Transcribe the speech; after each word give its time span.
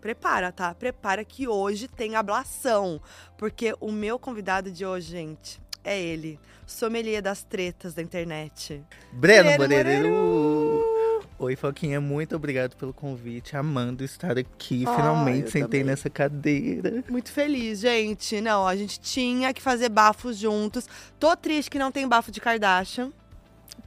Prepara, 0.00 0.50
tá? 0.50 0.74
Prepara 0.74 1.24
que 1.24 1.46
hoje 1.46 1.86
tem 1.86 2.16
ablação. 2.16 3.00
Porque 3.36 3.74
o 3.80 3.92
meu 3.92 4.18
convidado 4.18 4.70
de 4.70 4.84
hoje, 4.84 5.10
gente, 5.10 5.60
é 5.84 6.00
ele. 6.00 6.38
Sommelier 6.66 7.22
das 7.22 7.44
tretas 7.44 7.94
da 7.94 8.02
internet. 8.02 8.82
Breno 9.12 9.50
Moreiro! 9.58 10.92
Oi, 11.38 11.56
Foquinha, 11.56 12.00
muito 12.00 12.36
obrigado 12.36 12.76
pelo 12.76 12.92
convite. 12.92 13.56
Amando 13.56 14.04
estar 14.04 14.38
aqui. 14.38 14.84
Ah, 14.86 14.94
Finalmente 14.94 15.50
sentei 15.50 15.80
também. 15.80 15.84
nessa 15.84 16.08
cadeira. 16.08 17.02
Muito 17.08 17.32
feliz, 17.32 17.80
gente. 17.80 18.40
Não, 18.40 18.66
a 18.66 18.76
gente 18.76 19.00
tinha 19.00 19.52
que 19.52 19.60
fazer 19.60 19.88
bafos 19.88 20.36
juntos. 20.38 20.88
Tô 21.18 21.36
triste 21.36 21.70
que 21.70 21.78
não 21.78 21.90
tem 21.90 22.06
bafo 22.08 22.30
de 22.30 22.40
Kardashian. 22.40 23.12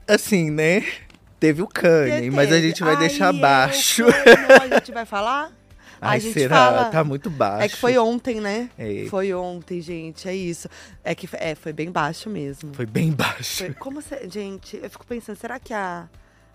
Assim, 0.08 0.52
né? 0.52 0.84
Teve 1.40 1.62
o 1.62 1.68
Kanye, 1.68 2.32
mas 2.32 2.52
a 2.52 2.60
gente 2.60 2.82
vai 2.84 2.94
Ai, 2.96 3.00
deixar 3.00 3.34
é, 3.34 3.38
o 3.38 3.42
baixo. 3.42 4.06
Kanye, 4.06 4.74
a 4.74 4.80
gente 4.80 4.92
vai 4.92 5.06
falar? 5.06 5.52
Ai, 6.02 6.18
a 6.18 6.20
gente 6.20 6.34
será? 6.34 6.56
fala. 6.56 6.86
Tá 6.86 7.04
muito 7.04 7.30
baixo. 7.30 7.64
É 7.66 7.70
que 7.70 7.78
foi 7.78 7.98
ontem, 7.98 8.40
né? 8.40 8.70
É. 8.78 9.06
Foi 9.10 9.34
ontem, 9.34 9.82
gente, 9.82 10.28
é 10.28 10.36
isso. 10.36 10.70
É 11.04 11.16
que 11.16 11.28
é, 11.34 11.56
foi 11.56 11.74
bem 11.74 11.92
baixo 11.92 12.30
mesmo. 12.30 12.74
Foi 12.74 12.86
bem 12.86 13.12
baixo. 13.12 13.64
Foi- 13.66 13.74
como 13.74 14.02
você, 14.02 14.28
gente, 14.30 14.78
eu 14.82 14.90
fico 14.90 15.06
pensando, 15.06 15.36
será 15.38 15.60
que 15.60 15.74
a 15.74 16.08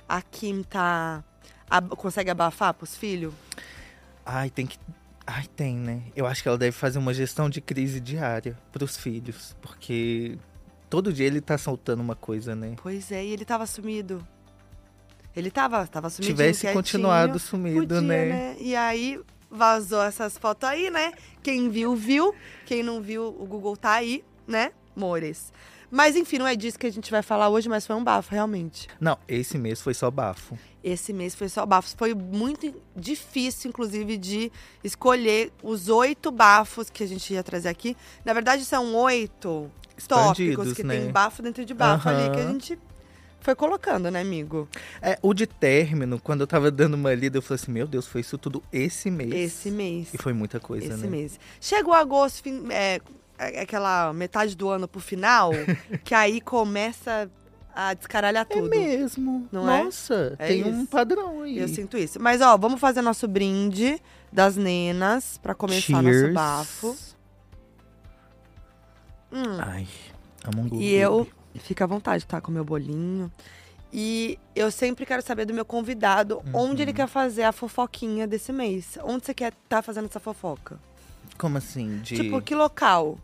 a 0.08 0.20
Kim 0.22 0.62
tá 0.64 1.22
ab- 1.68 1.94
consegue 1.96 2.30
abafar 2.30 2.74
pros 2.74 2.96
filhos? 2.96 3.32
Ai, 4.26 4.50
tem 4.50 4.66
que. 4.66 4.78
Ai, 5.26 5.44
tem, 5.56 5.76
né? 5.76 6.02
Eu 6.16 6.26
acho 6.26 6.42
que 6.42 6.48
ela 6.48 6.58
deve 6.58 6.72
fazer 6.72 6.98
uma 6.98 7.14
gestão 7.14 7.48
de 7.48 7.60
crise 7.60 8.00
diária 8.00 8.58
pros 8.72 8.96
filhos. 8.96 9.56
Porque 9.62 10.36
todo 10.88 11.12
dia 11.12 11.26
ele 11.26 11.40
tá 11.40 11.56
soltando 11.56 12.00
uma 12.00 12.16
coisa, 12.16 12.54
né? 12.56 12.74
Pois 12.82 13.10
é, 13.12 13.24
e 13.24 13.32
ele 13.32 13.44
tava 13.44 13.66
sumido. 13.66 14.26
Ele 15.34 15.50
tava, 15.50 15.86
tava 15.86 16.10
sumido. 16.10 16.32
Tivesse 16.32 16.72
continuado 16.72 17.38
sumido, 17.38 17.80
podia, 17.80 18.00
né? 18.00 18.24
né? 18.26 18.56
E 18.58 18.74
aí 18.74 19.20
vazou 19.50 20.02
essas 20.02 20.38
fotos 20.38 20.68
aí, 20.68 20.90
né? 20.90 21.12
Quem 21.42 21.68
viu, 21.68 21.94
viu. 21.94 22.34
Quem 22.66 22.82
não 22.82 23.00
viu, 23.00 23.26
o 23.26 23.46
Google 23.46 23.76
tá 23.76 23.92
aí, 23.92 24.24
né? 24.46 24.72
Mores. 24.94 25.52
Mas 25.90 26.14
enfim, 26.14 26.38
não 26.38 26.46
é 26.46 26.54
disso 26.54 26.78
que 26.78 26.86
a 26.86 26.92
gente 26.92 27.10
vai 27.10 27.22
falar 27.22 27.48
hoje, 27.48 27.68
mas 27.68 27.84
foi 27.84 27.96
um 27.96 28.04
bafo, 28.04 28.30
realmente. 28.30 28.86
Não, 29.00 29.18
esse 29.26 29.58
mês 29.58 29.80
foi 29.82 29.92
só 29.92 30.08
bafo. 30.10 30.56
Esse 30.84 31.12
mês 31.12 31.34
foi 31.34 31.48
só 31.48 31.66
bafos. 31.66 31.94
Foi 31.98 32.14
muito 32.14 32.72
difícil, 32.94 33.68
inclusive, 33.68 34.16
de 34.16 34.52
escolher 34.84 35.52
os 35.62 35.88
oito 35.88 36.30
bafos 36.30 36.88
que 36.88 37.02
a 37.02 37.06
gente 37.06 37.32
ia 37.34 37.42
trazer 37.42 37.68
aqui. 37.68 37.96
Na 38.24 38.32
verdade, 38.32 38.64
são 38.64 38.94
oito 38.94 39.70
tópicos 40.06 40.72
que 40.72 40.84
né? 40.84 41.00
tem 41.00 41.10
bafo 41.10 41.42
dentro 41.42 41.64
de 41.64 41.74
bafo 41.74 42.08
ali, 42.08 42.30
que 42.30 42.40
a 42.40 42.46
gente 42.46 42.78
foi 43.40 43.54
colocando, 43.54 44.10
né, 44.10 44.20
amigo? 44.20 44.68
É, 45.02 45.18
o 45.22 45.32
de 45.34 45.46
término, 45.46 46.20
quando 46.20 46.42
eu 46.42 46.46
tava 46.46 46.70
dando 46.70 46.94
uma 46.94 47.12
lida, 47.14 47.38
eu 47.38 47.42
falei 47.42 47.60
assim, 47.62 47.72
meu 47.72 47.86
Deus, 47.86 48.06
foi 48.06 48.20
isso 48.20 48.36
tudo 48.38 48.62
esse 48.72 49.10
mês. 49.10 49.32
Esse 49.32 49.70
mês. 49.70 50.08
E 50.14 50.18
foi 50.18 50.32
muita 50.32 50.60
coisa, 50.60 50.86
Esse 50.94 51.02
né? 51.04 51.08
mês. 51.08 51.40
Chegou 51.60 51.94
agosto, 51.94 52.42
fim- 52.42 52.66
é, 52.70 53.00
é 53.38 53.60
aquela 53.62 54.12
metade 54.12 54.54
do 54.56 54.68
ano 54.68 54.86
pro 54.86 55.00
final, 55.00 55.50
que 56.04 56.14
aí 56.14 56.40
começa 56.40 57.30
a 57.74 57.94
descaralhar 57.94 58.46
É 58.50 58.54
tudo. 58.54 58.68
mesmo. 58.68 59.48
Não 59.50 59.70
é? 59.70 59.84
Nossa, 59.84 60.34
É 60.38 60.48
tem 60.48 60.64
um 60.64 60.82
isso. 60.82 60.90
padrão 60.90 61.42
aí. 61.42 61.58
Eu 61.58 61.68
sinto 61.68 61.96
isso. 61.96 62.20
Mas, 62.20 62.40
ó, 62.40 62.56
vamos 62.58 62.80
fazer 62.80 63.00
nosso 63.00 63.26
brinde 63.28 64.00
das 64.32 64.56
nenas 64.56 65.38
pra 65.38 65.54
começar 65.54 66.02
nosso 66.02 66.18
Cheers. 66.18 66.34
bafo. 66.34 66.96
Hum. 69.32 69.58
Ai, 69.60 69.86
amo 70.44 70.62
um. 70.74 70.80
E 70.80 70.92
eu, 70.94 71.26
fica 71.58 71.84
à 71.84 71.86
vontade, 71.86 72.24
tá? 72.26 72.40
Com 72.40 72.50
o 72.50 72.54
meu 72.54 72.64
bolinho. 72.64 73.30
E 73.92 74.38
eu 74.54 74.70
sempre 74.70 75.04
quero 75.04 75.20
saber 75.20 75.44
do 75.44 75.52
meu 75.52 75.64
convidado 75.64 76.40
onde 76.54 76.76
Uhum. 76.76 76.82
ele 76.82 76.92
quer 76.92 77.08
fazer 77.08 77.42
a 77.42 77.50
fofoquinha 77.52 78.26
desse 78.26 78.52
mês. 78.52 78.96
Onde 79.02 79.26
você 79.26 79.34
quer 79.34 79.52
estar 79.64 79.82
fazendo 79.82 80.04
essa 80.06 80.20
fofoca? 80.20 80.78
Como 81.36 81.58
assim? 81.58 81.98
De... 81.98 82.14
Tipo, 82.16 82.40
que 82.40 82.54
local? 82.54 83.18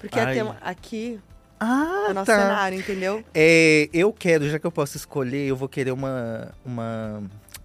Porque 0.00 0.18
Ai. 0.18 0.34
tem 0.34 0.54
aqui 0.62 1.20
Ah, 1.60 2.06
é 2.08 2.10
o 2.10 2.14
nosso 2.14 2.26
tá. 2.26 2.38
cenário, 2.40 2.78
entendeu? 2.80 3.24
É, 3.32 3.88
eu 3.92 4.12
quero, 4.12 4.48
já 4.50 4.58
que 4.58 4.66
eu 4.66 4.72
posso 4.72 4.96
escolher, 4.96 5.46
eu 5.46 5.54
vou 5.54 5.68
querer 5.68 5.92
uma, 5.92 6.52
uma 6.64 7.22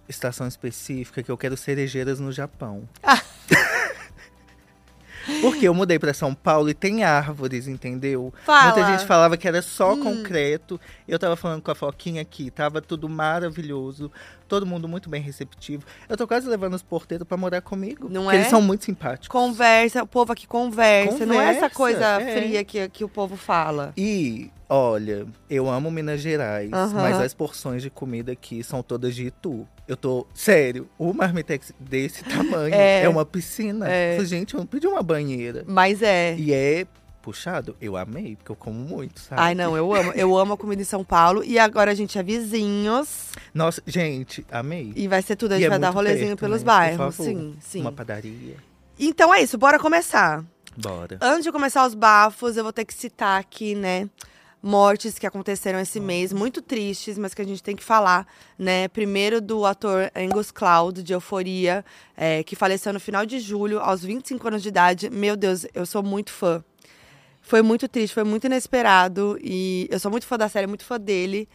estação 0.08 0.46
específica 0.46 1.22
que 1.24 1.30
eu 1.30 1.36
quero 1.36 1.56
cerejeiras 1.56 2.20
no 2.20 2.30
Japão. 2.30 2.88
Ah. 3.02 3.20
Porque 5.40 5.66
eu 5.66 5.74
mudei 5.74 5.98
pra 5.98 6.12
São 6.14 6.34
Paulo 6.34 6.68
e 6.70 6.74
tem 6.74 7.04
árvores, 7.04 7.66
entendeu? 7.68 8.32
Fala. 8.44 8.74
Muita 8.74 8.90
gente 8.92 9.06
falava 9.06 9.36
que 9.36 9.46
era 9.48 9.62
só 9.62 9.94
Hum. 9.94 10.02
concreto. 10.02 10.80
Eu 11.08 11.18
tava 11.18 11.36
falando 11.36 11.62
com 11.62 11.70
a 11.70 11.74
Foquinha 11.74 12.22
aqui, 12.22 12.50
tava 12.50 12.80
tudo 12.80 13.08
maravilhoso, 13.08 14.10
todo 14.48 14.66
mundo 14.66 14.86
muito 14.88 15.08
bem 15.08 15.22
receptivo. 15.22 15.84
Eu 16.08 16.16
tô 16.16 16.26
quase 16.26 16.48
levando 16.48 16.74
os 16.74 16.82
porteiros 16.82 17.26
pra 17.26 17.36
morar 17.36 17.60
comigo. 17.60 18.08
Não 18.10 18.22
porque 18.24 18.36
é? 18.36 18.40
Eles 18.40 18.50
são 18.50 18.60
muito 18.62 18.84
simpáticos. 18.84 19.28
Conversa, 19.28 20.02
o 20.02 20.06
povo 20.06 20.32
aqui 20.32 20.46
conversa. 20.46 21.24
Não 21.26 21.40
é 21.40 21.50
essa 21.56 21.70
Conversa, 21.70 21.74
coisa 21.74 22.04
é. 22.20 22.36
fria 22.40 22.64
que, 22.64 22.88
que 22.88 23.04
o 23.04 23.08
povo 23.08 23.36
fala. 23.36 23.92
E, 23.96 24.50
olha, 24.68 25.26
eu 25.48 25.68
amo 25.68 25.90
Minas 25.90 26.20
Gerais, 26.20 26.70
mas 26.70 27.18
as 27.20 27.34
porções 27.34 27.82
de 27.82 27.90
comida 27.90 28.32
aqui 28.32 28.62
são 28.62 28.82
todas 28.82 29.14
de 29.14 29.26
Itu. 29.26 29.66
Eu 29.88 29.96
tô, 29.96 30.24
sério, 30.32 30.88
o 30.96 31.12
marmitex 31.12 31.72
desse 31.80 32.22
tamanho 32.24 32.72
É. 32.72 33.02
é, 33.02 33.08
uma 33.08 33.24
piscina. 33.26 33.88
É. 33.90 34.16
Gente, 34.24 34.54
eu 34.54 34.60
não 34.60 34.66
pedi 34.66 34.86
uma 34.86 35.02
banheira. 35.02 35.29
Mas 35.66 36.02
é. 36.02 36.34
E 36.36 36.52
é 36.52 36.86
puxado, 37.22 37.76
eu 37.80 37.96
amei, 37.96 38.36
porque 38.36 38.50
eu 38.50 38.56
como 38.56 38.78
muito, 38.78 39.20
sabe? 39.20 39.40
Ai, 39.42 39.54
não, 39.54 39.76
eu 39.76 39.94
amo. 39.94 40.12
Eu 40.12 40.36
amo 40.36 40.54
a 40.54 40.56
comida 40.56 40.80
em 40.80 40.84
São 40.84 41.04
Paulo. 41.04 41.44
E 41.44 41.58
agora 41.58 41.90
a 41.90 41.94
gente 41.94 42.18
é 42.18 42.22
vizinhos. 42.22 43.28
Nossa, 43.52 43.82
gente, 43.86 44.44
amei. 44.50 44.92
E 44.96 45.06
vai 45.06 45.20
ser 45.22 45.36
tudo. 45.36 45.52
A 45.52 45.56
E 45.56 45.58
gente 45.60 45.66
é 45.66 45.70
vai 45.70 45.78
dar 45.78 45.88
muito 45.88 45.96
rolezinho 45.96 46.28
perto, 46.28 46.40
pelos 46.40 46.60
né? 46.62 46.66
Bairros. 46.66 47.14
Sim, 47.14 47.56
sim. 47.60 47.80
Uma 47.82 47.92
padaria. 47.92 48.56
Então 48.98 49.32
é 49.32 49.42
isso, 49.42 49.58
bora 49.58 49.78
começar. 49.78 50.44
Bora. 50.76 51.18
Antes 51.20 51.44
de 51.44 51.52
começar 51.52 51.86
os 51.86 51.94
bafos, 51.94 52.56
eu 52.56 52.62
vou 52.62 52.72
ter 52.72 52.84
que 52.84 52.94
citar 52.94 53.38
aqui, 53.40 53.74
né? 53.74 54.08
Mortes 54.62 55.18
que 55.18 55.26
aconteceram 55.26 55.80
esse 55.80 55.98
mês, 55.98 56.32
muito 56.32 56.60
tristes, 56.60 57.16
mas 57.16 57.32
que 57.32 57.40
a 57.40 57.46
gente 57.46 57.62
tem 57.62 57.74
que 57.74 57.82
falar, 57.82 58.26
né? 58.58 58.88
Primeiro 58.88 59.40
do 59.40 59.64
ator 59.64 60.10
Angus 60.14 60.50
Cloud, 60.50 61.02
de 61.02 61.14
Euforia, 61.14 61.82
é, 62.14 62.42
que 62.42 62.54
faleceu 62.54 62.92
no 62.92 63.00
final 63.00 63.24
de 63.24 63.40
julho, 63.40 63.80
aos 63.80 64.04
25 64.04 64.48
anos 64.48 64.62
de 64.62 64.68
idade. 64.68 65.08
Meu 65.08 65.34
Deus, 65.34 65.66
eu 65.74 65.86
sou 65.86 66.02
muito 66.02 66.30
fã. 66.30 66.62
Foi 67.40 67.62
muito 67.62 67.88
triste, 67.88 68.12
foi 68.12 68.24
muito 68.24 68.46
inesperado. 68.46 69.38
E 69.42 69.88
eu 69.90 69.98
sou 69.98 70.10
muito 70.10 70.26
fã 70.26 70.36
da 70.36 70.48
série, 70.48 70.66
muito 70.66 70.84
fã 70.84 71.00
dele. 71.00 71.48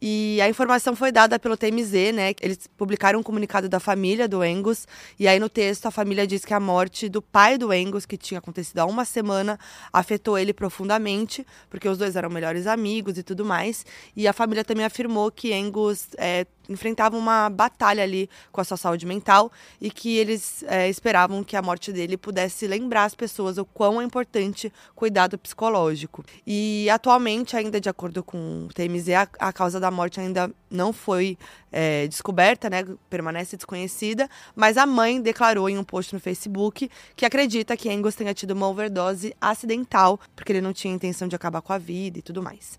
E 0.00 0.38
a 0.42 0.48
informação 0.48 0.94
foi 0.94 1.10
dada 1.10 1.38
pelo 1.38 1.56
TMZ, 1.56 2.12
né? 2.12 2.34
Eles 2.40 2.66
publicaram 2.76 3.20
um 3.20 3.22
comunicado 3.22 3.68
da 3.68 3.80
família 3.80 4.28
do 4.28 4.42
Angus. 4.42 4.86
E 5.18 5.26
aí 5.26 5.38
no 5.38 5.48
texto 5.48 5.86
a 5.86 5.90
família 5.90 6.26
diz 6.26 6.44
que 6.44 6.52
a 6.52 6.60
morte 6.60 7.08
do 7.08 7.22
pai 7.22 7.56
do 7.56 7.72
Angus, 7.72 8.04
que 8.04 8.16
tinha 8.18 8.38
acontecido 8.38 8.80
há 8.80 8.84
uma 8.84 9.04
semana, 9.04 9.58
afetou 9.92 10.38
ele 10.38 10.52
profundamente, 10.52 11.46
porque 11.70 11.88
os 11.88 11.96
dois 11.96 12.14
eram 12.14 12.28
melhores 12.28 12.66
amigos 12.66 13.16
e 13.16 13.22
tudo 13.22 13.44
mais. 13.44 13.86
E 14.14 14.28
a 14.28 14.32
família 14.32 14.64
também 14.64 14.84
afirmou 14.84 15.30
que 15.30 15.52
Angus 15.54 16.08
é, 16.18 16.46
enfrentava 16.68 17.16
uma 17.16 17.48
batalha 17.48 18.02
ali 18.02 18.28
com 18.52 18.60
a 18.60 18.64
sua 18.64 18.76
saúde 18.76 19.06
mental 19.06 19.50
e 19.80 19.90
que 19.90 20.16
eles 20.16 20.64
é, 20.68 20.88
esperavam 20.88 21.42
que 21.44 21.56
a 21.56 21.62
morte 21.62 21.92
dele 21.92 22.16
pudesse 22.16 22.66
lembrar 22.66 23.04
as 23.04 23.14
pessoas 23.14 23.58
o 23.58 23.64
quão 23.64 24.00
é 24.00 24.04
importante 24.04 24.72
cuidado 24.94 25.38
psicológico. 25.38 26.24
E 26.46 26.88
atualmente, 26.90 27.56
ainda 27.56 27.80
de 27.80 27.88
acordo 27.88 28.22
com 28.22 28.66
o 28.66 28.68
TMZ, 28.68 29.08
a, 29.10 29.28
a 29.48 29.52
causa 29.52 29.78
da 29.80 29.90
morte 29.90 30.20
ainda 30.20 30.50
não 30.70 30.92
foi 30.92 31.38
é, 31.72 32.06
descoberta, 32.06 32.68
né? 32.70 32.84
Permanece 33.08 33.56
desconhecida, 33.56 34.28
mas 34.54 34.76
a 34.76 34.86
mãe 34.86 35.20
declarou 35.20 35.68
em 35.68 35.78
um 35.78 35.84
post 35.84 36.14
no 36.14 36.20
Facebook 36.20 36.90
que 37.14 37.26
acredita 37.26 37.76
que 37.76 37.88
Angus 37.88 38.14
tenha 38.14 38.34
tido 38.34 38.52
uma 38.52 38.68
overdose 38.68 39.34
acidental, 39.40 40.18
porque 40.34 40.52
ele 40.52 40.60
não 40.60 40.72
tinha 40.72 40.94
intenção 40.94 41.28
de 41.28 41.36
acabar 41.36 41.60
com 41.60 41.72
a 41.72 41.78
vida 41.78 42.18
e 42.18 42.22
tudo 42.22 42.42
mais. 42.42 42.78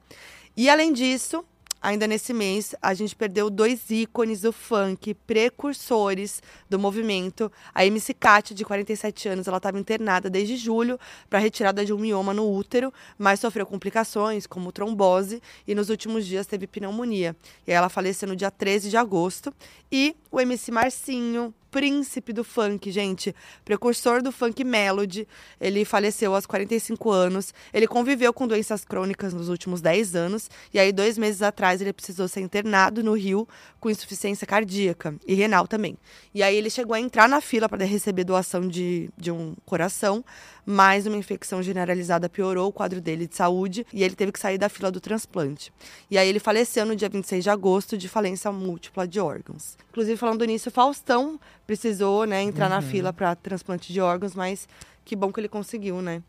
E 0.56 0.70
além 0.70 0.92
disso, 0.92 1.46
ainda 1.82 2.08
nesse 2.08 2.34
mês, 2.34 2.76
a 2.82 2.94
gente 2.94 3.16
perdeu 3.16 3.50
dois 3.50 3.90
ícones 3.90 4.42
do 4.42 4.52
funk, 4.52 5.14
precursores 5.14 6.42
do 6.70 6.78
movimento. 6.80 7.52
A 7.74 7.86
MC 7.86 8.14
Kat, 8.14 8.54
de 8.54 8.66
47 8.66 9.30
anos, 9.30 9.48
ela 9.48 9.58
estava 9.58 9.80
internada 9.80 10.30
desde 10.30 10.58
julho 10.58 11.00
para 11.30 11.40
retirada 11.40 11.86
de 11.86 11.94
um 11.94 11.98
mioma 11.98 12.34
no 12.34 12.52
útero, 12.52 12.94
mas 13.18 13.40
sofreu 13.40 13.66
complicações, 13.66 14.48
como 14.48 14.72
trombose, 14.72 15.42
e 15.68 15.76
nos 15.76 15.90
últimos 15.90 16.26
dias 16.26 16.48
teve 16.48 16.68
pneumonia. 16.68 17.36
E 17.66 17.72
ela 17.72 17.90
faleceu 17.90 18.28
no 18.28 18.36
dia 18.36 18.52
13 18.52 18.90
de 18.90 18.98
agosto. 18.98 19.54
E 19.92 20.16
o 20.32 20.40
MC 20.40 20.72
Marcinho, 20.72 21.54
príncipe 21.72 22.34
do 22.34 22.44
funk, 22.44 22.92
gente, 22.92 23.36
precursor 23.64 24.22
do 24.22 24.32
funk 24.32 24.64
melody. 24.64 25.28
Ele 25.60 25.86
faleceu 25.86 26.34
aos 26.34 26.46
45 26.46 27.12
anos. 27.12 27.54
Ele 27.74 27.88
conviveu 27.88 28.34
com 28.34 28.48
doenças 28.48 28.84
crônicas 28.84 29.34
nos 29.34 29.50
últimos 29.50 29.82
10 29.82 30.16
anos. 30.16 30.50
E 30.74 30.80
aí, 30.80 30.92
dois 30.92 31.18
meses 31.18 31.42
atrás, 31.42 31.82
ele 31.82 31.94
precisou 31.94 32.28
ser 32.28 32.42
internado 32.42 33.04
no 33.04 33.14
Rio 33.14 33.48
com 33.80 33.90
insuficiência 33.90 34.48
cardíaca 34.48 35.16
e 35.26 35.34
renal 35.34 35.68
também. 35.68 35.98
E 36.34 36.42
aí, 36.42 36.56
ele 36.56 36.70
chegou 36.70 36.94
a 36.94 37.00
entrar 37.00 37.28
na 37.28 37.42
fila 37.42 37.68
para 37.70 37.86
receber 37.86 38.24
doação 38.24 38.68
de, 38.68 39.10
de 39.18 39.32
um 39.32 39.56
coração, 39.66 40.24
mas 40.70 41.08
uma 41.08 41.16
infecção 41.16 41.64
generalizada 41.64 42.28
piorou 42.28 42.68
o 42.68 42.74
quadro 42.74 43.00
dele 43.00 43.26
de 43.26 43.38
saúde 43.38 43.88
e 43.94 44.04
ele 44.04 44.16
teve 44.16 44.34
que 44.34 44.40
sair 44.40 44.58
da 44.58 44.68
fila 44.68 44.92
do 44.92 45.00
transplante. 45.00 45.72
E 46.12 46.18
aí, 46.18 46.28
ele 46.28 46.40
faleceu 46.40 46.86
no 46.86 46.94
dia 46.94 47.08
26 47.08 47.42
de 47.42 47.50
agosto 47.50 47.98
de 47.98 48.10
falência 48.10 48.52
múltipla 48.52 49.08
de 49.08 49.18
órgãos. 49.18 49.78
Inclusive, 49.92 50.18
falando 50.18 50.44
nisso, 50.44 50.70
Faustão 50.70 51.40
precisou, 51.66 52.26
né, 52.26 52.42
entrar 52.42 52.68
na 52.70 52.82
fila 52.82 53.14
para 53.14 53.34
transplante 53.34 53.94
de 53.94 54.02
órgãos, 54.02 54.36
mas 54.36 54.68
que 55.06 55.16
bom 55.16 55.32
que 55.32 55.40
ele 55.40 55.48
conseguiu, 55.48 56.02
né? 56.02 56.22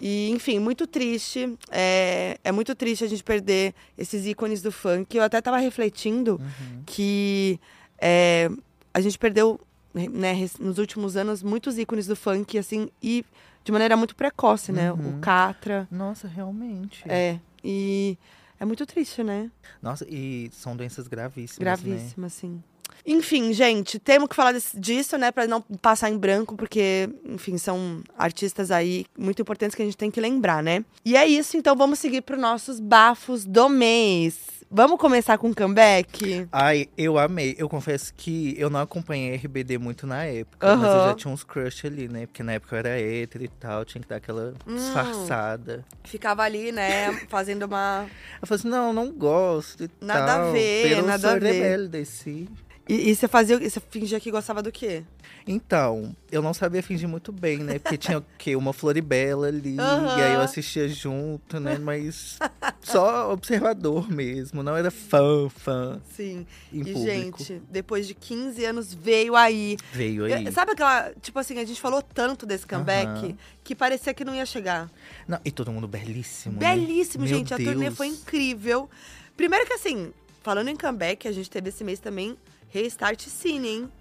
E, 0.00 0.30
enfim, 0.30 0.58
muito 0.58 0.86
triste. 0.86 1.54
É, 1.70 2.38
é 2.42 2.50
muito 2.50 2.74
triste 2.74 3.04
a 3.04 3.06
gente 3.06 3.22
perder 3.22 3.74
esses 3.98 4.24
ícones 4.24 4.62
do 4.62 4.72
funk. 4.72 5.14
Eu 5.14 5.22
até 5.22 5.38
estava 5.38 5.58
refletindo 5.58 6.40
que 6.86 7.60
é, 8.00 8.48
a 8.94 9.02
gente 9.02 9.18
perdeu, 9.18 9.60
né, 10.08 10.32
res- 10.32 10.58
nos 10.58 10.78
últimos 10.78 11.16
anos, 11.16 11.42
muitos 11.42 11.78
ícones 11.78 12.06
do 12.06 12.14
funk, 12.16 12.58
assim, 12.58 12.90
e 13.02 13.24
de 13.64 13.72
maneira 13.72 13.96
muito 13.96 14.14
precoce, 14.14 14.70
né? 14.72 14.92
O 14.92 15.18
Catra. 15.20 15.88
Nossa, 15.90 16.28
realmente. 16.28 17.02
É. 17.08 17.38
E 17.64 18.16
é 18.60 18.64
muito 18.64 18.84
triste, 18.86 19.22
né? 19.24 19.50
Nossa, 19.82 20.06
e 20.08 20.50
são 20.52 20.76
doenças 20.76 21.08
gravíssimas, 21.08 21.82
né? 21.82 21.88
Gravíssima, 21.90 22.26
assim. 22.28 22.62
Enfim, 23.04 23.52
gente, 23.52 23.98
temos 23.98 24.28
que 24.28 24.34
falar 24.36 24.54
disso, 24.74 25.18
né, 25.18 25.30
Pra 25.32 25.46
não 25.46 25.60
passar 25.60 26.10
em 26.10 26.16
branco, 26.18 26.56
porque, 26.56 27.08
enfim, 27.24 27.58
são 27.58 28.02
artistas 28.16 28.70
aí 28.70 29.04
muito 29.18 29.42
importantes 29.42 29.74
que 29.74 29.82
a 29.82 29.84
gente 29.84 29.96
tem 29.96 30.10
que 30.10 30.20
lembrar, 30.20 30.62
né? 30.62 30.84
E 31.04 31.16
é 31.16 31.26
isso, 31.26 31.56
então 31.56 31.74
vamos 31.76 31.98
seguir 31.98 32.22
para 32.22 32.36
os 32.36 32.42
nossos 32.42 32.80
bafos 32.80 33.44
do 33.44 33.68
mês. 33.68 34.56
Vamos 34.68 34.98
começar 34.98 35.38
com 35.38 35.48
o 35.50 35.54
comeback? 35.54 36.48
Ai, 36.50 36.88
eu 36.98 37.16
amei. 37.18 37.54
Eu 37.56 37.68
confesso 37.68 38.12
que 38.12 38.52
eu 38.58 38.68
não 38.68 38.80
acompanhei 38.80 39.36
RBD 39.36 39.78
muito 39.78 40.08
na 40.08 40.24
época, 40.24 40.76
mas 40.76 40.92
eu 40.92 41.00
já 41.02 41.14
tinha 41.14 41.32
uns 41.32 41.44
crush 41.44 41.86
ali, 41.86 42.08
né? 42.08 42.26
Porque 42.26 42.42
na 42.42 42.54
época 42.54 42.74
eu 42.74 42.78
era 42.80 43.00
hétero 43.00 43.44
e 43.44 43.48
tal, 43.48 43.84
tinha 43.84 44.02
que 44.02 44.08
dar 44.08 44.16
aquela 44.16 44.54
Hum. 44.66 44.74
disfarçada. 44.74 45.84
Ficava 46.02 46.42
ali, 46.42 46.72
né, 46.72 47.12
fazendo 47.28 47.62
uma. 47.64 48.08
Eu 48.42 48.46
falei 48.48 48.58
assim, 48.60 48.68
não, 48.68 48.92
não 48.92 49.12
gosto 49.12 49.84
e 49.84 49.90
Nada 50.00 50.24
a 50.34 50.38
tal. 50.40 50.52
ver, 50.52 50.82
Pero 50.82 51.06
nada 51.06 51.32
a 51.32 51.38
ver. 51.38 51.52
rebelde, 51.52 52.04
sim. 52.04 52.48
E, 52.88 53.10
e 53.10 53.14
você 53.16 53.26
fazia. 53.26 53.58
Você 53.58 53.80
fingia 53.90 54.20
que 54.20 54.30
gostava 54.30 54.62
do 54.62 54.70
quê? 54.70 55.02
Então, 55.46 56.14
eu 56.30 56.40
não 56.42 56.52
sabia 56.54 56.82
fingir 56.82 57.08
muito 57.08 57.30
bem, 57.32 57.58
né? 57.58 57.78
Porque 57.78 57.96
tinha 57.96 58.18
o 58.18 58.24
quê? 58.38 58.56
Uma 58.56 58.72
Floribela 58.72 59.48
ali, 59.48 59.78
Aham. 59.78 60.18
e 60.18 60.22
aí 60.22 60.34
eu 60.34 60.40
assistia 60.40 60.88
junto, 60.88 61.60
né? 61.60 61.78
Mas 61.78 62.38
só 62.80 63.32
observador 63.32 64.08
mesmo, 64.10 64.62
não 64.62 64.76
era 64.76 64.90
fã, 64.90 65.48
fã 65.48 66.00
Sim. 66.16 66.46
e, 66.72 66.78
público. 66.78 67.00
gente, 67.04 67.62
depois 67.70 68.06
de 68.08 68.14
15 68.14 68.64
anos, 68.64 68.94
veio 68.94 69.36
aí. 69.36 69.76
Veio 69.92 70.24
aí. 70.24 70.50
Sabe 70.52 70.72
aquela. 70.72 71.12
Tipo 71.20 71.38
assim, 71.38 71.58
a 71.58 71.64
gente 71.64 71.80
falou 71.80 72.02
tanto 72.02 72.44
desse 72.46 72.66
comeback 72.66 73.08
Aham. 73.08 73.36
que 73.62 73.74
parecia 73.74 74.14
que 74.14 74.24
não 74.24 74.34
ia 74.34 74.46
chegar. 74.46 74.90
Não, 75.26 75.40
e 75.44 75.50
todo 75.50 75.70
mundo 75.72 75.86
belíssimo, 75.88 76.60
né? 76.60 76.74
Belíssimo, 76.74 77.24
Meu 77.24 77.36
gente. 77.36 77.52
A 77.52 77.56
turnê 77.56 77.86
Deus. 77.86 77.96
foi 77.96 78.08
incrível. 78.08 78.88
Primeiro 79.36 79.66
que 79.66 79.72
assim, 79.74 80.12
falando 80.42 80.68
em 80.68 80.76
comeback, 80.76 81.26
a 81.28 81.32
gente 81.32 81.50
teve 81.50 81.68
esse 81.68 81.84
mês 81.84 81.98
também 82.00 82.36
Restart 82.82 83.26
Cine, 83.28 83.68
hein? 83.68 83.92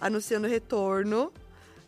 Anunciando 0.00 0.46
retorno. 0.48 1.32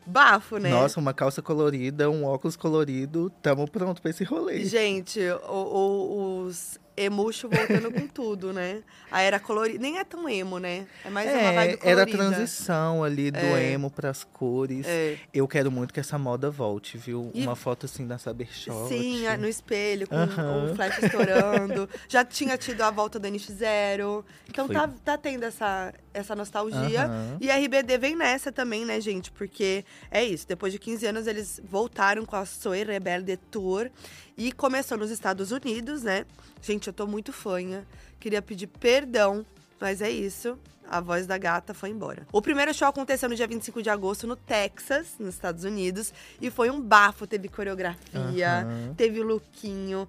Bafo, 0.04 0.56
né? 0.58 0.68
Nossa, 0.68 0.98
uma 0.98 1.14
calça 1.14 1.40
colorida, 1.40 2.10
um 2.10 2.24
óculos 2.24 2.56
colorido, 2.56 3.30
tamo 3.40 3.70
pronto 3.70 4.02
pra 4.02 4.10
esse 4.10 4.24
rolê. 4.24 4.64
Gente, 4.64 5.20
o- 5.48 5.52
o- 5.52 6.42
os 6.42 6.76
emuxo 6.96 7.48
voltando 7.48 7.90
com 7.92 8.06
tudo, 8.08 8.52
né? 8.52 8.82
A 9.12 9.22
era 9.22 9.38
colorida. 9.38 9.78
Nem 9.78 10.00
é 10.00 10.04
tão 10.04 10.28
emo, 10.28 10.58
né? 10.58 10.86
É 11.04 11.08
mais 11.08 11.30
uma 11.30 11.38
É, 11.40 11.54
vibe 11.54 11.76
colorida. 11.76 11.88
era 11.88 12.02
a 12.02 12.06
transição 12.06 13.04
ali 13.04 13.30
do 13.30 13.38
É. 13.38 13.70
emo 13.70 13.92
pras 13.92 14.24
cores. 14.24 14.84
É. 14.88 15.18
Eu 15.32 15.46
quero 15.46 15.70
muito 15.70 15.94
que 15.94 16.00
essa 16.00 16.18
moda 16.18 16.50
volte, 16.50 16.98
viu? 16.98 17.30
E- 17.32 17.44
Uma 17.44 17.54
foto 17.54 17.86
assim 17.86 18.04
da 18.04 18.18
Sabershot. 18.18 18.88
Sim, 18.88 19.22
no 19.38 19.46
espelho, 19.46 20.08
com 20.08 20.16
o 20.16 20.74
flash 20.74 20.98
estourando. 21.00 21.88
Já 22.08 22.24
tinha 22.24 22.58
tido 22.58 22.80
a 22.82 22.90
volta 22.90 23.20
do 23.20 23.28
NX0. 23.28 24.24
Então 24.48 24.66
Foi- 24.66 24.74
tá, 24.74 24.90
tá 25.04 25.16
tendo 25.16 25.44
essa, 25.44 25.94
essa 26.14 26.34
nostalgia. 26.34 27.04
Aham. 27.04 27.38
E 27.40 27.50
a 27.50 27.56
RBD 27.56 27.98
vem 27.98 28.16
nessa 28.16 28.50
também, 28.52 28.84
né, 28.84 29.00
gente? 29.00 29.30
Porque 29.30 29.84
é 30.10 30.24
isso. 30.24 30.46
Depois 30.46 30.72
de 30.72 30.78
15 30.78 31.06
anos, 31.06 31.26
eles 31.26 31.60
voltaram 31.64 32.24
com 32.24 32.36
a 32.36 32.44
Soy 32.44 32.84
Rebelde 32.84 33.36
Tour. 33.50 33.90
E 34.36 34.50
começou 34.52 34.96
nos 34.96 35.10
Estados 35.10 35.52
Unidos, 35.52 36.02
né? 36.02 36.24
Gente, 36.62 36.86
eu 36.86 36.92
tô 36.92 37.06
muito 37.06 37.32
fanha. 37.32 37.86
Queria 38.18 38.40
pedir 38.40 38.66
perdão, 38.66 39.44
mas 39.80 40.00
é 40.00 40.10
isso. 40.10 40.58
A 40.88 41.00
voz 41.00 41.26
da 41.26 41.38
gata 41.38 41.72
foi 41.72 41.88
embora. 41.90 42.26
O 42.32 42.42
primeiro 42.42 42.74
show 42.74 42.86
aconteceu 42.88 43.28
no 43.28 43.34
dia 43.34 43.46
25 43.46 43.82
de 43.82 43.88
agosto 43.88 44.26
no 44.26 44.36
Texas, 44.36 45.14
nos 45.18 45.34
Estados 45.34 45.64
Unidos. 45.64 46.12
E 46.40 46.50
foi 46.50 46.70
um 46.70 46.80
bafo. 46.80 47.26
Teve 47.26 47.48
coreografia, 47.48 48.60
Aham. 48.60 48.94
teve 48.96 49.22
lookinho, 49.22 50.06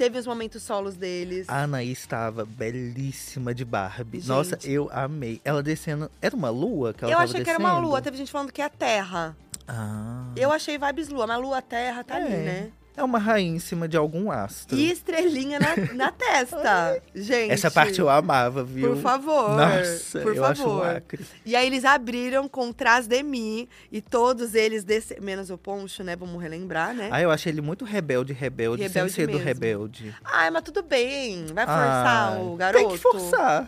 teve 0.00 0.18
os 0.18 0.26
momentos 0.26 0.62
solos 0.62 0.94
deles. 0.94 1.46
A 1.46 1.64
Anaí 1.64 1.92
estava 1.92 2.46
belíssima 2.46 3.52
de 3.54 3.66
Barbie. 3.66 4.20
Gente. 4.20 4.28
Nossa, 4.28 4.58
eu 4.64 4.88
amei. 4.90 5.42
Ela 5.44 5.62
descendo. 5.62 6.10
Era 6.22 6.34
uma 6.34 6.48
lua 6.48 6.94
que 6.94 7.04
ela 7.04 7.12
eu 7.12 7.18
achei 7.18 7.44
que 7.44 7.50
era 7.50 7.58
uma 7.58 7.68
descendo? 7.68 7.86
lua. 7.86 8.00
Teve 8.00 8.16
gente 8.16 8.32
falando 8.32 8.50
que 8.50 8.62
é 8.62 8.64
a 8.64 8.70
Terra. 8.70 9.36
Ah. 9.68 10.24
Eu 10.34 10.50
achei 10.50 10.78
vibes 10.78 11.10
lua, 11.10 11.26
mas 11.26 11.38
lua, 11.38 11.60
terra, 11.60 12.02
tá 12.02 12.16
ali, 12.16 12.32
É. 12.32 12.36
né? 12.38 12.70
É 13.00 13.04
uma 13.04 13.18
rainha 13.18 13.56
em 13.56 13.58
cima 13.58 13.88
de 13.88 13.96
algum 13.96 14.30
astro. 14.30 14.76
E 14.76 14.90
estrelinha 14.92 15.58
na, 15.58 15.94
na 15.94 16.12
testa. 16.12 17.00
Gente. 17.14 17.50
Essa 17.50 17.70
parte 17.70 17.98
eu 17.98 18.10
amava, 18.10 18.62
viu? 18.62 18.90
Por 18.94 18.98
favor. 19.00 19.56
Nossa, 19.56 20.20
por 20.20 20.36
eu 20.36 20.44
acho 20.44 20.62
favor. 20.62 20.86
acre. 20.86 21.24
E 21.46 21.56
aí 21.56 21.66
eles 21.66 21.84
abriram 21.86 22.46
com 22.46 22.70
Trás 22.72 23.06
de 23.06 23.22
Mim 23.22 23.66
e 23.90 24.02
todos 24.02 24.54
eles 24.54 24.84
desse... 24.84 25.18
menos 25.20 25.48
o 25.48 25.56
Poncho, 25.56 26.02
né? 26.04 26.14
Vamos 26.14 26.40
relembrar, 26.42 26.94
né? 26.94 27.08
Ah, 27.10 27.22
eu 27.22 27.30
achei 27.30 27.50
ele 27.50 27.62
muito 27.62 27.86
rebelde, 27.86 28.34
rebelde, 28.34 28.82
Rebelde 28.82 29.10
sem 29.12 29.24
ser 29.24 29.26
do 29.28 29.32
mesmo. 29.38 29.46
rebelde. 29.46 30.14
Ai, 30.22 30.50
mas 30.50 30.62
tudo 30.62 30.82
bem. 30.82 31.46
Vai 31.54 31.64
forçar 31.64 32.32
Ai, 32.34 32.42
o 32.42 32.56
garoto. 32.56 32.84
Tem 32.84 32.92
que 32.94 32.98
forçar. 32.98 33.66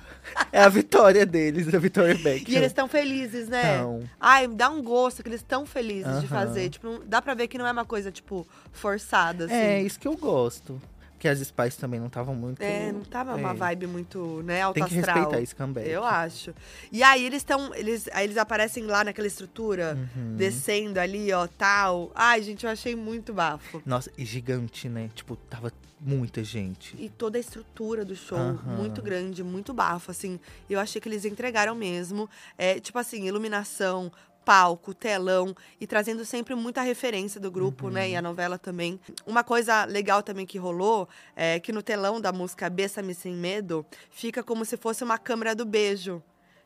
É 0.52 0.60
a 0.62 0.68
vitória 0.68 1.24
deles, 1.24 1.72
a 1.74 1.78
Victoria 1.78 2.14
Beckham. 2.22 2.52
E 2.52 2.56
eles 2.56 2.66
estão 2.68 2.86
felizes, 2.86 3.48
né? 3.48 3.78
Tão. 3.78 4.02
Ai, 4.20 4.46
dá 4.46 4.68
um 4.68 4.82
gosto 4.82 5.22
que 5.22 5.28
eles 5.30 5.40
estão 5.40 5.64
felizes 5.64 6.20
de 6.20 6.26
Aham. 6.26 6.28
fazer. 6.28 6.68
Tipo, 6.68 6.86
não- 6.86 7.00
dá 7.06 7.22
pra 7.22 7.32
ver 7.32 7.48
que 7.48 7.56
não 7.56 7.66
é 7.66 7.72
uma 7.72 7.84
coisa, 7.86 8.12
tipo, 8.12 8.46
forçada, 8.70 9.21
assim. 9.30 9.54
É, 9.54 9.82
isso 9.82 9.98
que 9.98 10.08
eu 10.08 10.16
gosto. 10.16 10.80
Porque 11.12 11.28
as 11.28 11.38
Spice 11.38 11.78
também 11.78 12.00
não 12.00 12.08
estavam 12.08 12.34
muito... 12.34 12.60
É, 12.60 12.90
não 12.90 13.02
tava 13.02 13.36
uma 13.36 13.52
É. 13.52 13.54
vibe 13.54 13.86
muito, 13.86 14.42
né, 14.44 14.60
alto 14.62 14.74
Tem 14.74 14.84
que 14.84 14.98
astral. 14.98 15.16
respeitar 15.18 15.40
esse 15.40 15.54
comeback. 15.54 15.88
Eu 15.88 16.02
acho. 16.02 16.52
E 16.90 17.00
aí 17.00 17.24
eles 17.24 17.42
estão, 17.42 17.72
eles, 17.76 18.08
aí 18.12 18.24
eles 18.26 18.36
aparecem 18.36 18.82
lá 18.86 19.04
naquela 19.04 19.28
estrutura, 19.28 19.96
Uhum. 20.16 20.34
descendo 20.34 20.98
ali, 20.98 21.32
ó, 21.32 21.46
tal. 21.46 22.10
Ai, 22.12 22.42
gente, 22.42 22.64
eu 22.66 22.72
achei 22.72 22.96
muito 22.96 23.32
bafo. 23.32 23.80
Nossa, 23.86 24.10
e 24.18 24.24
gigante, 24.24 24.88
né? 24.88 25.10
Tipo, 25.14 25.36
tava 25.36 25.72
muita 26.00 26.42
gente. 26.42 26.96
E 26.98 27.08
toda 27.08 27.38
a 27.38 27.40
estrutura 27.40 28.04
do 28.04 28.16
show, 28.16 28.36
Aham. 28.36 28.74
muito 28.76 29.00
grande, 29.00 29.44
muito 29.44 29.72
bafo, 29.72 30.10
assim. 30.10 30.40
Eu 30.68 30.80
achei 30.80 31.00
que 31.00 31.08
eles 31.08 31.24
entregaram 31.24 31.76
mesmo. 31.76 32.28
É, 32.58 32.80
tipo 32.80 32.98
assim, 32.98 33.28
iluminação, 33.28 34.10
palco, 34.44 34.94
telão 34.94 35.54
e 35.80 35.86
trazendo 35.86 36.24
sempre 36.24 36.54
muita 36.54 36.82
referência 36.82 37.40
do 37.40 37.50
grupo, 37.50 37.88
né? 37.90 38.10
E 38.10 38.16
a 38.16 38.22
novela 38.22 38.58
também. 38.58 38.98
Uma 39.26 39.44
coisa 39.44 39.84
legal 39.84 40.22
também 40.22 40.46
que 40.46 40.58
rolou 40.58 41.08
é 41.34 41.60
que 41.60 41.72
no 41.72 41.82
telão 41.82 42.20
da 42.20 42.32
música 42.32 42.68
Bessa-me 42.68 43.14
Sem 43.14 43.34
Medo 43.34 43.84
fica 44.10 44.42
como 44.42 44.64
se 44.64 44.76
fosse 44.76 45.04
uma 45.04 45.18
câmera 45.18 45.54
do 45.54 45.64
beijo. 45.64 46.22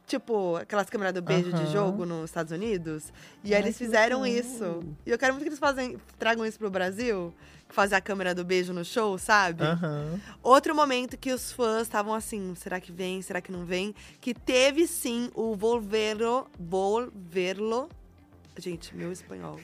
Tipo, 0.07 0.57
aquelas 0.57 0.89
câmeras 0.89 1.13
do 1.13 1.21
beijo 1.21 1.53
de 1.53 1.63
Aham. 1.63 1.73
jogo 1.73 2.07
nos 2.07 2.31
Estados 2.31 2.53
Unidos. 2.53 3.13
E 3.43 3.49
aí 3.49 3.61
Ai, 3.61 3.63
eles 3.63 3.77
fizeram 3.77 4.25
isso. 4.25 4.81
E 5.05 5.11
eu 5.11 5.19
quero 5.19 5.33
muito 5.33 5.43
que 5.43 5.49
eles 5.49 5.59
fazem, 5.59 5.97
tragam 6.19 6.47
isso 6.47 6.59
pro 6.59 6.71
Brasil. 6.71 7.35
Fazer 7.69 7.97
a 7.97 8.01
câmera 8.01 8.33
do 8.33 8.45
beijo 8.45 8.73
no 8.73 8.85
show, 8.85 9.19
sabe? 9.19 9.65
Aham. 9.65 10.21
Outro 10.41 10.73
momento 10.73 11.17
que 11.17 11.33
os 11.33 11.51
fãs 11.51 11.83
estavam 11.83 12.15
assim, 12.15 12.55
será 12.55 12.79
que 12.79 12.93
vem, 12.93 13.21
será 13.21 13.41
que 13.41 13.51
não 13.51 13.65
vem? 13.65 13.93
Que 14.21 14.33
teve 14.33 14.87
sim 14.87 15.29
o 15.35 15.57
Volverlo, 15.57 16.49
Volverlo, 16.57 17.89
gente, 18.57 18.95
meu 18.95 19.11
espanhol. 19.11 19.59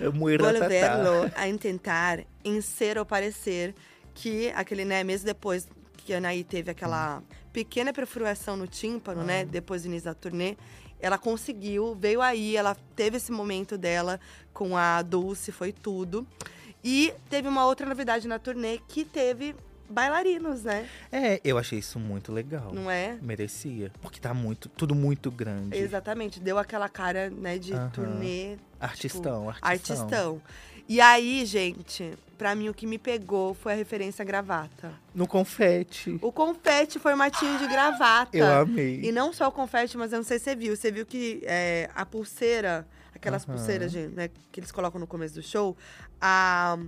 Volverlo 0.00 1.30
a 1.36 1.58
tentar 1.58 2.20
em 2.42 2.62
ser 2.62 2.96
ou 2.96 3.04
parecer 3.04 3.74
que 4.14 4.50
aquele, 4.52 4.86
né, 4.86 5.04
mesmo 5.04 5.26
depois 5.26 5.68
que 5.98 6.14
a 6.14 6.16
Anaí 6.16 6.42
teve 6.44 6.70
aquela 6.70 7.22
pequena 7.52 7.92
perfuração 7.92 8.56
no 8.56 8.66
tímpano, 8.66 9.22
né, 9.22 9.44
depois 9.44 9.82
do 9.82 9.88
início 9.88 10.06
da 10.06 10.14
turnê, 10.14 10.56
ela 10.98 11.18
conseguiu, 11.18 11.94
veio 11.94 12.22
aí, 12.22 12.56
ela 12.56 12.76
teve 12.94 13.16
esse 13.16 13.32
momento 13.32 13.76
dela 13.76 14.20
com 14.52 14.76
a 14.76 15.02
Dulce, 15.02 15.50
foi 15.50 15.72
tudo. 15.72 16.26
E 16.82 17.12
teve 17.28 17.48
uma 17.48 17.66
outra 17.66 17.86
novidade 17.86 18.26
na 18.26 18.38
turnê 18.38 18.78
que 18.88 19.04
teve 19.04 19.54
bailarinos, 19.88 20.62
né? 20.64 20.88
É, 21.10 21.40
eu 21.44 21.58
achei 21.58 21.78
isso 21.78 21.98
muito 21.98 22.32
legal. 22.32 22.72
Não 22.72 22.90
é? 22.90 23.18
Merecia. 23.20 23.92
Porque 24.00 24.18
tá 24.18 24.32
muito, 24.32 24.68
tudo 24.68 24.94
muito 24.94 25.30
grande. 25.30 25.76
Exatamente, 25.76 26.40
deu 26.40 26.58
aquela 26.58 26.88
cara, 26.88 27.30
né, 27.30 27.58
de 27.58 27.72
Aham. 27.74 27.90
turnê. 27.90 28.56
Artistão, 28.80 29.52
tipo, 29.52 29.66
artistão. 29.66 29.96
artistão. 30.00 30.42
E 30.88 31.00
aí, 31.00 31.44
gente, 31.46 32.12
pra 32.36 32.54
mim 32.54 32.68
o 32.68 32.74
que 32.74 32.86
me 32.86 32.98
pegou 32.98 33.54
foi 33.54 33.72
a 33.72 33.76
referência 33.76 34.22
à 34.22 34.26
gravata. 34.26 34.92
No 35.14 35.26
confete. 35.26 36.18
O 36.20 36.32
confete 36.32 36.98
formatinho 36.98 37.58
de 37.58 37.66
gravata. 37.66 38.36
Eu 38.36 38.46
amei. 38.46 39.00
E 39.02 39.12
não 39.12 39.32
só 39.32 39.48
o 39.48 39.52
confete, 39.52 39.96
mas 39.96 40.12
eu 40.12 40.18
não 40.18 40.24
sei 40.24 40.38
se 40.38 40.44
você 40.44 40.56
viu. 40.56 40.76
Você 40.76 40.90
viu 40.90 41.06
que 41.06 41.40
é, 41.44 41.88
a 41.94 42.04
pulseira, 42.04 42.86
aquelas 43.14 43.44
Aham. 43.44 43.54
pulseiras 43.56 43.92
gente, 43.92 44.14
né, 44.14 44.30
que 44.50 44.60
eles 44.60 44.72
colocam 44.72 45.00
no 45.00 45.06
começo 45.06 45.34
do 45.34 45.42
show, 45.42 45.76
a, 46.20 46.78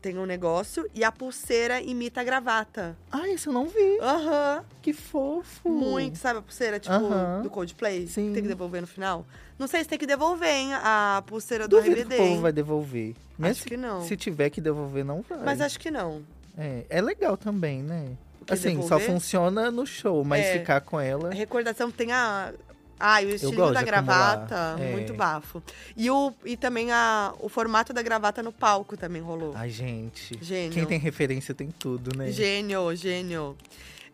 tem 0.00 0.16
um 0.18 0.26
negócio 0.26 0.88
e 0.94 1.02
a 1.02 1.10
pulseira 1.10 1.80
imita 1.80 2.20
a 2.20 2.24
gravata. 2.24 2.96
Ah, 3.10 3.28
isso 3.28 3.48
eu 3.48 3.52
não 3.52 3.66
vi. 3.66 3.98
Aham. 4.00 4.64
Que 4.80 4.92
fofo. 4.92 5.68
Muito, 5.68 6.16
sabe 6.16 6.38
a 6.38 6.42
pulseira, 6.42 6.78
tipo, 6.78 6.94
Aham. 6.94 7.42
do 7.42 7.50
Coldplay? 7.50 8.06
Sim. 8.06 8.32
Tem 8.32 8.42
que 8.42 8.48
devolver 8.48 8.80
no 8.80 8.86
final? 8.86 9.26
Não 9.58 9.66
sei 9.66 9.82
se 9.82 9.88
tem 9.88 9.98
que 9.98 10.06
devolver, 10.06 10.48
hein, 10.48 10.74
a 10.74 11.22
pulseira 11.26 11.66
do 11.66 11.76
Duvido 11.76 11.96
que 11.96 12.02
RBD. 12.02 12.14
o 12.14 12.18
povo 12.28 12.40
vai 12.42 12.52
devolver. 12.52 13.14
Mesmo 13.38 13.50
Acho 13.52 13.62
se- 13.62 13.68
que 13.68 13.76
não. 13.76 14.02
Se 14.04 14.16
tiver 14.16 14.50
que 14.50 14.60
devolver, 14.60 15.04
não 15.04 15.22
vai. 15.28 15.38
Mas 15.44 15.60
acho 15.60 15.78
que 15.78 15.90
não. 15.90 16.22
É, 16.58 16.84
é 16.90 17.00
legal 17.00 17.36
também, 17.36 17.82
né? 17.82 18.06
que 18.46 18.52
Assim, 18.52 18.74
só 18.76 18.96
devolver? 18.96 19.06
funciona 19.06 19.70
no 19.72 19.84
show, 19.86 20.22
mas 20.24 20.44
É. 20.44 20.58
ficar 20.58 20.80
com 20.82 21.00
ela. 21.00 21.30
A 21.30 21.34
recordação 21.34 21.90
tem 21.90 22.12
a. 22.12 22.52
Ah, 22.98 23.20
e 23.22 23.34
o 23.34 23.52
gosto 23.52 23.74
da 23.74 23.82
gravata, 23.82 24.76
é. 24.78 24.92
muito 24.92 25.12
bafo. 25.12 25.62
E, 25.96 26.10
o, 26.10 26.32
e 26.46 26.56
também 26.56 26.90
a, 26.92 27.34
o 27.40 27.48
formato 27.48 27.92
da 27.92 28.00
gravata 28.00 28.42
no 28.42 28.50
palco 28.52 28.96
também 28.96 29.20
rolou. 29.20 29.52
Ai, 29.54 29.68
gente. 29.68 30.38
Gênio. 30.40 30.72
Quem 30.72 30.86
tem 30.86 30.98
referência 30.98 31.54
tem 31.54 31.68
tudo, 31.70 32.16
né? 32.16 32.30
Gênio, 32.30 32.94
gênio. 32.96 33.54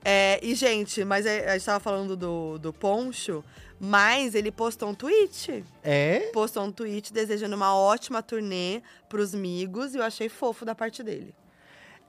É, 0.04 0.40
e, 0.42 0.52
gente, 0.56 1.04
mas 1.04 1.26
é- 1.26 1.48
a 1.48 1.52
gente 1.52 1.64
tava 1.66 1.78
falando 1.78 2.16
do, 2.16 2.58
do 2.58 2.72
Poncho, 2.72 3.44
mas 3.84 4.36
ele 4.36 4.52
postou 4.52 4.88
um 4.90 4.94
tweet. 4.94 5.64
É? 5.82 6.30
Postou 6.32 6.62
um 6.62 6.70
tweet 6.70 7.12
desejando 7.12 7.56
uma 7.56 7.74
ótima 7.74 8.22
turnê 8.22 8.80
pros 9.08 9.34
amigos 9.34 9.92
e 9.92 9.98
eu 9.98 10.04
achei 10.04 10.28
fofo 10.28 10.64
da 10.64 10.72
parte 10.72 11.02
dele. 11.02 11.34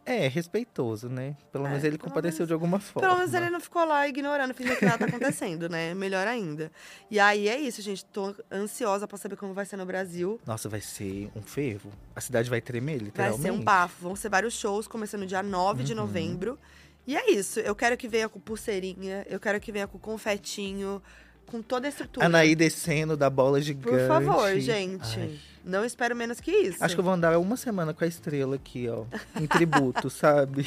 É, 0.05 0.27
respeitoso, 0.27 1.09
né? 1.09 1.35
Pelo 1.51 1.65
É, 1.65 1.69
menos 1.69 1.83
ele 1.83 1.97
pelo 1.97 2.09
compareceu 2.09 2.45
de 2.45 2.53
alguma 2.53 2.79
forma. 2.79 3.07
Pelo 3.07 3.17
menos 3.19 3.33
ele 3.33 3.49
não 3.49 3.59
ficou 3.59 3.83
lá 3.85 4.07
ignorando, 4.07 4.53
fingindo 4.53 4.75
que 4.75 4.85
nada 4.85 4.99
tá 4.99 5.05
acontecendo, 5.05 5.67
né? 5.67 5.93
Melhor 5.95 6.27
ainda. 6.27 6.71
E 7.09 7.19
aí 7.19 7.47
é 7.47 7.57
isso, 7.57 7.81
gente. 7.81 8.05
Tô 8.05 8.35
ansiosa 8.51 9.07
pra 9.07 9.17
saber 9.17 9.35
como 9.37 9.53
vai 9.53 9.65
ser 9.65 9.77
no 9.77 9.85
Brasil. 9.85 10.39
Nossa, 10.45 10.69
vai 10.69 10.81
ser 10.81 11.31
um 11.35 11.41
fervo. 11.41 11.89
A 12.15 12.21
cidade 12.21 12.49
vai 12.51 12.61
tremer, 12.61 12.97
Vai 12.97 13.05
literalmente. 13.05 13.41
ser 13.41 13.51
um 13.51 13.63
bafo. 13.63 13.95
Vão 14.03 14.15
ser 14.15 14.29
vários 14.29 14.53
shows, 14.53 14.87
começando 14.87 15.25
dia 15.25 15.41
9 15.41 15.79
Uhum. 15.79 15.85
de 15.85 15.95
novembro. 15.95 16.59
E 17.07 17.15
é 17.17 17.31
isso. 17.31 17.59
Eu 17.61 17.73
quero 17.73 17.95
que 17.97 18.07
venha 18.07 18.27
com 18.29 18.39
pulseirinha, 18.41 19.25
eu 19.29 19.39
quero 19.39 19.59
que 19.59 19.71
venha 19.71 19.87
com 19.87 19.97
confetinho, 19.97 21.01
com 21.47 21.61
toda 21.61 21.87
a 21.87 21.89
estrutura. 21.89 22.25
Anaí 22.25 22.55
descendo 22.55 23.15
da 23.15 23.29
bola 23.29 23.61
gigante. 23.61 23.89
Por 23.97 24.07
favor, 24.07 24.59
gente. 24.59 25.19
Ai, 25.19 25.39
Não 25.63 25.85
espero 25.85 26.15
menos 26.15 26.39
que 26.39 26.51
isso. 26.51 26.83
acho 26.83 26.95
que 26.95 26.99
eu 26.99 27.03
vou 27.05 27.13
andar 27.13 27.37
uma 27.37 27.55
semana 27.57 27.93
com 27.93 28.03
a 28.03 28.07
estrela 28.07 28.55
aqui, 28.55 28.87
ó. 28.89 29.05
Em 29.39 29.45
tributo, 29.47 30.09
sabe? 30.11 30.65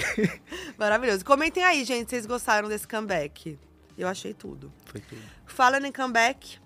Maravilhoso. 0.78 1.24
Comentem 1.24 1.62
aí, 1.64 1.84
gente, 1.84 2.04
se 2.08 2.16
vocês 2.16 2.26
gostaram 2.26 2.68
desse 2.68 2.86
comeback. 2.86 3.58
Eu 3.98 4.08
achei 4.08 4.34
tudo. 4.34 4.72
Foi 4.84 5.00
tudo. 5.00 5.20
Falando 5.46 5.86
em 5.86 5.92
comeback, 5.92 6.58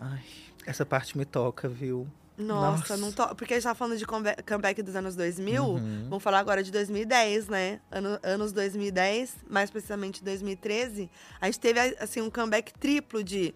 Ai, 0.00 0.22
essa 0.66 0.84
parte 0.84 1.16
me 1.16 1.24
toca, 1.24 1.68
viu? 1.68 2.08
Nossa, 2.36 2.78
Nossa. 2.78 2.96
não 2.96 3.12
tô. 3.12 3.34
Porque 3.34 3.54
a 3.54 3.56
gente 3.56 3.64
tava 3.64 3.74
falando 3.76 3.96
de 3.96 4.04
comeba- 4.04 4.36
comeback 4.46 4.82
dos 4.82 4.96
anos 4.96 5.14
2000. 5.14 5.62
Uhum. 5.64 6.06
Vamos 6.08 6.22
falar 6.22 6.40
agora 6.40 6.62
de 6.62 6.70
2010, 6.72 7.48
né? 7.48 7.80
Ano- 7.90 8.18
anos 8.22 8.52
2010, 8.52 9.36
mais 9.48 9.70
precisamente 9.70 10.22
2013. 10.24 11.08
A 11.40 11.46
gente 11.46 11.60
teve, 11.60 11.78
assim, 12.00 12.20
um 12.20 12.28
comeback 12.30 12.72
triplo 12.74 13.22
de 13.22 13.54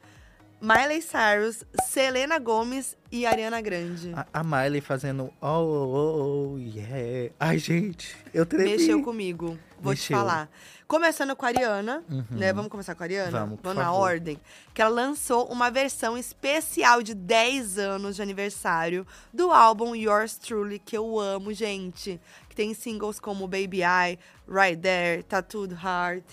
Miley 0.61 1.01
Cyrus, 1.03 1.65
Selena 1.85 2.39
Gomez 2.39 2.97
e 3.13 3.25
Ariana 3.25 3.61
Grande. 3.61 4.13
A, 4.15 4.27
a 4.41 4.43
Miley 4.45 4.81
fazendo 4.81 5.33
oh, 5.41 5.47
oh, 5.47 6.55
oh, 6.55 6.59
yeah. 6.59 7.33
Ai, 7.39 7.59
gente, 7.59 8.17
eu 8.35 8.45
tremi. 8.45 8.71
Mexeu 8.71 9.03
comigo, 9.03 9.59
vou 9.81 9.95
te 9.95 9.99
Mexeu. 10.01 10.17
falar. 10.19 10.51
Começando 10.89 11.37
com 11.37 11.45
a 11.45 11.49
Ariana, 11.49 12.03
Uhum. 12.11 12.25
né? 12.31 12.53
Vamos 12.53 12.71
começar 12.71 12.95
com 12.95 13.03
a 13.03 13.07
Ariana? 13.07 13.31
Vamos, 13.31 13.61
por 13.61 13.75
na 13.75 13.85
favor. 13.85 14.01
ordem. 14.01 14.41
Que 14.75 14.81
ela 14.83 14.91
lançou 14.91 15.47
uma 15.47 15.71
versão 15.71 16.17
especial 16.19 17.03
de 17.03 17.15
10 17.15 17.79
anos 17.79 18.17
de 18.17 18.23
aniversário 18.23 19.07
do 19.33 19.53
álbum 19.53 19.95
Yours 19.95 20.37
Truly, 20.39 20.79
que 20.79 20.97
eu 20.97 21.21
amo, 21.21 21.53
gente. 21.53 22.19
Que 22.49 22.57
tem 22.57 22.73
singles 22.75 23.21
como 23.21 23.47
Baby 23.47 23.83
I, 23.83 24.19
Right 24.49 24.81
There, 24.81 25.23
Tattooed 25.25 25.75
Heart. 25.75 26.25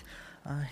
Ai. 0.44 0.68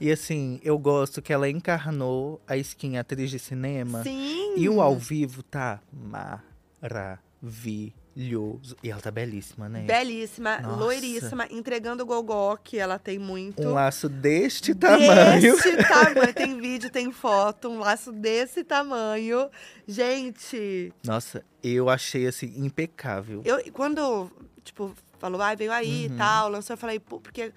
E 0.00 0.10
assim, 0.10 0.60
eu 0.62 0.78
gosto 0.78 1.22
que 1.22 1.32
ela 1.32 1.48
encarnou 1.48 2.40
a 2.46 2.56
skin 2.56 2.96
atriz 2.96 3.30
de 3.30 3.38
cinema. 3.38 4.02
Sim! 4.02 4.54
E 4.56 4.68
o 4.68 4.80
ao 4.80 4.96
vivo 4.96 5.42
tá 5.42 5.80
maravilhoso. 5.92 8.76
E 8.82 8.90
ela 8.90 9.00
tá 9.00 9.10
belíssima, 9.10 9.68
né? 9.68 9.82
Belíssima, 9.82 10.58
Nossa. 10.60 10.76
loiríssima, 10.76 11.46
entregando 11.50 12.02
o 12.02 12.06
gogó, 12.06 12.56
que 12.56 12.78
ela 12.78 12.98
tem 12.98 13.18
muito. 13.18 13.62
Um 13.62 13.72
laço 13.74 14.08
deste 14.08 14.74
tamanho. 14.74 15.54
Desse 15.56 15.76
tamanho. 15.76 16.32
Tem 16.34 16.58
vídeo, 16.60 16.90
tem 16.90 17.12
foto, 17.12 17.68
um 17.68 17.78
laço 17.78 18.12
desse 18.12 18.64
tamanho. 18.64 19.50
Gente, 19.86 20.92
Nossa, 21.04 21.44
eu 21.62 21.88
achei 21.90 22.26
assim 22.26 22.52
impecável. 22.56 23.42
eu 23.44 23.62
quando, 23.72 24.30
tipo, 24.64 24.94
falou, 25.18 25.40
ai, 25.40 25.56
veio 25.56 25.72
aí 25.72 26.06
Uhum. 26.08 26.14
e 26.14 26.18
tal, 26.18 26.48
lançou, 26.48 26.74
eu 26.74 26.78
falei, 26.78 26.98
pô, 26.98 27.20
porque 27.20 27.52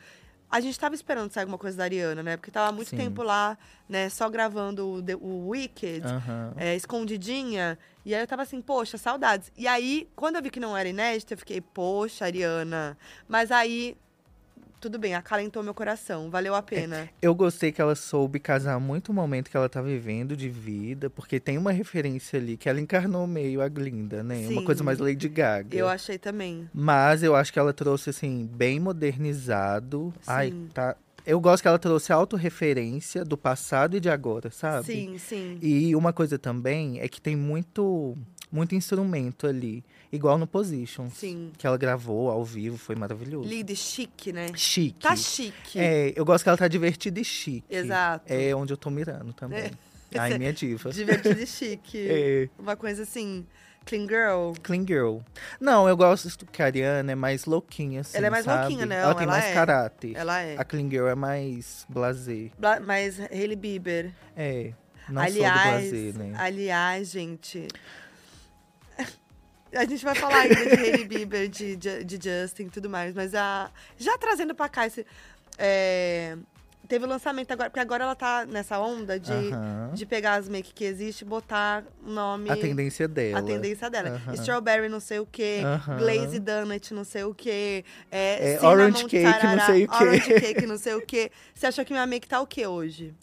a 0.52 0.60
gente 0.60 0.80
tava 0.80 0.96
esperando 0.96 1.32
sair 1.32 1.44
alguma 1.44 1.58
coisa 1.58 1.78
da 1.78 1.84
Ariana, 1.84 2.24
né? 2.24 2.38
Porque 2.38 2.50
tava 2.52 2.70
há 2.70 2.72
muito 2.72 2.90
Sim. 2.90 2.98
tempo 2.98 3.22
lá, 3.24 3.58
né, 3.88 4.10
só 4.10 4.28
gravando 4.30 4.88
o, 4.96 5.02
The- 5.02 5.16
o 5.16 5.50
Wicked. 5.50 6.06
Aham. 6.06 6.54
é, 6.58 6.76
escondidinha. 6.76 7.78
E 8.06 8.16
aí 8.16 8.22
eu 8.22 8.28
tava 8.28 8.42
assim, 8.42 8.62
poxa, 8.62 8.98
saudades. 8.98 9.52
E 9.58 9.68
aí, 9.68 10.08
quando 10.16 10.38
eu 10.38 10.42
vi 10.42 10.50
que 10.50 10.60
não 10.60 10.76
era 10.76 10.90
inédito, 10.90 11.34
eu 11.34 11.38
fiquei, 11.38 11.62
poxa, 11.62 12.26
Ariana. 12.26 12.98
Mas 13.28 13.52
aí, 13.52 13.96
tudo 14.80 14.98
bem, 14.98 15.14
acalentou 15.14 15.62
meu 15.62 15.74
coração, 15.74 16.30
valeu 16.30 16.56
a 16.56 16.62
pena. 16.62 17.10
Eu 17.22 17.36
gostei 17.36 17.72
que 17.72 17.82
ela 17.82 17.96
soube 17.96 18.40
casar 18.40 18.80
muito 18.80 19.10
o 19.10 19.14
momento 19.14 19.50
que 19.50 19.58
ela 19.58 19.68
tá 19.68 19.82
vivendo 19.82 20.36
de 20.36 20.50
vida, 20.50 21.10
porque 21.10 21.40
tem 21.40 21.58
uma 21.58 21.72
referência 21.72 22.40
ali 22.40 22.56
que 22.56 22.70
ela 22.70 22.80
encarnou 22.80 23.28
meio 23.28 23.62
a 23.62 23.68
Glinda, 23.68 24.24
né? 24.24 24.48
Uma 24.48 24.62
Sim. 24.62 24.66
coisa 24.66 24.84
mais 24.84 25.00
Lady 25.00 25.28
Gaga. 25.28 25.78
Eu 25.78 25.88
achei 25.88 26.18
também. 26.18 26.70
Mas 26.74 27.22
eu 27.24 27.36
acho 27.36 27.52
que 27.52 27.60
ela 27.60 27.74
trouxe, 27.74 28.10
assim, 28.10 28.50
bem 28.54 28.80
modernizado. 28.80 30.14
Ai, 30.26 30.52
Sim. 30.52 30.70
tá. 30.74 30.96
Eu 31.26 31.40
gosto 31.40 31.62
que 31.62 31.68
ela 31.68 31.78
trouxe 31.78 32.12
autorreferência 32.12 33.24
do 33.24 33.38
passado 33.38 33.98
e 33.98 34.00
de 34.00 34.10
agora, 34.10 34.50
sabe? 34.50 34.86
Sim, 34.86 35.18
sim. 35.18 35.60
E 35.62 35.96
uma 35.96 36.14
coisa 36.14 36.40
também 36.40 37.00
é 37.02 37.08
que 37.08 37.22
tem 37.22 37.36
muito, 37.36 38.18
muito 38.52 38.74
instrumento 38.74 39.46
ali. 39.46 39.84
Igual 40.12 40.38
no 40.38 40.48
Position. 40.48 41.10
Sim. 41.10 41.52
Que 41.58 41.68
ela 41.68 41.78
gravou 41.78 42.30
ao 42.32 42.44
vivo, 42.44 42.78
foi 42.78 42.96
maravilhoso. 42.96 43.48
Lead 43.48 43.76
chique, 43.76 44.34
né? 44.34 44.48
Chique. 44.56 45.00
Tá 45.02 45.16
chique. 45.16 45.80
É, 45.80 46.12
eu 46.16 46.26
gosto 46.26 46.44
que 46.44 46.50
ela 46.50 46.58
tá 46.58 46.68
divertida 46.68 47.20
e 47.20 47.24
chique. 47.24 47.64
Exato. 47.70 48.26
É 48.28 48.54
onde 48.56 48.74
eu 48.74 48.78
tô 48.78 48.90
mirando 48.90 49.32
também. 49.34 49.72
Ai, 50.18 50.38
minha 50.40 50.52
diva. 50.52 50.92
Divertido 50.92 51.40
e 51.40 51.46
chique. 51.48 52.08
É. 52.10 52.50
Uma 52.58 52.76
coisa 52.76 53.04
assim, 53.04 53.46
clean 53.86 54.08
girl. 54.08 54.54
Clean 54.64 54.84
Girl. 54.88 55.20
Não, 55.62 55.88
eu 55.88 55.96
gosto 55.96 56.46
que 56.48 56.64
a 56.64 56.66
Ariana 56.66 57.12
é 57.12 57.16
mais 57.16 57.46
louquinha, 57.46 58.02
assim, 58.02 58.18
Ela 58.18 58.26
é 58.28 58.30
mais 58.32 58.46
sabe? 58.46 58.62
louquinha, 58.64 58.86
né? 58.88 58.96
Ela 59.02 59.14
tem 59.14 59.24
Ela 59.26 59.32
mais 59.34 59.46
é. 59.46 59.54
caráter. 59.54 60.16
Ela 60.16 60.42
é. 60.42 60.58
A 60.58 60.64
Clean 60.66 60.90
Girl 60.90 61.08
é 61.08 61.14
mais 61.14 61.86
blazer. 61.88 62.50
Bla- 62.58 62.80
Mas 62.80 63.20
Hailey 63.20 63.56
Bieber. 63.56 64.12
É. 64.36 64.74
Não 65.08 65.22
aliás, 65.24 65.62
sou 65.90 65.92
do 65.98 66.14
Brasil, 66.14 66.14
né? 66.14 66.34
aliás, 66.38 67.10
gente. 67.12 67.68
A 69.76 69.86
gente 69.86 70.04
vai 70.04 70.16
falar 70.16 70.40
ainda 70.40 70.56
de 70.56 70.82
Hailey 70.82 71.06
Bieber, 71.08 71.48
de, 71.48 71.74
Ju- 71.74 72.04
de 72.04 72.20
Justin 72.22 72.64
e 72.64 72.70
tudo 72.70 72.90
mais, 72.90 73.14
mas 73.14 73.36
a, 73.36 73.70
já 73.98 74.18
trazendo 74.18 74.56
pra 74.56 74.68
cá 74.68 74.88
esse. 74.88 75.06
é, 75.58 76.36
teve 76.88 77.06
o 77.06 77.08
lançamento 77.08 77.52
agora, 77.52 77.70
porque 77.70 77.80
agora 77.80 78.04
ela 78.04 78.16
tá 78.16 78.48
nessa 78.48 78.80
onda 78.80 79.20
de, 79.20 79.32
de 79.94 80.06
pegar 80.08 80.36
as 80.40 80.50
make 80.50 80.74
que 80.74 80.84
existe 80.84 81.22
e 81.22 81.26
botar 81.26 81.84
nome. 82.04 82.50
A 82.50 82.58
tendência 82.58 83.08
dela. 83.08 83.40
A 83.40 83.44
tendência 83.44 83.90
dela. 83.92 84.20
Strawberry 84.34 84.90
não 84.90 85.00
sei 85.00 85.20
o 85.20 85.26
quê, 85.28 85.62
Aham. 85.64 85.98
glaze 86.00 86.40
donut 86.40 86.92
não 86.96 87.04
sei 87.04 87.24
o 87.26 87.34
quê, 87.36 87.86
é, 88.12 88.56
É, 88.56 88.66
orange 88.66 89.06
cake 89.06 89.24
não 89.24 89.32
tarará, 89.40 89.66
sei 89.68 89.84
o 89.86 89.88
quê. 89.88 90.04
Orange 90.04 90.34
cake 90.42 90.66
não 90.66 90.78
sei 90.80 90.94
o 90.96 91.02
quê. 91.06 91.32
Você 91.54 91.68
achou 91.68 91.86
que 91.86 91.94
minha 91.94 92.08
make 92.08 92.28
tá 92.28 92.42
o 92.42 92.48
quê 92.48 92.66
hoje? 92.66 93.14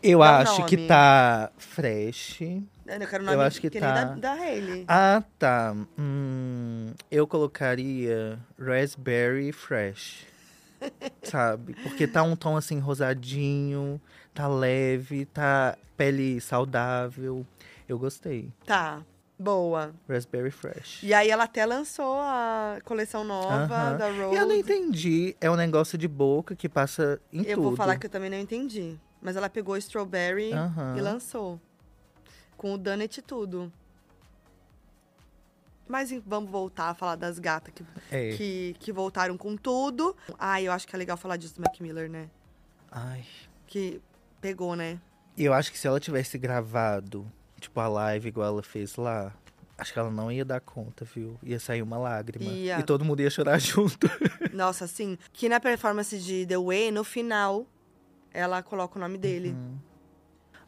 Eu 0.00 0.20
Dá 0.20 0.38
acho 0.42 0.64
que 0.66 0.76
tá 0.86 1.50
fresh. 1.58 2.42
Eu 2.88 3.06
quero 3.08 3.24
o 3.24 3.26
Eu 3.26 3.32
nome 3.32 3.44
acho 3.44 3.60
que 3.60 3.70
nem 3.70 3.80
tá- 3.80 4.04
da, 4.04 4.14
da 4.14 4.32
Hailey. 4.34 4.84
Ah, 4.88 5.22
tá. 5.38 5.74
Hum, 5.98 6.92
eu 7.10 7.26
colocaria 7.26 8.38
raspberry 8.58 9.52
fresh. 9.52 10.26
Sabe? 11.22 11.74
Porque 11.82 12.06
tá 12.06 12.22
um 12.22 12.36
tom 12.36 12.56
assim 12.56 12.78
rosadinho, 12.78 14.00
tá 14.34 14.46
leve, 14.46 15.24
tá 15.26 15.76
pele 15.96 16.40
saudável. 16.40 17.44
Eu 17.88 17.98
gostei. 17.98 18.50
Tá, 18.66 19.02
boa. 19.38 19.92
Raspberry 20.08 20.50
fresh. 20.50 21.02
E 21.02 21.14
aí 21.14 21.30
ela 21.30 21.44
até 21.44 21.64
lançou 21.64 22.18
a 22.20 22.78
coleção 22.84 23.24
nova 23.24 23.54
Aham. 23.74 23.96
da 23.96 24.10
Rose. 24.10 24.36
Eu 24.36 24.46
não 24.46 24.54
entendi. 24.54 25.36
É 25.40 25.50
um 25.50 25.56
negócio 25.56 25.96
de 25.96 26.06
boca 26.08 26.54
que 26.54 26.68
passa 26.68 27.20
em 27.32 27.38
Eu 27.42 27.56
tudo. 27.56 27.62
vou 27.62 27.76
falar 27.76 27.96
que 27.96 28.06
eu 28.06 28.10
também 28.10 28.30
não 28.30 28.38
entendi. 28.38 28.96
Mas 29.22 29.34
ela 29.34 29.48
pegou 29.48 29.76
Strawberry 29.76 30.52
Aham. 30.52 30.94
e 30.96 31.00
lançou. 31.00 31.60
Com 32.56 32.74
o 32.74 32.78
Donut 32.78 33.18
e 33.18 33.22
tudo. 33.22 33.72
Mas 35.88 36.10
vamos 36.26 36.50
voltar 36.50 36.90
a 36.90 36.94
falar 36.94 37.14
das 37.14 37.38
gatas 37.38 37.72
que, 37.72 37.84
É. 38.10 38.36
que, 38.36 38.76
que 38.80 38.92
voltaram 38.92 39.36
com 39.36 39.56
tudo. 39.56 40.16
Ah, 40.38 40.60
eu 40.60 40.72
acho 40.72 40.86
que 40.86 40.96
é 40.96 40.98
legal 40.98 41.16
falar 41.16 41.36
disso 41.36 41.54
do 41.54 41.60
Mac 41.62 41.78
Miller, 41.80 42.10
né? 42.10 42.28
Ai. 42.90 43.24
Que 43.66 44.00
pegou, 44.40 44.74
né? 44.74 45.00
E 45.36 45.44
eu 45.44 45.52
acho 45.52 45.70
que 45.70 45.78
se 45.78 45.86
ela 45.86 46.00
tivesse 46.00 46.38
gravado, 46.38 47.30
tipo, 47.60 47.78
a 47.78 47.86
live 47.86 48.28
igual 48.28 48.48
ela 48.48 48.62
fez 48.64 48.96
lá, 48.96 49.32
acho 49.78 49.92
que 49.92 49.98
ela 49.98 50.10
não 50.10 50.32
ia 50.32 50.44
dar 50.44 50.60
conta, 50.60 51.04
viu? 51.04 51.38
Ia 51.42 51.60
sair 51.60 51.82
uma 51.82 51.98
lágrima. 51.98 52.50
Ia. 52.50 52.80
E 52.80 52.82
todo 52.82 53.04
mundo 53.04 53.20
ia 53.20 53.30
chorar 53.30 53.58
junto. 53.60 54.08
Nossa, 54.52 54.86
assim, 54.86 55.16
que 55.32 55.48
na 55.48 55.60
performance 55.60 56.18
de 56.18 56.46
The 56.46 56.58
Way, 56.58 56.90
no 56.90 57.04
final, 57.04 57.64
ela 58.32 58.60
coloca 58.60 58.98
o 58.98 59.00
nome 59.00 59.18
dele. 59.18 59.50
Uhum. 59.50 59.78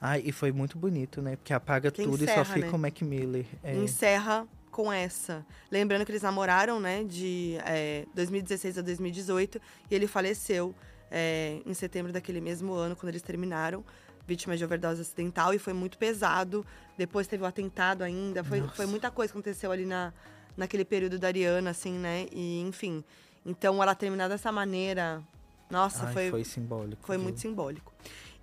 Ai, 0.01 0.23
e 0.25 0.33
foi 0.33 0.53
muito 0.53 0.79
bonito, 0.79 1.21
né? 1.21 1.37
Porque 1.37 1.53
apaga 1.53 1.91
tudo 1.91 2.21
e 2.21 2.25
encerra, 2.25 2.45
só 2.45 2.53
fica 2.53 2.67
né? 2.67 2.73
o 2.73 2.79
Mac 2.79 3.03
Miller. 3.03 3.47
É. 3.63 3.75
encerra 3.75 4.47
com 4.71 4.93
essa. 4.93 5.45
Lembrando 5.73 6.05
que 6.05 6.13
eles 6.13 6.23
namoraram, 6.23 6.79
né, 6.79 7.03
de 7.03 7.59
é, 7.67 8.07
2016 8.15 8.79
a 8.79 8.81
2018, 8.81 9.61
e 9.91 9.95
ele 9.95 10.07
faleceu 10.07 10.73
é, 11.11 11.61
em 11.67 11.75
setembro 11.75 12.13
daquele 12.13 12.41
mesmo 12.41 12.73
ano, 12.75 12.95
quando 12.95 13.09
eles 13.09 13.23
terminaram, 13.23 13.85
vítima 14.25 14.57
de 14.57 14.65
overdose 14.65 15.01
acidental, 15.01 15.53
e 15.53 15.59
foi 15.59 15.73
muito 15.73 15.99
pesado. 15.99 16.65
Depois 16.97 17.27
teve 17.27 17.43
o 17.43 17.47
atentado 17.47 18.05
ainda, 18.05 18.45
foi, 18.45 18.61
foi 18.69 18.87
muita 18.87 19.11
coisa 19.11 19.33
que 19.33 19.37
aconteceu 19.37 19.73
ali 19.73 19.85
na, 19.85 20.13
naquele 20.57 20.85
período 20.85 21.19
da 21.19 21.27
Ariana, 21.27 21.71
assim, 21.71 21.95
né, 21.95 22.27
e 22.31 22.61
enfim. 22.61 23.03
Então, 23.45 23.83
ela 23.83 23.97
terminar 23.97 24.29
dessa 24.29 24.53
maneira, 24.53 25.21
nossa, 25.69 26.07
Ai, 26.07 26.13
foi, 26.13 26.31
foi 26.31 26.45
simbólico. 26.45 27.05
foi 27.05 27.17
viu? 27.17 27.25
muito 27.25 27.41
simbólico. 27.41 27.93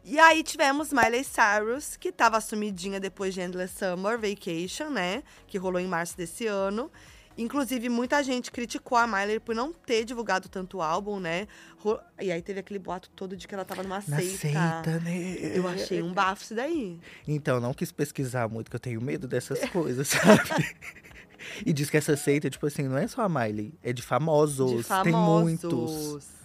E 0.07 0.19
aí 0.19 0.43
tivemos 0.43 0.93
Miley 0.93 1.23
Cyrus, 1.23 1.97
que 1.97 2.11
tava 2.11 2.39
sumidinha 2.39 2.99
depois 2.99 3.33
de 3.33 3.41
Endless 3.41 3.73
Summer 3.75 4.19
Vacation, 4.19 4.91
né? 4.91 5.23
Que 5.47 5.57
rolou 5.57 5.79
em 5.79 5.87
março 5.87 6.15
desse 6.15 6.45
ano. 6.45 6.91
Inclusive, 7.35 7.89
muita 7.89 8.23
gente 8.23 8.51
criticou 8.51 8.97
a 8.97 9.07
Miley 9.07 9.39
por 9.39 9.55
não 9.55 9.73
ter 9.73 10.05
divulgado 10.05 10.47
tanto 10.47 10.77
o 10.77 10.81
álbum, 10.81 11.19
né? 11.19 11.47
E 12.21 12.31
aí 12.31 12.39
teve 12.41 12.59
aquele 12.59 12.79
boato 12.79 13.09
todo 13.15 13.35
de 13.35 13.47
que 13.47 13.55
ela 13.55 13.65
tava 13.65 13.81
numa 13.81 14.01
Na 14.07 14.17
seita. 14.17 14.37
seita, 14.37 14.99
né? 15.03 15.37
Eu 15.57 15.67
achei 15.67 16.03
um 16.03 16.13
bafo 16.13 16.43
isso 16.43 16.55
daí. 16.55 16.99
Então, 17.27 17.59
não 17.59 17.73
quis 17.73 17.91
pesquisar 17.91 18.47
muito, 18.47 18.69
que 18.69 18.75
eu 18.75 18.79
tenho 18.79 19.01
medo 19.01 19.27
dessas 19.27 19.59
coisas, 19.71 20.07
sabe? 20.07 20.77
e 21.65 21.73
diz 21.73 21.89
que 21.89 21.97
essa 21.97 22.15
seita, 22.15 22.47
tipo 22.47 22.67
assim, 22.67 22.83
não 22.83 22.97
é 22.97 23.07
só 23.07 23.23
a 23.23 23.27
Miley, 23.29 23.73
é 23.83 23.91
de 23.91 24.03
famosos. 24.03 24.77
De 24.77 24.83
famosos. 24.83 25.61
Tem 25.61 25.69
muitos. 25.71 26.35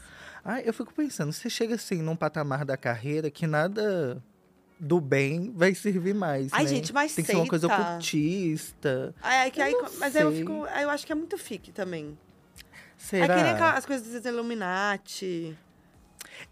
Ai, 0.50 0.62
eu 0.66 0.74
fico 0.74 0.92
pensando, 0.92 1.32
você 1.32 1.48
chega 1.48 1.76
assim 1.76 2.02
num 2.02 2.16
patamar 2.16 2.64
da 2.64 2.76
carreira 2.76 3.30
que 3.30 3.46
nada 3.46 4.20
do 4.80 5.00
bem 5.00 5.52
vai 5.54 5.72
servir 5.76 6.12
mais. 6.12 6.52
Ai, 6.52 6.64
né? 6.64 6.68
gente, 6.68 6.92
mas 6.92 7.14
Tem 7.14 7.24
que 7.24 7.30
ser 7.30 7.36
uma 7.36 7.46
coisa 7.46 7.68
ocultista. 7.68 9.14
Aí, 9.22 9.38
aí, 9.42 9.50
que 9.52 9.62
aí- 9.62 9.72
não 9.72 9.82
mas 10.00 10.16
aí 10.16 10.22
eu 10.22 10.30
sei. 10.30 10.40
fico. 10.40 10.64
aí 10.72 10.82
eu 10.82 10.90
acho 10.90 11.06
que 11.06 11.12
é 11.12 11.14
muito 11.14 11.38
fique 11.38 11.70
também. 11.70 12.18
Será? 12.96 13.32
É 13.32 13.36
que 13.36 13.42
nem 13.44 13.52
as 13.62 13.86
coisas 13.86 14.04
dos 14.08 14.24
Illuminati. 14.24 15.56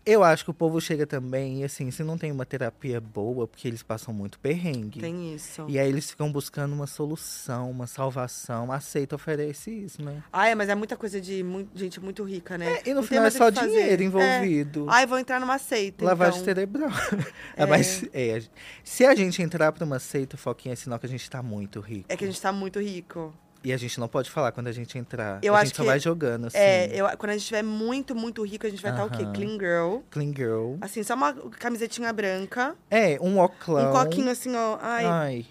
Eu 0.07 0.25
acho 0.25 0.43
que 0.43 0.51
o 0.51 0.55
povo 0.55 0.81
chega 0.81 1.07
também, 1.07 1.61
e 1.61 1.65
assim, 1.65 1.91
se 1.91 2.03
não 2.03 2.17
tem 2.17 2.33
uma 2.33 2.47
terapia 2.47 2.99
boa, 2.99 3.47
porque 3.47 3.69
eles 3.69 3.83
passam 3.83 4.15
muito 4.15 4.39
perrengue. 4.39 5.01
Tem 5.01 5.35
isso. 5.35 5.67
E 5.69 5.79
aí 5.79 5.87
eles 5.87 6.09
ficam 6.11 6.33
buscando 6.33 6.73
uma 6.73 6.87
solução, 6.87 7.71
uma 7.71 7.87
salvação. 7.87 8.73
A 8.73 8.81
seita 8.81 9.17
oferece 9.17 9.71
isso, 9.71 10.03
né? 10.03 10.23
Ai, 10.33 10.55
mas 10.55 10.71
é 10.71 10.75
muita 10.75 10.97
coisa 10.97 11.21
de 11.21 11.43
mu- 11.43 11.69
gente 11.75 12.01
muito 12.01 12.25
rica, 12.25 12.57
né? 12.57 12.77
É, 12.77 12.83
e 12.89 12.95
no 12.95 13.03
Não 13.03 13.03
final 13.03 13.27
é 13.27 13.31
só 13.31 13.51
que 13.51 13.57
fazer. 13.61 13.69
dinheiro 13.71 14.03
É. 14.03 14.07
envolvido. 14.07 14.87
Ai, 14.89 15.07
vou 15.07 15.19
entrar 15.19 15.39
numa 15.41 15.59
seita. 15.59 16.03
Lavagem 16.05 16.41
então. 16.41 16.45
cerebral. 16.55 16.91
É, 17.55 17.67
mas 17.67 18.05
é, 18.15 18.41
se 18.85 19.05
a 19.05 19.15
gente 19.15 19.43
entrar 19.43 19.73
pra 19.73 19.85
uma 19.85 19.99
seita, 19.99 20.37
Foquinha, 20.37 20.73
é 20.73 20.77
sinal 20.77 20.99
que 20.99 21.07
a 21.07 21.09
gente 21.09 21.29
tá 21.29 21.43
muito 21.43 21.81
rico. 21.81 22.07
É 22.09 22.17
que 22.17 22.25
a 22.25 22.27
gente 22.27 22.41
tá 22.41 22.53
muito 22.53 22.81
rico. 22.81 23.35
E 23.65 23.73
a 23.73 23.77
gente 23.77 23.99
não 23.99 24.07
pode 24.07 24.31
falar 24.31 24.53
quando 24.53 24.69
a 24.69 24.73
gente 24.73 24.97
entrar. 24.97 25.41
Eu 25.43 25.53
a 25.55 25.59
acho 25.59 25.67
gente 25.67 25.77
só 25.77 25.85
vai 25.85 25.99
jogando, 25.99 26.47
assim. 26.47 26.57
É, 26.59 26.89
eu, 26.95 27.07
quando 27.19 27.31
a 27.31 27.33
gente 27.33 27.41
estiver 27.43 27.63
muito, 27.63 28.15
muito 28.15 28.45
rico, 28.47 28.67
a 28.67 28.71
gente 28.71 28.81
vai 28.81 28.93
estar 28.93 29.05
o 29.05 29.11
quê? 29.11 29.25
Clean 29.35 29.59
girl. 29.59 29.99
Clean 30.11 30.33
girl. 30.35 30.77
Assim, 30.81 31.03
só 31.03 31.15
uma 31.15 31.33
camisetinha 31.35 32.13
branca. 32.13 32.77
É, 32.91 33.19
um 33.21 33.41
oclão. 33.41 33.91
Um 33.91 33.93
coquinho 33.93 34.31
assim, 34.31 34.55
ó. 34.55 34.79
Ai, 34.81 35.05
Ai, 35.05 35.47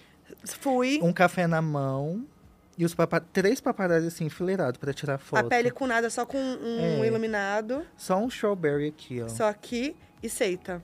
fui. 0.45 0.99
um 1.03 1.11
café 1.11 1.47
na 1.47 1.61
mão. 1.61 2.25
E 2.77 2.85
os 2.85 2.93
papa... 2.93 3.19
três 3.19 3.59
paparazzi 3.59 4.07
assim, 4.07 4.25
enfileirados 4.25 4.77
pra 4.79 4.93
tirar 4.93 5.17
foto. 5.17 5.45
A 5.45 5.49
pele 5.49 5.71
com 5.71 5.85
nada, 5.87 6.09
só 6.09 6.25
com 6.25 6.37
um 6.37 7.03
É. 7.03 7.07
iluminado. 7.07 7.85
Só 7.97 8.17
um 8.17 8.27
strawberry 8.27 8.87
aqui, 8.87 9.21
ó. 9.21 9.27
Só 9.27 9.49
aqui 9.49 9.95
e 10.21 10.29
seita. 10.29 10.81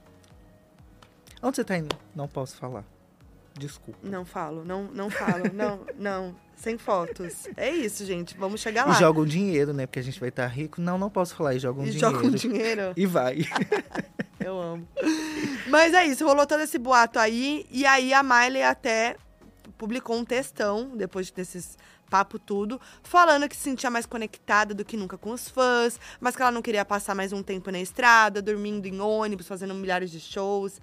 Onde 1.41 1.55
você 1.55 1.63
tá 1.63 1.77
indo? 1.77 1.95
Não 2.15 2.27
posso 2.27 2.57
falar. 2.57 2.83
Desculpa. 3.53 3.99
Não 4.01 4.25
falo, 4.25 4.65
não, 4.65 4.86
não 4.86 5.09
falo. 5.09 5.43
não, 5.53 5.86
não. 5.95 6.36
Sem 6.56 6.78
fotos. 6.78 7.48
É 7.58 7.70
isso, 7.70 8.06
gente. 8.06 8.38
Vamos 8.38 8.62
chegar 8.62 8.86
E 8.86 8.89
lá. 8.89 8.94
joga 8.96 9.20
um 9.20 9.26
dinheiro, 9.26 9.74
né? 9.74 9.86
Porque 9.86 10.00
a 10.00 10.04
gente 10.04 10.20
vai 10.20 10.30
estar 10.30 10.48
rico. 10.48 10.80
Não, 10.80 10.98
não 10.98 11.10
posso 11.10 11.36
falar. 11.36 11.56
E 11.56 11.60
joga 11.60 11.82
um 11.82 11.86
E 11.86 11.92
dinheiro. 11.92 12.12
joga 12.16 12.28
um 12.28 12.32
dinheiro. 12.32 12.94
E 12.96 13.06
vai. 13.06 13.39
Eu 14.39 14.60
amo. 14.60 14.88
Mas 15.70 15.94
é 15.94 16.06
isso, 16.06 16.26
rolou 16.26 16.46
todo 16.46 16.62
esse 16.62 16.78
boato 16.78 17.18
aí. 17.20 17.66
E 17.72 17.86
aí 17.86 18.13
a 18.13 18.22
Miley 18.24 18.63
até 18.63 19.16
publicou 19.78 20.16
um 20.18 20.26
textão, 20.26 20.92
depois 20.96 21.30
desses 21.32 21.78
papo 22.10 22.38
tudo, 22.38 22.80
falando 23.02 23.50
que 23.50 23.56
se 23.56 23.63
sentia 23.63 23.89
mais 23.89 24.06
conectada 24.06 24.74
do 24.74 24.86
que 24.86 24.96
nunca 24.96 25.18
com 25.18 25.32
os 25.32 25.50
fãs, 25.50 26.00
mas 26.22 26.36
que 26.36 26.42
ela 26.44 26.52
não 26.52 26.62
queria 26.62 26.86
passar 26.86 27.16
mais 27.16 27.34
um 27.34 27.42
tempo 27.42 27.72
na 27.72 27.80
estrada, 27.80 28.39
dormindo 28.39 28.86
em 28.86 29.00
ônibus, 29.00 29.48
fazendo 29.48 29.74
milhares 29.74 30.12
de 30.12 30.20
shows, 30.20 30.80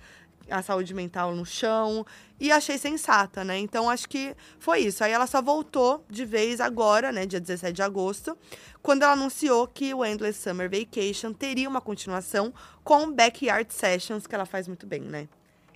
a 0.49 0.63
saúde 0.63 0.95
mental 0.95 1.35
no 1.35 1.45
chão. 1.45 2.07
E 2.39 2.51
achei 2.51 2.79
sensata, 2.79 3.45
né? 3.45 3.59
Então 3.59 3.91
acho 3.91 4.09
que 4.09 4.35
foi 4.59 4.81
isso. 4.81 5.05
Aí 5.05 5.13
ela 5.13 5.27
só 5.27 5.43
voltou 5.43 6.05
de 6.09 6.25
vez 6.25 6.61
agora, 6.61 7.13
né, 7.13 7.27
dia 7.27 7.41
17 7.41 7.73
de 7.73 7.83
agosto, 7.83 8.37
quando 8.83 9.03
ela 9.03 9.13
anunciou 9.13 9.67
que 9.67 9.93
o 9.93 10.05
Endless 10.05 10.41
Summer 10.41 10.71
Vacation 10.71 11.33
teria 11.33 11.69
uma 11.69 11.81
continuação 11.81 12.53
com 12.83 13.13
Backyard 13.13 13.73
Sessions, 13.73 14.27
que 14.27 14.35
ela 14.35 14.47
faz 14.47 14.67
muito 14.67 14.87
bem, 14.87 15.03
né? 15.03 15.29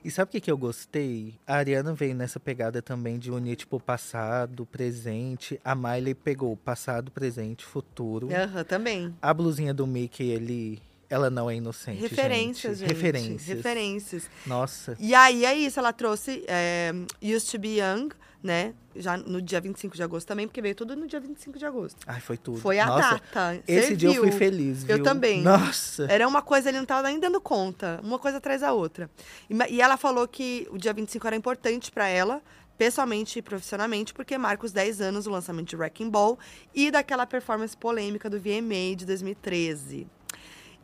E 0.04 0.10
sabe 0.10 0.28
o 0.28 0.32
que, 0.32 0.40
que 0.42 0.50
eu 0.50 0.58
gostei? 0.58 1.34
A 1.46 1.54
Ariana 1.56 1.94
veio 1.94 2.14
nessa 2.14 2.38
pegada 2.38 2.82
também 2.82 3.18
de 3.18 3.30
unir, 3.30 3.56
tipo, 3.56 3.80
passado, 3.80 4.66
presente. 4.66 5.58
A 5.64 5.74
Miley 5.74 6.14
pegou 6.14 6.54
passado, 6.58 7.10
presente, 7.10 7.64
futuro. 7.64 8.28
Aham, 8.30 8.64
também. 8.64 9.14
A 9.22 9.32
blusinha 9.32 9.72
do 9.72 9.86
Mickey 9.86 10.36
ali, 10.36 10.82
ela 11.08 11.30
não 11.30 11.50
é 11.50 11.56
inocente, 11.56 12.00
Referências, 12.00 12.78
gente. 12.78 12.88
Referências. 12.88 13.46
Referências. 13.46 14.30
Nossa. 14.46 14.96
E 14.98 15.14
aí 15.14 15.44
é 15.44 15.54
isso, 15.54 15.78
ela 15.78 15.92
trouxe 15.92 16.44
é, 16.46 16.92
Used 17.22 17.50
to 17.50 17.58
Be 17.58 17.78
Young, 17.80 18.10
né? 18.42 18.74
Já 18.94 19.16
no 19.16 19.40
dia 19.40 19.60
25 19.60 19.96
de 19.96 20.02
agosto 20.02 20.26
também, 20.26 20.46
porque 20.46 20.60
veio 20.60 20.74
tudo 20.74 20.94
no 20.94 21.06
dia 21.06 21.18
25 21.18 21.58
de 21.58 21.64
agosto. 21.64 21.98
Ai, 22.06 22.20
foi 22.20 22.36
tudo. 22.36 22.60
Foi 22.60 22.78
a 22.78 22.86
Nossa, 22.86 23.10
data. 23.12 23.62
Esse 23.66 23.96
dia 23.96 24.10
eu 24.10 24.22
fui 24.22 24.30
feliz, 24.30 24.84
viu? 24.84 24.98
Eu 24.98 25.02
também. 25.02 25.42
Nossa. 25.42 26.04
Era 26.10 26.28
uma 26.28 26.42
coisa, 26.42 26.68
ele 26.68 26.78
não 26.78 26.84
tava 26.84 27.08
nem 27.08 27.18
dando 27.18 27.40
conta. 27.40 27.98
Uma 28.04 28.18
coisa 28.18 28.36
atrás 28.36 28.60
da 28.60 28.72
outra. 28.72 29.10
E, 29.48 29.74
e 29.74 29.80
ela 29.80 29.96
falou 29.96 30.28
que 30.28 30.68
o 30.70 30.76
dia 30.76 30.92
25 30.92 31.26
era 31.26 31.34
importante 31.34 31.90
pra 31.90 32.06
ela, 32.06 32.42
pessoalmente 32.76 33.38
e 33.38 33.42
profissionalmente, 33.42 34.12
porque 34.12 34.36
marca 34.36 34.66
os 34.66 34.72
10 34.72 35.00
anos 35.00 35.24
do 35.24 35.30
lançamento 35.30 35.68
de 35.68 35.76
Wrecking 35.76 36.10
Ball 36.10 36.38
e 36.74 36.90
daquela 36.90 37.26
performance 37.26 37.74
polêmica 37.74 38.28
do 38.28 38.38
VMA 38.38 38.94
de 38.94 39.06
2013. 39.06 40.06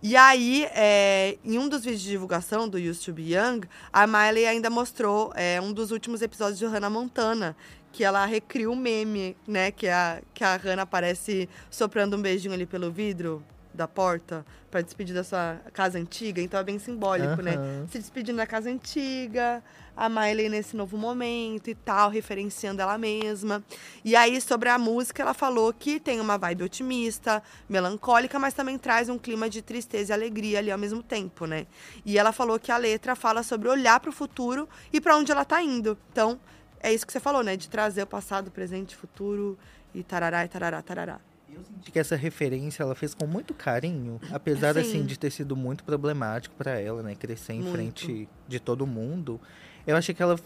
E 0.02 0.16
aí, 0.16 0.64
é, 0.72 1.36
em 1.44 1.58
um 1.58 1.68
dos 1.68 1.84
vídeos 1.84 2.00
de 2.00 2.08
divulgação 2.08 2.66
do 2.66 2.78
Used 2.78 3.04
to 3.04 3.12
Be 3.12 3.34
Young, 3.34 3.60
a 3.92 4.06
Miley 4.06 4.46
ainda 4.46 4.70
mostrou 4.70 5.30
é, 5.34 5.60
um 5.60 5.74
dos 5.74 5.90
últimos 5.90 6.22
episódios 6.22 6.58
de 6.58 6.64
Hannah 6.64 6.88
Montana, 6.88 7.54
que 7.92 8.02
ela 8.02 8.24
recria 8.24 8.70
o 8.70 8.74
meme, 8.74 9.36
né? 9.46 9.70
Que 9.70 9.88
a, 9.88 10.22
que 10.32 10.42
a 10.42 10.56
Hannah 10.56 10.84
aparece 10.84 11.50
soprando 11.70 12.16
um 12.16 12.22
beijinho 12.22 12.54
ali 12.54 12.64
pelo 12.64 12.90
vidro 12.90 13.44
da 13.72 13.86
porta 13.86 14.44
para 14.70 14.80
despedir 14.80 15.14
da 15.14 15.24
sua 15.24 15.60
casa 15.72 15.98
antiga. 15.98 16.40
Então 16.40 16.58
é 16.58 16.64
bem 16.64 16.78
simbólico, 16.78 17.42
né? 17.42 17.56
Se 17.90 17.98
despedindo 17.98 18.36
da 18.36 18.46
casa 18.46 18.70
antiga, 18.70 19.62
a 19.96 20.08
Miley 20.08 20.48
nesse 20.48 20.76
novo 20.76 20.96
momento 20.96 21.68
e 21.68 21.74
tal, 21.74 22.08
referenciando 22.08 22.80
ela 22.80 22.96
mesma. 22.96 23.62
E 24.04 24.16
aí, 24.16 24.40
sobre 24.40 24.68
a 24.68 24.78
música, 24.78 25.22
ela 25.22 25.34
falou 25.34 25.72
que 25.72 26.00
tem 26.00 26.20
uma 26.20 26.38
vibe 26.38 26.64
otimista, 26.64 27.42
melancólica, 27.68 28.38
mas 28.38 28.54
também 28.54 28.78
traz 28.78 29.08
um 29.08 29.18
clima 29.18 29.50
de 29.50 29.60
tristeza 29.60 30.12
e 30.12 30.14
alegria 30.14 30.58
ali 30.58 30.70
ao 30.70 30.78
mesmo 30.78 31.02
tempo, 31.02 31.46
né? 31.46 31.66
E 32.04 32.18
ela 32.18 32.32
falou 32.32 32.58
que 32.58 32.72
a 32.72 32.76
letra 32.76 33.14
fala 33.14 33.42
sobre 33.42 33.68
olhar 33.68 34.00
para 34.00 34.10
o 34.10 34.12
futuro 34.12 34.68
e 34.92 35.00
para 35.00 35.16
onde 35.16 35.30
ela 35.30 35.44
tá 35.44 35.62
indo. 35.62 35.98
Então, 36.12 36.40
é 36.80 36.92
isso 36.92 37.06
que 37.06 37.12
você 37.12 37.20
falou, 37.20 37.42
né? 37.42 37.56
De 37.56 37.68
trazer 37.68 38.02
o 38.02 38.06
passado, 38.06 38.50
presente, 38.50 38.96
futuro 38.96 39.58
e 39.94 40.02
tarará 40.02 40.44
e 40.44 40.48
tarará, 40.48 40.80
tarará. 40.80 41.29
Eu 41.52 41.62
senti 41.64 41.90
que 41.90 41.98
essa 41.98 42.16
referência 42.16 42.82
ela 42.82 42.94
fez 42.94 43.14
com 43.14 43.26
muito 43.26 43.52
carinho, 43.54 44.20
apesar 44.30 44.74
Sim. 44.74 44.80
assim 44.80 45.04
de 45.04 45.18
ter 45.18 45.30
sido 45.30 45.56
muito 45.56 45.84
problemático 45.84 46.54
pra 46.56 46.78
ela, 46.78 47.02
né, 47.02 47.14
crescer 47.14 47.54
em 47.54 47.62
Muito. 47.62 47.72
frente 47.72 48.28
de 48.46 48.60
todo 48.60 48.86
mundo. 48.86 49.40
Eu 49.86 49.96
achei 49.96 50.14
que 50.14 50.22
ela 50.22 50.36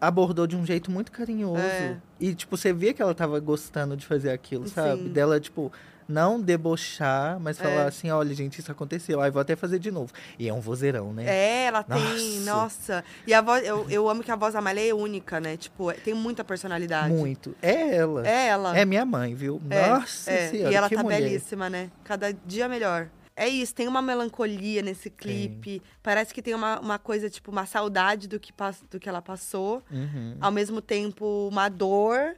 abordou 0.00 0.46
de 0.46 0.56
um 0.56 0.66
jeito 0.66 0.90
muito 0.90 1.12
carinhoso. 1.12 1.62
É. 1.62 1.96
E 2.18 2.34
tipo, 2.34 2.56
você 2.56 2.72
via 2.72 2.92
que 2.92 3.00
ela 3.00 3.14
tava 3.14 3.38
gostando 3.38 3.96
de 3.96 4.04
fazer 4.04 4.30
aquilo, 4.30 4.66
sabe? 4.68 5.02
Sim. 5.02 5.08
Dela 5.10 5.38
tipo 5.38 5.72
não 6.12 6.40
debochar, 6.40 7.40
mas 7.40 7.58
É. 7.58 7.62
falar 7.64 7.86
assim, 7.88 8.10
olha, 8.10 8.34
gente, 8.34 8.58
isso 8.60 8.70
aconteceu. 8.70 9.20
Aí 9.20 9.30
vou 9.30 9.40
até 9.40 9.56
fazer 9.56 9.78
de 9.78 9.90
novo. 9.90 10.12
E 10.38 10.48
é 10.48 10.52
um 10.54 10.60
vozeirão, 10.60 11.12
né? 11.12 11.24
É, 11.26 11.64
ela 11.64 11.82
tem, 11.82 12.40
Nossa. 12.40 12.44
nossa. 12.44 13.04
E 13.26 13.32
a 13.34 13.40
voz, 13.40 13.66
eu, 13.66 13.88
eu 13.90 14.08
amo 14.08 14.22
que 14.22 14.30
a 14.30 14.36
voz 14.36 14.54
da 14.54 14.60
Miley 14.60 14.90
é 14.90 14.94
única, 14.94 15.40
né? 15.40 15.56
Tipo, 15.56 15.90
é- 15.90 15.94
tem 15.94 16.14
muita 16.14 16.44
personalidade. 16.44 17.12
Muito. 17.12 17.54
É 17.62 17.96
ela. 17.96 18.26
É 18.28 18.46
ela. 18.48 18.76
É 18.78 18.84
minha 18.84 19.04
mãe, 19.04 19.34
viu? 19.34 19.60
É, 19.70 19.88
Nossa 19.88 20.30
é. 20.30 20.48
senhora, 20.50 20.72
E 20.72 20.74
ela 20.76 20.90
tá 20.90 21.02
mulher. 21.02 21.20
belíssima, 21.22 21.70
né? 21.70 21.90
Cada 22.04 22.32
dia 22.32 22.68
melhor. 22.68 23.08
É 23.34 23.48
isso, 23.48 23.74
tem 23.74 23.88
uma 23.88 24.02
melancolia 24.02 24.82
nesse 24.82 25.08
clipe. 25.08 25.82
Parece 26.02 26.34
que 26.34 26.42
tem 26.42 26.54
uma, 26.54 26.78
uma 26.78 26.98
coisa, 26.98 27.30
tipo, 27.30 27.50
uma 27.50 27.64
saudade 27.64 28.28
do 28.28 28.38
que, 28.38 28.52
do 28.90 29.00
que 29.00 29.08
ela 29.08 29.22
passou. 29.22 29.82
Uhum. 29.90 30.36
Ao 30.38 30.52
mesmo 30.52 30.82
tempo, 30.82 31.48
uma 31.50 31.70
dor, 31.70 32.36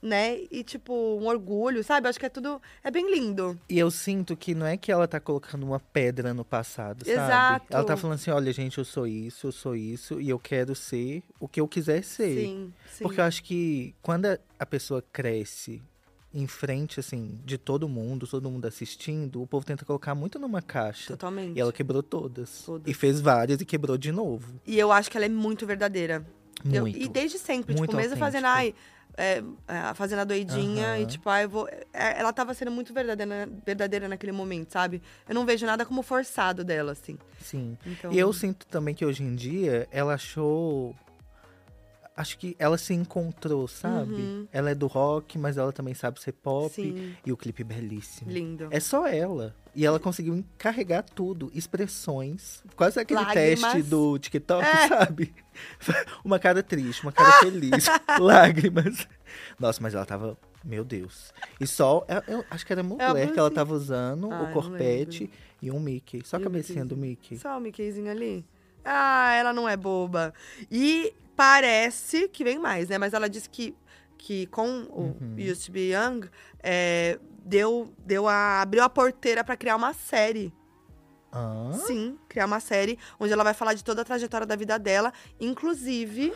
né? 0.00 0.38
E, 0.50 0.62
tipo, 0.62 0.92
um 1.20 1.26
orgulho, 1.26 1.82
sabe? 1.82 2.08
Acho 2.08 2.18
que 2.18 2.26
é 2.26 2.28
tudo. 2.28 2.60
É 2.84 2.90
bem 2.90 3.10
lindo. 3.12 3.58
E 3.68 3.78
eu 3.78 3.90
sinto 3.90 4.36
que 4.36 4.54
não 4.54 4.64
é 4.66 4.76
que 4.76 4.92
ela 4.92 5.08
tá 5.08 5.18
colocando 5.18 5.64
uma 5.64 5.80
pedra 5.80 6.32
no 6.32 6.44
passado, 6.44 7.04
sabe? 7.04 7.10
Exato. 7.18 7.66
Ela 7.70 7.84
tá 7.84 7.96
falando 7.96 8.14
assim, 8.16 8.30
olha, 8.30 8.52
gente, 8.52 8.78
eu 8.78 8.84
sou 8.84 9.06
isso, 9.06 9.48
eu 9.48 9.52
sou 9.52 9.74
isso, 9.74 10.20
e 10.20 10.28
eu 10.28 10.38
quero 10.38 10.74
ser 10.74 11.22
o 11.40 11.48
que 11.48 11.60
eu 11.60 11.66
quiser 11.66 12.02
ser. 12.04 12.34
Sim, 12.34 12.72
sim. 12.90 13.04
Porque 13.04 13.20
eu 13.20 13.24
acho 13.24 13.42
que 13.42 13.94
quando 14.02 14.26
a- 14.26 14.66
pessoa 14.66 15.02
cresce 15.12 15.82
em 16.32 16.46
frente, 16.46 17.00
assim, 17.00 17.40
de 17.44 17.56
todo 17.56 17.88
mundo, 17.88 18.26
todo 18.26 18.50
mundo 18.50 18.66
assistindo, 18.66 19.40
o 19.42 19.46
povo 19.46 19.64
tenta 19.64 19.84
colocar 19.84 20.14
muito 20.14 20.38
numa 20.38 20.60
caixa. 20.60 21.08
Totalmente. 21.08 21.56
E 21.56 21.60
ela 21.60 21.72
quebrou 21.72 22.02
todas. 22.02 22.62
Todas. 22.66 22.86
E 22.86 22.92
fez 22.94 23.18
várias 23.20 23.60
e 23.60 23.64
quebrou 23.64 23.96
de 23.96 24.12
novo. 24.12 24.60
E 24.66 24.78
eu 24.78 24.92
acho 24.92 25.10
que 25.10 25.16
ela 25.16 25.24
é 25.26 25.28
muito 25.28 25.66
verdadeira. 25.66 26.24
Eu- 26.70 26.82
Muito. 26.82 26.98
e 26.98 27.08
desde 27.08 27.38
sempre, 27.38 27.74
Muito 27.74 27.90
tipo, 27.90 27.96
mesmo 27.96 28.16
fazendo, 28.16 28.44
ai, 28.46 28.74
é, 29.18 29.42
é, 29.66 29.94
fazendo 29.94 30.20
a 30.20 30.24
doidinha 30.24 30.86
Aham. 30.90 30.98
e 31.00 31.06
tipo, 31.06 31.28
ai, 31.28 31.44
eu 31.44 31.48
vou. 31.48 31.68
é, 31.68 32.20
ela 32.20 32.32
tava 32.32 32.54
sendo 32.54 32.70
muito 32.70 32.94
verdadeira, 32.94 33.48
verdadeira 33.66 34.08
naquele 34.08 34.30
momento, 34.32 34.72
sabe? 34.72 35.02
Eu 35.28 35.34
não 35.34 35.44
vejo 35.44 35.66
nada 35.66 35.84
como 35.84 36.02
forçado 36.02 36.62
dela, 36.64 36.92
assim. 36.92 37.18
Sim. 37.40 37.76
Então, 37.84 38.12
E 38.12 38.18
eu 38.18 38.32
sinto 38.32 38.64
também 38.66 38.94
que 38.94 39.04
hoje 39.04 39.24
em 39.24 39.34
dia 39.34 39.88
ela 39.90 40.14
achou. 40.14 40.94
Acho 42.20 42.36
que 42.36 42.56
ela 42.58 42.76
se 42.76 42.92
encontrou, 42.92 43.68
sabe? 43.68 44.12
Uhum. 44.14 44.48
Ela 44.50 44.70
é 44.70 44.74
do 44.74 44.88
rock, 44.88 45.38
mas 45.38 45.56
ela 45.56 45.72
também 45.72 45.94
sabe 45.94 46.20
ser 46.20 46.32
pop. 46.32 46.74
Sim. 46.74 47.14
E 47.24 47.30
o 47.30 47.36
clipe 47.36 47.62
belíssimo. 47.62 48.28
lindo. 48.28 48.66
É 48.72 48.80
só 48.80 49.06
ela. 49.06 49.54
E 49.72 49.86
ela 49.86 50.00
conseguiu 50.00 50.34
encarregar 50.34 51.04
tudo, 51.04 51.48
expressões. 51.54 52.60
Quase 52.74 52.98
aquele 52.98 53.20
Lágrimas. 53.20 53.60
teste 53.72 53.82
do 53.88 54.18
TikTok, 54.18 54.66
É. 54.66 54.88
sabe? 54.88 55.32
Uma 56.24 56.40
cara 56.40 56.60
triste, 56.62 57.02
uma 57.04 57.12
cara 57.12 57.32
feliz, 57.40 57.86
lágrimas. 58.20 59.06
Nossa, 59.58 59.80
mas 59.80 59.94
ela 59.94 60.04
tava. 60.04 60.36
Meu 60.64 60.84
Deus. 60.84 61.32
E 61.60 61.66
só. 61.68 62.04
Eu, 62.08 62.38
eu 62.38 62.44
acho 62.50 62.66
que 62.66 62.72
era 62.72 62.82
mulher 62.82 63.32
que 63.32 63.38
ela 63.38 63.50
tava 63.50 63.74
usando, 63.74 64.30
Ai, 64.32 64.50
o 64.50 64.52
corpete 64.52 65.30
e 65.62 65.70
um 65.70 65.78
Mickey. 65.78 66.20
Só 66.24 66.36
a 66.36 66.40
cabecinha 66.40 66.84
do. 66.84 66.96
Mickey. 66.96 67.38
Só 67.38 67.56
o 67.56 67.60
Mickeyzinho 67.60 68.10
ali. 68.10 68.44
Ah, 68.84 69.32
ela 69.34 69.52
não 69.52 69.68
é 69.68 69.76
boba. 69.76 70.32
E 70.70 71.12
parece 71.38 72.26
que 72.28 72.42
vem 72.42 72.58
mais, 72.58 72.88
né? 72.88 72.98
Mas 72.98 73.14
ela 73.14 73.28
disse 73.30 73.48
que, 73.48 73.72
que 74.18 74.48
com 74.48 74.82
o 74.90 75.16
Uhum. 75.20 75.36
Used 75.38 75.66
to 75.66 75.70
Be 75.72 75.92
Young, 75.92 76.28
é, 76.60 77.16
deu, 77.44 77.94
deu 78.04 78.26
a, 78.26 78.60
abriu 78.60 78.82
a 78.82 78.88
porteira 78.90 79.44
pra 79.44 79.56
criar 79.56 79.76
uma 79.76 79.94
série. 79.94 80.52
Hã? 81.32 81.72
Sim, 81.86 82.18
criar 82.28 82.46
uma 82.46 82.58
série 82.58 82.98
onde 83.20 83.32
ela 83.32 83.44
vai 83.44 83.54
falar 83.54 83.74
de 83.74 83.84
toda 83.84 84.02
a 84.02 84.04
trajetória 84.04 84.46
da 84.46 84.56
vida 84.56 84.76
dela, 84.80 85.12
inclusive 85.38 86.32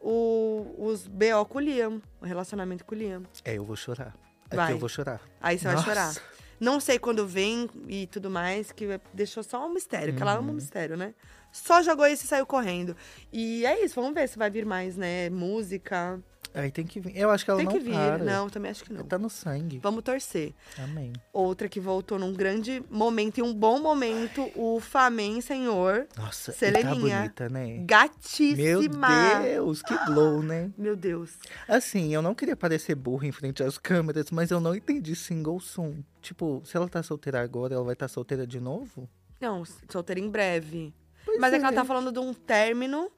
o, 0.00 0.76
os 0.78 1.08
BO 1.08 1.44
com 1.48 1.58
o 1.58 1.60
Liam, 1.60 2.00
o 2.20 2.24
relacionamento 2.24 2.84
com 2.84 2.94
o 2.94 2.98
Liam. 2.98 3.24
É, 3.44 3.54
eu 3.58 3.64
vou 3.64 3.74
chorar. 3.74 4.14
Aqui 4.46 4.56
Vai. 4.56 4.72
eu 4.72 4.78
vou 4.78 4.88
chorar. 4.88 5.20
Aí 5.40 5.58
você 5.58 5.64
vai 5.64 5.74
Nossa. 5.74 5.86
chorar. 5.88 6.14
Não 6.60 6.78
sei 6.78 6.98
quando 7.00 7.26
vem 7.26 7.68
e 7.88 8.06
tudo 8.06 8.30
mais, 8.30 8.70
que 8.70 9.00
deixou 9.12 9.42
só 9.42 9.66
um 9.66 9.72
mistério, 9.72 10.14
que 10.14 10.22
ela 10.22 10.34
ama 10.34 10.50
um 10.50 10.54
mistério, 10.54 10.96
né? 10.96 11.14
Só 11.52 11.82
jogou 11.82 12.06
isso 12.06 12.24
e 12.24 12.28
saiu 12.28 12.46
correndo. 12.46 12.96
E 13.32 13.64
é 13.66 13.84
isso, 13.84 13.94
vamos 13.94 14.14
ver 14.14 14.28
se 14.28 14.38
vai 14.38 14.50
vir 14.50 14.64
mais, 14.64 14.96
né? 14.96 15.28
Música. 15.30 16.20
Aí 16.52 16.68
tem 16.72 16.84
que 16.84 16.98
vir. 16.98 17.16
Eu 17.16 17.30
acho 17.30 17.44
que 17.44 17.50
ela 17.52 17.58
Tem 17.58 17.66
não 17.66 17.72
que 17.72 17.78
vir. 17.78 17.92
para. 17.92 18.18
Não, 18.18 18.50
também 18.50 18.72
acho 18.72 18.82
que 18.82 18.92
não. 18.92 19.04
Tá 19.04 19.16
no 19.16 19.30
sangue. 19.30 19.78
Vamos 19.78 20.02
torcer. 20.02 20.52
Amém. 20.78 21.12
Outra 21.32 21.68
que 21.68 21.78
voltou 21.78 22.18
num 22.18 22.32
grande 22.32 22.82
momento 22.90 23.38
e 23.38 23.42
um 23.42 23.54
bom 23.54 23.78
momento, 23.80 24.50
o 24.56 24.80
Famém 24.80 25.40
Senhor. 25.40 26.08
Nossa, 26.16 26.50
e 26.50 26.54
tá 26.54 26.58
Seleninha. 26.58 27.18
bonita, 27.20 27.48
né? 27.48 27.66
Meu 27.76 27.84
Gatíssima. 27.86 29.40
Deus, 29.44 29.80
que 29.80 29.96
glow, 30.06 30.42
né? 30.42 30.70
Meu 30.76 30.96
Deus. 30.96 31.38
Assim, 31.68 32.12
eu 32.12 32.20
não 32.20 32.34
queria 32.34 32.56
parecer 32.56 32.96
burro 32.96 33.24
em 33.24 33.32
frente 33.32 33.62
às 33.62 33.78
câmeras, 33.78 34.32
mas 34.32 34.50
eu 34.50 34.58
não 34.60 34.74
entendi 34.74 35.14
single 35.14 35.60
soon. 35.60 36.02
Tipo, 36.20 36.62
se 36.64 36.76
ela 36.76 36.88
tá 36.88 37.00
solteira 37.00 37.40
agora, 37.40 37.74
ela 37.74 37.84
vai 37.84 37.92
estar 37.92 38.08
solteira 38.08 38.44
de 38.44 38.58
novo? 38.58 39.08
Não, 39.40 39.62
solteira 39.88 40.20
em 40.20 40.28
breve. 40.28 40.92
Mas 41.40 41.52
é 41.54 41.58
que 41.58 41.64
ela 41.64 41.74
tá 41.74 41.84
falando 41.84 42.12
de 42.12 42.18
um 42.18 42.32
término, 42.34 43.10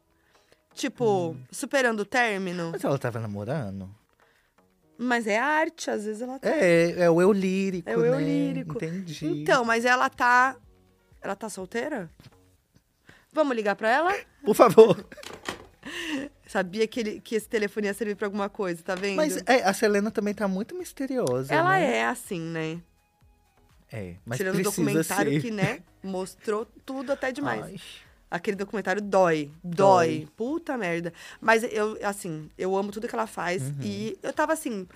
tipo, 0.75 1.31
Hum. 1.31 1.41
superando 1.51 2.01
o 2.01 2.05
término. 2.05 2.71
Mas 2.73 2.85
ela 2.85 2.99
tava 2.99 3.19
namorando? 3.21 3.93
Mas 4.99 5.27
é 5.27 5.39
arte, 5.39 5.91
às 5.91 6.05
vezes 6.05 6.23
ela 6.23 6.39
tá. 6.39 6.49
É, 6.49 7.03
é 7.05 7.11
o 7.11 7.21
eu 7.21 7.33
lírico, 7.33 7.89
É 7.91 7.97
o 7.97 8.05
eu 8.05 8.17
né? 8.17 8.25
lírico. 8.25 8.77
Entendi. 8.77 9.27
Então, 9.43 9.65
mas 9.65 9.85
ela 9.85 10.09
tá. 10.09 10.57
Ela 11.21 11.35
tá 11.35 11.49
solteira? 11.49 12.09
Vamos 13.33 13.57
ligar 13.57 13.75
pra 13.75 13.89
ela? 13.91 14.15
Por 14.45 14.55
favor. 14.55 14.97
Sabia 16.47 16.87
que, 16.87 17.01
ele, 17.01 17.21
que 17.21 17.35
esse 17.35 17.49
telefone 17.49 17.87
ia 17.87 17.95
servir 17.95 18.15
pra 18.15 18.27
alguma 18.27 18.49
coisa, 18.49 18.83
tá 18.83 18.95
vendo? 18.95 19.17
Mas 19.17 19.39
é, 19.47 19.65
a 19.65 19.73
Selena 19.73 20.11
também 20.11 20.35
tá 20.35 20.47
muito 20.47 20.75
misteriosa, 20.77 21.53
ela 21.53 21.71
né? 21.79 21.97
é 21.97 22.05
assim, 22.05 22.41
né? 22.41 22.81
É, 23.91 24.17
mas 24.25 24.37
Tirando 24.39 24.55
o 24.55 24.57
precisa 24.63 24.77
documentário 24.85 25.33
ser. 25.33 25.41
que, 25.41 25.51
né, 25.51 25.81
mostrou 26.03 26.67
tudo 26.85 27.13
até 27.13 27.33
demais. 27.33 27.65
Ai. 27.65 27.81
Aquele 28.33 28.57
documentário 28.57 29.03
dói, 29.03 29.51
dói, 29.63 29.75
Dói. 30.23 30.29
Puta 30.35 30.79
merda. 30.79 31.13
Mas 31.39 31.63
eu, 31.65 31.99
assim, 32.03 32.49
eu 32.57 32.75
amo 32.75 32.91
tudo 32.91 33.07
que 33.07 33.15
ela 33.15 33.27
faz. 33.27 33.63
Uhum. 33.63 33.75
E 33.83 34.19
eu 34.23 34.33
tava 34.33 34.55
assim, 34.55 34.89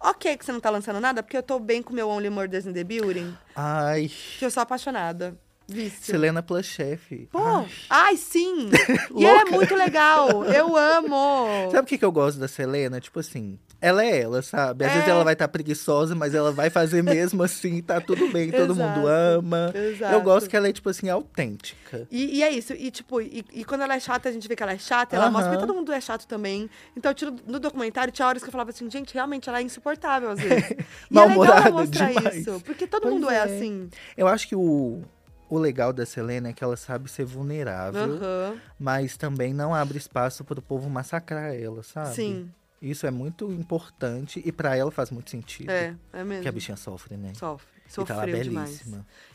ok 0.00 0.36
que 0.36 0.44
você 0.44 0.52
não 0.52 0.60
tá 0.60 0.70
lançando 0.70 1.00
nada, 1.00 1.20
porque 1.20 1.36
eu 1.36 1.42
tô 1.42 1.58
bem 1.58 1.82
com 1.82 1.90
o 1.90 1.96
meu 1.96 2.08
Only 2.08 2.30
Murders 2.30 2.66
in 2.66 2.72
the 2.72 2.84
Building, 2.84 3.36
Ai, 3.56 4.08
que 4.38 4.44
eu 4.44 4.50
sou 4.50 4.62
apaixonada. 4.62 5.36
Vício. 5.66 6.04
Selena 6.04 6.42
plus 6.42 6.66
chefe. 6.66 7.26
Pô, 7.32 7.38
Ai. 7.42 7.66
ai, 7.88 8.16
sim! 8.18 8.68
e 9.16 9.24
ela 9.24 9.40
é 9.40 9.44
muito 9.46 9.74
legal. 9.74 10.44
Eu 10.44 10.76
amo. 10.76 11.70
Sabe 11.72 11.80
o 11.80 11.86
que, 11.86 11.96
que 11.98 12.04
eu 12.04 12.12
gosto 12.12 12.38
da 12.38 12.46
Selena? 12.46 13.00
Tipo 13.00 13.20
assim, 13.20 13.58
ela 13.86 14.04
é 14.04 14.20
ela, 14.22 14.40
sabe? 14.42 14.84
Às 14.84 14.90
É. 14.90 14.94
vezes 14.94 15.08
ela 15.08 15.22
vai 15.24 15.32
estar 15.34 15.48
preguiçosa, 15.48 16.14
mas 16.14 16.34
ela 16.34 16.50
vai 16.52 16.70
fazer 16.70 17.02
mesmo 17.02 17.42
assim, 17.42 17.82
tá 17.82 18.00
tudo 18.00 18.28
bem, 18.32 18.50
todo 18.50 18.74
mundo 18.74 19.00
Exato, 19.00 19.06
ama. 19.06 19.72
exato. 19.74 20.14
Eu 20.14 20.22
gosto 20.22 20.48
que 20.48 20.56
ela 20.56 20.68
é, 20.68 20.72
tipo 20.72 20.88
assim, 20.88 21.08
autêntica. 21.08 22.06
E, 22.10 22.38
e 22.38 22.42
é 22.42 22.50
isso. 22.50 22.72
E, 22.72 22.90
tipo, 22.90 23.20
e, 23.20 23.44
e 23.52 23.64
quando 23.64 23.82
ela 23.82 23.94
é 23.94 24.00
chata, 24.00 24.28
a 24.28 24.32
gente 24.32 24.48
vê 24.48 24.56
que 24.56 24.62
ela 24.62 24.72
é 24.72 24.78
chata, 24.78 25.14
ela 25.16 25.30
mostra 25.30 25.52
que 25.52 25.58
todo 25.58 25.74
mundo 25.74 25.92
é 25.92 26.00
chato 26.00 26.26
também. 26.26 26.68
Então, 26.96 27.10
eu 27.10 27.14
tiro, 27.14 27.36
no 27.46 27.60
documentário, 27.60 28.12
tinha 28.12 28.26
horas 28.26 28.42
que 28.42 28.48
eu 28.48 28.52
falava 28.52 28.70
assim, 28.70 28.90
gente, 28.90 29.12
realmente 29.14 29.48
ela 29.48 29.58
é 29.58 29.62
insuportável 29.62 30.30
às 30.30 30.40
vezes. 30.40 30.70
e 31.10 31.18
é 31.18 31.24
legal 31.24 31.72
mostrar 31.72 32.12
demais. 32.12 32.36
isso. 32.36 32.60
Porque 32.64 32.86
todo 32.86 33.02
Pois 33.02 33.14
mundo 33.14 33.30
é, 33.30 33.36
é. 33.36 33.40
assim. 33.42 33.88
Eu 34.16 34.26
acho 34.28 34.48
que 34.48 34.56
o, 34.56 35.02
o 35.48 35.58
legal 35.58 35.92
da 35.92 36.06
Selena 36.06 36.48
é 36.48 36.52
que 36.52 36.64
ela 36.64 36.76
sabe 36.76 37.10
ser 37.10 37.24
vulnerável, 37.24 38.14
Aham. 38.14 38.56
mas 38.78 39.16
também 39.16 39.52
não 39.52 39.74
abre 39.74 39.98
espaço 39.98 40.42
pro 40.44 40.60
povo 40.62 40.88
massacrar 40.88 41.54
ela, 41.54 41.82
sabe? 41.82 42.14
Sim, 42.14 42.50
Isso 42.90 43.06
é 43.06 43.10
muito 43.10 43.50
importante 43.52 44.42
e 44.44 44.52
pra 44.52 44.76
ela 44.76 44.90
faz 44.90 45.10
muito 45.10 45.30
sentido. 45.30 45.70
é, 45.70 45.94
é 46.12 46.24
mesmo. 46.24 46.42
Que 46.42 46.48
a 46.48 46.52
bichinha 46.52 46.76
sofre, 46.76 47.16
né? 47.16 47.32
Sofre. 47.34 47.74
Sofreu 47.86 48.28
e 48.28 48.32
tá 48.38 48.42
demais. 48.42 48.82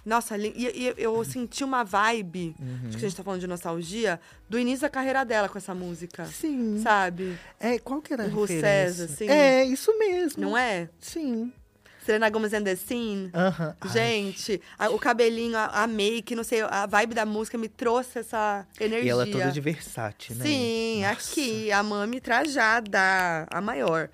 Nossa, 0.05 0.35
e, 0.37 0.51
e 0.57 0.93
eu 0.97 1.23
senti 1.23 1.63
uma 1.63 1.83
vibe, 1.83 2.55
Uhum. 2.59 2.79
acho 2.87 2.97
que 2.97 3.05
a 3.05 3.07
gente 3.09 3.15
tá 3.15 3.23
falando 3.23 3.39
de 3.39 3.47
nostalgia, 3.47 4.19
do 4.49 4.57
início 4.59 4.81
da 4.81 4.89
carreira 4.89 5.23
dela 5.23 5.47
com 5.47 5.57
essa 5.57 5.73
música. 5.75 6.25
Sim. 6.25 6.79
Sabe? 6.81 7.37
É, 7.59 7.77
qual 7.77 8.01
que 8.01 8.11
era 8.11 8.23
a 8.23 8.27
O 8.27 8.29
Ru 8.31 8.41
referência? 8.41 8.91
César, 9.07 9.07
sim. 9.15 9.27
É, 9.29 9.63
isso 9.65 9.97
mesmo. 9.99 10.41
Não 10.41 10.57
é? 10.57 10.89
Sim. 10.99 11.53
Selena 12.05 12.29
Gomez 12.29 12.53
and 12.53 12.63
the 12.63 12.75
Scene. 12.75 13.31
Gente, 13.91 14.61
a- 14.77 14.89
o 14.89 14.97
cabelinho, 14.99 15.57
a, 15.57 15.83
a 15.83 15.87
make, 15.87 16.35
não 16.35 16.43
sei, 16.43 16.61
a 16.61 16.85
vibe 16.85 17.13
da 17.13 17.25
música 17.25 17.57
me 17.57 17.67
trouxe 17.69 18.19
essa 18.19 18.65
energia. 18.79 19.05
E 19.07 19.09
ela 19.09 19.23
é 19.23 19.31
toda 19.31 19.51
de 19.51 19.61
Versace, 19.61 20.33
né? 20.33 20.45
Sim, 20.45 21.01
Nossa. 21.03 21.13
aqui, 21.13 21.71
a 21.71 21.83
Mami 21.83 22.19
trajada, 22.19 22.99
a 23.51 23.61
maior. 23.61 24.09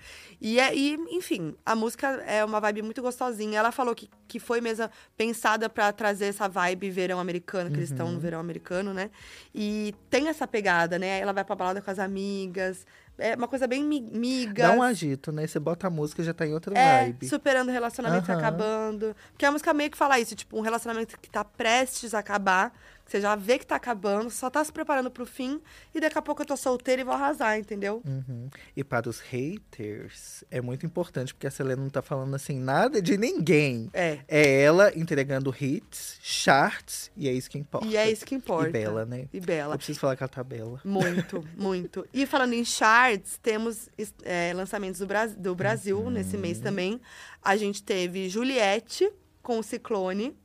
E, 0.48 0.60
é, 0.60 0.76
e, 0.76 0.94
enfim, 1.10 1.56
a 1.66 1.76
música 1.76 2.08
é 2.28 2.46
uma 2.46 2.60
vibe 2.60 2.84
muito 2.84 3.02
gostosinha. 3.02 3.58
Ela 3.58 3.72
falou 3.72 3.96
que, 3.96 4.08
que 4.28 4.40
foi 4.40 4.62
mesmo 4.62 4.88
pensada 5.18 5.68
pra 5.68 5.92
trazer 5.92 6.26
essa 6.26 6.48
vibe 6.48 6.92
verão 6.92 7.20
americano, 7.20 7.72
que 7.72 7.78
eles 7.78 7.90
estão 7.90 8.06
Uhum. 8.06 8.14
no 8.14 8.20
verão 8.20 8.40
americano, 8.40 8.94
né? 8.94 9.10
E 9.56 9.96
tem 10.08 10.28
essa 10.28 10.46
pegada, 10.48 11.00
né? 11.00 11.20
Ela 11.20 11.34
vai 11.34 11.44
pra 11.44 11.56
balada 11.56 11.82
com 11.82 11.90
as 11.90 11.98
amigas. 11.98 12.86
É 13.18 13.34
uma 13.36 13.48
coisa 13.48 13.66
bem 13.66 13.84
mi- 13.84 14.02
migas. 14.02 14.68
Dá 14.68 14.72
um 14.74 14.84
agito, 14.84 15.32
né? 15.32 15.48
Você 15.48 15.58
bota 15.60 15.88
a 15.88 15.90
música 15.90 16.22
já 16.22 16.32
tá 16.34 16.46
em 16.46 16.54
outra 16.54 16.78
É, 16.78 17.06
vibe. 17.06 17.28
superando 17.28 17.72
relacionamentos 17.72 18.30
Aham. 18.30 18.38
acabando. 18.38 19.16
Porque 19.32 19.46
a 19.48 19.52
música 19.52 19.74
meio 19.74 19.90
que 19.90 19.98
fala 19.98 20.20
isso, 20.20 20.36
tipo, 20.36 20.56
um 20.60 20.62
relacionamento 20.62 21.18
que 21.20 21.30
tá 21.30 21.44
prestes 21.44 22.14
a 22.14 22.20
acabar, 22.20 22.72
que 23.06 23.12
você 23.12 23.22
já 23.22 23.36
vê 23.36 23.60
que 23.60 23.68
tá 23.68 23.76
acabando, 23.76 24.32
só 24.32 24.50
tá 24.50 24.64
se 24.64 24.72
preparando 24.74 25.12
pro 25.12 25.26
fim, 25.28 25.62
e 25.94 26.00
daqui 26.00 26.18
a 26.18 26.22
pouco 26.24 26.42
eu 26.42 26.46
tô 26.46 26.58
solteira 26.58 27.02
e 27.02 27.06
vou 27.06 27.14
arrasar, 27.14 27.58
entendeu? 27.60 28.02
Uhum. 28.04 28.50
E 28.76 28.84
para 28.84 29.08
os 29.08 29.20
haters, 29.20 30.44
é 30.50 30.60
muito 30.62 30.86
importante, 30.86 31.34
porque 31.34 31.48
a 31.48 31.52
Selena 31.52 31.82
não 31.82 31.90
tá 31.90 32.02
falando 32.02 32.34
assim 32.36 32.60
nada 32.60 33.02
de 33.02 33.18
ninguém. 33.18 33.90
É. 33.94 34.20
É 34.28 34.62
ela 34.62 34.92
entregando 34.98 35.54
hits, 35.60 36.18
charts, 36.22 37.12
e 37.16 37.28
é 37.30 37.34
isso 37.34 37.50
que 37.50 37.58
importa. 37.58 37.86
E 37.88 37.96
é 37.96 38.10
isso 38.10 38.26
que 38.26 38.34
importa. 38.36 38.70
E 38.70 38.72
bela, 38.72 39.06
né? 39.06 39.28
E 39.32 39.40
bela. 39.40 39.74
Eu 39.76 39.78
preciso 39.78 40.00
falar 40.00 40.16
que 40.16 40.24
ela 40.24 40.30
tá 40.30 40.44
bela. 40.44 40.82
Muito, 40.84 41.48
muito. 41.56 42.08
E 42.14 42.26
falando 42.26 42.54
em 42.54 42.66
charts, 42.66 43.38
temos 43.42 43.90
é, 44.24 44.52
lançamentos 44.56 45.00
do, 45.00 45.08
Bras- 45.08 45.36
do 45.36 45.54
Brasil 45.56 46.00
Uhum. 46.00 46.10
nesse 46.10 46.38
mês 46.38 46.60
também. 46.60 47.00
A 47.42 47.56
gente 47.56 47.84
teve 47.84 48.28
Juliette 48.30 49.12
com 49.42 49.60
o 49.60 49.64
Ciclone, 49.64 50.36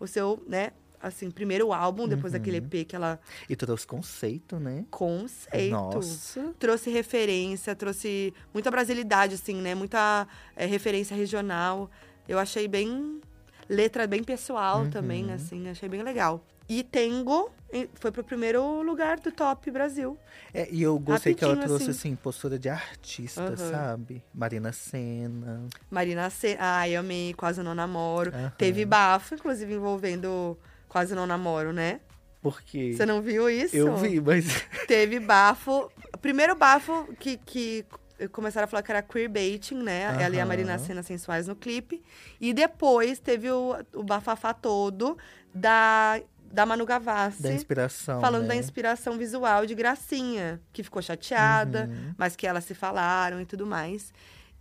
o 0.00 0.06
seu, 0.06 0.42
né, 0.48 0.72
assim, 1.02 1.30
primeiro 1.30 1.72
álbum, 1.72 2.06
depois 2.06 2.32
daquele 2.32 2.58
Uhum. 2.58 2.64
EP 2.72 2.84
que 2.86 2.94
ela 2.96 3.18
E 3.48 3.56
trouxe 3.56 3.86
conceito, 3.86 4.58
né? 4.60 4.84
conceito. 4.90 5.70
Nossa. 5.72 6.52
Trouxe 6.58 6.90
referência, 6.90 7.74
trouxe 7.74 8.34
muita 8.52 8.70
brasilidade, 8.70 9.34
assim, 9.34 9.54
né? 9.56 9.74
Muita 9.74 10.26
é, 10.56 10.66
referência 10.66 11.16
regional. 11.16 11.90
Eu 12.28 12.38
achei 12.38 12.68
bem. 12.68 13.20
Letra 13.68 14.06
bem 14.06 14.22
pessoal 14.24 14.80
Uhum. 14.80 14.90
também, 14.90 15.32
assim, 15.32 15.68
achei 15.68 15.88
bem 15.88 16.02
legal. 16.02 16.44
E 16.68 16.82
Tengo 16.82 17.50
foi 17.94 18.10
pro 18.10 18.24
primeiro 18.24 18.82
lugar 18.82 19.20
do 19.20 19.30
Top 19.30 19.68
Brasil. 19.70 20.18
É, 20.52 20.68
e 20.72 20.82
eu 20.82 20.98
gostei 20.98 21.34
que 21.34 21.44
ela 21.44 21.54
Rapidinho, 21.54 21.78
trouxe, 21.78 21.90
assim. 21.90 22.08
assim, 22.10 22.16
postura 22.16 22.58
de 22.58 22.68
artista, 22.68 23.44
Aham. 23.44 23.56
sabe? 23.56 24.22
Marina 24.34 24.72
Senna. 24.72 25.66
Marina 25.88 26.28
C. 26.30 26.56
Ai, 26.58 26.96
eu 26.96 27.00
amei, 27.00 27.32
quase 27.34 27.62
não 27.62 27.74
namoro. 27.74 28.30
Aham. 28.34 28.52
Teve 28.58 28.84
bafo, 28.84 29.34
inclusive, 29.36 29.72
envolvendo 29.74 30.58
Quase 30.90 31.14
Não 31.14 31.26
Namoro, 31.26 31.72
né? 31.72 32.00
Porque 32.42 32.92
Você 32.94 33.06
não 33.06 33.22
viu 33.22 33.48
isso? 33.48 33.76
eu 33.76 33.96
vi, 33.96 34.20
mas 34.20 34.44
Teve 34.88 35.20
bafo. 35.20 35.90
Primeiro 36.20 36.54
bafo 36.56 37.06
que, 37.18 37.36
que 37.38 37.84
começaram 38.32 38.64
a 38.64 38.66
falar 38.66 38.82
que 38.82 38.90
era 38.90 39.00
queerbaiting, 39.02 39.76
né? 39.76 40.02
Ela 40.20 40.34
e 40.36 40.40
a. 40.40 40.44
Marina 40.44 40.76
Cenas 40.78 41.06
sensuais 41.06 41.46
no 41.46 41.54
clipe. 41.54 42.02
E 42.40 42.52
depois 42.52 43.18
teve 43.20 43.50
o, 43.50 43.76
o 43.94 44.02
bafafá 44.02 44.52
todo 44.52 45.16
da, 45.54 46.20
da 46.50 46.66
Manu 46.66 46.84
Gavassi. 46.84 47.40
da 47.42 47.52
inspiração. 47.52 48.20
Falando 48.20 48.42
né? 48.42 48.48
da 48.48 48.56
inspiração 48.56 49.16
visual 49.16 49.64
de 49.66 49.74
Gracinha, 49.74 50.60
que 50.72 50.82
ficou 50.82 51.00
chateada, 51.00 51.88
Uhum. 51.90 52.14
mas 52.18 52.34
que 52.34 52.46
elas 52.46 52.64
se 52.64 52.74
falaram 52.74 53.40
e 53.40 53.46
tudo 53.46 53.64
mais. 53.66 54.12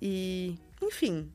E, 0.01 0.57
enfim. 0.81 1.31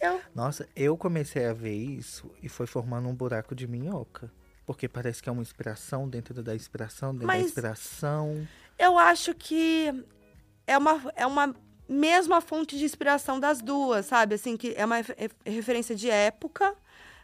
Eu. 0.00 0.20
Nossa, 0.34 0.68
eu 0.74 0.96
comecei 0.96 1.44
a 1.46 1.52
ver 1.52 1.74
isso 1.74 2.30
e 2.42 2.48
foi 2.48 2.66
formando 2.66 3.08
um 3.08 3.14
buraco 3.14 3.54
de 3.54 3.66
minhoca. 3.66 4.30
Porque 4.66 4.88
parece 4.88 5.20
que 5.22 5.28
é 5.28 5.32
uma 5.32 5.42
inspiração 5.42 6.08
dentro 6.08 6.42
da 6.42 6.54
inspiração, 6.54 7.10
dentro 7.12 7.26
da 7.26 7.32
Mas- 7.34 7.46
inspiração. 7.46 8.46
Eu 8.78 8.96
acho 8.98 9.34
que 9.34 9.92
é 10.66 10.78
uma, 10.78 11.12
é 11.16 11.26
uma 11.26 11.54
mesma 11.88 12.40
fonte 12.40 12.78
de 12.78 12.84
inspiração 12.84 13.40
das 13.40 13.60
duas, 13.60 14.06
sabe? 14.06 14.36
Assim, 14.36 14.56
que 14.56 14.72
é 14.76 14.84
uma 14.84 14.96
ref- 14.96 15.34
referência 15.44 15.94
de 15.96 16.08
época, 16.08 16.72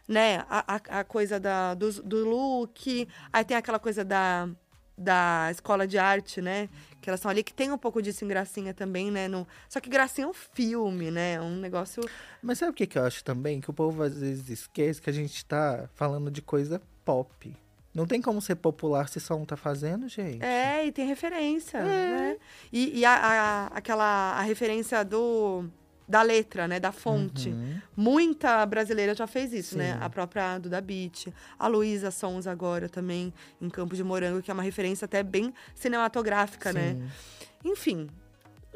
né? 0.07 0.45
A, 0.49 0.75
a, 0.75 0.99
a 0.99 1.03
coisa 1.05 1.39
da, 1.39 1.73
do, 1.73 1.89
do 2.03 2.29
look, 2.29 3.07
aí 3.31 3.45
tem 3.45 3.55
aquela 3.55 3.79
coisa 3.79 4.03
da, 4.03 4.49
da 4.97 5.47
escola 5.49 5.87
de 5.87 5.97
arte, 5.97 6.41
né? 6.41 6.67
Que 7.07 7.09
elas 7.09 7.21
são 7.21 7.31
ali, 7.31 7.41
que 7.41 7.53
tem 7.53 7.71
um 7.71 7.77
pouco 7.77 8.01
disso 8.01 8.25
em 8.25 8.27
Gracinha 8.27 8.73
também, 8.73 9.09
né? 9.09 9.29
No, 9.29 9.47
só 9.69 9.79
que 9.79 9.89
Gracinha 9.89 10.25
é 10.27 10.29
um 10.29 10.33
filme, 10.33 11.09
né? 11.09 11.35
É 11.35 11.41
um 11.41 11.55
negócio... 11.55 12.03
Mas 12.43 12.57
sabe 12.57 12.71
o 12.71 12.73
que, 12.73 12.85
que 12.85 12.97
eu 12.99 13.05
acho 13.05 13.23
também? 13.23 13.61
Que 13.61 13.69
o 13.69 13.73
povo 13.73 14.03
às 14.03 14.19
vezes 14.19 14.49
esquece 14.49 15.01
que 15.01 15.09
a 15.09 15.13
gente 15.13 15.45
tá 15.45 15.89
falando 15.95 16.29
de 16.29 16.41
coisa 16.41 16.81
pop. 17.05 17.55
Não 17.93 18.05
tem 18.05 18.21
como 18.21 18.41
ser 18.41 18.55
popular 18.55 19.07
se 19.07 19.21
só 19.21 19.35
um 19.35 19.45
tá 19.45 19.55
fazendo, 19.55 20.09
gente. 20.09 20.43
É, 20.43 20.85
e 20.85 20.91
tem 20.91 21.07
referência, 21.07 21.81
né? 21.81 22.35
E, 22.73 22.99
e 22.99 23.05
a, 23.05 23.13
a- 23.15 23.67
aquela 23.67 24.33
a 24.37 24.41
referência 24.41 25.01
do 25.05 25.63
da 26.07 26.21
letra, 26.21 26.67
né? 26.67 26.79
Da 26.79 26.91
fonte. 26.91 27.49
Uhum. 27.49 27.81
Muita 27.95 28.65
brasileira 28.65 29.13
já 29.13 29.27
fez 29.27 29.51
isso, 29.51 29.77
né? 29.77 29.93
Sim. 29.93 29.99
A 30.01 30.09
própria 30.09 30.57
Duda 30.57 30.79
Beat, 30.79 31.27
a 31.59 31.67
Luísa 31.67 32.11
Sons 32.11 32.47
agora 32.47 32.87
também, 32.87 33.33
em 33.61 33.69
Campo 33.69 33.95
de 33.95 34.03
Morango, 34.03 34.41
que 34.41 34.49
é 34.49 34.53
uma 34.53 34.63
referência 34.63 35.05
até 35.05 35.21
bem 35.21 35.53
cinematográfica, 35.75 36.71
né? 36.71 36.93
Sim. 36.93 37.71
Enfim, 37.71 38.09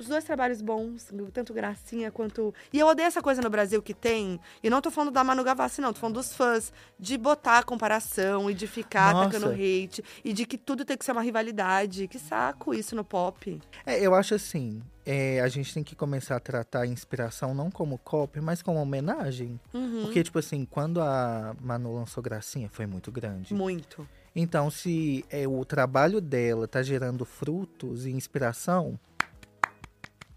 os 0.02 0.08
dois 0.08 0.24
trabalhos 0.24 0.62
bons, 0.62 1.12
tanto 1.34 1.54
Gracinha 1.54 2.12
quanto. 2.12 2.54
E 2.74 2.80
eu 2.80 2.88
odeio 2.88 3.08
essa 3.08 3.22
coisa 3.22 3.42
no 3.42 3.50
Brasil 3.50 3.82
que 3.82 3.94
tem. 3.94 4.40
E 4.62 4.70
não 4.70 4.82
tô 4.82 4.92
falando 4.92 5.12
da 5.12 5.24
Manu 5.24 5.44
Gavassi, 5.44 5.82
não, 5.82 5.94
tô 5.94 6.00
falando 6.00 6.16
dos 6.16 6.34
fãs, 6.34 6.74
de 7.00 7.18
botar 7.18 7.60
a 7.60 7.64
comparação 7.64 8.50
e 8.50 8.54
de 8.54 8.68
ficar 8.68 9.14
Nossa. 9.14 9.38
atacando 9.38 9.54
hate. 9.54 10.04
E 10.24 10.34
de 10.34 10.46
que 10.46 10.58
tudo 10.58 10.84
tem 10.84 10.98
que 10.98 11.06
ser 11.06 11.12
uma 11.12 11.22
rivalidade. 11.22 12.08
Que 12.08 12.20
saco 12.20 12.74
isso 12.74 12.96
no 12.96 13.04
pop. 13.04 13.62
É, 13.86 14.00
eu 14.00 14.14
acho 14.16 14.36
assim, 14.36 14.82
é, 15.06 15.40
a 15.42 15.48
gente 15.48 15.74
tem 15.74 15.84
que 15.84 15.96
começar 15.96 16.36
a 16.36 16.40
tratar 16.40 16.82
a 16.82 16.88
inspiração 16.88 17.54
não 17.54 17.72
como 17.72 17.98
copy, 17.98 18.42
mas 18.42 18.62
como 18.62 18.80
homenagem. 18.80 19.60
Uhum. 19.74 20.04
Porque, 20.04 20.24
tipo 20.24 20.40
assim, 20.40 20.66
quando 20.66 21.02
a 21.02 21.56
Manu 21.62 21.96
lançou 21.96 22.22
Gracinha, 22.22 22.70
foi 22.70 22.86
muito 22.86 23.12
grande. 23.12 23.54
Muito. 23.54 24.08
Então, 24.36 24.70
se 24.70 25.26
é, 25.30 25.48
o 25.48 25.66
trabalho 25.66 26.22
dela 26.22 26.68
tá 26.68 26.82
gerando 26.82 27.26
frutos 27.26 28.06
e 28.06 28.12
inspiração, 28.12 28.98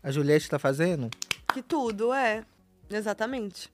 a 0.04 0.10
Juliette 0.12 0.48
tá 0.48 0.58
fazendo? 0.58 1.10
Que 1.52 1.62
tudo, 1.62 2.12
é. 2.12 2.44
Exatamente. 2.90 3.72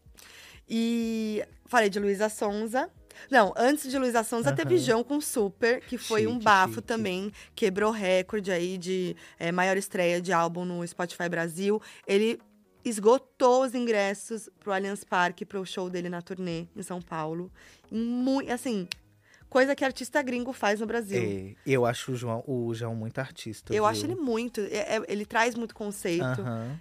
E 0.69 1.45
falei 1.67 1.91
de 1.91 1.99
Luísa 1.99 2.29
Sonza. 2.29 2.89
Não, 3.31 3.53
antes 3.57 3.91
de 3.91 3.99
Luísa 3.99 4.23
Sonza, 4.23 4.53
teve 4.53 4.77
Aham. 4.77 4.85
João 4.85 5.05
com 5.05 5.21
Super, 5.21 5.81
que 5.83 5.99
foi 5.99 6.27
um 6.27 6.35
Chique, 6.35 6.45
bafo 6.45 6.75
chique. 6.75 6.87
também. 6.87 7.33
Quebrou 7.55 7.91
recorde 7.91 8.51
aí 8.51 8.79
de 8.79 9.15
é, 9.39 9.51
maior 9.53 9.77
estreia 9.77 10.21
de 10.23 10.33
álbum 10.33 10.65
no 10.65 10.87
Spotify 10.87 11.29
Brasil. 11.29 11.83
Ele 12.07 12.41
esgotou 12.85 13.65
os 13.65 13.75
ingressos 13.75 14.49
pro 14.59 14.73
Allianz 14.73 15.05
Parque, 15.05 15.45
pro 15.45 15.67
show 15.67 15.91
dele 15.91 16.09
na 16.09 16.23
turnê 16.23 16.67
em 16.75 16.83
São 16.83 17.03
Paulo. 17.03 17.51
Muito, 17.91 18.51
assim, 18.51 18.89
coisa 19.51 19.75
que 19.77 19.85
artista 19.85 20.23
gringo 20.23 20.53
faz 20.53 20.81
no 20.81 20.87
Brasil. 20.87 21.21
É, 21.21 21.55
eu 21.67 21.85
acho 21.85 22.13
o 22.13 22.17
João, 22.17 22.43
o 22.47 22.73
João 22.73 22.95
muito 22.95 23.19
artista. 23.19 23.73
Eu 23.75 23.83
viu? 23.83 23.87
acho 23.87 24.07
ele 24.07 24.15
muito. 24.15 24.61
é- 24.63 24.97
é- 24.97 25.03
ele 25.09 25.27
traz 25.27 25.55
muito 25.55 25.75
conceito. 25.75 26.25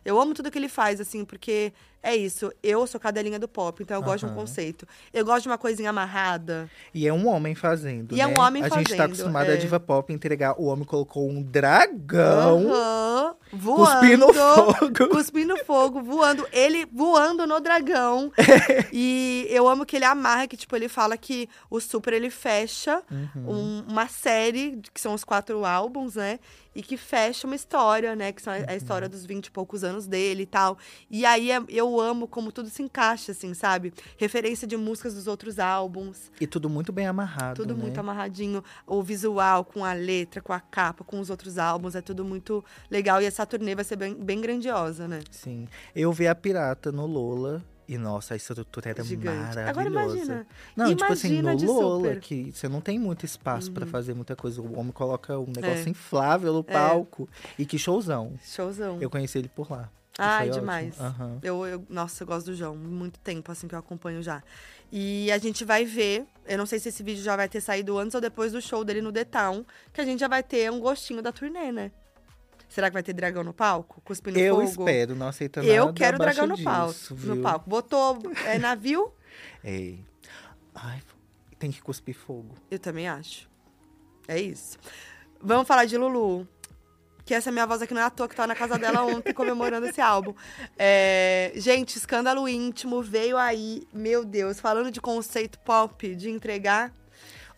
Eu 0.06 0.22
amo 0.22 0.34
tudo 0.34 0.50
que 0.52 0.58
ele 0.58 0.70
faz, 0.70 1.02
assim, 1.02 1.26
porque 1.26 1.74
é 2.02 2.16
isso. 2.16 2.52
Eu 2.64 2.86
sou 2.88 3.00
cadelinha 3.00 3.38
do 3.40 3.48
pop, 3.48 3.82
então 3.84 3.98
eu 3.98 4.02
gosto 4.04 4.26
de 4.26 4.32
um 4.32 4.36
conceito. 4.36 4.88
Eu 5.14 5.26
gosto 5.26 5.44
de 5.44 5.50
uma 5.50 5.58
coisinha 5.58 5.90
amarrada. 5.90 6.70
E 6.94 7.08
é 7.08 7.14
um 7.14 7.28
homem 7.28 7.54
fazendo. 7.56 8.16
E 8.16 8.22
é 8.22 8.28
né? 8.28 8.34
um 8.38 8.42
homem 8.42 8.64
A 8.64 8.70
gente 8.70 8.74
tá 8.90 8.96
fazendo, 8.98 9.02
acostumado 9.06 9.52
é. 9.52 9.54
a 9.54 9.58
diva 9.58 9.80
pop 9.80 10.12
entregar. 10.14 10.56
O 10.60 10.66
homem 10.66 10.86
colocou 10.86 11.30
um 11.30 11.42
dragão 11.42 12.72
Aham, 12.72 13.36
voando. 13.52 14.00
cuspindo 14.00 14.34
fogo. 14.34 15.08
Cuspindo 15.10 15.58
fogo, 15.66 16.02
voando. 16.02 16.48
Ele 16.52 16.86
voando 16.92 17.46
no 17.46 17.60
dragão. 17.60 18.32
e 18.94 19.46
eu 19.50 19.68
amo 19.68 19.86
que 19.86 19.96
ele 19.96 20.06
amarra, 20.06 20.48
que, 20.48 20.56
tipo, 20.58 20.76
ele 20.76 20.88
fala 20.88 21.18
que 21.18 21.50
o 21.70 21.80
Super, 21.80 22.14
ele 22.14 22.30
fecha 22.30 23.02
Uhum. 23.12 23.28
um- 23.52 23.86
uma 23.90 24.08
série, 24.08 24.80
que 24.94 25.02
são 25.02 25.14
os 25.14 25.24
quatro 25.24 25.66
álbuns, 25.66 26.16
né? 26.16 26.40
E 26.76 26.84
que 26.84 26.96
fecha 26.98 27.48
uma 27.48 27.56
história, 27.56 28.16
né? 28.16 28.32
Que 28.32 28.42
são 28.42 28.54
a- 28.54 28.72
a 28.72 28.76
história 28.76 29.06
Uhum. 29.08 29.12
dos 29.12 29.26
20 29.26 29.48
e 29.48 29.52
poucos 29.52 29.84
anos 29.84 30.06
dele 30.06 30.44
e 30.44 30.46
tal. 30.46 30.78
E 31.10 31.26
aí 31.26 31.50
é- 31.52 31.62
eu 31.68 32.00
amo 32.00 32.28
como 32.28 32.52
tudo 32.52 32.70
se 32.70 32.84
encaixa, 32.84 33.32
assim, 33.32 33.54
sabe? 33.56 33.92
Referência 34.18 34.68
de 34.68 34.78
músicas 34.78 35.16
dos 35.16 35.26
outros 35.28 35.58
álbuns. 35.58 36.32
E 36.40 36.46
tudo 36.46 36.70
muito 36.70 36.92
bem 36.94 37.08
amarrado. 37.08 37.56
Tudo 37.56 37.76
né? 37.76 37.82
muito 37.82 38.00
amarradinho. 38.00 38.64
O 38.86 39.02
visual, 39.02 39.66
com 39.66 39.84
a 39.84 39.94
letra, 39.94 40.42
com 40.42 40.54
a 40.54 40.60
capa, 40.60 41.04
com 41.04 41.20
os 41.20 41.30
outros 41.30 41.58
álbuns. 41.58 41.96
É 41.96 42.02
tudo 42.02 42.24
muito 42.24 42.64
legal. 42.90 43.22
E 43.22 43.26
essa 43.26 43.46
turnê 43.46 43.74
vai 43.74 43.84
ser 43.84 43.96
bem, 43.96 44.14
bem 44.14 44.40
grandiosa, 44.40 45.08
né? 45.08 45.22
Sim. 45.32 45.68
Eu 45.96 46.12
vi 46.14 46.28
a 46.28 46.36
pirata 46.36 46.92
no 46.92 47.06
Lola 47.08 47.64
E 47.92 47.98
nossa, 47.98 48.36
a 48.36 48.38
estrutura 48.38 48.92
era 48.92 49.04
Gigante. 49.04 49.26
maravilhosa. 49.36 49.70
Agora 49.70 49.88
imagina. 49.88 50.48
Não, 50.76 50.96
tipo 50.96 51.12
assim, 51.12 51.40
Imagina 51.40 51.74
no 51.74 51.80
Lola, 51.82 51.98
super. 51.98 52.14
Uhum. 52.16 52.20
que 52.22 52.52
você 52.52 52.70
não 52.70 52.82
tem 52.82 53.00
muito 53.00 53.26
espaço 53.26 53.72
pra 53.72 53.86
fazer 53.88 54.14
muita 54.14 54.36
coisa. 54.36 54.62
O 54.62 54.78
homem 54.80 54.92
coloca 54.92 55.40
um 55.40 55.48
negócio 55.48 55.88
É. 55.88 55.90
inflável 55.90 56.54
no 56.54 56.64
palco. 56.64 57.28
E 57.58 57.66
que 57.66 57.80
showzão. 57.80 58.34
Showzão. 58.44 59.00
Eu 59.02 59.10
conheci 59.10 59.40
ele 59.40 59.50
por 59.50 59.72
lá. 59.72 59.90
Ai, 60.20 60.50
demais. 60.52 61.00
Aham. 61.00 61.40
Eu, 61.42 61.66
eu- 61.66 61.84
nossa, 61.90 62.22
eu 62.24 62.28
gosto 62.28 62.48
do 62.48 62.54
João. 62.56 62.76
Muito 62.76 63.18
tempo, 63.22 63.52
assim, 63.52 63.68
que 63.68 63.74
eu 63.74 63.80
acompanho 63.80 64.22
já. 64.22 64.44
E 64.92 65.32
a 65.32 65.38
gente 65.40 65.66
vai 65.66 65.84
ver. 65.86 66.26
Eu 66.46 66.58
não 66.60 66.66
sei 66.68 66.78
se 66.78 66.90
esse 66.90 67.02
vídeo 67.02 67.24
já 67.24 67.36
vai 67.36 67.50
ter 67.50 67.62
saído 67.62 67.98
antes 67.98 68.14
ou 68.14 68.22
depois 68.22 68.52
do 68.52 68.62
show 68.62 68.84
dele 68.84 69.02
no 69.02 69.12
The 69.12 69.24
Town. 69.24 69.66
Que 69.94 70.02
a 70.02 70.06
gente 70.06 70.20
já 70.20 70.28
vai 70.28 70.44
ter 70.44 70.70
um 70.72 70.80
gostinho 70.80 71.22
da 71.24 71.32
turnê, 71.32 71.72
né? 71.72 71.92
Será 72.70 72.88
que 72.90 72.94
vai 72.94 73.04
ter 73.04 73.14
dragão 73.14 73.44
no 73.44 73.54
palco? 73.54 74.00
Cuspindo 74.06 74.38
Eu 74.40 74.56
fogo? 74.58 74.68
espero, 74.70 75.16
não 75.16 75.28
aceito 75.28 75.58
nada 75.58 75.68
Eu 75.74 75.92
quero 75.92 76.18
dragão 76.20 76.46
no 76.48 76.58
palco. 76.64 76.94
disso, 76.94 77.14
No 77.16 77.34
viu? 77.34 77.42
palco. 77.44 77.70
Botou 77.70 78.20
é, 78.46 78.58
navio? 78.60 79.12
Ei. 79.64 80.00
Ai, 80.76 81.02
tem 81.58 81.72
que 81.72 81.82
cuspir 81.82 82.16
fogo. 82.16 82.54
Eu 82.70 82.78
também 82.80 83.08
acho. 83.10 83.50
É 84.28 84.40
isso. 84.40 84.78
Vamos 85.42 85.68
falar 85.68 85.86
de 85.86 85.98
Lulu. 85.98 86.48
Que 87.26 87.34
essa 87.34 87.52
minha 87.52 87.66
voz 87.68 87.82
aqui 87.82 87.94
não 87.94 88.02
é 88.02 88.06
à 88.06 88.10
toa, 88.10 88.28
que 88.28 88.36
tava 88.36 88.48
na 88.48 88.56
casa 88.56 88.78
dela 88.78 89.04
ontem 89.04 89.34
comemorando 89.34 89.86
esse 89.88 90.02
álbum. 90.02 90.34
É, 90.78 91.52
gente, 91.56 91.96
escândalo 91.96 92.48
íntimo 92.48 93.04
veio 93.04 93.38
aí, 93.38 93.84
meu 93.94 94.26
Deus, 94.26 94.60
falando 94.60 94.90
de 94.90 95.00
conceito 95.00 95.60
pop, 95.60 96.16
de 96.16 96.30
entregar 96.30 96.92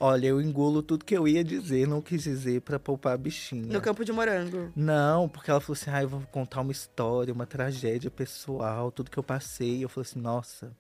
Olha, 0.04 0.26
eu 0.26 0.42
engulo 0.42 0.82
tudo 0.82 1.06
que 1.06 1.16
eu 1.16 1.28
ia 1.28 1.44
dizer, 1.44 1.88
não 1.88 2.02
quis 2.02 2.24
dizer 2.24 2.62
pra 2.62 2.80
poupar 2.80 3.14
a 3.14 3.18
bichinha. 3.18 3.72
no 3.72 3.80
campo 3.80 4.04
de 4.04 4.12
morango. 4.12 4.72
Não, 4.76 5.30
porque 5.30 5.52
ela 5.52 5.62
falou 5.62 5.74
assim, 5.80 5.92
ah, 5.92 6.02
eu 6.02 6.10
vou 6.10 6.22
contar 6.32 6.62
uma 6.62 6.72
história, 6.72 7.32
uma 7.32 7.46
tragédia 7.46 8.10
pessoal, 8.10 8.92
tudo 8.92 9.12
que 9.12 9.18
eu 9.20 9.22
passei. 9.24 9.84
Eu 9.84 9.88
falei 9.90 10.10
assim, 10.10 10.20
nossa, 10.20 10.72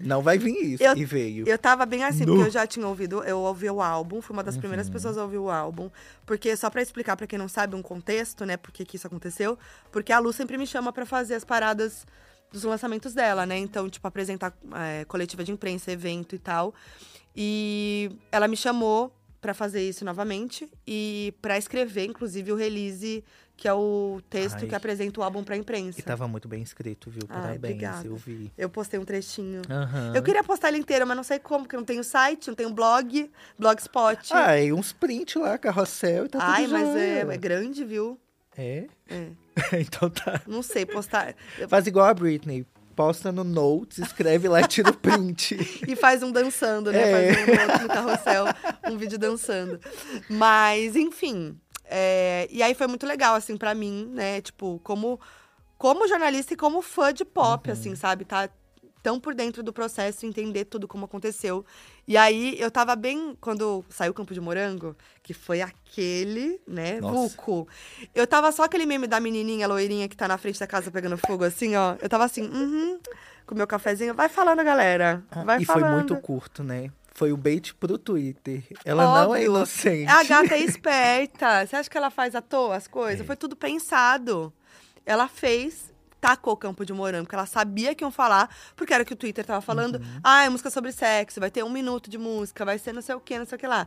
não 0.00 0.22
vai 0.22 0.38
vir 0.38 0.56
isso. 0.72 0.82
Eu- 0.82 0.96
e 0.96 1.04
veio. 1.04 1.46
Eu 1.46 1.58
tava 1.58 1.84
bem 1.84 2.02
assim, 2.02 2.24
No. 2.24 2.32
porque 2.32 2.48
eu 2.48 2.50
já 2.50 2.66
tinha 2.66 2.88
ouvido, 2.88 3.22
eu 3.24 3.40
ouvi 3.40 3.68
o 3.68 3.82
álbum, 3.82 4.22
fui 4.22 4.34
uma 4.34 4.42
das 4.42 4.54
Uhum. 4.54 4.60
primeiras 4.62 4.88
pessoas 4.88 5.18
a 5.18 5.22
ouvir 5.22 5.36
o 5.36 5.50
álbum. 5.50 5.90
Porque, 6.24 6.56
só 6.56 6.70
pra 6.70 6.80
explicar 6.80 7.14
pra 7.14 7.26
quem 7.26 7.38
não 7.38 7.48
sabe 7.48 7.76
um 7.76 7.82
contexto, 7.82 8.46
né, 8.46 8.56
por 8.56 8.72
que 8.72 8.86
isso 8.96 9.06
aconteceu, 9.06 9.58
porque 9.92 10.14
a 10.14 10.18
Lu 10.18 10.32
sempre 10.32 10.56
me 10.56 10.66
chama 10.66 10.94
pra 10.94 11.04
fazer 11.04 11.34
as 11.34 11.44
paradas 11.44 12.06
dos 12.50 12.62
lançamentos 12.64 13.12
dela, 13.12 13.44
né? 13.44 13.58
Então, 13.58 13.86
tipo, 13.90 14.08
apresentar 14.08 14.56
é, 14.74 15.04
coletiva 15.04 15.44
de 15.44 15.52
imprensa, 15.52 15.92
evento 15.92 16.34
e 16.34 16.38
tal. 16.38 16.72
E 17.36 18.10
ela 18.32 18.48
me 18.48 18.56
chamou 18.56 19.12
pra 19.40 19.52
fazer 19.52 19.86
isso 19.86 20.04
novamente 20.04 20.68
e 20.86 21.34
pra 21.40 21.58
escrever, 21.58 22.06
inclusive, 22.06 22.50
o 22.50 22.56
release, 22.56 23.22
que 23.56 23.68
é 23.68 23.72
o 23.72 24.20
texto 24.28 24.62
Ai. 24.62 24.66
que 24.66 24.74
apresenta 24.74 25.20
o 25.20 25.22
álbum 25.22 25.44
pra 25.44 25.56
imprensa. 25.56 26.00
E 26.00 26.02
tava 26.02 26.26
muito 26.26 26.48
bem 26.48 26.62
escrito, 26.62 27.10
viu? 27.10 27.22
Ai, 27.28 27.40
Parabéns, 27.42 27.74
obrigada. 27.74 28.06
eu 28.08 28.16
vi. 28.16 28.50
Eu 28.56 28.68
postei 28.68 28.98
um 28.98 29.04
trechinho. 29.04 29.62
Aham. 29.70 30.12
Eu 30.14 30.22
queria 30.22 30.42
postar 30.42 30.68
ele 30.68 30.78
inteiro, 30.78 31.06
mas 31.06 31.16
não 31.16 31.22
sei 31.22 31.38
como, 31.38 31.64
porque 31.64 31.76
não 31.76 31.84
tenho 31.84 32.02
site, 32.02 32.48
não 32.48 32.54
tenho 32.54 32.70
blog, 32.70 33.30
blogspot. 33.58 34.32
Ah, 34.32 34.58
e 34.58 34.72
uns 34.72 34.92
print 34.92 35.38
lá, 35.38 35.56
carrossel 35.58 36.26
e 36.26 36.28
tá 36.28 36.38
tudo 36.40 36.50
Ai, 36.50 36.66
mas 36.66 36.96
é, 36.96 37.20
é 37.20 37.36
grande, 37.36 37.84
viu? 37.84 38.18
É? 38.56 38.86
É. 39.08 39.28
então 39.78 40.10
tá. 40.10 40.42
Não 40.46 40.62
sei, 40.62 40.84
postar. 40.86 41.34
Faz 41.68 41.86
igual 41.86 42.06
a 42.06 42.14
Britney. 42.14 42.66
Posta 42.96 43.30
no 43.30 43.44
Notes, 43.44 43.98
escreve 43.98 44.48
lá 44.48 44.62
e 44.62 44.66
tira 44.66 44.90
o 44.90 44.94
print. 44.96 45.54
E 45.86 45.94
faz 45.94 46.22
um 46.22 46.32
dançando, 46.32 46.90
né? 46.90 47.28
É. 47.28 47.34
Faz 47.34 47.78
um 47.80 47.82
no 47.82 47.88
carrossel, 47.88 48.44
um 48.90 48.96
vídeo 48.96 49.18
dançando. 49.18 49.78
Mas, 50.30 50.96
enfim. 50.96 51.60
é, 51.84 52.48
E 52.50 52.62
aí 52.62 52.74
foi 52.74 52.86
muito 52.86 53.06
legal, 53.06 53.34
assim, 53.34 53.56
pra 53.56 53.74
mim, 53.74 54.10
né? 54.14 54.40
Tipo, 54.40 54.80
como, 54.82 55.20
como 55.76 56.08
jornalista 56.08 56.54
e 56.54 56.56
como 56.56 56.80
fã 56.80 57.12
de 57.12 57.24
pop, 57.24 57.70
assim, 57.70 57.94
sabe? 57.94 58.24
Tá 58.24 58.48
tão 59.06 59.20
por 59.20 59.36
dentro 59.36 59.62
do 59.62 59.72
processo, 59.72 60.26
entender 60.26 60.64
tudo 60.64 60.88
como 60.88 61.04
aconteceu. 61.04 61.64
E 62.08 62.16
aí, 62.16 62.56
eu 62.58 62.68
tava 62.72 62.96
bem, 62.96 63.36
quando 63.40 63.84
saiu 63.88 64.10
o 64.10 64.14
Campo 64.14 64.34
de 64.34 64.40
Morango, 64.40 64.96
que 65.22 65.32
foi 65.32 65.62
aquele, 65.62 66.60
né, 66.66 67.00
vulco. 67.00 67.68
Eu 68.12 68.26
tava 68.26 68.50
só 68.50 68.64
aquele 68.64 68.84
meme 68.84 69.06
da 69.06 69.20
menininha 69.20 69.68
loirinha 69.68 70.08
que 70.08 70.16
tá 70.16 70.26
na 70.26 70.36
frente 70.36 70.58
da 70.58 70.66
casa 70.66 70.90
pegando 70.90 71.16
fogo, 71.16 71.44
assim, 71.44 71.76
ó. 71.76 71.94
Eu 72.02 72.08
tava 72.08 72.24
assim, 72.24 72.48
uhum, 72.48 72.98
com 73.46 73.54
meu 73.54 73.68
cafezinho. 73.68 74.12
Vai 74.12 74.28
falando, 74.28 74.64
galera. 74.64 75.22
Vai 75.44 75.62
e 75.62 75.64
falando. 75.64 75.82
foi 75.82 75.92
muito 75.92 76.16
curto, 76.16 76.64
né? 76.64 76.90
Foi 77.14 77.30
o 77.30 77.36
bait 77.36 77.76
pro 77.76 77.96
Twitter. 77.98 78.64
Ela 78.84 79.04
não 79.04 79.36
é 79.36 79.38
Óbvio. 79.38 79.44
inocente. 79.44 80.10
A 80.10 80.24
gata 80.24 80.52
é 80.52 80.58
esperta. 80.66 81.64
Você 81.64 81.76
acha 81.76 81.88
que 81.88 81.96
ela 81.96 82.10
faz 82.10 82.34
à 82.34 82.42
toa 82.42 82.74
as 82.74 82.88
coisas? 82.88 83.20
É. 83.20 83.24
Foi 83.24 83.36
tudo 83.36 83.54
pensado. 83.54 84.52
Ela 85.06 85.28
fez, 85.28 85.94
tacou 86.26 86.54
o 86.54 86.56
campo 86.56 86.84
de 86.84 86.92
morango, 86.92 87.24
porque 87.24 87.36
ela 87.36 87.46
sabia 87.46 87.94
que 87.94 88.02
iam 88.02 88.10
falar, 88.10 88.48
porque 88.74 88.92
era 88.92 89.02
o 89.02 89.06
que 89.06 89.12
o 89.12 89.16
Twitter 89.16 89.44
tava 89.44 89.60
falando. 89.60 89.96
Uhum. 89.96 90.20
Ah, 90.24 90.44
é 90.44 90.48
música 90.48 90.70
sobre 90.70 90.90
sexo, 90.90 91.38
vai 91.38 91.50
ter 91.50 91.62
um 91.62 91.70
minuto 91.70 92.10
de 92.10 92.18
música, 92.18 92.64
vai 92.64 92.78
ser 92.78 92.92
não 92.92 93.00
sei 93.02 93.14
o 93.14 93.20
que, 93.20 93.38
não 93.38 93.46
sei 93.46 93.54
o 93.56 93.58
que 93.58 93.66
lá. 93.66 93.86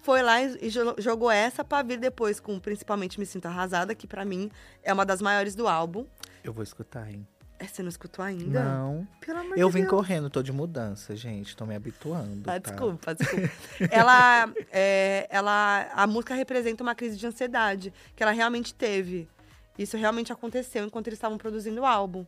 Foi 0.00 0.20
lá 0.22 0.42
e 0.42 0.58
e 0.60 0.70
jo- 0.70 0.96
jogou 0.98 1.30
essa 1.30 1.62
pra 1.62 1.80
vir 1.82 1.98
depois 2.00 2.40
com 2.40 2.58
principalmente 2.58 3.20
Me 3.20 3.26
Sinto 3.26 3.46
Arrasada, 3.46 3.94
que 3.94 4.06
pra 4.08 4.24
mim 4.24 4.50
é 4.82 4.92
uma 4.92 5.06
das 5.06 5.22
maiores 5.22 5.54
do 5.54 5.68
álbum. 5.68 6.04
Eu 6.42 6.52
vou 6.52 6.64
escutar, 6.64 7.08
hein? 7.08 7.24
É, 7.60 7.66
Você 7.68 7.80
não 7.80 7.88
escutou 7.90 8.24
ainda? 8.24 8.60
Não. 8.64 9.06
Pelo 9.24 9.38
amor 9.38 9.56
Eu 9.56 9.68
de 9.68 9.74
vim 9.74 9.80
Deus. 9.82 9.90
correndo, 9.90 10.28
tô 10.28 10.42
de 10.42 10.50
mudança, 10.50 11.14
gente. 11.14 11.54
Tô 11.56 11.64
me 11.64 11.76
habituando. 11.76 12.40
Ah, 12.50 12.58
tá? 12.58 12.58
desculpa, 12.58 13.14
desculpa. 13.14 13.48
ela, 13.88 14.52
é, 14.72 15.28
ela, 15.30 15.88
a 15.94 16.04
música 16.08 16.34
representa 16.34 16.82
uma 16.82 16.96
crise 16.96 17.16
de 17.16 17.24
ansiedade 17.24 17.94
que 18.16 18.22
ela 18.24 18.32
realmente 18.32 18.74
teve. 18.74 19.28
Isso 19.78 19.96
realmente 19.96 20.32
aconteceu 20.32 20.84
enquanto 20.84 21.06
eles 21.08 21.16
estavam 21.18 21.38
produzindo 21.38 21.80
o 21.80 21.86
álbum. 21.86 22.24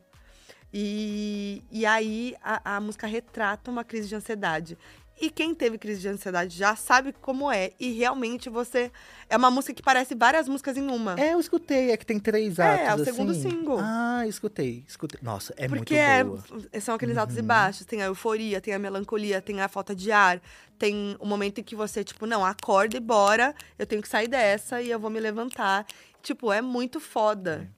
E, 0.72 1.62
e 1.70 1.87
aí 1.87 2.35
a, 2.42 2.76
a 2.76 2.80
música 2.80 3.07
retrata 3.07 3.70
uma 3.70 3.85
crise 3.85 4.09
de 4.09 4.14
ansiedade. 4.16 4.76
E 5.20 5.30
quem 5.30 5.54
teve 5.54 5.78
crise 5.78 6.00
de 6.00 6.09
ansiedade 6.09 6.59
já 6.59 6.74
sabe 6.74 7.12
como 7.20 7.48
é. 7.48 7.70
E 7.78 7.92
realmente 7.92 8.50
você. 8.50 8.90
É 9.30 9.37
uma 9.37 9.48
música 9.48 9.72
que 9.72 9.80
parece 9.83 10.12
várias 10.16 10.48
músicas 10.48 10.76
em 10.76 10.88
uma. 10.90 11.14
É, 11.20 11.35
eu 11.35 11.38
escutei. 11.38 11.92
É 11.92 11.96
que 11.96 12.04
tem 12.04 12.18
três 12.18 12.59
É, 12.59 12.88
atos, 12.88 12.88
é 12.88 12.94
o 13.02 13.04
segundo 13.04 13.30
assim. 13.30 13.48
single. 13.50 13.78
Ah, 13.80 14.26
escutei, 14.26 14.85
escutei. 14.88 15.20
Nossa, 15.22 15.54
é 15.57 15.68
Porque 15.68 15.94
muito 15.94 16.26
boa. 16.50 16.68
é- 16.72 16.80
são 16.80 16.96
aqueles 16.96 17.16
altos 17.16 17.37
e 17.37 17.40
Uhum. 17.40 17.46
baixos. 17.46 17.87
Tem 17.87 18.02
a 18.02 18.07
euforia, 18.07 18.61
tem 18.61 18.74
a 18.74 18.78
melancolia, 18.80 19.40
tem 19.40 19.61
a 19.61 19.68
falta 19.68 19.94
de 19.94 20.11
ar. 20.11 20.42
Tem 20.76 21.16
o 21.20 21.24
momento 21.26 21.61
em 21.61 21.62
que 21.62 21.76
você, 21.76 22.02
tipo, 22.02 22.26
não, 22.26 22.44
acorda 22.44 22.96
e 22.96 23.00
bora. 23.00 23.54
Eu 23.78 23.87
tenho 23.87 24.02
que 24.02 24.09
sair 24.09 24.26
dessa 24.26 24.83
e 24.83 24.90
eu 24.90 24.98
vou 24.98 25.11
me 25.11 25.20
levantar. 25.20 25.87
Tipo, 26.24 26.50
é 26.50 26.60
muito 26.60 26.98
foda. 26.98 27.70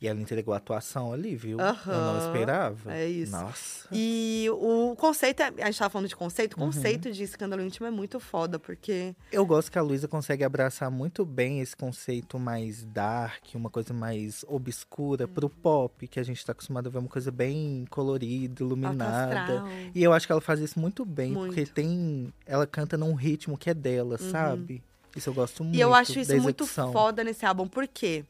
E 0.00 0.08
ela 0.08 0.18
entregou 0.18 0.54
a 0.54 0.56
atuação 0.56 1.12
ali, 1.12 1.36
viu? 1.36 1.58
Eu 1.58 1.64
Aham. 1.66 1.92
não 2.14 2.18
esperava. 2.18 2.94
É 2.94 3.06
isso. 3.06 3.32
Nossa. 3.32 3.86
E 3.92 4.46
o 4.50 4.94
conceito, 4.96 5.40
é- 5.42 5.52
a 5.62 5.66
gente 5.66 5.78
tava 5.78 5.90
falando 5.90 6.08
de 6.08 6.16
conceito, 6.16 6.54
o 6.56 6.60
Uhum. 6.60 6.66
conceito 6.68 7.12
de 7.12 7.22
escândalo 7.22 7.60
íntimo 7.62 7.86
é 7.86 7.90
muito 7.90 8.18
foda, 8.18 8.58
porque. 8.58 9.14
Eu 9.30 9.44
gosto 9.44 9.70
que 9.70 9.78
a 9.78 9.82
Luísa 9.82 10.08
consegue 10.08 10.42
abraçar 10.42 10.90
muito 10.90 11.24
bem 11.26 11.60
esse 11.60 11.76
conceito 11.76 12.38
mais 12.38 12.82
dark, 12.86 13.44
uma 13.54 13.68
coisa 13.68 13.92
mais 13.92 14.42
obscura 14.48 15.28
pro 15.28 15.50
pop, 15.50 16.08
que 16.08 16.18
a 16.18 16.22
gente 16.22 16.44
tá 16.46 16.52
acostumado 16.52 16.86
a 16.86 16.90
ver 16.90 16.98
uma 16.98 17.08
coisa 17.08 17.30
bem 17.30 17.84
colorida, 17.90 18.62
iluminada. 18.62 19.64
E 19.94 20.02
eu 20.02 20.14
acho 20.14 20.24
que 20.26 20.32
ela 20.32 20.40
faz 20.40 20.60
isso 20.60 20.78
muito 20.80 21.04
bem, 21.04 21.32
Muito. 21.32 21.54
porque 21.54 21.66
tem. 21.70 22.32
Ela 22.46 22.66
canta 22.66 22.96
num 22.96 23.12
ritmo 23.12 23.58
que 23.58 23.68
é 23.68 23.74
dela, 23.74 24.16
sabe? 24.16 24.82
Isso 25.16 25.30
eu 25.30 25.34
gosto 25.34 25.62
muito. 25.62 25.74
Uhum. 25.74 25.78
E 25.78 25.82
eu 25.82 25.94
acho 25.94 26.18
isso 26.18 26.36
muito 26.40 26.66
foda 26.66 27.22
nesse 27.24 27.44
álbum, 27.46 27.66
porque 27.68 28.24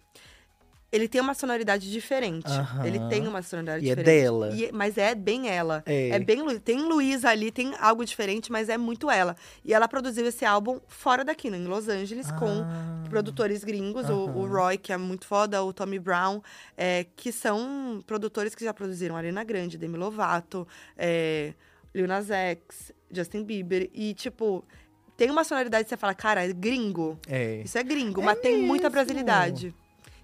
ele 0.93 1.09
tem 1.09 1.21
uma 1.21 1.35
sonoridade 1.35 1.91
diferente. 1.91 2.47
Aham. 2.47 2.87
Ele 2.87 3.01
tem 3.09 3.27
uma 3.27 3.43
sonoridade 3.43 3.85
E 3.85 3.91
é 3.91 3.97
diferente. 3.97 4.23
dela. 4.23 4.51
E- 4.55 4.71
mas 4.73 4.97
é 4.97 5.13
bem 5.13 5.49
ela. 5.49 5.83
É. 5.87 6.17
bem 6.21 6.41
Lu- 6.41 6.61
Tem 6.61 6.81
Luísa 6.83 7.31
ali, 7.31 7.51
tem 7.51 7.75
algo 7.81 8.05
diferente, 8.05 8.53
mas 8.53 8.69
é 8.69 8.79
muito 8.79 9.11
ela. 9.11 9.35
E 9.65 9.75
ela 9.75 9.89
produziu 9.89 10.25
esse 10.25 10.45
álbum 10.45 10.79
fora 10.87 11.25
daqui, 11.25 11.51
né, 11.51 11.59
em 11.59 11.65
Los 11.67 11.89
Angeles, 11.89 12.31
com 12.33 12.63
Ah. 12.63 13.03
produtores 13.11 13.65
gringos, 13.65 14.09
o, 14.09 14.15
o 14.31 14.47
Roy, 14.47 14.79
que 14.79 14.93
é 14.93 14.97
muito 14.97 15.27
foda, 15.27 15.65
o 15.65 15.73
Tommy 15.73 15.99
Brown, 15.99 16.41
é, 16.77 17.07
que 17.17 17.33
são 17.33 18.01
produtores 18.07 18.55
que 18.55 18.65
já 18.65 18.73
produziram 18.73 19.17
Arena 19.17 19.43
Grande, 19.43 19.77
Demi 19.77 19.97
Lovato, 19.97 20.65
é, 20.97 21.55
Lil 21.93 22.07
Nas 22.07 22.31
X, 22.31 22.93
Justin 23.11 23.43
Bieber. 23.43 23.91
E, 23.93 24.15
tipo, 24.15 24.65
tem 25.17 25.31
uma 25.31 25.45
sonoridade 25.45 25.85
que 25.85 25.91
você 25.91 25.97
fala, 25.97 26.15
cara, 26.15 26.45
é 26.45 26.53
gringo. 26.53 27.19
É. 27.29 27.63
Isso 27.65 27.79
é 27.79 27.83
gringo, 27.83 28.23
mas 28.23 28.39
tem 28.41 28.63
muita 28.63 28.85
mesmo? 28.85 28.91
brasilidade. 28.91 29.75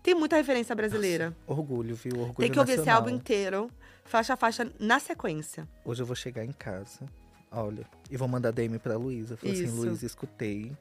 Tem 0.02 0.14
muita 0.14 0.36
referência 0.36 0.74
brasileira. 0.74 1.36
Orgulho, 1.46 1.94
viu? 1.94 2.14
Orgulho 2.18 2.36
tem 2.36 2.50
que 2.50 2.58
ouvir 2.58 2.72
esse 2.72 2.78
nacional. 2.80 3.02
álbum 3.02 3.14
inteiro, 3.14 3.70
faixa 4.04 4.34
a 4.34 4.36
faixa, 4.36 4.70
na 4.78 4.98
sequência. 4.98 5.68
Hoje 5.84 6.02
eu 6.02 6.06
vou 6.06 6.16
chegar 6.16 6.44
em 6.44 6.52
casa, 6.52 7.00
olha, 7.50 7.86
e 8.10 8.16
vou 8.16 8.26
mandar 8.26 8.50
DM 8.50 8.78
pra 8.78 8.96
Luísa. 8.96 9.36
Falei 9.36 9.64
assim. 9.64 9.70
Luísa, 9.70 10.06
escutei. 10.06 10.72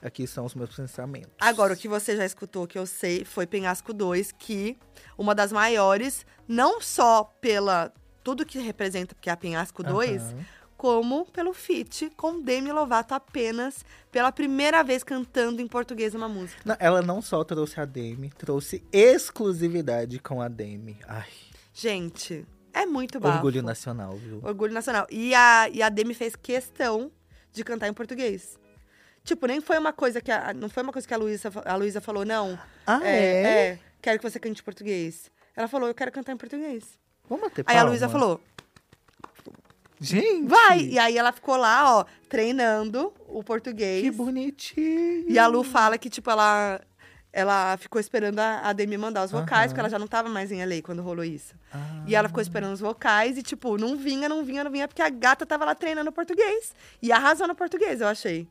Aqui 0.00 0.28
são 0.28 0.44
os 0.44 0.54
meus 0.54 0.74
pensamentos. 0.74 1.32
Agora, 1.40 1.74
o 1.74 1.76
que 1.76 1.88
você 1.88 2.16
já 2.16 2.24
escutou, 2.24 2.68
que 2.68 2.78
eu 2.78 2.86
sei, 2.86 3.24
foi 3.24 3.48
Penhasco 3.48 3.92
2, 3.92 4.30
que 4.30 4.78
uma 5.18 5.34
das 5.34 5.50
maiores, 5.50 6.24
não 6.46 6.80
só 6.80 7.24
pela 7.40 7.92
tudo 8.22 8.46
que 8.46 8.60
representa, 8.60 9.14
porque 9.14 9.28
é 9.28 9.32
a 9.32 9.36
Penhasco 9.36 9.82
2, 9.82 10.22
Aham. 10.22 10.46
Como 10.78 11.26
pelo 11.26 11.52
feat 11.52 12.10
com 12.16 12.40
Demi 12.40 12.70
Lovato 12.70 13.12
apenas 13.12 13.84
pela 14.12 14.30
primeira 14.30 14.82
vez 14.84 15.02
cantando 15.02 15.60
em 15.60 15.66
português 15.66 16.14
uma 16.14 16.28
música. 16.28 16.62
Não, 16.64 16.76
ela 16.78 17.02
não 17.02 17.20
só 17.20 17.42
trouxe 17.42 17.80
a 17.80 17.84
Demi, 17.84 18.30
trouxe 18.30 18.82
exclusividade 18.92 20.20
com 20.20 20.40
a 20.40 20.48
Demi. 20.48 20.96
Ai, 21.06 21.26
Gente, 21.74 22.46
É 22.72 22.86
muito 22.86 23.18
bafo. 23.18 23.36
Orgulho 23.36 23.62
nacional, 23.62 24.16
viu? 24.16 24.40
Orgulho 24.42 24.72
nacional. 24.72 25.06
E 25.10 25.34
a, 25.34 25.68
e 25.68 25.82
a 25.82 25.88
Demi 25.88 26.14
fez 26.14 26.36
questão 26.36 27.10
de 27.52 27.64
cantar 27.64 27.88
em 27.88 27.92
português. 27.92 28.56
Tipo, 29.24 29.46
nem 29.46 29.60
foi 29.60 29.78
uma 29.78 29.92
coisa 29.92 30.20
que 30.20 30.30
a, 30.30 30.54
não 30.54 30.68
foi 30.68 30.82
uma 30.84 30.92
coisa 30.92 31.06
que 31.06 31.12
a 31.12 31.16
Luísa 31.16 31.50
a 31.64 31.76
Luísa 31.76 32.00
falou, 32.00 32.24
não. 32.24 32.58
Ah, 32.86 33.00
é, 33.02 33.08
é? 33.10 33.42
é, 33.42 33.78
quero 34.00 34.18
que 34.18 34.30
você 34.30 34.38
cante 34.38 34.60
em 34.60 34.64
português. 34.64 35.30
Ela 35.56 35.66
falou, 35.66 35.88
eu 35.88 35.94
quero 35.94 36.12
cantar 36.12 36.32
em 36.32 36.36
português. 36.36 36.98
Vamos 37.28 37.44
bater 37.44 37.64
Aí 37.66 37.74
a 37.76 37.78
palma. 37.80 37.90
Luísa 37.90 38.08
falou, 38.08 38.40
Gente! 40.00 40.46
vai! 40.46 40.80
E 40.80 40.98
aí 40.98 41.16
ela 41.16 41.32
ficou 41.32 41.56
lá, 41.56 41.98
ó, 41.98 42.04
treinando 42.28 43.12
o 43.26 43.42
português. 43.42 44.02
Que 44.02 44.10
bonitinho! 44.10 45.24
E 45.28 45.38
a 45.38 45.46
Lu 45.46 45.62
fala 45.62 45.98
que, 45.98 46.08
tipo, 46.08 46.30
ela, 46.30 46.80
ela 47.32 47.76
ficou 47.76 48.00
esperando 48.00 48.38
a, 48.38 48.60
a 48.60 48.72
Demi 48.72 48.96
mandar 48.96 49.24
os 49.24 49.30
vocais, 49.30 49.72
porque 49.72 49.80
ela 49.80 49.88
já 49.88 49.98
não 49.98 50.06
tava 50.06 50.28
mais 50.28 50.52
em 50.52 50.64
LA 50.64 50.82
quando 50.82 51.02
rolou 51.02 51.24
isso. 51.24 51.54
Ah. 51.72 52.04
E 52.06 52.14
ela 52.14 52.28
ficou 52.28 52.42
esperando 52.42 52.72
os 52.72 52.80
vocais 52.80 53.36
e, 53.36 53.42
tipo, 53.42 53.76
não 53.76 53.96
vinha, 53.96 54.28
não 54.28 54.44
vinha, 54.44 54.64
não 54.64 54.70
vinha, 54.70 54.86
porque 54.86 55.02
a 55.02 55.10
gata 55.10 55.44
tava 55.44 55.64
lá 55.64 55.74
treinando 55.74 56.12
português. 56.12 56.74
E 57.02 57.12
arrasou 57.12 57.48
no 57.48 57.54
português, 57.54 58.00
eu 58.00 58.06
achei. 58.08 58.48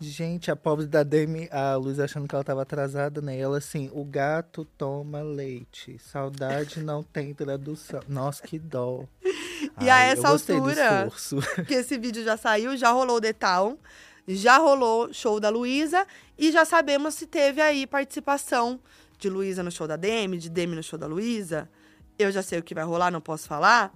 Gente, 0.00 0.48
a 0.48 0.54
pobre 0.54 0.86
da 0.86 1.02
Demi, 1.02 1.48
a 1.50 1.74
Luz 1.74 1.98
achando 1.98 2.28
que 2.28 2.34
ela 2.34 2.44
tava 2.44 2.62
atrasada, 2.62 3.20
né? 3.20 3.36
E 3.36 3.40
ela 3.40 3.58
assim, 3.58 3.90
o 3.92 4.04
gato 4.04 4.64
toma 4.64 5.22
leite. 5.22 5.98
Saudade 5.98 6.80
não 6.80 7.02
tem 7.02 7.34
tradução. 7.34 8.00
Nossa, 8.06 8.40
que 8.42 8.60
dó. 8.60 9.04
E 9.80 9.90
a 9.90 9.96
Ai, 9.96 10.08
eu 10.10 10.12
essa 10.12 10.28
altura-. 10.28 11.08
Porque 11.56 11.74
esse 11.74 11.98
vídeo 11.98 12.22
já 12.22 12.36
saiu, 12.36 12.76
já 12.76 12.90
rolou 12.92 13.16
o 13.16 13.20
The 13.20 13.32
Town, 13.32 13.76
já 14.28 14.58
rolou 14.58 15.12
show 15.12 15.40
da 15.40 15.48
Luísa 15.48 16.06
e 16.38 16.52
já 16.52 16.64
sabemos 16.64 17.14
se 17.14 17.26
teve 17.26 17.60
aí 17.60 17.84
participação 17.84 18.78
de 19.18 19.28
Luísa 19.28 19.64
no 19.64 19.70
show 19.72 19.88
da 19.88 19.96
Demi, 19.96 20.38
de 20.38 20.48
Demi 20.48 20.76
no 20.76 20.82
show 20.82 20.96
da 20.98 21.08
Luísa. 21.08 21.68
Eu 22.16 22.30
já 22.30 22.40
sei 22.42 22.60
o 22.60 22.62
que 22.62 22.72
vai 22.72 22.84
rolar, 22.84 23.10
não 23.10 23.20
posso 23.20 23.48
falar, 23.48 23.92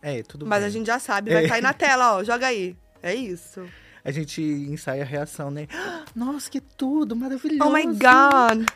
É, 0.00 0.22
tudo 0.22 0.46
mas 0.46 0.60
bem. 0.60 0.66
a 0.66 0.70
gente 0.70 0.86
já 0.86 0.98
sabe, 0.98 1.30
vai 1.32 1.44
É. 1.44 1.48
cair 1.48 1.62
na 1.62 1.74
tela, 1.74 2.16
ó, 2.16 2.24
joga 2.24 2.46
aí. 2.46 2.74
É 3.02 3.14
isso. 3.14 3.62
A 4.04 4.10
gente 4.10 4.42
ensaia 4.42 5.02
a 5.02 5.06
reação, 5.06 5.50
né? 5.50 5.68
Nossa, 6.14 6.50
que 6.50 6.60
tudo, 6.60 7.14
maravilhoso. 7.14 7.62
Oh 7.62 7.72
my 7.72 7.84
God! 7.84 8.66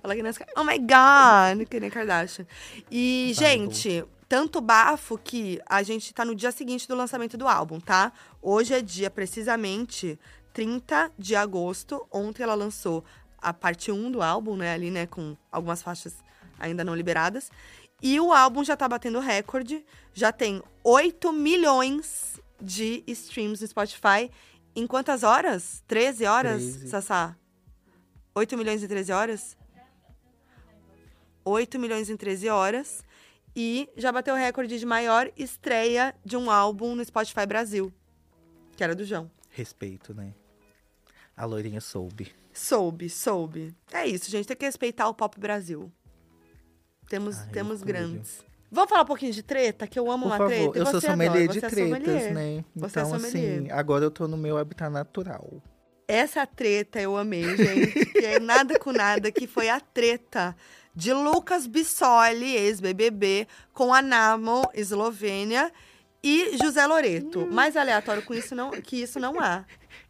Fala 0.00 0.14
que 0.14 0.22
nessa... 0.22 0.46
Oh 0.56 0.64
my 0.64 0.78
God! 0.78 1.68
Que 1.68 1.80
nem 1.80 1.90
Kardashian. 1.90 2.46
E, 2.90 3.32
Vai, 3.34 3.44
gente, 3.44 4.04
tanto 4.28 4.60
bafo 4.60 5.18
que 5.18 5.60
a 5.66 5.82
gente 5.82 6.14
tá 6.14 6.24
no 6.24 6.34
dia 6.34 6.52
seguinte 6.52 6.86
do 6.86 6.94
lançamento 6.94 7.36
do 7.36 7.48
álbum, 7.48 7.80
tá? 7.80 8.12
Hoje 8.40 8.72
é 8.72 8.80
dia, 8.80 9.10
precisamente, 9.10 10.18
30 10.52 11.10
de 11.18 11.34
agosto. 11.34 12.06
Ontem 12.10 12.42
ela 12.42 12.54
lançou 12.54 13.04
a 13.38 13.52
parte 13.52 13.90
1 13.90 14.10
do 14.12 14.22
álbum, 14.22 14.56
né? 14.56 14.72
Ali, 14.72 14.90
né? 14.90 15.06
Com 15.06 15.36
algumas 15.50 15.82
faixas 15.82 16.14
ainda 16.58 16.84
não 16.84 16.94
liberadas. 16.94 17.50
E 18.00 18.18
o 18.20 18.32
álbum 18.32 18.64
já 18.64 18.76
tá 18.76 18.88
batendo 18.88 19.18
recorde. 19.20 19.84
Já 20.14 20.32
tem 20.32 20.62
8 20.82 21.32
milhões 21.32 22.40
de 22.60 23.02
streams 23.06 23.60
no 23.60 23.68
Spotify. 23.68 24.30
Em 24.74 24.86
quantas 24.86 25.22
horas? 25.22 25.82
13 25.86 26.24
horas, 26.24 26.62
13. 26.62 26.88
Sassá? 26.88 27.36
8 28.34 28.56
milhões 28.56 28.82
em 28.82 28.88
13 28.88 29.12
horas? 29.12 29.56
8 31.44 31.78
milhões 31.78 32.08
em 32.08 32.16
13 32.16 32.48
horas. 32.48 33.04
E 33.54 33.88
já 33.96 34.10
bateu 34.10 34.34
o 34.34 34.38
recorde 34.38 34.78
de 34.78 34.86
maior 34.86 35.30
estreia 35.36 36.14
de 36.24 36.36
um 36.36 36.50
álbum 36.50 36.94
no 36.94 37.04
Spotify 37.04 37.44
Brasil. 37.46 37.92
Que 38.76 38.82
era 38.82 38.94
do 38.94 39.04
João. 39.04 39.30
Respeito, 39.50 40.14
né? 40.14 40.32
A 41.36 41.44
loirinha 41.44 41.80
soube. 41.80 42.32
Soube, 42.52 43.10
soube. 43.10 43.74
É 43.92 44.06
isso, 44.06 44.30
gente. 44.30 44.46
Tem 44.46 44.56
que 44.56 44.64
respeitar 44.64 45.08
o 45.08 45.14
Pop 45.14 45.38
Brasil. 45.38 45.92
Temos, 47.08 47.38
Ai, 47.38 47.50
temos 47.50 47.82
grandes. 47.82 48.42
Vamos 48.74 48.88
falar 48.88 49.02
um 49.02 49.06
pouquinho 49.06 49.32
de 49.32 49.42
treta? 49.42 49.86
Que 49.86 49.98
eu 49.98 50.10
amo 50.10 50.22
Por 50.24 50.28
uma 50.30 50.38
favor, 50.38 50.48
treta. 50.72 50.78
Eu 50.78 50.86
sou 50.86 50.98
sommelier 51.00 51.46
de 51.46 51.58
é 51.58 51.68
tretas, 51.68 51.78
sommelier. 51.78 52.32
né? 52.34 52.64
Você 52.74 52.98
é 52.98 53.02
Então, 53.02 53.18
sommelier. 53.18 53.58
assim, 53.58 53.70
agora 53.70 54.02
eu 54.02 54.10
tô 54.10 54.26
no 54.26 54.38
meu 54.38 54.56
habitat 54.56 54.90
natural. 54.90 55.62
Essa 56.08 56.46
treta 56.46 56.98
eu 56.98 57.14
amei, 57.16 57.44
gente. 57.56 58.06
que 58.06 58.24
é 58.24 58.40
nada 58.40 58.78
com 58.78 58.90
nada, 58.90 59.30
que 59.30 59.46
foi 59.46 59.68
a 59.68 59.78
treta 59.78 60.56
de 60.94 61.12
Lucas 61.12 61.66
Bissoli, 61.66 62.56
ex-BBB, 62.56 63.46
com 63.74 63.92
a 63.92 64.00
Namo, 64.00 64.62
Eslovênia, 64.74 65.70
e 66.22 66.56
José 66.56 66.86
Loreto. 66.86 67.40
Hum. 67.40 67.50
Mais 67.50 67.76
aleatório 67.76 68.22
com 68.22 68.32
isso 68.32 68.54
não, 68.54 68.70
que 68.70 68.96
isso 69.02 69.20
não 69.20 69.38
há. 69.38 69.64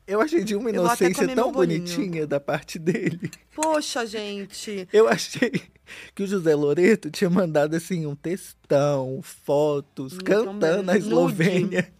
Eu 0.06 0.20
achei 0.20 0.44
de 0.44 0.54
uma 0.54 0.70
inocência 0.70 1.26
tão 1.34 1.50
bonitinha 1.50 2.26
da 2.26 2.38
parte 2.38 2.78
dele. 2.78 3.30
Poxa, 3.54 4.04
gente. 4.06 4.88
Eu 4.92 5.08
achei 5.08 5.50
que 6.14 6.22
o 6.22 6.26
José 6.26 6.54
Loreto 6.54 7.10
tinha 7.10 7.30
mandado 7.30 7.74
assim 7.74 8.06
um 8.06 8.14
textão, 8.14 9.20
fotos, 9.22 10.18
cantando 10.18 10.82
na 10.82 10.96
Eslovênia. 10.96 11.92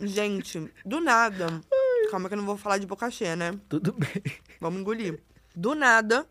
Gente, 0.00 0.70
do 0.84 1.00
nada. 1.00 1.60
Calma 2.10 2.28
que 2.28 2.34
eu 2.34 2.38
não 2.38 2.46
vou 2.46 2.56
falar 2.56 2.78
de 2.78 2.86
boca 2.86 3.10
cheia, 3.10 3.36
né? 3.36 3.58
Tudo 3.68 3.92
bem. 3.92 4.22
Vamos 4.60 4.80
engolir. 4.80 5.20
Do 5.54 5.74
nada, 5.74 6.26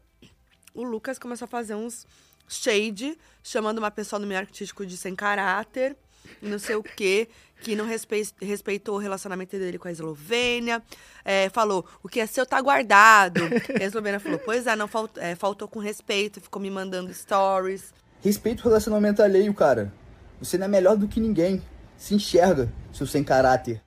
o 0.73 0.83
Lucas 0.83 1.17
começou 1.17 1.45
a 1.45 1.49
fazer 1.49 1.75
uns 1.75 2.05
shade, 2.47 3.17
chamando 3.43 3.77
uma 3.77 3.91
pessoa 3.91 4.19
do 4.19 4.27
meio 4.27 4.39
artístico 4.39 4.85
de 4.85 4.97
sem 4.97 5.15
caráter, 5.15 5.95
e 6.41 6.47
não 6.47 6.59
sei 6.59 6.75
o 6.75 6.83
quê, 6.83 7.29
que 7.61 7.75
não 7.75 7.85
respe- 7.85 8.27
respeitou 8.41 8.95
o 8.95 8.97
relacionamento 8.97 9.57
dele 9.57 9.77
com 9.77 9.87
a 9.87 9.91
Eslovênia. 9.91 10.81
É, 11.23 11.47
falou, 11.49 11.85
o 12.03 12.09
que 12.09 12.19
é 12.19 12.25
seu 12.25 12.45
tá 12.45 12.59
guardado. 12.59 13.39
E 13.79 13.83
a 13.83 13.85
Eslovênia 13.85 14.19
falou, 14.19 14.39
pois 14.39 14.67
é, 14.67 14.75
não 14.75 14.87
falt- 14.87 15.17
é, 15.17 15.35
faltou 15.35 15.67
com 15.67 15.79
respeito, 15.79 16.41
ficou 16.41 16.61
me 16.61 16.69
mandando 16.69 17.13
stories. 17.13 17.93
Respeita 18.21 18.61
o 18.61 18.65
relacionamento 18.65 19.21
alheio, 19.23 19.53
cara. 19.53 19.93
Você 20.41 20.57
não 20.57 20.65
é 20.65 20.67
melhor 20.67 20.97
do 20.97 21.07
que 21.07 21.19
ninguém. 21.19 21.61
Se 21.97 22.15
enxerga, 22.15 22.71
seu 22.91 23.05
sem 23.05 23.23
caráter. 23.23 23.81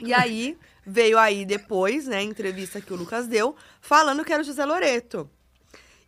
E 0.00 0.14
aí, 0.14 0.56
veio 0.86 1.18
aí 1.18 1.44
depois, 1.44 2.06
né, 2.06 2.18
a 2.18 2.22
entrevista 2.22 2.80
que 2.80 2.92
o 2.92 2.96
Lucas 2.96 3.26
deu, 3.26 3.56
falando 3.80 4.24
que 4.24 4.32
era 4.32 4.42
o 4.42 4.46
José 4.46 4.64
Loreto. 4.64 5.28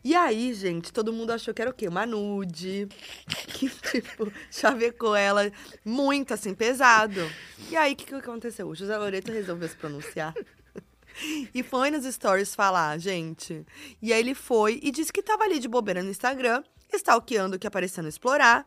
E 0.07 0.15
aí, 0.15 0.55
gente, 0.55 0.93
todo 0.93 1.13
mundo 1.13 1.33
achou 1.33 1.53
que 1.53 1.61
era 1.61 1.73
o 1.73 1.75
quê? 1.75 1.89
Uma 1.89 2.07
nude. 2.07 2.87
Que, 3.27 3.69
tipo, 3.69 4.33
chavecou 4.53 5.17
ela 5.17 5.51
muito, 5.85 6.33
assim, 6.33 6.55
pesado. 6.55 7.29
E 7.69 7.77
aí, 7.77 7.93
o 7.93 7.97
que, 7.97 8.07
que 8.07 8.15
aconteceu? 8.15 8.69
O 8.69 8.75
José 8.77 8.97
Loreto 8.97 9.33
resolveu 9.33 9.69
se 9.69 9.75
pronunciar. 9.75 10.33
E 11.53 11.61
foi 11.61 11.91
nos 11.91 12.05
stories 12.05 12.55
falar, 12.55 12.99
gente. 12.99 13.67
E 14.01 14.13
aí 14.13 14.21
ele 14.21 14.35
foi 14.35 14.79
e 14.81 14.93
disse 14.93 15.13
que 15.13 15.23
tava 15.23 15.43
ali 15.43 15.59
de 15.59 15.67
bobeira 15.67 16.05
no 16.05 16.11
Instagram, 16.11 16.63
stalkeando 16.93 17.57
o 17.57 17.59
que 17.59 17.67
apareceu 17.67 18.03
no 18.03 18.09
Explorar. 18.09 18.65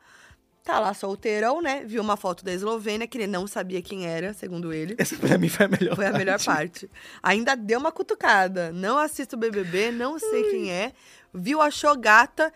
Tá 0.69 0.77
lá 0.77 0.93
solteirão, 0.93 1.63
né? 1.63 1.83
Viu 1.83 1.99
uma 1.99 2.15
foto 2.15 2.45
da 2.45 2.53
Eslovênia, 2.53 3.07
que 3.07 3.17
ele 3.17 3.25
não 3.25 3.47
sabia 3.47 3.81
quem 3.81 4.05
era, 4.05 4.35
segundo 4.35 4.71
ele. 4.71 4.93
Essa 4.99 5.15
pra 5.15 5.35
mim 5.35 5.49
foi 5.49 5.65
a 5.65 5.67
melhor 5.67 5.95
Foi 5.95 6.05
a 6.05 6.11
melhor 6.11 6.39
parte. 6.43 6.87
Ainda 7.23 7.55
deu 7.55 7.79
uma 7.79 7.91
cutucada. 7.91 8.71
Não 8.71 8.99
assisto 8.99 9.35
o 9.35 9.39
BBB, 9.39 9.89
não 9.89 10.19
sei 10.19 10.43
quem 10.51 10.71
é. 10.71 10.93
Viu, 11.33 11.59
achou 11.59 11.97
gata 11.97 12.53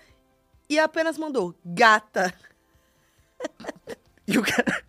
e 0.69 0.77
apenas 0.77 1.17
mandou 1.17 1.55
gata. 1.65 2.31
E 4.25 4.37
o 4.37 4.41
cara... 4.41 4.81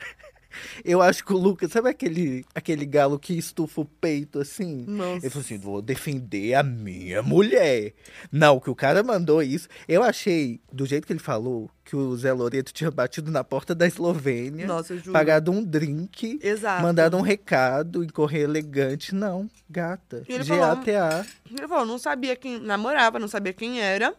Eu 0.84 1.00
acho 1.02 1.24
que 1.24 1.32
o 1.32 1.36
Lucas, 1.36 1.72
sabe 1.72 1.88
aquele, 1.88 2.44
aquele 2.54 2.84
galo 2.86 3.18
que 3.18 3.36
estufa 3.36 3.80
o 3.80 3.84
peito 3.84 4.38
assim? 4.40 4.84
Nossa. 4.86 5.26
Ele 5.26 5.30
falou 5.30 5.44
assim: 5.44 5.58
vou 5.58 5.82
defender 5.82 6.54
a 6.54 6.62
minha 6.62 7.22
mulher. 7.22 7.92
Não, 8.30 8.58
que 8.60 8.70
o 8.70 8.74
cara 8.74 9.02
mandou 9.02 9.42
isso. 9.42 9.68
Eu 9.88 10.02
achei, 10.02 10.60
do 10.72 10.86
jeito 10.86 11.06
que 11.06 11.12
ele 11.12 11.20
falou, 11.20 11.70
que 11.84 11.94
o 11.94 12.16
Zé 12.16 12.32
Loreto 12.32 12.72
tinha 12.72 12.90
batido 12.90 13.30
na 13.30 13.44
porta 13.44 13.74
da 13.74 13.86
Eslovênia, 13.86 14.66
Nossa, 14.66 14.94
eu 14.94 14.98
juro. 14.98 15.12
pagado 15.12 15.52
um 15.52 15.62
drink, 15.62 16.38
Exato. 16.42 16.82
mandado 16.82 17.16
um 17.16 17.20
recado 17.20 18.02
em 18.02 18.08
correio 18.08 18.44
elegante. 18.44 19.14
Não, 19.14 19.48
gata. 19.68 20.24
GATA. 20.26 21.26
Ele 21.50 21.68
falou, 21.68 21.84
não 21.86 21.98
sabia 21.98 22.34
quem 22.36 22.58
namorava, 22.58 23.18
não 23.18 23.28
sabia 23.28 23.52
quem 23.52 23.80
era. 23.80 24.14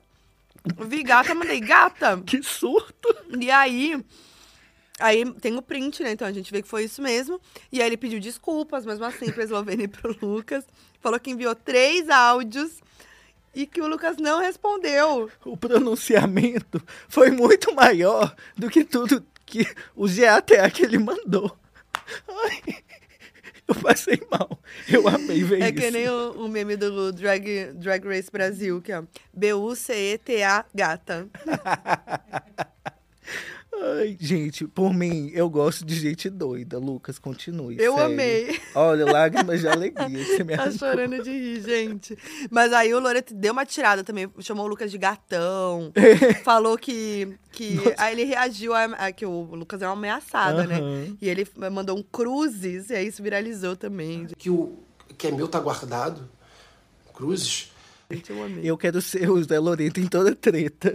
Vi 0.88 1.04
gata, 1.04 1.34
mandei 1.36 1.60
gata. 1.60 2.22
Que 2.26 2.42
surto! 2.42 3.16
E 3.40 3.52
aí, 3.52 4.04
aí 5.00 5.26
tem 5.42 5.56
o 5.58 5.62
print, 5.62 6.02
né? 6.04 6.12
Então 6.12 6.28
a 6.28 6.32
gente 6.32 6.52
vê 6.52 6.62
que 6.62 6.68
foi 6.68 6.84
isso 6.86 7.02
mesmo. 7.02 7.40
E 7.72 7.82
aí 7.82 7.88
ele 7.88 7.98
pediu 7.98 8.20
desculpas, 8.20 8.86
mesmo 8.86 9.04
assim, 9.06 9.32
pra 9.32 9.44
Eslovênia 9.44 9.86
e 9.86 9.88
pro 9.88 10.16
Lucas. 10.22 10.66
Falou 11.00 11.20
que 11.20 11.32
enviou 11.32 11.54
três 11.56 12.10
áudios 12.10 12.82
e 13.54 13.66
que 13.66 13.82
o 13.82 13.88
Lucas 13.88 14.18
não 14.18 14.40
respondeu. 14.40 15.30
O 15.46 15.56
pronunciamento 15.58 16.82
foi 17.08 17.32
muito 17.32 17.74
maior 17.74 18.36
do 18.58 18.70
que 18.70 18.84
tudo 18.84 19.26
que 19.46 19.66
o 19.96 20.08
GATA 20.08 20.70
que 20.72 20.84
ele 20.84 20.98
mandou. 20.98 21.56
Ai, 22.28 22.62
eu 23.68 23.76
passei 23.76 24.22
mal. 24.30 24.60
Eu 24.88 25.08
amei 25.08 25.44
ver 25.44 25.62
É 25.62 25.66
isso. 25.70 25.74
que 25.76 25.92
nem 25.92 26.10
o, 26.10 26.32
o 26.46 26.48
meme 26.50 26.76
do 26.76 27.12
Drag, 27.14 27.72
Drag 27.74 28.06
Race 28.06 28.30
Brasil, 28.32 28.82
que 28.82 28.92
é 28.92 29.02
B-U-C-E-T-A 29.34 30.66
gata. 30.74 31.28
Ai, 33.82 34.18
gente, 34.20 34.66
por 34.68 34.94
mim, 34.94 35.30
eu 35.34 35.50
gosto 35.50 35.86
de 35.86 35.96
gente 35.96 36.30
doida. 36.30 36.78
Lucas, 36.80 37.20
continue. 37.20 37.76
Eu 37.80 37.94
segue. 37.96 38.06
amei. 38.14 38.62
Olha, 38.74 39.06
lágrimas 39.12 39.60
de 39.60 39.68
alegria. 39.68 40.26
Você 40.26 40.44
me 40.44 40.56
Tá 40.58 40.64
arrancou. 40.64 40.80
chorando 40.80 41.22
de 41.24 41.30
rir, 41.30 41.62
gente. 41.62 42.18
Mas 42.50 42.72
aí 42.74 42.94
o 42.94 43.00
Loreto 43.00 43.34
deu 43.34 43.52
uma 43.54 43.66
tirada 43.66 44.04
também, 44.04 44.30
chamou 44.40 44.66
o 44.66 44.70
Lucas 44.70 44.90
de 44.92 44.98
gatão. 44.98 45.92
falou 46.44 46.78
que. 46.78 47.36
que 47.52 47.80
aí 47.98 48.14
ele 48.14 48.24
reagiu 48.24 48.74
a, 48.74 48.84
a 48.86 49.12
que 49.12 49.26
o 49.26 49.44
Lucas 49.56 49.82
é 49.82 49.88
uma 49.88 49.94
ameaçada, 49.94 50.66
né? 50.66 50.80
Aham. 50.80 51.18
E 51.22 51.30
ele 51.30 51.46
mandou 51.72 51.98
um 51.98 52.04
cruzes, 52.04 52.90
e 52.90 52.96
aí 52.96 53.08
isso 53.08 53.22
viralizou 53.22 53.76
também. 53.76 54.28
que 54.38 54.50
o 54.50 54.80
que 55.18 55.28
é 55.28 55.32
meu 55.32 55.48
tá 55.48 55.60
guardado, 55.60 56.28
cruzes. 57.14 57.72
Gente, 58.12 58.30
eu 58.32 58.44
amei. 58.44 58.62
Eu 58.64 58.78
quero 58.78 59.02
ser 59.02 59.30
o 59.30 59.44
Zé 59.44 59.58
Loreto 59.60 60.00
em 60.00 60.08
toda 60.08 60.36
treta. 60.36 60.94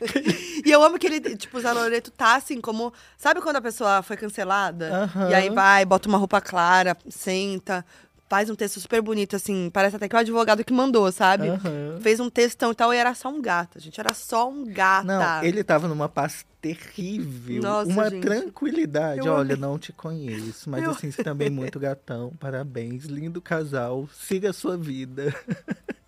E 0.64 0.70
eu 0.70 0.82
amo 0.82 0.98
que 0.98 1.06
ele, 1.06 1.20
tipo, 1.36 1.56
o 1.56 1.60
Zé 1.60 1.72
Loreto 1.72 2.10
tá 2.10 2.36
assim, 2.36 2.60
como. 2.60 2.92
Sabe 3.16 3.40
quando 3.40 3.56
a 3.56 3.62
pessoa 3.62 4.02
foi 4.02 4.16
cancelada? 4.16 5.04
Aham. 5.04 5.30
E 5.30 5.34
aí 5.34 5.50
vai, 5.50 5.84
bota 5.86 6.06
uma 6.06 6.18
roupa 6.18 6.38
clara, 6.40 6.96
senta, 7.08 7.84
faz 8.28 8.48
um 8.48 8.54
texto 8.54 8.78
super 8.80 9.02
bonito, 9.02 9.34
assim. 9.34 9.70
Parece 9.72 9.96
até 9.96 10.08
que 10.08 10.14
é 10.14 10.18
o 10.18 10.20
advogado 10.20 10.62
que 10.62 10.72
mandou, 10.72 11.10
sabe? 11.10 11.48
Aham. 11.48 11.98
Fez 12.00 12.20
um 12.20 12.30
textão 12.30 12.70
e 12.70 12.74
tal, 12.74 12.94
e 12.94 12.96
era 12.96 13.12
só 13.14 13.28
um 13.28 13.42
gato, 13.42 13.80
gente. 13.80 13.98
Era 13.98 14.14
só 14.14 14.48
um 14.48 14.64
gato. 14.64 15.06
Não, 15.06 15.42
ele 15.42 15.64
tava 15.64 15.88
numa 15.88 16.08
paz 16.08 16.46
terrível. 16.60 17.62
Nossa, 17.62 17.90
uma 17.90 18.08
gente. 18.08 18.22
tranquilidade. 18.22 19.26
Eu 19.26 19.32
Olha, 19.32 19.54
amei. 19.54 19.56
não 19.56 19.78
te 19.78 19.92
conheço, 19.92 20.70
mas 20.70 20.84
Eu 20.84 20.90
assim, 20.90 21.10
você 21.10 21.24
também 21.24 21.48
é 21.48 21.50
muito 21.50 21.80
gatão. 21.80 22.32
Parabéns, 22.38 23.06
lindo 23.06 23.40
casal. 23.40 24.08
Siga 24.12 24.50
a 24.50 24.52
sua 24.52 24.76
vida. 24.76 25.34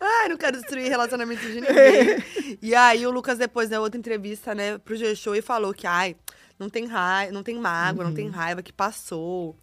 Ai, 0.00 0.28
não 0.28 0.36
quero 0.36 0.56
destruir 0.58 0.88
relacionamento 0.88 1.40
de 1.42 1.60
ninguém. 1.60 2.58
e 2.60 2.74
aí 2.74 3.06
o 3.06 3.10
Lucas 3.10 3.38
depois 3.38 3.68
deu 3.68 3.80
outra 3.82 3.98
entrevista, 3.98 4.54
né, 4.54 4.78
pro 4.78 4.94
G-Show 4.96 5.34
e 5.34 5.40
falou 5.42 5.72
que, 5.72 5.86
ai, 5.86 6.14
não 6.58 6.68
tem 6.68 6.86
raiva, 6.86 7.32
não 7.32 7.42
tem 7.42 7.58
mágoa, 7.58 8.04
Uhum. 8.04 8.10
não 8.10 8.14
tem 8.16 8.28
raiva 8.28 8.62
que 8.62 8.72
passou. 8.72 9.56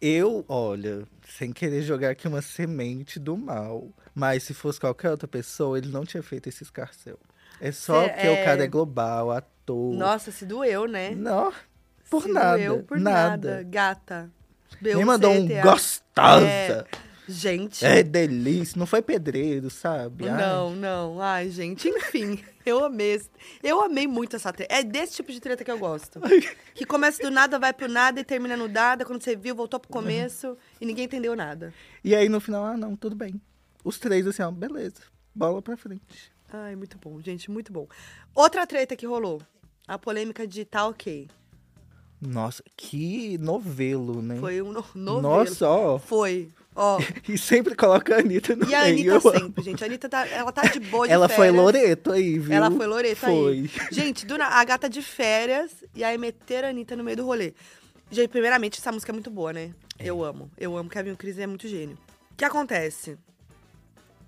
Eu, 0.00 0.44
olha, 0.48 1.04
sem 1.36 1.52
querer 1.52 1.82
jogar 1.82 2.10
aqui 2.10 2.26
uma 2.28 2.42
semente 2.42 3.18
do 3.18 3.36
mal, 3.36 3.88
mas 4.14 4.42
se 4.42 4.52
fosse 4.54 4.78
qualquer 4.80 5.10
outra 5.10 5.28
pessoa, 5.28 5.78
ele 5.78 5.88
não 5.88 6.04
tinha 6.04 6.22
feito 6.22 6.48
esse 6.48 6.62
escarcel. 6.62 7.18
É 7.60 7.70
só 7.72 8.02
Cê- 8.02 8.08
porque 8.10 8.26
é- 8.26 8.42
o 8.42 8.44
cara 8.44 8.64
é 8.64 8.66
global, 8.66 9.30
ator. 9.30 9.94
Nossa, 9.94 10.30
se 10.32 10.44
doeu, 10.44 10.86
né? 10.86 11.12
Não, 11.14 11.52
por 12.10 12.22
se 12.24 12.28
nada. 12.32 12.56
Doeu 12.58 12.82
por 12.82 12.98
nada. 12.98 13.50
nada. 13.50 13.62
Gata. 13.62 14.30
Me 14.82 15.04
mandou 15.04 15.32
um 15.32 15.46
gostosa. 15.62 16.46
É, 16.46 16.84
gente. 17.28 17.84
É 17.84 18.02
delícia. 18.02 18.78
Não 18.78 18.86
foi 18.86 19.02
pedreiro, 19.02 19.70
sabe? 19.70 20.28
Ai, 20.28 20.40
Não, 20.40 20.74
não. 20.74 21.20
Ai, 21.20 21.50
gente, 21.50 21.88
enfim. 21.88 22.42
Eu 22.64 22.82
amei. 22.82 23.20
Eu 23.62 23.82
amei 23.82 24.06
muito 24.06 24.36
essa 24.36 24.50
treta. 24.52 24.74
É 24.74 24.82
desse 24.82 25.16
tipo 25.16 25.30
de 25.30 25.38
treta 25.38 25.62
que 25.62 25.70
eu 25.70 25.78
gosto. 25.78 26.18
Que 26.74 26.86
começa 26.86 27.22
do 27.22 27.30
nada, 27.30 27.58
vai 27.58 27.74
pro 27.74 27.86
nada 27.88 28.20
e 28.20 28.24
termina 28.24 28.56
no 28.56 28.66
nada. 28.66 29.04
Quando 29.04 29.22
você 29.22 29.36
viu, 29.36 29.54
voltou 29.54 29.78
pro 29.78 29.90
começo 29.90 30.56
e 30.80 30.86
ninguém 30.86 31.04
entendeu 31.04 31.36
nada. 31.36 31.74
E 32.02 32.14
aí 32.14 32.26
no 32.26 32.40
final, 32.40 32.64
ah, 32.64 32.74
não, 32.74 32.96
tudo 32.96 33.14
bem. 33.14 33.38
Os 33.84 33.98
três 33.98 34.26
assim, 34.26 34.40
ó, 34.42 34.50
beleza. 34.50 35.02
Bola 35.34 35.60
pra 35.60 35.76
frente. 35.76 36.32
Ai, 36.50 36.74
muito 36.74 36.96
bom, 36.96 37.20
gente, 37.20 37.50
muito 37.50 37.70
bom. 37.70 37.86
Outra 38.34 38.66
treta 38.66 38.96
que 38.96 39.06
rolou. 39.06 39.42
A 39.86 39.98
polêmica 39.98 40.46
de 40.46 40.64
tá 40.64 40.86
ok. 40.86 41.28
Nossa, 42.20 42.62
que 42.74 43.36
novelo, 43.38 44.22
né? 44.22 44.36
Foi 44.36 44.62
um 44.62 44.72
no 44.72 44.84
novelo. 44.94 45.20
Nossa, 45.20 45.68
ó. 45.68 45.98
Foi. 45.98 46.50
Ó. 46.74 46.98
E 47.28 47.38
sempre 47.38 47.74
coloca 47.74 48.16
a 48.16 48.18
Anitta 48.18 48.56
no 48.56 48.68
E 48.68 48.74
a 48.74 48.84
meio. 48.84 49.14
Anitta 49.14 49.38
sempre, 49.38 49.64
gente. 49.64 49.82
A 49.82 49.86
Anitta 49.86 50.08
tá, 50.08 50.26
ela 50.26 50.52
tá 50.52 50.62
de 50.62 50.80
boa 50.80 51.06
de 51.06 51.12
Ela 51.12 51.28
foi 51.28 51.46
férias. 51.46 51.62
Loreto 51.62 52.12
aí, 52.12 52.38
viu? 52.38 52.52
Ela 52.52 52.70
foi 52.70 52.86
Loreto 52.86 53.16
foi. 53.20 53.52
aí. 53.52 53.70
Gente, 53.90 54.26
do 54.26 54.34
a 54.40 54.64
gata 54.64 54.88
de 54.88 55.00
férias 55.02 55.84
e 55.94 56.02
aí 56.02 56.18
meteram 56.18 56.68
a 56.68 56.70
Anitta 56.70 56.96
no 56.96 57.04
meio 57.04 57.16
do 57.16 57.24
rolê. 57.24 57.54
Gente, 58.10 58.28
primeiramente, 58.28 58.78
essa 58.78 58.92
música 58.92 59.12
é 59.12 59.14
muito 59.14 59.30
boa, 59.30 59.52
né? 59.52 59.72
Eu 59.98 60.22
amo. 60.22 60.50
Eu 60.58 60.76
amo. 60.76 60.90
Kevin 60.90 61.14
Cris 61.14 61.38
é 61.38 61.46
muito 61.46 61.66
gênio. 61.68 61.96
O 62.32 62.36
que 62.36 62.44
acontece? 62.44 63.16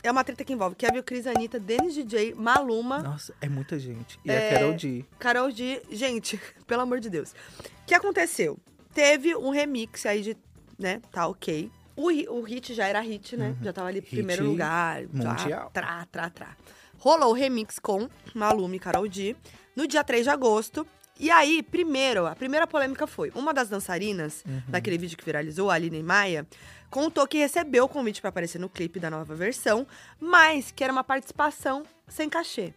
É 0.02 0.10
uma 0.10 0.22
treta 0.22 0.44
que 0.44 0.52
envolve 0.52 0.76
Kevin 0.76 1.02
Cris, 1.02 1.26
Anitta, 1.26 1.58
Dennis 1.58 1.92
DJ, 1.92 2.32
Maluma, 2.34 3.02
Nossa, 3.02 3.34
é 3.40 3.48
muita 3.48 3.76
gente. 3.76 4.18
E 4.24 4.30
É, 4.30 4.50
a 4.50 4.54
Carol 4.54 4.74
D. 4.74 5.04
Carol 5.18 5.50
G. 5.50 5.82
Gente, 5.90 6.40
pelo 6.66 6.82
amor 6.82 7.00
de 7.00 7.10
Deus. 7.10 7.32
O 7.32 7.86
que 7.86 7.94
aconteceu? 7.94 8.56
Teve 8.94 9.34
um 9.34 9.50
remix 9.50 10.06
aí 10.06 10.22
de, 10.22 10.36
né, 10.78 11.02
tá 11.10 11.26
ok. 11.26 11.70
O, 11.96 12.10
o 12.10 12.42
hit 12.42 12.74
já 12.74 12.86
era 12.86 13.00
hit, 13.00 13.36
né? 13.36 13.56
Já 13.62 13.72
tava 13.72 13.88
ali 13.88 13.98
Uhum. 13.98 14.04
Hit 14.04 14.14
primeiro 14.16 14.44
lugar. 14.44 15.02
mundial. 15.12 15.70
Trá, 15.72 16.06
trá, 16.12 16.28
trá. 16.30 16.56
Rolou 16.98 17.30
o 17.30 17.32
remix 17.32 17.78
com 17.78 18.08
Maluma 18.34 18.76
e 18.76 18.78
Carol 18.78 19.08
D 19.08 19.34
no 19.74 19.86
dia 19.86 20.04
3 20.04 20.24
de 20.24 20.30
agosto. 20.30 20.86
E 21.18 21.30
aí, 21.30 21.62
primeiro, 21.62 22.26
a 22.26 22.34
primeira 22.36 22.66
polêmica 22.66 23.06
foi: 23.06 23.32
uma 23.34 23.54
das 23.54 23.68
dançarinas, 23.70 24.44
Uhum. 24.46 24.62
daquele 24.68 24.98
vídeo 24.98 25.16
que 25.16 25.24
viralizou, 25.24 25.70
a 25.70 25.74
Aline 25.74 26.02
Maia, 26.02 26.46
contou 26.90 27.26
que 27.26 27.38
recebeu 27.38 27.84
o 27.84 27.88
convite 27.88 28.20
pra 28.20 28.28
aparecer 28.28 28.58
no 28.58 28.68
clipe 28.68 29.00
da 29.00 29.08
nova 29.10 29.34
versão, 29.34 29.86
mas 30.20 30.70
que 30.70 30.84
era 30.84 30.92
uma 30.92 31.02
participação 31.04 31.84
sem 32.06 32.28
cachê. 32.28 32.74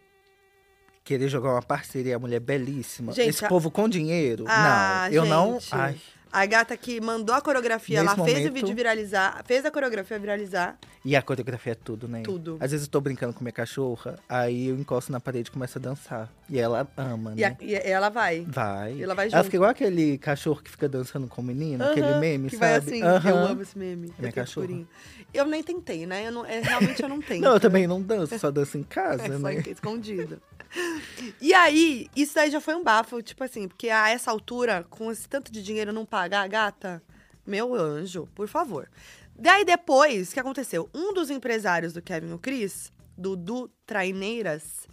Querer 1.04 1.28
jogar 1.28 1.52
uma 1.52 1.62
parceria, 1.62 2.16
a 2.16 2.18
mulher 2.18 2.40
belíssima. 2.40 3.12
Gente, 3.12 3.30
Esse 3.30 3.44
a- 3.44 3.48
povo 3.48 3.70
com 3.70 3.88
dinheiro. 3.88 4.44
Ah, 4.48 5.06
não, 5.08 5.14
eu 5.14 5.24
não. 5.24 5.58
Ai, 5.72 5.98
A 6.32 6.46
gata 6.46 6.76
que 6.76 7.00
mandou 7.00 7.34
a 7.34 7.40
coreografia, 7.40 8.02
Nesse 8.02 8.14
ela 8.14 8.24
fez 8.24 8.36
o 8.36 8.40
momento- 8.42 8.54
vídeo 8.54 8.74
viralizar, 8.76 9.42
fez 9.44 9.64
a 9.64 9.70
coreografia 9.70 10.16
viralizar. 10.18 10.78
e 11.04 11.16
a 11.16 11.22
coreografia 11.22 11.72
é 11.72 11.74
tudo, 11.74 12.06
né? 12.06 12.22
Tudo. 12.22 12.56
Às 12.60 12.70
vezes 12.70 12.86
eu 12.86 12.90
tô 12.92 13.00
brincando 13.00 13.34
com 13.34 13.42
minha 13.42 13.52
cachorra, 13.52 14.16
aí 14.28 14.68
eu 14.68 14.76
encosto 14.76 15.10
na 15.10 15.18
parede 15.18 15.48
e 15.48 15.52
começo 15.52 15.76
a 15.78 15.80
dançar. 15.80 16.32
E 16.48 16.58
ela 16.58 16.86
ama, 16.96 17.34
E, 17.36 17.44
a- 17.44 17.50
né? 17.50 17.56
e 17.60 17.74
ela 17.74 18.08
vai. 18.10 18.44
Vai. 18.46 18.94
E 18.94 19.02
ela 19.02 19.14
vai 19.14 19.26
Ela 19.26 19.36
junto. 19.38 19.44
fica 19.44 19.56
igual 19.56 19.70
aquele 19.70 20.18
cachorro 20.18 20.62
que 20.62 20.70
fica 20.70 20.88
dançando 20.88 21.26
com 21.26 21.40
o 21.40 21.44
menino, 21.44 21.84
aquele 21.84 22.06
Aham, 22.06 22.20
meme, 22.20 22.48
que 22.48 22.56
sabe? 22.56 22.70
vai 22.70 22.78
assim. 22.78 23.00
Eu 23.02 23.08
Aham. 23.16 23.50
amo 23.50 23.62
esse 23.62 23.76
meme. 23.76 23.96
Minha 24.02 24.14
eu 24.16 24.22
tenho 24.22 24.32
cachorra. 24.32 24.68
Eu 25.34 25.46
nem 25.46 25.62
tentei, 25.64 26.06
né? 26.06 26.26
Eu 26.28 26.32
não, 26.32 26.46
é, 26.46 26.60
realmente 26.60 27.02
eu 27.02 27.08
não 27.08 27.20
tento. 27.20 27.40
Não, 27.42 27.54
eu 27.54 27.60
também 27.60 27.86
não 27.88 28.00
danço, 28.00 28.38
só 28.38 28.50
danço 28.52 28.78
em 28.78 28.82
casa, 28.88 29.24
É 29.24 29.26
só 29.32 29.38
né? 29.38 29.62
E 31.40 31.52
aí, 31.52 32.08
isso 32.14 32.34
daí 32.34 32.50
já 32.50 32.60
foi 32.60 32.74
um 32.74 32.84
bafo, 32.84 33.22
tipo 33.22 33.42
assim, 33.42 33.66
porque 33.66 33.90
a 33.90 34.08
essa 34.10 34.30
altura, 34.30 34.86
com 34.88 35.10
esse 35.10 35.28
tanto 35.28 35.50
de 35.50 35.62
dinheiro, 35.62 35.92
não 35.92 36.06
pagar 36.06 36.42
a 36.42 36.46
gata, 36.46 37.02
meu 37.46 37.74
anjo, 37.74 38.28
por 38.34 38.48
favor. 38.48 38.88
Daí 39.34 39.64
depois, 39.64 40.30
o 40.30 40.34
que 40.34 40.40
aconteceu? 40.40 40.88
Um 40.94 41.12
dos 41.12 41.30
empresários 41.30 41.92
do 41.92 42.02
Kevin 42.02 42.32
o 42.32 42.38
Chris, 42.38 42.92
Dudu 43.16 43.70
Traineiras, 43.86 44.86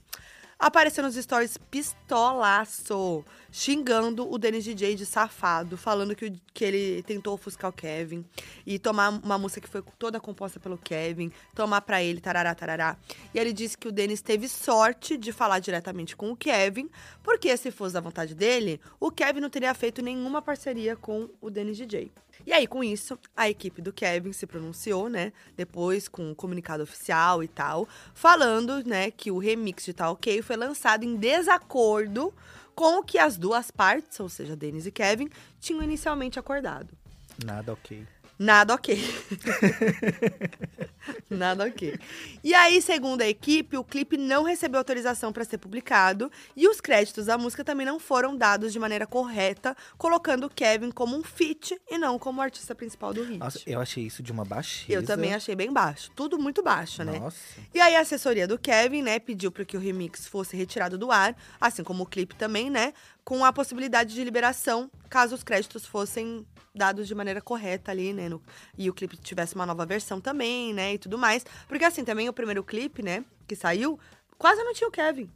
apareceu 0.59 1.03
nos 1.03 1.15
stories 1.15 1.57
pistolaço, 1.69 3.23
xingando 3.51 4.29
o 4.31 4.37
Dennis 4.37 4.63
DJ 4.63 4.95
de 4.95 5.05
safado, 5.05 5.77
falando 5.77 6.15
que, 6.15 6.33
que 6.53 6.65
ele 6.65 7.03
tentou 7.03 7.35
ofuscar 7.35 7.69
o 7.69 7.73
Kevin 7.73 8.25
e 8.65 8.79
tomar 8.79 9.09
uma 9.09 9.37
música 9.37 9.61
que 9.61 9.69
foi 9.69 9.83
toda 9.97 10.19
composta 10.19 10.59
pelo 10.59 10.77
Kevin, 10.77 11.31
tomar 11.53 11.81
pra 11.81 12.01
ele, 12.01 12.19
tarará, 12.19 12.53
tarará. 12.55 12.97
E 13.33 13.39
ele 13.39 13.53
disse 13.53 13.77
que 13.77 13.87
o 13.87 13.91
Dennis 13.91 14.21
teve 14.21 14.47
sorte 14.47 15.17
de 15.17 15.31
falar 15.31 15.59
diretamente 15.59 16.15
com 16.15 16.31
o 16.31 16.35
Kevin, 16.35 16.89
porque 17.23 17.55
se 17.55 17.71
fosse 17.71 17.93
da 17.93 18.01
vontade 18.01 18.33
dele, 18.33 18.81
o 18.99 19.11
Kevin 19.11 19.41
não 19.41 19.49
teria 19.49 19.73
feito 19.73 20.01
nenhuma 20.01 20.41
parceria 20.41 20.95
com 20.95 21.29
o 21.39 21.49
Dennis 21.49 21.77
DJ. 21.77 22.11
E 22.45 22.53
aí, 22.53 22.67
com 22.67 22.83
isso, 22.83 23.17
a 23.35 23.49
equipe 23.49 23.81
do 23.81 23.91
Kevin 23.91 24.31
se 24.31 24.45
pronunciou, 24.45 25.09
né? 25.09 25.33
Depois, 25.55 26.07
com 26.07 26.31
um 26.31 26.35
comunicado 26.35 26.83
oficial 26.83 27.43
e 27.43 27.47
tal, 27.47 27.87
falando, 28.13 28.83
né, 28.85 29.11
que 29.11 29.31
o 29.31 29.37
remix 29.37 29.85
de 29.85 29.93
Tá 29.93 30.09
Ok 30.09 30.41
foi 30.41 30.55
lançado 30.55 31.03
em 31.03 31.15
desacordo 31.15 32.33
com 32.75 32.99
o 32.99 33.03
que 33.03 33.17
as 33.17 33.37
duas 33.37 33.71
partes, 33.71 34.19
ou 34.19 34.29
seja, 34.29 34.55
Dennis 34.55 34.85
e 34.85 34.91
Kevin, 34.91 35.29
tinham 35.59 35.81
inicialmente 35.81 36.37
acordado. 36.37 36.95
Nada 37.43 37.73
ok. 37.73 38.05
Nada 38.39 38.75
ok. 38.75 38.97
Nada 41.29 41.65
ok. 41.65 41.97
E 42.43 42.53
aí, 42.53 42.81
segundo 42.81 43.21
a 43.21 43.27
equipe, 43.27 43.77
o 43.77 43.83
clipe 43.83 44.17
não 44.17 44.43
recebeu 44.43 44.77
autorização 44.77 45.33
para 45.33 45.43
ser 45.43 45.57
publicado 45.57 46.31
e 46.55 46.67
os 46.67 46.79
créditos 46.79 47.25
da 47.25 47.37
música 47.37 47.63
também 47.63 47.85
não 47.85 47.99
foram 47.99 48.35
dados 48.35 48.71
de 48.71 48.79
maneira 48.79 49.07
correta, 49.07 49.75
colocando 49.97 50.45
o 50.45 50.49
Kevin 50.49 50.91
como 50.91 51.15
um 51.15 51.23
feat 51.23 51.79
e 51.89 51.97
não 51.97 52.19
como 52.19 52.39
o 52.39 52.43
artista 52.43 52.75
principal 52.75 53.13
do 53.13 53.23
hit. 53.23 53.39
Nossa, 53.39 53.59
eu 53.65 53.81
achei 53.81 54.05
isso 54.05 54.21
de 54.21 54.31
uma 54.31 54.45
baixeza. 54.45 54.93
Eu 54.93 55.03
também 55.03 55.33
achei 55.33 55.55
bem 55.55 55.71
baixo. 55.71 56.11
Tudo 56.15 56.37
muito 56.37 56.61
baixo, 56.61 57.03
né? 57.03 57.19
Nossa. 57.19 57.59
E 57.73 57.81
aí 57.81 57.95
a 57.95 58.01
assessoria 58.01 58.47
do 58.47 58.59
Kevin, 58.59 59.01
né, 59.01 59.19
pediu 59.19 59.51
para 59.51 59.65
que 59.65 59.75
o 59.75 59.79
remix 59.79 60.27
fosse 60.27 60.55
retirado 60.55 60.97
do 60.97 61.11
ar, 61.11 61.35
assim 61.59 61.83
como 61.83 62.03
o 62.03 62.05
clipe 62.05 62.35
também, 62.35 62.69
né, 62.69 62.93
com 63.27 63.43
a 63.43 63.51
possibilidade 63.51 64.13
de 64.13 64.23
liberação 64.23 64.89
caso 65.09 65.35
os 65.35 65.43
créditos 65.43 65.85
fossem 65.85 66.47
dados 66.73 67.09
de 67.09 67.13
maneira 67.13 67.41
correta 67.41 67.91
ali, 67.91 68.13
né, 68.13 68.29
no- 68.29 68.41
e 68.77 68.89
o 68.89 68.93
clipe 68.93 69.17
tivesse 69.17 69.53
uma 69.53 69.65
nova 69.65 69.85
versão 69.85 70.21
também, 70.21 70.73
né, 70.73 70.93
e 70.93 70.97
tudo 70.97 71.17
mais. 71.17 71.45
Porque 71.67 71.83
assim, 71.83 72.05
também 72.05 72.29
o 72.29 72.33
primeiro 72.33 72.63
clipe, 72.63 73.03
né, 73.03 73.25
que 73.45 73.53
saiu, 73.53 73.99
quase 74.37 74.63
não 74.63 74.73
tinha 74.73 74.87
o 74.87 74.91
Kevin. 74.91 75.29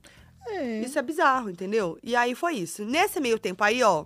Isso 0.85 0.97
é 0.97 1.01
bizarro, 1.01 1.49
entendeu? 1.49 1.99
E 2.01 2.15
aí 2.15 2.33
foi 2.33 2.53
isso. 2.55 2.85
Nesse 2.85 3.19
meio 3.19 3.37
tempo 3.37 3.61
aí, 3.61 3.83
ó, 3.83 4.05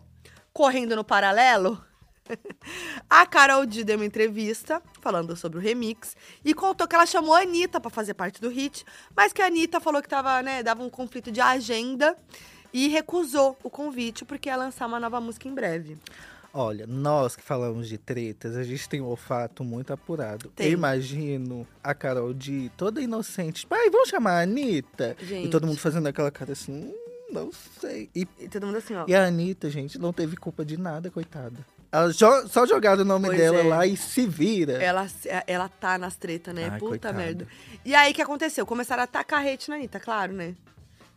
correndo 0.52 0.96
no 0.96 1.04
paralelo, 1.04 1.80
a 3.08 3.24
Carol 3.28 3.68
D 3.68 3.84
deu 3.84 3.98
uma 3.98 4.06
entrevista 4.06 4.82
falando 5.00 5.36
sobre 5.36 5.60
o 5.60 5.62
remix 5.62 6.18
e 6.44 6.56
contou 6.56 6.88
que 6.88 6.96
ela 6.96 7.06
chamou 7.06 7.36
a 7.36 7.42
Anitta 7.42 7.80
pra 7.80 7.92
fazer 7.92 8.16
parte 8.16 8.42
do 8.42 8.50
hit, 8.50 8.84
mas 9.16 9.32
que 9.32 9.44
a 9.44 9.46
Anitta 9.46 9.80
falou 9.80 10.02
que 10.02 10.10
tava, 10.10 10.42
né, 10.42 10.64
dava 10.64 10.82
um 10.82 10.90
conflito 10.90 11.32
de 11.32 11.40
agenda 11.40 12.18
e 12.78 12.88
recusou 12.90 13.58
o 13.64 13.70
convite 13.70 14.26
porque 14.26 14.50
ia 14.50 14.56
lançar 14.58 14.86
uma 14.88 15.00
nova 15.00 15.22
música 15.22 15.48
em 15.48 15.54
breve. 15.54 15.98
Olha, 16.54 16.86
nós 16.88 17.36
que 17.36 17.42
falamos 17.44 17.88
de 17.90 17.98
tretas, 17.98 18.56
a 18.56 18.64
gente 18.64 18.88
tem 18.88 19.02
um 19.02 19.06
olfato 19.08 19.64
muito 19.64 19.92
apurado. 19.92 20.50
Tem. 20.56 20.68
Eu 20.68 20.74
imagino 20.74 21.68
a 21.84 21.94
Carol 21.94 22.34
de 22.34 22.72
toda 22.78 23.02
inocente. 23.02 23.66
Pai, 23.68 23.90
vamos 23.90 24.10
chamar 24.10 24.40
a 24.40 24.42
Anitta? 24.44 25.16
Gente. 25.22 25.48
E 25.48 25.50
todo 25.50 25.68
mundo 25.68 25.78
fazendo 25.80 26.08
aquela 26.08 26.32
cara 26.32 26.54
assim, 26.54 26.72
hum, 26.72 26.96
não 27.32 27.50
sei. 27.80 28.10
E, 28.16 28.28
E 28.40 28.48
todo 28.48 28.66
mundo 28.68 28.78
assim, 28.78 28.96
ó. 28.96 29.06
e 29.08 29.14
a 29.16 29.26
Anitta, 29.26 29.70
gente, 29.70 29.98
não 30.00 30.14
teve 30.14 30.38
culpa 30.38 30.64
de 30.64 30.78
nada, 30.78 31.12
coitada. 31.12 31.56
Ela 31.92 32.12
jo- 32.12 32.48
só 32.50 32.66
jogaram 32.66 33.02
o 33.04 33.06
nome 33.06 33.28
Pois 33.28 33.38
dela 33.38 33.58
é. 33.60 33.64
lá 33.64 33.86
e 33.88 33.96
se 33.98 34.26
vira. 34.26 34.82
Ela, 34.82 35.08
ela 35.48 35.70
tá 35.70 35.98
nas 35.98 36.16
tretas, 36.18 36.54
né? 36.54 36.70
Ai, 36.72 36.80
Puta 36.80 36.90
coitada. 36.90 37.18
merda. 37.18 37.48
E 37.86 37.94
aí, 37.96 38.12
o 38.12 38.16
que 38.16 38.22
aconteceu? 38.22 38.66
Começaram 38.66 39.04
a 39.04 39.08
tacar 39.08 39.46
hate 39.46 39.70
na 39.70 39.76
Anitta, 39.76 40.00
claro, 40.00 40.34
né? 40.34 40.56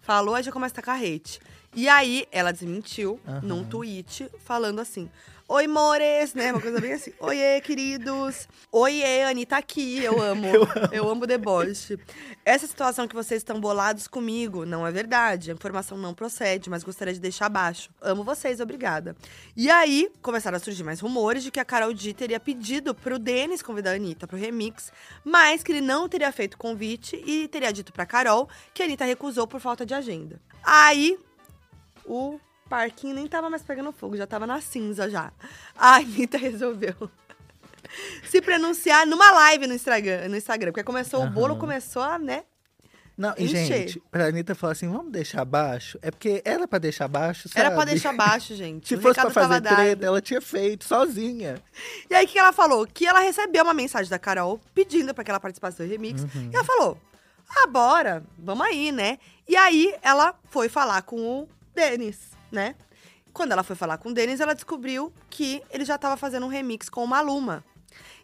Falou, 0.09 0.35
aí 0.35 0.43
já 0.43 0.51
começa 0.51 0.73
a 0.73 0.77
tacar 0.77 0.97
hate. 0.99 1.39
E 1.77 1.87
aí, 1.87 2.27
ela 2.33 2.51
desmentiu 2.51 3.21
Aham. 3.29 3.41
num 3.43 3.63
tweet, 3.63 4.27
falando 4.43 4.81
assim... 4.81 5.11
Oi, 5.51 5.67
mores, 5.67 6.35
né? 6.35 6.53
Uma 6.53 6.61
coisa 6.61 6.79
bem 6.79 6.93
assim. 6.93 7.11
Oiê, 7.19 7.59
queridos. 7.63 8.47
Oiê, 8.71 9.23
Anitta 9.23 9.57
aqui. 9.57 9.97
Eu 10.05 10.21
amo. 10.21 10.47
Eu 10.93 11.09
amo, 11.09 11.25
o 11.25 11.27
deboche. 11.27 11.99
Essa 12.45 12.67
situação 12.67 13.09
que 13.09 13.15
vocês 13.15 13.41
estão 13.41 13.59
bolados 13.59 14.07
comigo 14.07 14.67
não 14.67 14.87
é 14.87 14.93
verdade. 14.93 15.51
A 15.51 15.55
informação 15.55 15.97
não 15.97 16.13
procede, 16.13 16.69
mas 16.69 16.85
gostaria 16.85 17.15
de 17.15 17.19
deixar 17.19 17.47
abaixo. 17.47 17.89
Amo 18.03 18.23
vocês, 18.25 18.61
obrigada. 18.61 19.17
E 19.57 19.71
aí, 19.71 20.11
começaram 20.21 20.59
a 20.59 20.61
surgir 20.61 20.85
mais 20.85 21.01
rumores 21.01 21.43
de 21.43 21.51
que 21.51 21.59
a 21.59 21.65
Carol 21.65 21.95
D 21.95 22.13
teria 22.13 22.39
pedido 22.39 22.95
pro 22.95 23.19
Denis 23.19 23.63
convidar 23.63 23.93
a 23.93 23.95
Anitta 23.95 24.27
pro 24.27 24.37
remix, 24.37 24.93
mas 25.25 25.63
que 25.63 25.73
ele 25.73 25.81
não 25.81 26.11
teria 26.11 26.31
feito 26.31 26.59
convite 26.59 27.17
e 27.27 27.49
teria 27.49 27.73
dito 27.73 27.91
pra 27.91 28.05
Carol 28.05 28.51
que 28.75 28.83
a 28.83 28.85
Anitta 28.85 29.07
recusou 29.07 29.47
por 29.47 29.61
falta 29.61 29.87
de 29.87 29.95
agenda. 29.95 30.39
Aí, 30.63 31.19
o 32.05 32.39
parquinho 32.69 33.15
nem 33.15 33.27
tava 33.27 33.49
mais 33.51 33.63
pegando 33.63 33.93
fogo, 33.93 34.17
já 34.17 34.27
tava 34.27 34.47
na 34.47 34.61
cinza 34.61 35.09
já. 35.11 35.33
A 35.77 35.97
Anitta 35.97 36.37
resolveu 36.39 36.95
se 38.29 38.41
pronunciar 38.43 39.07
numa 39.07 39.31
live 39.31 39.67
no 39.67 39.75
Instagram, 39.75 40.29
no 40.29 40.37
Instagram 40.37 40.73
porque 40.73 40.85
começou 40.85 41.25
o 41.25 41.31
bolo, 41.31 41.57
começou 41.57 42.03
a, 42.03 42.19
né? 42.19 42.45
Não, 43.17 43.35
e 43.37 43.47
Encher. 43.47 43.67
gente, 43.67 44.03
pra 44.13 44.27
Anitta 44.27 44.55
falar 44.55 44.75
assim, 44.75 44.89
vamos 44.89 45.11
deixar 45.11 45.45
baixo? 45.45 45.99
É 46.01 46.09
porque 46.09 46.41
era 46.45 46.69
pra 46.69 46.79
deixar 46.79 47.09
baixo, 47.09 47.49
sabe? 47.49 47.67
Era 47.67 47.75
pra 47.75 47.85
deixar 47.85 48.13
baixo, 48.15 48.55
gente. 48.55 48.87
Se 48.87 48.95
O 48.95 49.01
fosse 49.01 49.21
pra 49.21 49.31
fazer 49.31 49.61
dado. 49.61 49.75
treta, 49.75 50.07
ela 50.07 50.21
tinha 50.21 50.41
feito, 50.41 50.85
sozinha. 50.85 51.61
E 52.09 52.15
aí, 52.15 52.25
o 52.25 52.29
que 52.29 52.39
ela 52.39 52.53
falou? 52.53 52.87
Que 52.87 53.07
ela 53.09 53.19
recebeu 53.19 53.65
uma 53.65 53.75
mensagem 53.75 54.09
da 54.09 54.21
Carol 54.21 54.61
pedindo 54.73 55.13
pra 55.13 55.25
que 55.25 55.31
ela 55.33 55.41
participasse 55.41 55.79
do 55.79 55.89
remix. 55.89 56.23
Uhum. 56.23 56.51
E 56.53 56.55
ela 56.55 56.65
falou: 56.65 56.97
Ah, 57.49 57.67
bora, 57.67 58.23
vamos 58.39 58.65
aí, 58.65 58.93
né? 58.93 59.19
E 59.49 59.57
aí, 59.57 59.93
ela 60.01 60.33
foi 60.49 60.69
falar 60.69 61.03
com 61.03 61.17
o 61.41 61.49
Denis, 61.75 62.21
né? 62.51 62.75
Quando 63.33 63.53
ela 63.53 63.63
foi 63.63 63.77
falar 63.77 63.99
com 63.99 64.09
o 64.11 64.15
Denis, 64.15 64.41
ela 64.41 64.55
descobriu 64.55 65.13
que 65.31 65.63
ele 65.71 65.85
já 65.85 65.97
tava 65.99 66.17
fazendo 66.17 66.47
um 66.47 66.49
remix 66.49 66.89
com 66.89 67.05
o 67.05 67.07
Maluma. 67.09 67.65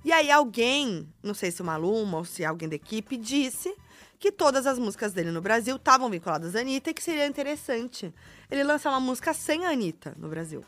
E 0.04 0.12
aí, 0.12 0.30
alguém, 0.30 1.08
não 1.22 1.34
sei 1.34 1.50
se 1.50 1.62
o 1.62 1.64
Maluma 1.64 2.18
ou 2.18 2.24
se 2.24 2.44
alguém 2.44 2.68
da 2.68 2.74
equipe, 2.74 3.16
disse 3.16 3.74
que 4.18 4.30
todas 4.32 4.66
as 4.66 4.78
músicas 4.78 5.12
dele 5.12 5.30
no 5.30 5.40
Brasil 5.40 5.76
estavam 5.76 6.10
vinculadas 6.10 6.54
à 6.56 6.60
Anitta 6.60 6.90
e 6.90 6.94
que 6.94 7.02
seria 7.02 7.26
interessante 7.26 8.12
ele 8.50 8.62
lançar 8.64 8.90
uma 8.90 9.00
música 9.00 9.32
sem 9.32 9.64
a 9.66 9.70
Anitta 9.70 10.14
no 10.18 10.28
Brasil. 10.28 10.64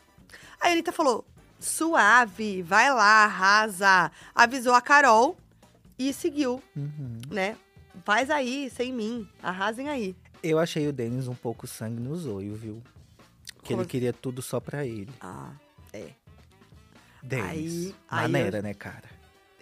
Aí 0.61 0.69
a 0.69 0.73
Anitta 0.73 0.91
falou: 0.91 1.25
suave, 1.59 2.61
vai 2.63 2.91
lá, 2.93 3.25
arrasa. 3.25 4.11
Avisou 4.33 4.73
a 4.73 4.81
Carol 4.81 5.37
e 5.99 6.13
seguiu, 6.13 6.61
Uhum. 6.75 7.19
né? 7.29 7.55
Faz 8.05 8.29
aí, 8.29 8.69
sem 8.69 8.93
mim, 8.93 9.27
arrasem 9.41 9.89
aí. 9.89 10.15
Eu 10.41 10.59
achei 10.59 10.87
o 10.87 10.93
Denis 10.93 11.27
um 11.27 11.35
pouco 11.35 11.65
sangue 11.67 11.99
no 11.99 12.15
zoio, 12.15 12.55
viu? 12.55 12.81
Que 13.67 13.73
ele 13.73 13.85
queria 13.85 14.13
tudo 14.13 14.41
só 14.41 14.59
pra 14.59 14.85
ele. 14.85 15.09
Ah, 15.21 15.51
é. 15.93 16.09
Denis. 17.21 17.87
Aí- 17.87 17.95
aí 18.09 18.31
Maneira, 18.31 18.57
eu- 18.59 18.63
né, 18.63 18.73
cara? 18.73 19.03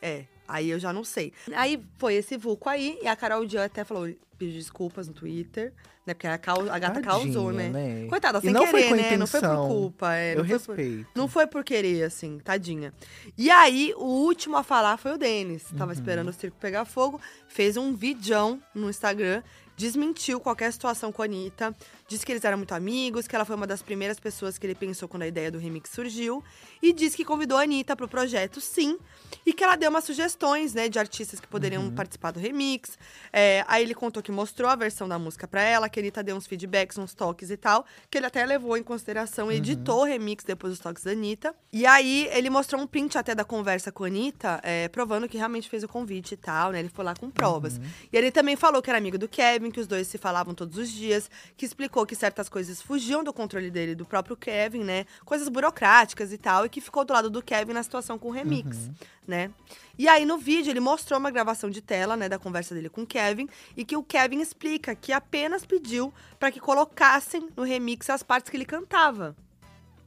É, 0.02 0.26
aí 0.48 0.70
eu 0.70 0.80
já 0.80 0.94
não 0.94 1.04
sei. 1.04 1.34
Aí 1.56 1.84
foi 1.98 2.16
esse 2.16 2.38
vulco 2.38 2.70
aí, 2.70 3.00
e 3.02 3.08
a 3.08 3.16
Carol 3.16 3.46
Dian 3.46 3.66
até 3.66 3.84
falou, 3.84 4.08
pediu 4.38 4.54
desculpas 4.56 5.08
no 5.08 5.14
Twitter, 5.14 5.74
né? 6.06 6.14
Porque 6.14 6.28
a, 6.28 6.38
cau- 6.38 6.70
a 6.70 6.78
gata 6.78 7.02
Tadinha, 7.02 7.04
causou, 7.34 7.52
né? 7.52 7.70
né? 7.70 8.08
Coitada, 8.08 8.40
sem 8.42 8.52
não 8.52 8.66
querer, 8.70 8.94
né? 8.96 9.18
Não 9.18 9.26
foi 9.26 9.42
por 9.42 9.68
culpa. 9.68 10.14
É, 10.14 10.34
Eu 10.34 10.40
não 10.40 10.46
foi 10.46 10.60
por- 10.60 10.76
respeito. 10.76 11.10
Não 11.16 11.28
foi 11.28 11.48
por 11.48 11.64
querer, 11.64 12.04
assim, 12.04 12.38
tadinha. 12.40 12.94
E 13.38 13.50
aí, 13.50 13.94
o 13.98 14.04
último 14.04 14.58
a 14.58 14.64
falar 14.64 14.98
foi 14.98 15.14
o 15.14 15.18
Denis. 15.18 15.64
Tava 15.76 15.86
Uhum. 15.86 15.92
esperando 15.94 16.28
o 16.30 16.34
circo 16.34 16.58
pegar 16.60 16.86
fogo, 16.86 17.20
fez 17.48 17.78
um 17.78 17.96
vidão 17.96 18.62
no 18.76 18.90
Instagram, 18.90 19.42
desmentiu 19.76 20.40
qualquer 20.40 20.72
situação 20.72 21.12
com 21.12 21.22
a 21.22 21.26
Anitta, 21.26 21.76
disse 22.08 22.26
que 22.26 22.32
eles 22.32 22.44
eram 22.46 22.58
muito 22.58 22.74
amigos, 22.74 23.28
que 23.28 23.36
ela 23.36 23.46
foi 23.46 23.56
uma 23.56 23.66
das 23.66 23.82
primeiras 23.82 24.20
pessoas 24.20 24.58
que 24.58 24.66
ele 24.68 24.76
pensou 24.76 25.08
quando 25.10 25.24
a 25.24 25.28
ideia 25.28 25.50
do 25.52 25.58
remix 25.58 25.90
surgiu, 25.90 26.44
e 26.82 26.94
disse 26.94 27.18
que 27.18 27.26
convidou 27.26 27.58
a 27.58 27.62
Anitta 27.64 27.96
pro 27.96 28.08
projeto, 28.08 28.62
sim, 28.62 28.98
e 29.46 29.52
que 29.54 29.64
ela 29.64 29.76
deu 29.76 29.90
umas 29.90 30.04
sugestões, 30.04 30.74
né, 30.74 30.88
de 30.88 31.00
artistas 31.00 31.40
que 31.40 31.48
poderiam 31.48 31.84
Uhum. 31.84 31.96
participar 31.96 32.32
do 32.32 32.40
remix. 32.40 32.98
É, 33.34 33.64
aí 33.68 33.84
ele 33.84 33.94
contou 33.96 34.22
que 34.22 34.32
mostrou 34.32 34.70
a 34.70 34.76
versão 34.76 35.08
da 35.08 35.18
música 35.18 35.48
pra 35.48 35.62
ela, 35.62 35.90
que 35.90 36.00
a 36.00 36.02
Anitta 36.02 36.24
deu 36.24 36.36
uns 36.36 36.46
feedbacks, 36.48 36.98
uns 36.98 37.14
toques 37.14 37.50
e 37.50 37.58
tal, 37.58 37.86
que 38.10 38.18
ele 38.18 38.26
até 38.28 38.46
levou 38.46 38.78
em 38.78 38.84
consideração 38.84 39.52
e 39.52 39.56
editou 39.56 40.02
o 40.02 40.04
remix 40.04 40.44
depois 40.44 40.74
dos 40.74 40.80
toques 40.80 41.04
da 41.04 41.12
Anitta. 41.12 41.56
E 41.74 41.86
aí 41.86 42.28
ele 42.32 42.50
mostrou 42.50 42.82
um 42.82 42.88
print 42.88 43.18
até 43.18 43.34
da 43.34 43.44
conversa 43.44 43.92
com 43.92 44.04
a 44.04 44.08
Anitta, 44.08 44.60
é, 44.64 44.88
provando 44.90 45.28
que 45.28 45.38
realmente 45.38 45.68
fez 45.70 45.84
o 45.84 45.88
convite 45.88 46.34
e 46.34 46.38
tal, 46.38 46.72
né? 46.72 46.80
Ele 46.80 46.90
foi 46.90 47.04
lá 47.04 47.16
com 47.16 47.30
provas. 47.30 47.80
E 48.12 48.18
ele 48.18 48.32
também 48.32 48.56
falou 48.56 48.82
que 48.82 48.90
era 48.90 48.98
amigo 49.00 49.18
do 49.18 49.28
Kevin, 49.28 49.72
que 49.72 49.80
os 49.80 49.88
dois 49.88 50.08
se 50.08 50.18
falavam 50.18 50.54
todos 50.54 50.78
os 50.78 50.90
dias, 50.90 51.30
que 51.58 51.66
explicou 51.66 51.95
que 52.04 52.16
certas 52.16 52.50
coisas 52.50 52.82
fugiam 52.82 53.24
do 53.24 53.32
controle 53.32 53.70
dele, 53.70 53.92
e 53.92 53.96
do 53.96 54.08
próprio 54.08 54.36
Kevin, 54.36 54.84
né? 54.84 55.06
Coisas 55.24 55.48
burocráticas 55.48 56.34
e 56.34 56.38
tal, 56.40 56.66
e 56.66 56.70
que 56.70 56.82
ficou 56.82 57.06
do 57.06 57.14
lado 57.14 57.30
do 57.30 57.44
Kevin 57.44 57.74
na 57.74 57.84
situação 57.84 58.18
com 58.18 58.30
o 58.30 58.32
remix, 58.32 58.90
né? 59.28 59.52
E 59.96 60.08
aí 60.08 60.26
no 60.26 60.40
vídeo 60.40 60.72
ele 60.72 60.80
mostrou 60.80 61.20
uma 61.20 61.30
gravação 61.30 61.70
de 61.70 61.82
tela, 61.82 62.18
né, 62.18 62.28
da 62.28 62.40
conversa 62.40 62.74
dele 62.74 62.90
com 62.90 63.04
o 63.04 63.08
Kevin, 63.08 63.48
e 63.78 63.86
que 63.86 63.96
o 63.96 64.02
Kevin 64.02 64.42
explica 64.42 64.96
que 64.96 65.14
apenas 65.14 65.64
pediu 65.64 66.12
para 66.40 66.52
que 66.52 66.60
colocassem 66.60 67.50
no 67.56 67.62
remix 67.62 68.10
as 68.10 68.24
partes 68.24 68.50
que 68.50 68.58
ele 68.58 68.66
cantava. 68.66 69.36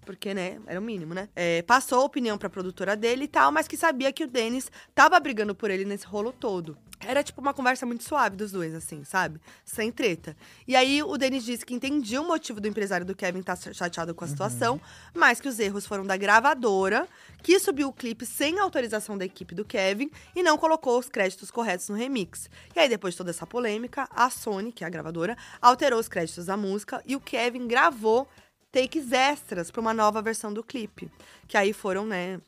Porque, 0.08 0.32
né, 0.32 0.58
era 0.66 0.80
o 0.80 0.82
mínimo, 0.82 1.12
né? 1.12 1.28
É, 1.36 1.60
passou 1.60 2.00
a 2.00 2.04
opinião 2.04 2.38
pra 2.38 2.48
produtora 2.48 2.96
dele 2.96 3.24
e 3.24 3.28
tal, 3.28 3.52
mas 3.52 3.68
que 3.68 3.76
sabia 3.76 4.10
que 4.10 4.24
o 4.24 4.26
Denis 4.26 4.72
tava 4.94 5.20
brigando 5.20 5.54
por 5.54 5.70
ele 5.70 5.84
nesse 5.84 6.06
rolo 6.06 6.32
todo. 6.32 6.78
Era 7.00 7.22
tipo 7.22 7.42
uma 7.42 7.52
conversa 7.52 7.84
muito 7.84 8.02
suave 8.04 8.34
dos 8.34 8.50
dois, 8.50 8.74
assim, 8.74 9.04
sabe? 9.04 9.38
Sem 9.66 9.92
treta. 9.92 10.34
E 10.66 10.74
aí 10.74 11.02
o 11.02 11.18
Denis 11.18 11.44
disse 11.44 11.64
que 11.64 11.74
entendia 11.74 12.22
o 12.22 12.26
motivo 12.26 12.58
do 12.58 12.66
empresário 12.66 13.04
do 13.04 13.14
Kevin 13.14 13.40
estar 13.40 13.56
chateado 13.56 14.14
com 14.14 14.24
a 14.24 14.28
situação, 14.28 14.80
mas 15.12 15.42
que 15.42 15.48
os 15.48 15.58
erros 15.58 15.86
foram 15.86 16.06
da 16.06 16.16
gravadora, 16.16 17.06
que 17.42 17.60
subiu 17.60 17.88
o 17.88 17.92
clipe 17.92 18.24
sem 18.24 18.58
autorização 18.58 19.18
da 19.18 19.26
equipe 19.26 19.54
do 19.54 19.62
Kevin 19.62 20.10
e 20.34 20.42
não 20.42 20.56
colocou 20.56 20.98
os 20.98 21.10
créditos 21.10 21.50
corretos 21.50 21.90
no 21.90 21.96
remix. 21.96 22.48
E 22.74 22.80
aí, 22.80 22.88
depois 22.88 23.12
de 23.12 23.18
toda 23.18 23.28
essa 23.28 23.46
polêmica, 23.46 24.08
a 24.10 24.30
Sony, 24.30 24.72
que 24.72 24.84
é 24.84 24.86
a 24.86 24.90
gravadora, 24.90 25.36
alterou 25.60 26.00
os 26.00 26.08
créditos 26.08 26.46
da 26.46 26.56
música 26.56 27.02
e 27.06 27.14
o 27.14 27.20
Kevin 27.20 27.68
gravou 27.68 28.26
takes 28.72 29.12
extras 29.12 29.70
pra 29.70 29.80
uma 29.80 29.94
nova 29.94 30.20
versão 30.22 30.52
do 30.52 30.62
clipe. 30.62 31.10
Que 31.46 31.56
aí 31.56 31.72
foram, 31.72 32.06
né? 32.06 32.40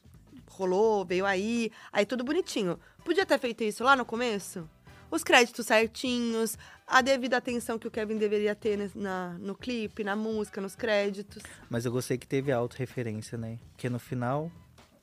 Rolou, 0.49 1.05
veio 1.05 1.25
aí, 1.25 1.71
aí 1.93 2.05
tudo 2.05 2.23
bonitinho. 2.25 2.79
Podia 3.05 3.25
ter 3.25 3.39
feito 3.39 3.65
isso 3.65 3.83
lá 3.85 3.97
no 3.97 4.05
começo? 4.05 4.69
Os 5.11 5.25
créditos 5.25 5.67
certinhos, 5.67 6.57
a 6.87 7.01
devida 7.01 7.37
atenção 7.37 7.79
que 7.79 7.89
o 7.89 7.91
Kevin 7.91 8.17
deveria 8.17 8.55
ter 8.55 8.77
nes- 8.77 8.95
na, 8.95 9.31
no 9.41 9.55
clipe, 9.57 10.05
na 10.05 10.15
música, 10.15 10.61
nos 10.61 10.77
créditos. 10.77 11.43
Mas 11.69 11.85
eu 11.85 11.91
gostei 11.93 12.17
que 12.19 12.27
teve 12.27 12.53
autorreferência, 12.53 13.37
né? 13.39 13.59
Porque 13.73 13.89
no 13.89 13.99
final, 13.99 14.51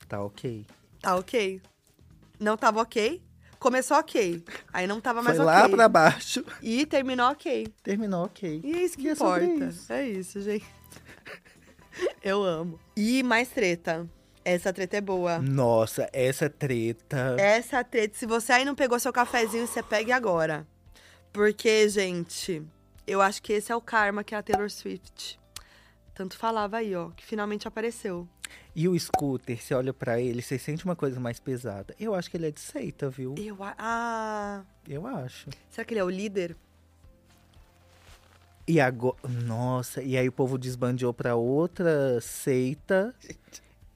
tá 0.08 0.22
ok. 0.22 0.66
Tá 1.02 1.16
ok. 1.16 1.62
Não 2.40 2.56
tava 2.56 2.82
ok. 2.82 3.22
Começou 3.60 3.98
ok. 3.98 4.44
Aí 4.72 4.86
não 4.86 5.02
tava 5.02 5.22
mais 5.24 5.36
Foi 5.38 5.46
ok. 5.46 5.56
lá 5.62 5.68
pra 5.70 5.90
baixo, 5.90 6.46
E 6.62 6.86
terminou 6.86 7.32
ok. 7.32 7.68
terminou 7.84 8.26
ok. 8.26 8.62
E 8.64 8.74
é 8.76 8.84
isso 8.84 8.98
que 8.98 9.08
E 9.08 9.10
é 9.10 9.14
importa. 9.14 9.46
isso. 9.46 9.92
É 9.92 10.08
isso, 10.08 10.40
gente. 10.42 10.66
Eu 12.24 12.44
amo. 12.44 12.80
E 12.96 13.24
mais 13.24 13.50
treta. 13.50 14.08
Essa 14.46 14.72
treta 14.72 14.98
é 14.98 15.02
boa. 15.02 15.40
Nossa, 15.40 16.10
essa 16.14 16.50
treta. 16.50 17.36
Essa 17.38 17.84
treta, 17.84 18.18
se 18.18 18.26
você 18.26 18.54
aí 18.54 18.64
não 18.66 18.76
pegou 18.76 19.00
seu 19.00 19.12
cafezinho, 19.12 19.68
você 19.68 19.84
pegue 19.84 20.12
agora. 20.12 20.66
Porque, 21.34 21.88
gente, 21.90 22.64
eu 23.06 23.22
acho 23.22 23.42
que 23.42 23.52
esse 23.54 23.72
é 23.72 23.76
o 23.76 23.82
karma 23.82 24.24
que 24.24 24.34
é 24.34 24.38
a 24.38 24.44
Taylor 24.44 24.70
Swift. 24.70 25.38
Tanto 26.16 26.38
falava 26.38 26.78
aí, 26.78 26.96
ó, 26.96 27.10
que 27.10 27.26
finalmente 27.26 27.68
apareceu. 27.68 28.28
E 28.74 28.88
o 28.88 28.98
scooter, 28.98 29.62
você 29.62 29.74
olha 29.74 29.94
pra 29.94 30.20
ele, 30.22 30.42
você 30.42 30.58
sente 30.58 30.86
uma 30.86 30.96
coisa 30.96 31.20
mais 31.20 31.40
pesada. 31.40 31.94
Eu 32.00 32.16
acho 32.16 32.30
que 32.32 32.38
ele 32.38 32.48
é 32.48 32.52
de 32.52 32.62
seita, 32.62 33.10
viu? 33.10 33.36
Eu, 33.38 33.62
a- 33.62 33.76
ah, 33.78 34.64
Eu 34.88 35.06
acho. 35.06 35.50
será 35.70 35.84
que 35.84 35.94
ele 35.94 36.00
é 36.00 36.04
o 36.04 36.10
líder? 36.10 36.56
E 38.68 38.80
agora. 38.80 39.16
Nossa, 39.46 40.02
e 40.04 40.18
aí 40.18 40.28
o 40.28 40.32
povo 40.32 40.58
desbandeou 40.58 41.14
pra 41.14 41.36
outra 41.36 42.20
seita. 42.22 43.16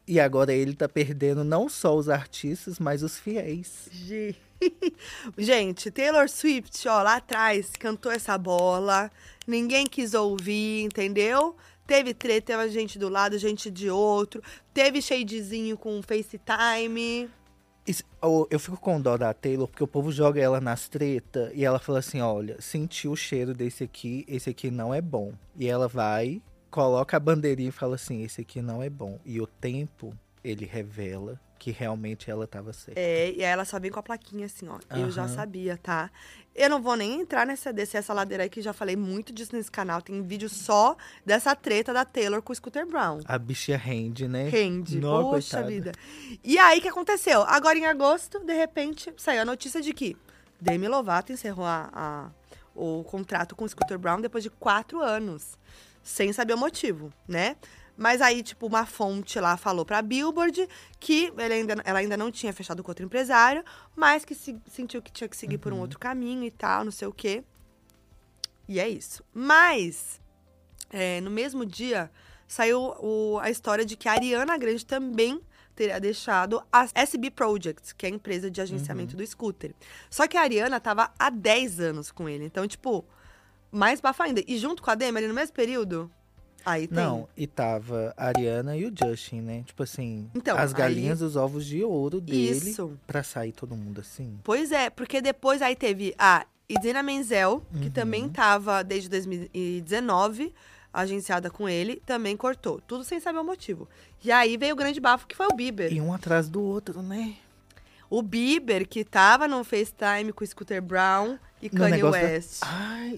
E 0.07 0.19
agora 0.19 0.53
ele 0.53 0.73
tá 0.73 0.87
perdendo 0.89 1.43
não 1.43 1.69
só 1.69 1.95
os 1.95 2.09
artistas, 2.09 2.79
mas 2.79 3.03
os 3.03 3.17
fiéis. 3.17 3.87
Ge- 3.91 4.35
Gente, 5.37 5.89
Taylor 5.91 6.29
Swift, 6.29 6.87
ó, 6.87 7.01
lá 7.03 7.15
atrás, 7.17 7.71
cantou 7.79 8.11
essa 8.11 8.37
bola. 8.37 9.11
Ninguém 9.47 9.85
quis 9.85 10.13
ouvir, 10.13 10.83
entendeu? 10.83 11.55
Teve 11.87 12.13
treta, 12.13 12.57
teve 12.57 12.69
gente 12.69 12.97
do 12.97 13.09
lado, 13.09 13.37
gente 13.37 13.69
de 13.69 13.89
outro. 13.89 14.41
Teve 14.73 15.01
shadezinho 15.01 15.77
com 15.77 16.01
FaceTime. 16.01 17.29
Eu- 18.49 18.59
fico 18.59 18.77
com 18.79 18.99
dó 19.01 19.17
da 19.17 19.33
Taylor, 19.33 19.67
porque 19.67 19.83
o 19.83 19.87
povo 19.87 20.11
joga 20.11 20.39
ela 20.41 20.61
nas 20.61 20.87
treta 20.87 21.51
e 21.53 21.65
ela 21.65 21.79
fala 21.79 21.99
assim: 21.99 22.21
olha, 22.21 22.59
senti 22.61 23.07
o 23.07 23.15
cheiro 23.15 23.53
desse 23.53 23.83
aqui, 23.83 24.25
esse 24.27 24.49
aqui 24.49 24.69
não 24.71 24.93
é 24.93 25.01
bom. 25.01 25.33
E 25.57 25.67
ela 25.67 25.87
vai, 25.87 26.41
coloca 26.69 27.17
a 27.17 27.19
bandeirinha 27.19 27.69
e 27.69 27.71
fala 27.71 27.95
assim: 27.95 28.23
esse 28.23 28.41
aqui 28.41 28.61
não 28.61 28.81
é 28.83 28.89
bom. 28.89 29.19
E 29.25 29.41
o 29.41 29.47
tempo, 29.47 30.13
ele 30.43 30.65
revela 30.65 31.39
que 31.59 31.69
realmente 31.69 32.29
ela 32.31 32.47
tava 32.47 32.73
certa. 32.73 32.99
É, 32.99 33.29
e 33.31 33.35
aí 33.43 33.51
ela 33.51 33.65
só 33.65 33.79
vem 33.79 33.91
com 33.91 33.99
a 33.99 34.03
plaquinha 34.03 34.47
assim, 34.47 34.67
ó. 34.67 34.79
Eu 34.97 35.11
já 35.11 35.27
sabia, 35.27 35.77
tá? 35.77 36.09
Eu 36.53 36.69
não 36.69 36.81
vou 36.81 36.95
nem 36.97 37.21
entrar 37.21 37.45
nessa, 37.47 37.71
descer 37.71 37.97
essa 37.99 38.13
ladeira 38.13 38.43
aí, 38.43 38.49
que 38.49 38.61
já 38.61 38.73
falei 38.73 38.95
muito 38.97 39.31
disso 39.31 39.55
nesse 39.55 39.71
canal. 39.71 40.01
Tem 40.01 40.21
vídeo 40.21 40.49
só 40.49 40.97
dessa 41.25 41.55
treta 41.55 41.93
da 41.93 42.03
Taylor 42.03 42.41
com 42.41 42.51
o 42.51 42.55
Scooter 42.55 42.85
Brown. 42.85 43.19
A 43.25 43.37
bicha 43.37 43.77
rende, 43.77 44.27
né? 44.27 44.49
Rende. 44.49 44.99
Nó, 44.99 45.21
Poxa 45.31 45.57
coitada. 45.57 45.67
vida. 45.67 45.91
E 46.43 46.57
aí, 46.59 46.79
o 46.79 46.81
que 46.81 46.89
aconteceu? 46.89 47.41
Agora, 47.43 47.77
em 47.77 47.85
agosto, 47.85 48.39
de 48.39 48.53
repente, 48.53 49.13
saiu 49.15 49.41
a 49.43 49.45
notícia 49.45 49.81
de 49.81 49.93
que 49.93 50.17
Demi 50.59 50.87
Lovato 50.89 51.31
encerrou 51.31 51.65
a- 51.65 51.89
a- 51.93 52.29
o 52.75 53.03
contrato 53.05 53.55
com 53.55 53.63
o 53.63 53.69
Scooter 53.69 53.97
Brown 53.97 54.19
depois 54.19 54.43
de 54.43 54.49
quatro 54.49 55.01
anos. 55.01 55.57
Sem 56.03 56.33
saber 56.33 56.53
o 56.53 56.57
motivo, 56.57 57.13
né? 57.27 57.55
Mas 58.01 58.19
aí, 58.19 58.41
tipo, 58.41 58.65
uma 58.65 58.83
fonte 58.83 59.39
lá 59.39 59.55
falou 59.55 59.85
pra 59.85 60.01
Billboard 60.01 60.67
que 60.99 61.31
ainda, 61.37 61.75
ela 61.85 61.99
ainda 61.99 62.17
não 62.17 62.31
tinha 62.31 62.51
fechado 62.51 62.81
com 62.81 62.89
outro 62.89 63.05
empresário, 63.05 63.63
mas 63.95 64.25
que 64.25 64.33
se- 64.33 64.59
sentiu 64.67 65.03
que 65.03 65.11
tinha 65.11 65.27
que 65.27 65.37
seguir 65.37 65.59
por 65.59 65.71
um 65.71 65.79
outro 65.79 65.99
caminho 65.99 66.43
e 66.43 66.49
tal, 66.49 66.83
não 66.83 66.91
sei 66.91 67.07
o 67.07 67.13
quê. 67.13 67.43
E 68.67 68.79
é 68.79 68.89
isso. 68.89 69.23
Mas, 69.31 70.19
é, 70.89 71.21
no 71.21 71.29
mesmo 71.29 71.63
dia, 71.63 72.09
saiu 72.47 72.79
o- 72.99 73.37
a 73.39 73.51
história 73.51 73.85
de 73.85 73.95
que 73.95 74.09
a 74.09 74.13
Ariana 74.13 74.57
Grande 74.57 74.83
também 74.83 75.39
teria 75.75 75.99
deixado 75.99 76.61
a 76.71 76.87
SB 76.95 77.29
Projects, 77.29 77.93
que 77.93 78.07
é 78.07 78.09
a 78.09 78.11
empresa 78.11 78.49
de 78.49 78.59
agenciamento 78.61 79.15
do 79.15 79.25
scooter. 79.27 79.75
Só 80.09 80.27
que 80.27 80.37
a 80.37 80.41
Ariana 80.41 80.79
tava 80.79 81.11
há 81.19 81.29
10 81.29 81.79
anos 81.79 82.11
com 82.11 82.27
ele. 82.27 82.45
Então, 82.45 82.67
tipo, 82.67 83.05
mais 83.71 84.01
bafo 84.01 84.23
ainda. 84.23 84.43
E 84.47 84.57
junto 84.57 84.81
com 84.81 84.89
a 84.89 84.95
Demi, 84.95 85.19
ali 85.19 85.27
no 85.27 85.33
mesmo 85.35 85.53
período, 85.53 86.11
aí 86.65 86.87
tem. 86.87 86.95
Não, 86.95 87.27
e 87.35 87.47
tava 87.47 88.13
a 88.17 88.27
Ariana 88.27 88.75
e 88.77 88.85
o 88.85 88.93
Justin, 88.95 89.41
né? 89.41 89.63
Tipo 89.65 89.83
assim, 89.83 90.29
Então, 90.35 90.57
as 90.57 90.73
aí- 90.73 90.77
galinhas 90.79 91.19
dos 91.19 91.35
ovos 91.35 91.65
de 91.65 91.83
ouro 91.83 92.19
dele 92.21 92.51
Isso. 92.69 92.97
pra 93.07 93.23
sair 93.23 93.51
todo 93.51 93.75
mundo 93.75 94.01
assim. 94.01 94.37
Pois 94.43 94.71
é, 94.71 94.89
porque 94.89 95.21
depois 95.21 95.61
aí 95.61 95.75
teve 95.75 96.13
a 96.17 96.45
Idina 96.69 97.03
Menzel, 97.03 97.61
que 97.73 97.85
Uhum. 97.85 97.91
também 97.91 98.29
tava 98.29 98.81
desde 98.83 99.09
2019 99.09 100.53
agenciada 100.93 101.49
com 101.49 101.67
ele, 101.69 102.01
também 102.05 102.35
cortou. 102.35 102.81
Tudo 102.81 103.03
sem 103.03 103.19
saber 103.19 103.39
o 103.39 103.43
motivo. 103.43 103.87
E 104.23 104.31
aí 104.31 104.57
veio 104.57 104.73
o 104.73 104.77
grande 104.77 104.99
bafo, 104.99 105.25
que 105.27 105.35
foi 105.35 105.47
o 105.47 105.55
Bieber. 105.55 105.91
E 105.91 106.01
um 106.01 106.13
atrás 106.13 106.49
do 106.49 106.61
outro, 106.61 107.01
né? 107.01 107.35
O 108.09 108.21
Bieber, 108.21 108.85
que 108.87 109.05
tava 109.05 109.47
no 109.47 109.63
FaceTime 109.63 110.33
com 110.33 110.43
o 110.43 110.47
Scooter 110.47 110.81
Brown 110.81 111.37
e 111.61 111.69
No 111.71 111.77
Kanye 111.79 111.95
negócio 111.95 112.21
da- 112.21 112.27
West. 112.27 112.59
Ai, 112.61 113.17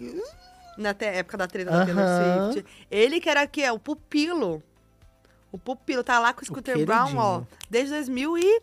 Na 0.78 0.96
época 1.00 1.38
da 1.38 1.48
treta 1.48 1.72
da 1.72 1.86
Taylor. 1.86 2.54
Swift. 2.54 2.70
Ele 2.90 3.20
que 3.20 3.30
era 3.30 3.46
que 3.46 3.62
é 3.62 3.72
o 3.72 3.80
pupilo. 3.80 4.62
O 5.52 5.58
pupilo 5.58 6.04
tá 6.04 6.20
lá 6.20 6.34
com 6.34 6.42
o 6.42 6.46
Scooter 6.46 6.84
Brown, 6.84 7.16
ó, 7.16 7.44
desde 7.70 7.92
2000 7.92 8.38
e... 8.40 8.62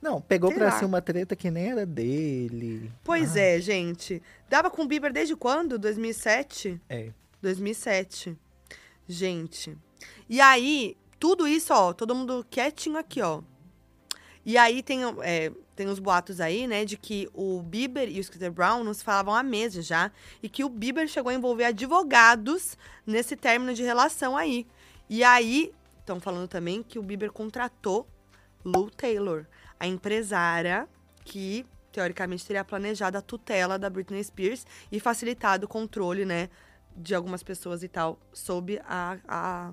não, 0.00 0.22
pegou 0.22 0.48
Sei 0.48 0.58
pra 0.58 0.68
lá. 0.68 0.78
si 0.78 0.84
uma 0.84 1.02
treta 1.02 1.36
que 1.36 1.50
nem 1.50 1.70
era 1.70 1.84
dele. 1.84 2.90
Pois 3.04 3.36
é, 3.36 3.60
gente. 3.60 4.22
Dava 4.48 4.70
com 4.70 4.82
o 4.82 4.86
Bieber 4.86 5.12
desde 5.12 5.36
quando? 5.36 5.78
2007? 5.78 6.80
É. 6.88 7.10
2007. 7.42 8.34
Gente. 9.06 9.76
E 10.26 10.40
aí, 10.40 10.96
tudo 11.20 11.46
isso, 11.46 11.74
ó, 11.74 11.92
todo 11.92 12.14
mundo 12.14 12.46
quietinho 12.48 12.96
aqui, 12.96 13.20
ó. 13.20 13.42
E 14.44 14.58
aí 14.58 14.82
tem, 14.82 15.00
é, 15.22 15.50
tem 15.74 15.86
os 15.86 15.98
boatos 15.98 16.40
aí, 16.40 16.66
né, 16.66 16.84
de 16.84 16.96
que 16.96 17.28
o 17.32 17.62
Bieber 17.62 18.08
e 18.08 18.20
o 18.20 18.24
Scooter 18.24 18.52
Brown 18.52 18.84
não 18.84 18.92
se 18.92 19.02
falavam 19.02 19.34
há 19.34 19.42
meses 19.42 19.86
já. 19.86 20.10
E 20.42 20.48
que 20.48 20.64
o 20.64 20.68
Bieber 20.68 21.08
chegou 21.08 21.30
a 21.30 21.34
envolver 21.34 21.64
advogados 21.64 22.76
nesse 23.06 23.36
término 23.36 23.72
de 23.72 23.82
relação 23.82 24.36
aí. 24.36 24.66
E 25.08 25.24
aí, 25.24 25.72
estão 26.00 26.20
falando 26.20 26.48
também 26.48 26.82
que 26.82 26.98
o 26.98 27.02
Bieber 27.02 27.32
contratou 27.32 28.06
Lou 28.64 28.90
Taylor, 28.90 29.46
a 29.78 29.86
empresária 29.86 30.88
que 31.24 31.66
teoricamente 31.92 32.44
teria 32.44 32.64
planejado 32.64 33.16
a 33.16 33.22
tutela 33.22 33.78
da 33.78 33.88
Britney 33.88 34.22
Spears 34.22 34.66
e 34.90 34.98
facilitado 34.98 35.66
o 35.66 35.68
controle, 35.68 36.24
né, 36.24 36.48
de 36.96 37.14
algumas 37.14 37.42
pessoas 37.42 37.82
e 37.82 37.88
tal 37.88 38.18
sob 38.32 38.80
a, 38.84 39.16
a, 39.28 39.72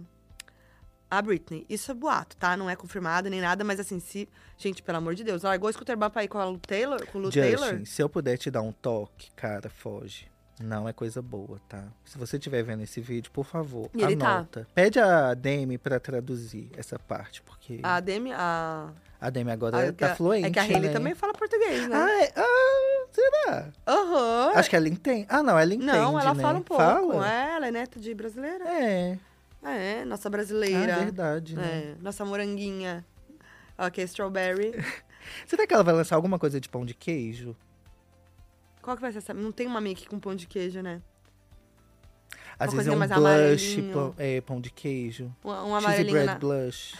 a 1.12 1.22
Britney. 1.22 1.66
Isso 1.70 1.92
é 1.92 1.94
boato, 1.94 2.36
tá? 2.38 2.56
Não 2.58 2.70
é 2.70 2.76
confirmado 2.76 3.30
nem 3.30 3.42
nada, 3.42 3.64
mas 3.64 3.80
assim, 3.80 4.00
se. 4.00 4.28
Gente, 4.58 4.82
pelo 4.82 4.98
amor 5.00 5.14
de 5.14 5.24
Deus, 5.24 5.44
largou 5.44 5.70
o 5.70 5.74
Scooter 5.74 5.98
pra 5.98 6.24
ir 6.24 6.28
com 6.30 6.38
a 6.38 6.46
Lou 6.46 6.58
Taylor? 6.58 7.06
Com 7.08 7.18
o 7.18 7.22
Lou 7.24 7.32
Justin, 7.32 7.56
Taylor? 7.58 7.86
se 7.86 8.02
eu 8.02 8.08
puder 8.10 8.38
te 8.38 8.50
dar 8.50 8.62
um 8.62 8.72
toque, 8.72 9.30
cara, 9.36 9.70
foge. 9.70 10.32
Não 10.64 10.88
é 10.88 10.94
coisa 10.94 11.24
boa, 11.24 11.60
tá? 11.68 11.84
Se 12.06 12.20
você 12.20 12.38
estiver 12.38 12.62
vendo 12.62 12.84
esse 12.84 13.02
vídeo, 13.02 13.32
por 13.32 13.44
favor, 13.46 13.90
E 13.96 14.16
tá. 14.16 14.28
anota. 14.30 14.68
Pede 14.76 15.00
a 15.00 15.34
Demi 15.34 15.78
pra 15.80 16.00
traduzir 16.00 16.70
essa 16.78 17.00
parte, 17.00 17.42
porque 17.42 17.80
A 17.82 18.00
Demi, 18.00 18.32
a. 18.32 18.92
a 19.20 19.30
Demi 19.32 19.50
agora 19.50 19.90
a- 19.90 19.92
tá 19.94 20.12
a- 20.12 20.16
fluente, 20.16 20.46
É 20.46 20.52
que 20.52 20.60
a 20.60 20.62
Hailey 20.62 20.82
né? 20.82 20.90
também 20.94 21.16
fala 21.16 21.34
português, 21.34 21.88
né? 21.90 21.96
Ah, 21.98 22.24
é- 22.24 22.34
ah, 22.36 23.06
será? 23.12 23.70
Aham. 23.88 24.52
Acho 24.54 24.70
que 24.70 24.76
ela 24.76 24.88
entende. 24.88 25.26
Ah, 25.30 25.42
não, 25.42 25.58
ela 25.58 25.74
entende, 25.74 25.92
Não, 25.92 26.20
ela 26.20 26.34
né? 26.36 26.42
fala 26.44 26.60
um 26.60 26.64
pouco. 26.64 26.84
Fala? 26.84 27.28
É, 27.34 27.56
ela 27.56 27.68
é 27.68 27.72
neta 27.72 28.00
de 28.00 28.14
brasileira. 28.14 28.64
É, 28.70 29.18
É, 29.64 30.04
nossa 30.06 30.28
ah, 30.28 30.32
brasileira. 30.32 30.98
verdade, 30.98 31.56
né? 31.56 31.96
É, 31.98 32.02
nossa 32.02 32.26
moranguinha. 32.26 33.06
Ok, 33.78 34.04
strawberry. 34.06 34.74
Será 35.46 35.68
que 35.68 35.74
ela 35.74 35.84
vai 35.84 35.94
lançar 35.94 36.16
alguma 36.16 36.40
coisa 36.40 36.60
de 36.60 36.68
pão 36.68 36.86
de 36.86 36.94
queijo? 36.94 37.56
Qual 38.82 38.96
que 38.96 39.02
vai 39.02 39.12
ser 39.12 39.20
essa? 39.20 39.34
Não 39.34 39.52
tem 39.52 39.68
uma 39.68 39.80
make 39.80 40.08
com 40.08 40.20
pão 40.20 40.36
de 40.36 40.48
queijo, 40.48 40.82
né? 40.82 41.02
Às 42.58 42.74
Uma 42.74 42.78
vezes 42.78 42.88
é 42.88 42.96
um 42.96 43.00
mais 43.00 43.12
blush, 43.12 43.24
amarelinho. 43.26 43.94
pão, 43.94 44.16
é, 44.18 44.42
pão 44.42 44.62
de 44.62 44.70
queijo. 44.70 45.36
Um, 45.44 45.52
um 45.52 45.82
Cheesy 45.82 46.12
bread 46.12 46.26
na... 46.28 46.36
blush. 46.36 46.96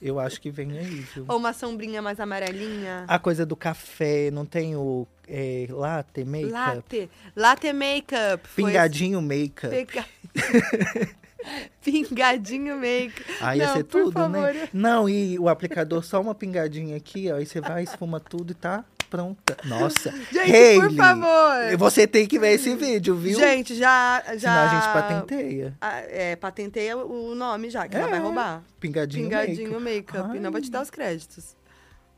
Eu 0.00 0.18
acho 0.18 0.40
que 0.40 0.50
vem 0.50 0.76
aí, 0.76 1.00
viu? 1.14 1.24
Ou 1.28 1.38
uma 1.38 1.52
sombrinha 1.52 2.02
mais 2.02 2.18
amarelinha. 2.18 3.04
A 3.06 3.18
coisa 3.18 3.46
do 3.46 3.54
café, 3.54 4.30
não 4.30 4.44
tem 4.44 4.74
o 4.74 5.06
é, 5.28 5.66
latte 5.70 6.24
make 6.24 6.50
Latte. 6.50 7.10
Latte 7.36 7.72
makeup. 7.72 8.48
Pingadinho 8.54 9.22
make 9.22 9.68
Pega... 9.68 10.04
Pingadinho 11.84 12.78
make. 12.78 13.22
Aí 13.40 13.58
ia 13.58 13.66
Não, 13.68 13.74
ser 13.76 13.84
por 13.84 14.02
tudo, 14.04 14.12
favor. 14.12 14.54
né? 14.54 14.68
Não, 14.72 15.08
e 15.08 15.38
o 15.38 15.48
aplicador 15.48 16.02
só 16.04 16.20
uma 16.20 16.34
pingadinha 16.34 16.96
aqui, 16.96 17.30
ó. 17.30 17.36
Aí 17.36 17.46
você 17.46 17.60
vai, 17.60 17.82
esfuma 17.82 18.20
tudo 18.20 18.52
e 18.52 18.54
tá 18.54 18.84
pronta. 19.10 19.56
Nossa. 19.64 20.10
Gente, 20.32 20.80
por 20.80 20.84
Hailey, 20.86 20.96
favor. 20.96 21.76
Você 21.78 22.06
tem 22.06 22.26
que 22.26 22.38
ver 22.38 22.52
esse 22.52 22.74
vídeo, 22.74 23.14
viu? 23.14 23.38
Gente, 23.38 23.74
já. 23.74 24.22
já... 24.36 24.38
Senão 24.38 24.62
a 24.62 24.68
gente 24.68 24.92
patenteia. 24.92 25.76
Ah, 25.80 25.98
É, 26.00 26.36
patenteia 26.36 26.96
o 26.96 27.34
nome 27.34 27.68
já, 27.68 27.86
que 27.86 27.94
ela 27.96 28.06
É. 28.06 28.10
vai 28.10 28.20
roubar. 28.20 28.62
Pingadinho, 28.80 29.24
Pingadinho 29.24 29.80
make. 29.80 30.12
makeup. 30.14 30.36
E 30.36 30.40
não 30.40 30.50
vai 30.50 30.62
te 30.62 30.70
dar 30.70 30.80
os 30.82 30.88
créditos. 30.90 31.54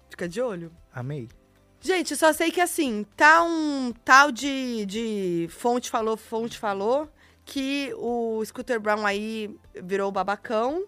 Fica 0.09 0.29
de 0.29 0.41
olho. 0.41 0.71
Amei. 0.95 1.29
Gente, 1.81 2.15
só 2.17 2.33
sei 2.33 2.51
que 2.53 2.61
assim, 2.61 3.05
tá 3.17 3.43
um 3.43 3.93
tal 4.05 4.31
de, 4.31 4.87
de 4.87 5.49
fonte 5.51 5.91
falou, 5.91 6.17
fonte 6.17 6.57
falou, 6.59 7.09
que 7.45 7.93
o 7.97 8.43
Scooter 8.45 8.81
Brown 8.81 9.05
aí 9.07 9.55
virou 9.83 10.11
babacão 10.11 10.85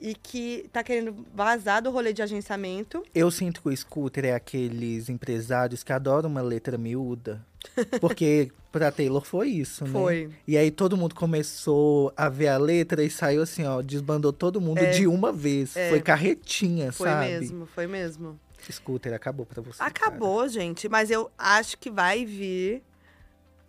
e 0.00 0.14
que 0.14 0.68
tá 0.72 0.82
querendo 0.82 1.24
vazar 1.34 1.80
do 1.80 1.90
rolê 1.90 2.12
de 2.12 2.20
agenciamento. 2.20 3.02
Eu 3.14 3.30
sinto 3.30 3.62
que 3.62 3.68
o 3.68 3.76
scooter 3.76 4.26
é 4.26 4.34
aqueles 4.34 5.08
empresários 5.08 5.82
que 5.82 5.92
adoram 5.92 6.28
uma 6.28 6.42
letra 6.42 6.76
miúda. 6.76 7.44
Porque 8.00 8.50
pra 8.70 8.90
Taylor 8.90 9.22
foi 9.24 9.48
isso, 9.48 9.84
né? 9.84 9.90
Foi. 9.90 10.30
E 10.46 10.58
aí 10.58 10.70
todo 10.70 10.96
mundo 10.96 11.14
começou 11.14 12.12
a 12.16 12.28
ver 12.28 12.48
a 12.48 12.58
letra 12.58 13.02
e 13.02 13.08
saiu 13.08 13.42
assim, 13.42 13.64
ó, 13.64 13.80
desbandou 13.80 14.32
todo 14.32 14.60
mundo 14.60 14.84
de 14.90 15.06
uma 15.06 15.32
vez. 15.32 15.74
É. 15.76 15.88
Foi 15.88 16.02
carretinha, 16.02 16.92
Foi 16.92 17.08
sabe? 17.08 17.26
mesmo, 17.26 17.66
foi 17.66 17.86
mesmo. 17.86 18.38
Scooter, 18.70 19.14
acabou 19.14 19.46
pra 19.46 19.62
você. 19.62 19.78
cara. 19.78 19.90
Acabou, 19.90 20.46
gente, 20.48 20.88
mas 20.88 21.10
eu 21.10 21.30
acho 21.38 21.78
que 21.78 21.90
vai 21.90 22.24
vir. 22.24 22.82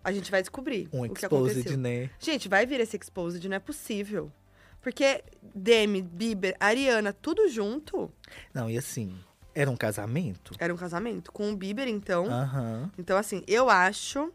A 0.05 0.11
gente 0.13 0.29
vai 0.31 0.41
descobrir 0.41 0.87
Um 0.93 1.01
o 1.03 1.09
que 1.09 1.25
exposed, 1.25 1.51
aconteceu. 1.59 1.77
né? 1.77 2.09
Gente, 2.19 2.47
vai 2.47 2.65
vir 2.65 2.79
esse 2.79 2.95
exposed, 2.95 3.45
não 3.49 3.55
é 3.55 3.59
possível. 3.59 4.31
Porque 4.81 5.23
Demi, 5.41 6.01
Bieber, 6.03 6.55
Ariana, 6.59 7.11
tudo 7.11 7.49
junto, 7.49 8.11
Não, 8.53 8.69
e 8.69 8.77
assim, 8.77 9.17
era 9.55 9.69
um 9.69 9.75
casamento? 9.75 10.53
era 10.59 10.71
um 10.73 10.77
casamento. 10.77 11.31
Com 11.31 11.51
o 11.51 11.55
Bieber, 11.55 11.87
então. 11.87 12.27
Aham. 12.27 12.91
Então, 12.99 13.17
assim, 13.17 13.43
eu 13.47 13.67
acho 13.69 14.31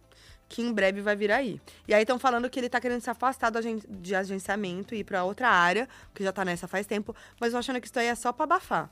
que 0.49 0.61
em 0.61 0.73
breve 0.73 1.01
vai 1.01 1.15
vir 1.15 1.31
aí. 1.31 1.61
E 1.87 1.95
aí 1.95 2.03
estão 2.03 2.19
falando 2.19 2.51
que 2.51 2.59
ele 2.59 2.69
tá 2.69 2.81
querendo 2.81 3.01
se 3.01 3.09
afastar 3.09 3.57
agen- 3.57 3.81
de 3.89 4.13
agenciamento 4.17 4.93
e 4.93 4.99
ir 4.99 5.05
pra 5.05 5.23
outra 5.23 5.49
área, 5.49 5.89
porque 6.09 6.25
já 6.25 6.33
tá 6.33 6.45
nessa 6.45 6.67
faz 6.67 6.85
tempo, 6.85 7.15
mas 7.41 7.53
eu 7.53 7.61
achando 7.61 7.81
que 7.81 7.87
isso 7.87 7.97
aí 7.97 8.07
é 8.09 8.15
só 8.17 8.33
pra 8.33 8.43
abafar. 8.43 8.91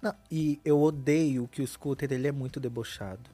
Não, 0.00 0.14
e 0.30 0.60
eu 0.64 0.80
odeio 0.80 1.48
que 1.48 1.60
o 1.62 1.66
Scooter, 1.66 2.12
ele 2.12 2.28
é 2.28 2.32
muito 2.32 2.60
debochado. 2.60 3.28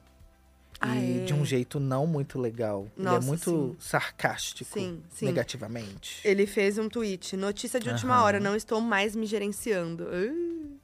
Ah, 0.79 0.95
e 0.95 1.21
é? 1.21 1.25
de 1.25 1.33
um 1.33 1.43
jeito 1.43 1.79
não 1.79 2.05
muito 2.05 2.39
legal. 2.39 2.87
ele 2.95 3.05
Nossa, 3.05 3.17
é 3.25 3.27
muito 3.27 3.51
sim. 3.51 3.75
sarcástico, 3.79 4.69
Sim, 4.73 5.01
sim. 5.09 5.25
negativamente. 5.25 6.19
Ele 6.23 6.45
fez 6.45 6.77
um 6.77 6.87
tweet, 6.87 7.35
notícia 7.35 7.79
de 7.79 7.89
última 7.89 8.15
Aham. 8.15 8.23
hora, 8.23 8.39
não 8.39 8.55
estou 8.55 8.79
mais 8.79 9.15
me 9.15 9.25
gerenciando. 9.25 10.03
Uh. 10.05 10.77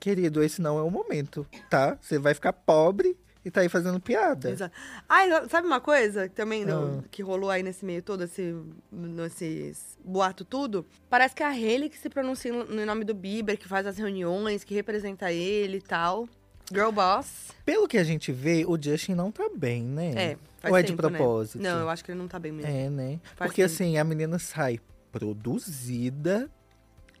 Querido, 0.00 0.42
esse 0.42 0.60
não 0.60 0.78
é 0.78 0.82
o 0.82 0.90
momento, 0.90 1.46
tá? 1.70 1.96
Você 2.00 2.18
vai 2.18 2.34
ficar 2.34 2.52
pobre 2.52 3.16
e 3.44 3.50
tá 3.50 3.60
aí 3.60 3.68
fazendo 3.68 3.98
piada. 4.00 4.50
Exato. 4.50 4.74
Ai, 5.08 5.28
sabe 5.48 5.66
uma 5.66 5.80
coisa 5.80 6.28
também 6.28 6.66
do- 6.66 6.72
Ah. 6.98 7.04
que 7.10 7.22
rolou 7.22 7.48
aí 7.48 7.62
nesse 7.62 7.84
meio 7.84 8.02
todo, 8.02 8.24
esse, 8.24 8.54
nesses 8.90 9.96
boato 10.04 10.44
tudo? 10.44 10.84
Parece 11.08 11.34
que 11.34 11.42
é 11.42 11.46
a 11.46 11.50
Hailey 11.50 11.88
que 11.88 11.98
se 11.98 12.08
pronuncia 12.08 12.52
no 12.52 12.84
nome 12.84 13.04
do 13.04 13.14
Bieber, 13.14 13.56
que 13.58 13.68
faz 13.68 13.86
as 13.86 13.96
reuniões, 13.98 14.64
que 14.64 14.74
representa 14.74 15.32
ele 15.32 15.78
e 15.78 15.82
tal. 15.82 16.28
Girl 16.72 16.90
boss. 16.90 17.52
Pelo 17.64 17.86
que 17.88 17.98
a 17.98 18.04
gente 18.04 18.30
vê, 18.32 18.64
o 18.66 18.80
Justin 18.80 19.14
não 19.14 19.30
tá 19.32 19.48
bem, 19.54 19.82
né? 19.82 20.12
É, 20.14 20.36
faz 20.58 20.72
Ou 20.72 20.78
é 20.78 20.82
de 20.82 20.92
né? 20.92 20.96
propósito? 20.96 21.62
Não, 21.62 21.80
eu 21.80 21.88
acho 21.88 22.04
que 22.04 22.10
ele 22.10 22.18
não 22.18 22.28
tá 22.28 22.38
bem 22.38 22.52
mesmo. 22.52 22.70
É, 22.70 22.88
né? 22.90 23.20
Faz 23.36 23.48
Porque 23.50 23.62
tempo. 23.62 23.72
assim, 23.74 23.98
a 23.98 24.04
menina 24.04 24.38
sai 24.38 24.78
produzida 25.12 26.50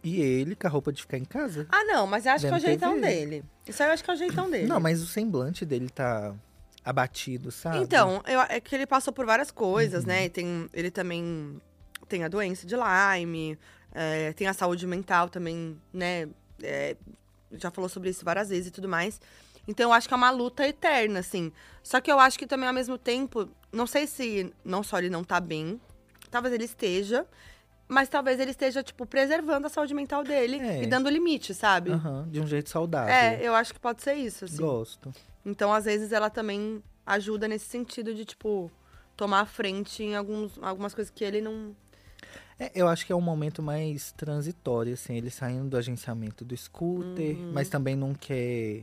e 0.02 0.20
ele 0.20 0.54
com 0.54 0.66
a 0.66 0.70
roupa 0.70 0.92
de 0.92 1.02
ficar 1.02 1.18
em 1.18 1.24
casa. 1.24 1.66
Ah, 1.70 1.84
não, 1.84 2.06
mas 2.06 2.26
eu 2.26 2.32
acho 2.32 2.46
que 2.46 2.52
é 2.52 2.56
o 2.56 2.60
jeitão 2.60 2.94
TV. 2.94 3.06
dele. 3.06 3.44
Isso 3.66 3.82
aí 3.82 3.88
eu 3.88 3.92
acho 3.92 4.04
que 4.04 4.10
é 4.10 4.14
o 4.14 4.16
jeitão 4.16 4.50
dele. 4.50 4.66
Não, 4.66 4.78
mas 4.80 5.02
o 5.02 5.06
semblante 5.06 5.64
dele 5.64 5.88
tá 5.90 6.34
abatido, 6.84 7.50
sabe? 7.50 7.78
Então, 7.78 8.22
eu- 8.26 8.40
é 8.42 8.60
que 8.60 8.74
ele 8.74 8.86
passou 8.86 9.12
por 9.12 9.26
várias 9.26 9.50
coisas, 9.50 10.02
Uhum. 10.04 10.08
né? 10.08 10.28
Tem, 10.28 10.68
ele 10.72 10.90
também 10.90 11.60
tem 12.08 12.22
a 12.22 12.28
doença 12.28 12.64
de 12.66 12.74
Lyme, 12.76 13.58
é, 13.92 14.32
tem 14.34 14.46
a 14.46 14.52
saúde 14.52 14.86
mental 14.86 15.28
também, 15.28 15.76
né? 15.92 16.28
É, 16.62 16.96
já 17.52 17.70
falou 17.70 17.88
sobre 17.88 18.10
isso 18.10 18.24
várias 18.24 18.48
vezes 18.48 18.68
e 18.68 18.70
tudo 18.70 18.88
mais. 18.88 19.20
Então, 19.68 19.90
eu 19.90 19.92
acho 19.92 20.06
que 20.06 20.14
é 20.14 20.16
uma 20.16 20.30
luta 20.30 20.66
eterna, 20.66 21.20
assim. 21.20 21.52
Só 21.82 22.00
que 22.00 22.10
eu 22.10 22.20
acho 22.20 22.38
que 22.38 22.46
também, 22.46 22.68
ao 22.68 22.74
mesmo 22.74 22.96
tempo, 22.96 23.48
não 23.72 23.86
sei 23.86 24.06
se 24.06 24.52
não 24.64 24.82
só 24.82 24.98
ele 24.98 25.10
não 25.10 25.24
tá 25.24 25.40
bem, 25.40 25.80
talvez 26.30 26.54
ele 26.54 26.64
esteja, 26.64 27.26
mas 27.88 28.08
talvez 28.08 28.38
ele 28.38 28.50
esteja, 28.52 28.82
tipo, 28.82 29.04
preservando 29.06 29.66
a 29.66 29.70
saúde 29.70 29.92
mental 29.94 30.22
dele 30.22 30.58
É. 30.58 30.82
e 30.82 30.86
dando 30.86 31.08
limite, 31.08 31.52
sabe? 31.54 31.90
Aham, 31.90 32.28
de 32.30 32.40
um 32.40 32.46
jeito 32.46 32.70
saudável. 32.70 33.12
É, 33.12 33.40
eu 33.42 33.54
acho 33.54 33.72
que 33.74 33.80
pode 33.80 34.02
ser 34.02 34.14
isso, 34.14 34.44
assim. 34.44 34.56
Gosto. 34.58 35.12
Então, 35.44 35.72
às 35.72 35.84
vezes, 35.84 36.12
ela 36.12 36.30
também 36.30 36.82
ajuda 37.04 37.46
nesse 37.48 37.66
sentido 37.66 38.14
de, 38.14 38.24
tipo, 38.24 38.70
tomar 39.16 39.40
a 39.40 39.46
frente 39.46 40.02
em 40.02 40.14
alguns, 40.16 40.58
algumas 40.62 40.94
coisas 40.94 41.12
que 41.14 41.24
ele 41.24 41.40
não. 41.40 41.74
É, 42.58 42.70
eu 42.74 42.88
acho 42.88 43.04
que 43.04 43.12
é 43.12 43.16
um 43.16 43.20
momento 43.20 43.62
mais 43.62 44.12
transitório, 44.12 44.94
assim, 44.94 45.14
ele 45.16 45.30
saindo 45.30 45.68
do 45.68 45.76
agenciamento 45.76 46.44
do 46.44 46.56
scooter, 46.56 47.36
Uhum. 47.36 47.50
mas 47.52 47.68
também 47.68 47.94
não 47.94 48.14
quer 48.14 48.82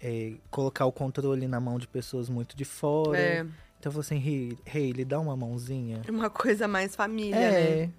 é, 0.00 0.32
colocar 0.50 0.86
o 0.86 0.92
controle 0.92 1.46
na 1.46 1.60
mão 1.60 1.78
de 1.78 1.86
pessoas 1.86 2.28
muito 2.28 2.56
de 2.56 2.64
fora. 2.64 3.18
É 3.18 3.46
Então 3.78 3.90
falei 3.92 4.00
assim, 4.06 4.16
Hey, 4.26 4.58
Hayley, 4.74 5.04
dá 5.04 5.18
uma 5.20 5.36
mãozinha. 5.36 6.02
uma 6.08 6.30
coisa 6.30 6.66
mais 6.66 6.94
família, 6.96 7.38
né? 7.38 7.70
É. 7.82 7.90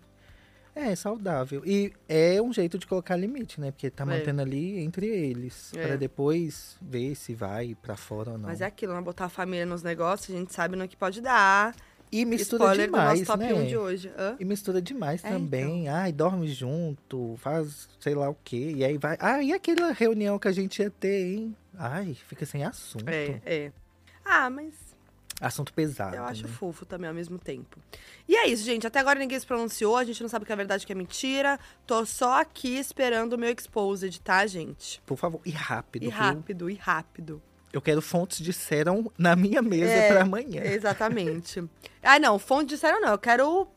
É, 0.76 0.96
saudável. 0.96 1.62
E 1.66 1.94
é 2.10 2.42
um 2.42 2.52
jeito 2.52 2.80
de 2.80 2.88
colocar 2.88 3.16
limite, 3.16 3.62
né? 3.62 3.70
Porque 3.70 3.92
tá 3.92 4.04
É. 4.04 4.08
mantendo 4.08 4.42
ali 4.42 4.80
entre 4.80 5.06
eles. 5.06 5.72
É. 5.76 5.86
Pra 5.86 5.96
depois 5.98 6.76
ver 6.82 7.14
se 7.14 7.36
vai 7.36 7.76
pra 7.80 7.96
fora 7.96 8.32
ou 8.32 8.38
não. 8.40 8.50
Mas 8.50 8.60
é 8.60 8.66
aquilo, 8.66 8.92
né? 8.96 9.00
Botar 9.02 9.26
a 9.26 9.30
família 9.30 9.68
nos 9.68 9.84
negócios, 9.84 10.36
a 10.36 10.40
gente 10.40 10.52
sabe 10.52 10.76
no 10.76 10.88
que 10.88 10.98
pode 10.98 11.22
dar. 11.22 11.76
E 12.14 12.26
mistura 12.26 12.66
Spoiler 12.66 12.86
do 12.88 12.92
demais, 12.92 13.20
nosso 13.22 13.32
top 13.32 13.44
né? 13.44 13.54
1 13.56 13.66
de 13.66 13.76
hoje. 13.78 14.12
Hã? 14.16 14.36
E 14.40 14.46
mistura 14.46 14.80
demais 14.80 15.24
É, 15.24 15.30
também. 15.30 15.90
Ai, 15.90 16.12
dorme 16.12 16.48
junto, 16.48 17.36
faz 17.40 17.90
sei 18.00 18.14
lá 18.14 18.30
o 18.30 18.38
quê. 18.44 18.72
E 18.76 18.86
aí 18.86 19.00
vai. 19.00 19.18
Ah, 19.20 19.42
e 19.42 19.52
aquela 19.52 19.92
reunião 19.92 20.38
que 20.38 20.48
a 20.48 20.52
gente 20.52 20.80
ia 20.80 20.92
ter, 20.92 21.34
hein? 21.34 21.58
Ai, 21.76 22.14
fica 22.14 22.46
sem 22.46 22.64
assunto. 22.64 23.10
É, 23.10 23.42
é. 23.44 23.72
Ah, 24.24 24.48
mas 24.48 24.76
Assunto 25.42 25.74
pesado. 25.74 26.16
eu 26.16 26.24
acho 26.24 26.44
né? 26.44 26.50
fofo 26.50 26.86
também 26.86 27.08
ao 27.10 27.16
mesmo 27.16 27.40
tempo. 27.40 27.80
E 28.30 28.36
é 28.36 28.48
isso, 28.48 28.64
gente. 28.64 28.86
Até 28.86 29.00
agora 29.00 29.18
ninguém 29.18 29.40
se 29.40 29.46
pronunciou, 29.48 29.98
a 29.98 30.04
gente 30.04 30.22
não 30.22 30.30
sabe 30.30 30.44
o 30.44 30.46
que 30.46 30.54
é 30.54 30.56
verdade 30.56 30.84
o 30.84 30.88
que 30.88 30.94
é 30.94 30.96
mentira. 30.96 31.60
Tô 31.88 32.06
só 32.06 32.40
aqui 32.40 32.78
esperando 32.78 33.34
o 33.34 33.38
meu 33.40 33.52
exposed, 33.52 34.22
tá, 34.22 34.46
gente? 34.46 35.02
Por 35.04 35.18
favor, 35.18 35.42
e 35.44 35.50
rápido. 35.50 36.04
E 36.04 36.10
viu? 36.10 36.16
rápido, 36.16 36.70
e 36.70 36.76
rápido. 36.76 37.42
Eu 37.74 37.82
quero 37.82 38.04
fontes 38.04 38.40
de 38.40 38.54
Serum 38.54 39.08
na 39.18 39.36
minha 39.36 39.60
mesa 39.60 39.92
É, 39.92 40.08
pra 40.10 40.22
amanhã. 40.22 40.62
Exatamente. 40.64 41.64
ah, 42.04 42.20
não, 42.20 42.38
fonte 42.38 42.70
de 42.70 42.78
sério 42.78 43.02
não. 43.02 43.10
Eu 43.10 43.18
quero. 43.18 43.68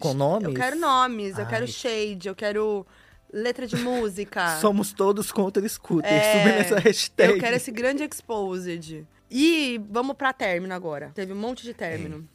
Com 0.00 0.14
nomes? 0.14 0.48
Eu 0.48 0.54
quero 0.54 0.76
nomes, 0.76 1.38
eu 1.38 1.46
quero 1.46 1.64
Ai. 1.64 1.70
shade, 1.70 2.28
eu 2.28 2.34
quero 2.34 2.86
letra 3.30 3.66
de 3.66 3.76
música. 3.76 4.56
Somos 4.58 4.94
todos 4.94 5.30
contra 5.30 5.68
scooter. 5.68 6.10
É, 6.10 6.32
Subindo 6.32 6.60
essa 6.60 6.78
hashtag. 6.78 7.32
Eu 7.34 7.38
quero 7.38 7.54
esse 7.54 7.70
grande 7.70 8.02
exposed. 8.02 9.06
E 9.30 9.80
vamos 9.90 10.16
pra 10.16 10.32
término 10.32 10.72
agora. 10.74 11.12
Teve 11.14 11.34
um 11.34 11.36
monte 11.36 11.62
de 11.62 11.74
término. 11.74 12.26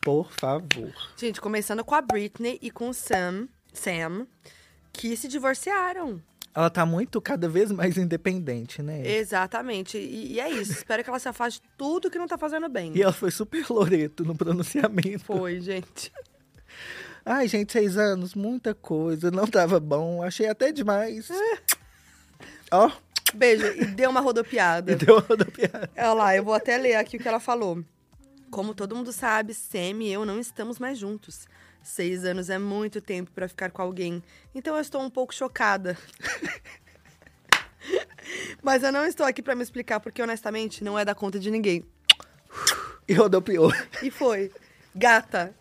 Por 0.00 0.32
favor. 0.32 0.92
Gente, 1.16 1.40
começando 1.40 1.84
com 1.84 1.94
a 1.94 2.00
Britney 2.00 2.58
e 2.60 2.70
com 2.70 2.88
o 2.88 2.94
Sam, 2.94 3.46
Sam, 3.72 4.26
que 4.92 5.16
se 5.16 5.28
divorciaram. 5.28 6.20
Ela 6.54 6.68
tá 6.68 6.84
muito, 6.84 7.20
cada 7.20 7.48
vez 7.48 7.72
mais 7.72 7.96
independente, 7.96 8.82
né? 8.82 9.06
Exatamente. 9.06 9.96
E, 9.96 10.34
e 10.34 10.40
é 10.40 10.50
isso. 10.50 10.72
Espero 10.72 11.02
que 11.02 11.08
ela 11.08 11.18
se 11.18 11.28
afaste 11.28 11.60
de 11.60 11.68
tudo 11.78 12.10
que 12.10 12.18
não 12.18 12.26
tá 12.28 12.36
fazendo 12.36 12.68
bem. 12.68 12.92
E 12.94 13.02
ela 13.02 13.12
foi 13.12 13.30
super 13.30 13.64
loreto 13.70 14.24
no 14.24 14.34
pronunciamento. 14.36 15.20
Foi, 15.24 15.60
gente. 15.60 16.12
Ai, 17.24 17.48
gente, 17.48 17.72
seis 17.72 17.96
anos, 17.96 18.34
muita 18.34 18.74
coisa. 18.74 19.30
Não 19.30 19.46
tava 19.46 19.80
bom. 19.80 20.22
Achei 20.22 20.46
até 20.48 20.72
demais. 20.72 21.30
Ó, 22.70 22.90
Beijo. 23.34 23.66
E 23.66 23.86
deu 23.86 24.10
uma 24.10 24.20
rodopiada. 24.20 24.92
me 24.92 24.98
deu 24.98 25.16
uma 25.16 25.22
rodopiada. 25.22 25.90
Olha 25.96 26.12
lá, 26.12 26.36
eu 26.36 26.44
vou 26.44 26.54
até 26.54 26.76
ler 26.76 26.96
aqui 26.96 27.16
o 27.16 27.20
que 27.20 27.28
ela 27.28 27.40
falou. 27.40 27.82
Como 28.50 28.74
todo 28.74 28.94
mundo 28.94 29.12
sabe, 29.12 29.54
Sam 29.54 30.02
e 30.02 30.12
eu 30.12 30.26
não 30.26 30.38
estamos 30.38 30.78
mais 30.78 30.98
juntos. 30.98 31.46
Seis 31.82 32.24
anos 32.24 32.48
é 32.48 32.58
muito 32.58 33.00
tempo 33.00 33.30
pra 33.32 33.48
ficar 33.48 33.70
com 33.70 33.82
alguém. 33.82 34.22
Então 34.54 34.74
eu 34.74 34.80
estou 34.80 35.02
um 35.02 35.10
pouco 35.10 35.34
chocada. 35.34 35.98
Mas 38.62 38.82
eu 38.82 38.92
não 38.92 39.04
estou 39.04 39.26
aqui 39.26 39.42
pra 39.42 39.54
me 39.54 39.62
explicar, 39.62 40.00
porque 40.00 40.22
honestamente 40.22 40.84
não 40.84 40.98
é 40.98 41.04
da 41.04 41.14
conta 41.14 41.38
de 41.38 41.50
ninguém. 41.50 41.84
E 43.08 43.14
rodopiou. 43.14 43.72
E 44.02 44.10
foi. 44.10 44.52
Gata. 44.94 45.54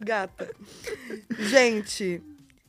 Gata. 0.00 0.50
Gente, 1.38 2.22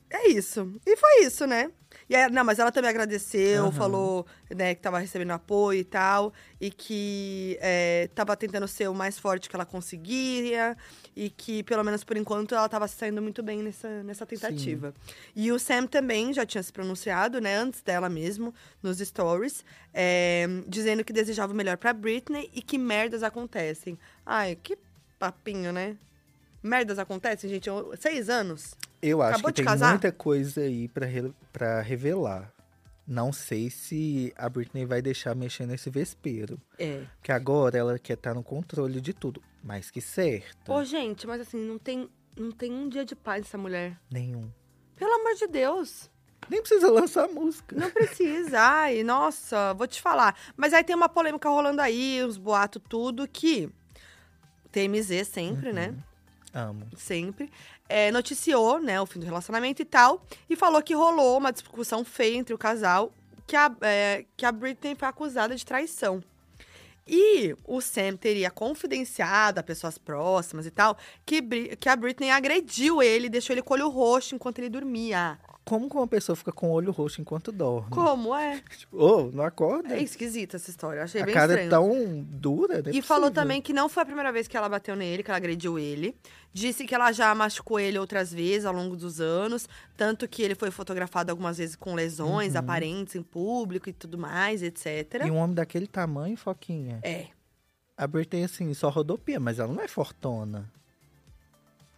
é 0.09 0.29
isso. 0.29 0.79
E 0.85 0.95
foi 0.95 1.25
isso, 1.25 1.47
né? 1.47 1.71
E 2.11 2.15
aí- 2.15 2.29
não, 2.29 2.43
mas 2.43 2.59
ela 2.59 2.73
também 2.73 2.89
agradeceu, 2.89 3.63
Aham. 3.63 3.71
falou 3.71 4.25
né, 4.53 4.75
que 4.75 4.81
tava 4.81 4.99
recebendo 4.99 5.31
apoio 5.31 5.79
e 5.79 5.83
tal, 5.85 6.33
e 6.59 6.69
que 6.69 7.57
é, 7.61 8.09
tava 8.13 8.35
tentando 8.35 8.67
ser 8.67 8.89
o 8.89 8.93
mais 8.93 9.17
forte 9.17 9.47
que 9.49 9.55
ela 9.55 9.65
conseguia, 9.65 10.75
e 11.15 11.29
que, 11.29 11.63
pelo 11.63 11.81
menos 11.85 12.03
por 12.03 12.17
enquanto, 12.17 12.53
ela 12.53 12.67
tava 12.67 12.85
se 12.89 12.97
saindo 12.97 13.21
muito 13.21 13.41
bem 13.41 13.63
nessa, 13.63 14.03
nessa 14.03 14.25
tentativa. 14.25 14.93
E 15.33 15.53
o 15.53 15.57
Sam 15.57 15.87
também 15.87 16.33
já 16.33 16.45
tinha 16.45 16.61
se 16.61 16.73
pronunciado, 16.73 17.39
né, 17.39 17.55
antes 17.55 17.81
dela 17.81 18.09
mesmo, 18.09 18.53
nos 18.83 18.97
stories, 18.97 19.63
é, 19.93 20.47
dizendo 20.67 21.05
que 21.05 21.13
desejava 21.13 21.53
o 21.53 21.55
melhor 21.55 21.77
pra 21.77 21.93
Britney 21.93 22.49
e 22.53 22.61
que 22.61 22.77
merdas 22.77 23.23
acontecem. 23.23 23.97
Ai, 24.25 24.57
que 24.61 24.77
papinho, 25.17 25.71
né? 25.71 25.95
Merdas 26.61 26.99
acontecem, 26.99 27.49
gente. 27.49 27.69
Eu- 27.69 27.93
Seis 27.97 28.29
anos. 28.29 28.75
Eu 29.01 29.21
acho 29.21 29.31
Acabou 29.33 29.49
que 29.49 29.55
tem 29.55 29.65
casar? 29.65 29.89
muita 29.89 30.11
coisa 30.11 30.61
aí 30.61 30.87
pra, 30.87 31.05
re- 31.05 31.33
pra 31.51 31.81
revelar. 31.81 32.51
Não 33.07 33.33
sei 33.33 33.69
se 33.69 34.31
a 34.37 34.47
Britney 34.47 34.85
vai 34.85 35.01
deixar 35.01 35.35
mexer 35.35 35.65
nesse 35.65 35.89
vespeiro. 35.89 36.59
É. 36.77 37.03
Porque 37.17 37.31
agora 37.31 37.77
ela 37.77 37.97
quer 37.99 38.13
estar 38.13 38.33
no 38.33 38.43
controle 38.43 39.01
de 39.01 39.11
tudo. 39.13 39.41
Mais 39.63 39.89
que 39.91 39.99
certa. 40.01 40.71
Ô, 40.71 40.83
gente, 40.83 41.25
mas 41.27 41.41
assim, 41.41 41.57
não 41.57 41.77
tem, 41.79 42.07
não 42.37 42.51
tem 42.51 42.71
um 42.71 42.87
dia 42.87 43.03
de 43.03 43.15
paz 43.15 43.45
essa 43.45 43.57
mulher. 43.57 43.97
Nenhum. 44.09 44.49
Pelo 44.95 45.13
amor 45.13 45.33
de 45.33 45.47
Deus. 45.47 46.09
Nem 46.49 46.61
precisa 46.61 46.91
lançar 46.91 47.27
música. 47.27 47.75
Não 47.75 47.89
precisa. 47.89 48.59
Ai, 48.61 49.03
nossa, 49.03 49.73
vou 49.73 49.87
te 49.87 50.01
falar. 50.01 50.35
Mas 50.55 50.73
aí 50.73 50.83
tem 50.83 50.95
uma 50.95 51.09
polêmica 51.09 51.49
rolando 51.49 51.81
aí, 51.81 52.23
os 52.23 52.37
boatos, 52.37 52.81
tudo, 52.87 53.27
que 53.27 53.69
TMZ 54.71 55.27
sempre, 55.27 55.73
né? 55.73 55.93
Amo. 56.53 56.87
Sempre. 56.97 57.49
É, 57.91 58.11
noticiou, 58.11 58.79
né, 58.79 58.99
o 59.01 59.05
fim 59.05 59.19
do 59.19 59.25
relacionamento 59.25 59.81
e 59.81 59.85
tal. 59.85 60.25
E 60.49 60.55
falou 60.55 60.81
que 60.81 60.93
rolou 60.93 61.37
uma 61.37 61.51
discussão 61.51 62.05
feia 62.05 62.37
entre 62.37 62.53
o 62.53 62.57
casal, 62.57 63.13
que 63.45 63.55
a, 63.55 63.69
é, 63.81 64.25
que 64.37 64.45
a 64.45 64.51
Britney 64.51 64.95
foi 64.95 65.07
acusada 65.07 65.55
de 65.55 65.65
traição. 65.65 66.23
E 67.05 67.55
o 67.65 67.81
Sam 67.81 68.15
teria 68.15 68.49
confidenciado 68.49 69.59
a 69.59 69.63
pessoas 69.63 69.97
próximas 69.97 70.65
e 70.65 70.71
tal, 70.71 70.97
que, 71.25 71.41
que 71.75 71.89
a 71.89 71.95
Britney 71.95 72.31
agrediu 72.31 73.03
ele, 73.03 73.27
deixou 73.27 73.53
ele 73.53 73.61
com 73.61 73.73
o 73.73 73.77
olho 73.77 73.89
roxo 73.89 74.35
enquanto 74.35 74.59
ele 74.59 74.69
dormia. 74.69 75.37
Como 75.63 75.87
que 75.89 75.95
uma 75.95 76.07
pessoa 76.07 76.35
fica 76.35 76.51
com 76.51 76.69
o 76.69 76.71
olho 76.71 76.91
roxo 76.91 77.21
enquanto 77.21 77.51
dorme? 77.51 77.91
Como 77.91 78.35
é? 78.35 78.61
Tipo, 78.75 78.97
ô, 78.97 79.31
não 79.31 79.43
acorda? 79.43 79.95
É 79.95 80.01
esquisita 80.01 80.57
essa 80.57 80.69
história. 80.69 81.03
Achei 81.03 81.21
a 81.21 81.25
bem 81.25 81.33
cara 81.33 81.53
estranho. 81.53 81.67
é 81.67 81.69
tão 81.69 82.23
dura, 82.23 82.81
né? 82.81 82.91
E 82.93 83.01
falou 83.01 83.29
também 83.29 83.61
que 83.61 83.71
não 83.71 83.87
foi 83.87 84.03
a 84.03 84.05
primeira 84.05 84.31
vez 84.31 84.47
que 84.47 84.57
ela 84.57 84.67
bateu 84.67 84.95
nele, 84.95 85.21
que 85.23 85.29
ela 85.29 85.37
agrediu 85.37 85.77
ele. 85.77 86.15
Disse 86.51 86.85
que 86.85 86.93
ela 86.93 87.11
já 87.11 87.33
machucou 87.33 87.79
ele 87.79 87.97
outras 87.97 88.33
vezes 88.33 88.65
ao 88.65 88.73
longo 88.73 88.95
dos 88.97 89.21
anos. 89.21 89.69
Tanto 89.95 90.27
que 90.27 90.41
ele 90.41 90.55
foi 90.55 90.71
fotografado 90.71 91.31
algumas 91.31 91.57
vezes 91.59 91.75
com 91.75 91.93
lesões 91.93 92.55
aparentes 92.55 93.15
em 93.15 93.21
público 93.21 93.87
e 93.87 93.93
tudo 93.93 94.17
mais, 94.17 94.63
etc. 94.63 95.21
Uhum. 95.21 95.27
E 95.27 95.31
um 95.31 95.37
homem 95.37 95.55
daquele 95.55 95.87
tamanho, 95.87 96.35
Foquinha. 96.35 96.99
É. 97.03 97.27
A 97.95 98.07
Britney, 98.07 98.43
assim, 98.43 98.73
só 98.73 98.89
rodopia, 98.89 99.39
mas 99.39 99.59
ela 99.59 99.71
não 99.71 99.81
é 99.81 99.87
fortuna. 99.87 100.69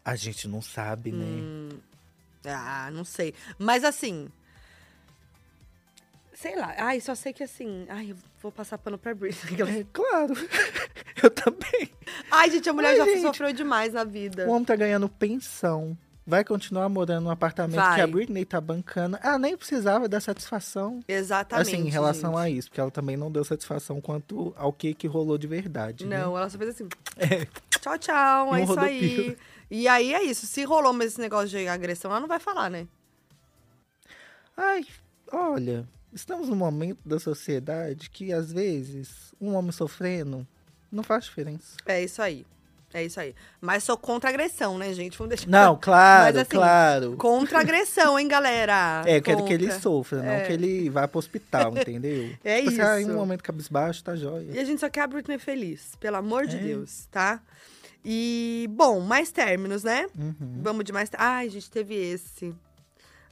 A 0.03 0.15
gente 0.17 0.49
não 0.49 0.61
sabe, 0.61 1.13
né? 1.13 1.23
Hum. 1.25 1.69
Ah, 2.45 2.89
não 2.91 3.03
sei. 3.03 3.33
Mas 3.57 3.83
assim. 3.83 4.29
Sei 6.33 6.55
lá. 6.55 6.73
Ai, 6.77 6.99
só 6.99 7.15
sei 7.15 7.31
que 7.31 7.43
assim. 7.43 7.85
Ai, 7.89 8.11
eu 8.11 8.17
vou 8.41 8.51
passar 8.51 8.77
pano 8.77 8.97
pra 8.97 9.13
Britney. 9.15 9.61
É, 9.61 9.85
claro. 9.93 10.33
Eu 11.23 11.29
também. 11.29 11.89
Ai, 12.29 12.49
gente, 12.51 12.67
a 12.67 12.73
mulher 12.73 12.89
Ai, 12.89 12.97
já 12.97 13.05
gente. 13.05 13.21
sofreu 13.21 13.53
demais 13.53 13.93
na 13.93 14.03
vida. 14.03 14.45
O 14.47 14.51
homem 14.51 14.65
tá 14.65 14.75
ganhando 14.75 15.07
pensão. 15.07 15.97
Vai 16.25 16.43
continuar 16.43 16.87
morando 16.89 17.25
num 17.25 17.29
apartamento 17.29 17.75
Vai. 17.75 17.95
que 17.95 18.01
a 18.01 18.07
Britney 18.07 18.45
tá 18.45 18.59
bancando. 18.59 19.17
Ela 19.21 19.37
nem 19.37 19.55
precisava 19.57 20.07
dar 20.09 20.21
satisfação. 20.21 21.01
Exatamente. 21.07 21.67
assim, 21.75 21.85
em 21.85 21.89
relação 21.89 22.31
gente. 22.31 22.41
a 22.41 22.49
isso. 22.49 22.69
Porque 22.69 22.79
ela 22.81 22.91
também 22.91 23.15
não 23.17 23.29
deu 23.31 23.43
satisfação 23.43 23.99
quanto 24.01 24.53
ao 24.57 24.71
que 24.73 24.93
que 24.93 25.05
rolou 25.07 25.37
de 25.37 25.47
verdade. 25.47 26.05
né? 26.05 26.19
Não, 26.19 26.37
ela 26.37 26.49
só 26.49 26.57
fez 26.57 26.69
assim. 26.71 26.87
É. 27.17 27.45
Tchau, 27.83 27.97
tchau. 27.97 28.55
É 28.55 28.63
isso 28.63 28.79
aí. 28.79 29.37
E 29.69 29.87
aí 29.89 30.13
é 30.13 30.23
isso. 30.23 30.45
Se 30.47 30.63
rolou 30.63 30.93
mesmo 30.93 31.09
esse 31.11 31.19
negócio 31.21 31.49
de 31.49 31.67
agressão, 31.67 32.09
ela 32.11 32.21
não 32.21 32.27
vai 32.29 32.39
falar, 32.39 32.69
né? 32.69 32.87
Ai, 34.55 34.85
olha, 35.31 35.85
estamos 36.13 36.47
num 36.47 36.55
momento 36.55 36.99
da 37.05 37.19
sociedade 37.19 38.09
que, 38.09 38.31
às 38.31 38.53
vezes, 38.53 39.33
um 39.41 39.55
homem 39.55 39.71
sofrendo 39.71 40.47
não 40.91 41.03
faz 41.03 41.25
diferença. 41.25 41.75
É 41.85 42.01
isso 42.01 42.21
aí. 42.21 42.45
É 42.93 43.03
isso 43.03 43.19
aí. 43.19 43.33
Mas 43.59 43.83
sou 43.83 43.97
contra 43.97 44.29
a 44.29 44.31
agressão, 44.31 44.77
né, 44.77 44.93
gente? 44.93 45.17
Vamos 45.17 45.29
deixar. 45.29 45.49
Não, 45.49 45.75
claro, 45.81 46.25
Mas, 46.35 46.37
assim, 46.37 46.49
claro. 46.55 47.17
Contra 47.17 47.57
a 47.57 47.61
agressão, 47.61 48.19
hein, 48.19 48.27
galera? 48.27 49.01
É, 49.07 49.17
eu 49.17 49.21
quero 49.23 49.43
que 49.43 49.51
ele 49.53 49.71
sofra, 49.71 50.21
não 50.21 50.31
É. 50.31 50.41
que 50.45 50.53
ele 50.53 50.89
vá 50.91 51.07
pro 51.07 51.17
hospital, 51.17 51.75
entendeu? 51.75 52.33
É 52.45 52.57
tipo, 52.59 52.69
assim, 52.69 52.81
ah, 52.81 52.99
em 53.01 53.03
isso. 53.05 53.11
um 53.11 53.15
momento 53.15 53.41
cabisbaixo, 53.43 54.03
tá 54.03 54.13
E 54.13 54.17
jóia. 54.17 54.61
a 54.61 54.63
gente 54.63 54.79
só 54.79 54.89
quer 54.89 55.01
a 55.01 55.07
Britney 55.07 55.39
feliz, 55.39 55.95
pelo 55.99 56.17
amor 56.17 56.45
de 56.45 56.55
É. 56.57 56.59
Deus, 56.59 57.07
tá? 57.11 57.41
E, 58.03 58.67
bom, 58.71 58.99
mais 58.99 59.31
términos, 59.31 59.83
né? 59.83 60.07
Uhum. 60.17 60.59
Vamos 60.61 60.83
de 60.83 60.91
mais. 60.91 61.09
Ai, 61.17 61.49
gente, 61.49 61.69
teve 61.69 61.95
esse. 61.95 62.53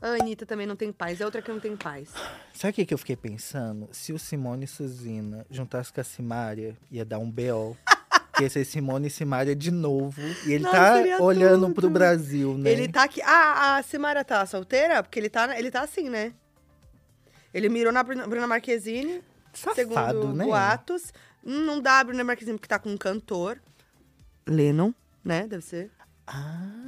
A 0.01 0.07
Anitta 0.13 0.45
também 0.45 0.65
não 0.65 0.75
tem 0.75 0.91
paz, 0.91 1.21
é 1.21 1.25
outra 1.25 1.41
que 1.41 1.51
não 1.51 1.59
tem 1.59 1.75
paz. 1.77 2.09
Sabe 2.53 2.71
o 2.71 2.73
que, 2.73 2.85
que 2.87 2.93
eu 2.93 2.97
fiquei 2.97 3.15
pensando? 3.15 3.87
Se 3.91 4.11
o 4.11 4.17
Simone 4.17 4.65
e 4.65 4.67
Suzina 4.67 5.45
juntasse 5.49 5.93
com 5.93 6.01
a 6.01 6.03
Simária, 6.03 6.75
ia 6.89 7.05
dar 7.05 7.19
um 7.19 7.29
B.O. 7.29 7.77
Ia 8.39 8.49
ser 8.49 8.65
Simone 8.65 9.07
e 9.07 9.11
Simária 9.11 9.55
de 9.55 9.69
novo. 9.69 10.19
E 10.47 10.53
ele 10.53 10.63
Nossa, 10.63 10.77
tá 10.77 11.21
olhando 11.21 11.67
tudo. 11.67 11.75
pro 11.75 11.89
Brasil, 11.89 12.57
né? 12.57 12.71
Ele 12.71 12.87
tá 12.87 13.03
aqui. 13.03 13.21
Ah, 13.21 13.75
a 13.75 13.83
Simara 13.83 14.23
tá 14.23 14.43
solteira? 14.45 15.03
Porque 15.03 15.19
ele 15.19 15.29
tá, 15.29 15.59
ele 15.59 15.69
tá 15.69 15.81
assim, 15.81 16.09
né? 16.09 16.33
Ele 17.53 17.67
mirou 17.69 17.91
na 17.91 18.01
Bruna, 18.01 18.47
Marquezine, 18.47 19.21
Safado, 19.53 19.75
segundo 19.75 20.33
né? 20.33 20.45
boatos. 20.45 21.13
Não 21.43 21.81
dá 21.81 21.99
a 21.99 22.03
Bruna 22.03 22.23
Marquezine 22.23 22.57
porque 22.57 22.69
tá 22.69 22.79
com 22.79 22.89
um 22.89 22.97
cantor. 22.97 23.59
Lennon, 24.45 24.93
né? 25.23 25.47
Deve 25.47 25.63
ser. 25.63 25.91
Ah. 26.27 26.81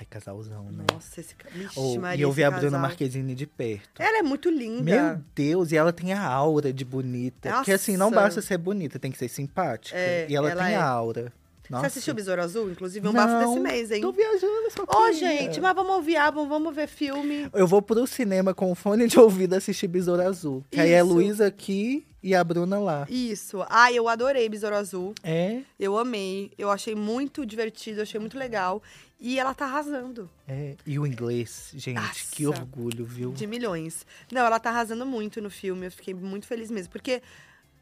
Ai, 0.00 0.06
casalzão, 0.08 0.64
né? 0.70 0.84
Nossa, 0.90 1.20
esse 1.20 1.34
cara. 1.34 1.54
Oh, 1.76 1.98
Maria, 1.98 2.20
e 2.20 2.22
eu 2.22 2.32
vi 2.32 2.42
a 2.42 2.50
Bruna. 2.50 2.78
Marquezine 2.78 3.34
de 3.34 3.46
perto. 3.46 4.00
Ela 4.00 4.18
é 4.20 4.22
muito 4.22 4.48
linda. 4.48 4.82
Meu 4.82 5.22
Deus, 5.34 5.72
e 5.72 5.76
ela 5.76 5.92
tem 5.92 6.12
a 6.12 6.24
aura 6.24 6.72
de 6.72 6.84
bonita. 6.84 7.52
Porque 7.52 7.72
assim, 7.72 7.96
não 7.96 8.10
Nossa. 8.10 8.22
basta 8.22 8.42
ser 8.42 8.56
bonita, 8.56 8.98
tem 8.98 9.12
que 9.12 9.18
ser 9.18 9.28
simpática. 9.28 9.98
É, 9.98 10.26
e 10.28 10.34
ela, 10.34 10.50
ela 10.50 10.64
tem 10.64 10.74
é. 10.74 10.76
a 10.76 10.86
aura. 10.86 11.32
Nossa. 11.70 11.82
Você 11.84 11.86
assistiu 11.86 12.14
Besouro 12.14 12.42
Azul? 12.42 12.68
Inclusive, 12.68 13.06
é 13.06 13.10
um 13.10 13.12
bafo 13.12 13.46
desse 13.46 13.60
mês, 13.60 13.90
hein? 13.92 14.00
Tô 14.00 14.10
viajando, 14.10 14.70
só 14.70 14.82
Ô, 14.82 15.12
gente, 15.12 15.60
mas 15.60 15.72
vamos 15.72 15.92
ouvir 15.94 16.16
álbum, 16.16 16.48
vamos 16.48 16.74
ver 16.74 16.88
filme. 16.88 17.48
Eu 17.52 17.64
vou 17.64 17.80
pro 17.80 18.04
cinema 18.08 18.52
com 18.52 18.72
o 18.72 18.74
fone 18.74 19.06
de 19.06 19.20
ouvido 19.20 19.54
assistir 19.54 19.86
Besouro 19.86 20.20
Azul. 20.20 20.64
Que 20.68 20.80
aí 20.80 20.90
é 20.90 20.98
Isso. 20.98 21.08
Luísa 21.12 21.46
aqui 21.46 22.04
e 22.20 22.34
a 22.34 22.42
Bruna 22.42 22.80
lá. 22.80 23.06
Isso. 23.08 23.64
Ai, 23.68 23.96
eu 23.96 24.08
adorei 24.08 24.48
Besouro 24.48 24.74
Azul. 24.74 25.14
É, 25.22 25.60
Eu 25.78 25.96
amei. 25.96 26.50
Eu 26.58 26.70
achei 26.70 26.96
muito 26.96 27.46
divertido, 27.46 28.02
achei 28.02 28.18
muito 28.18 28.36
legal. 28.36 28.82
E 29.20 29.38
ela 29.38 29.54
tá 29.54 29.66
arrasando. 29.66 30.28
é. 30.48 30.74
E 30.84 30.98
o 30.98 31.06
inglês, 31.06 31.70
gente, 31.76 32.00
que 32.32 32.44
Nossa. 32.44 32.62
orgulho, 32.62 33.04
viu? 33.04 33.30
De 33.32 33.46
milhões. 33.46 34.04
Não, 34.32 34.44
ela 34.44 34.58
tá 34.58 34.70
arrasando 34.70 35.06
muito 35.06 35.40
no 35.40 35.50
filme. 35.50 35.86
Eu 35.86 35.92
fiquei 35.92 36.14
muito 36.14 36.46
feliz 36.46 36.68
mesmo. 36.70 36.90
Porque 36.90 37.22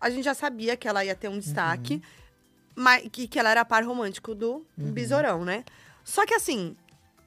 a 0.00 0.10
gente 0.10 0.24
já 0.24 0.34
sabia 0.34 0.76
que 0.76 0.86
ela 0.86 1.04
ia 1.04 1.14
ter 1.14 1.28
um 1.28 1.38
destaque. 1.38 2.02
Mas 2.78 3.08
que, 3.10 3.26
que 3.26 3.38
ela 3.40 3.50
era 3.50 3.64
par 3.64 3.84
romântico 3.84 4.36
do 4.36 4.64
Besourão, 4.76 5.44
né? 5.44 5.64
Só 6.04 6.24
que 6.24 6.32
assim, 6.32 6.76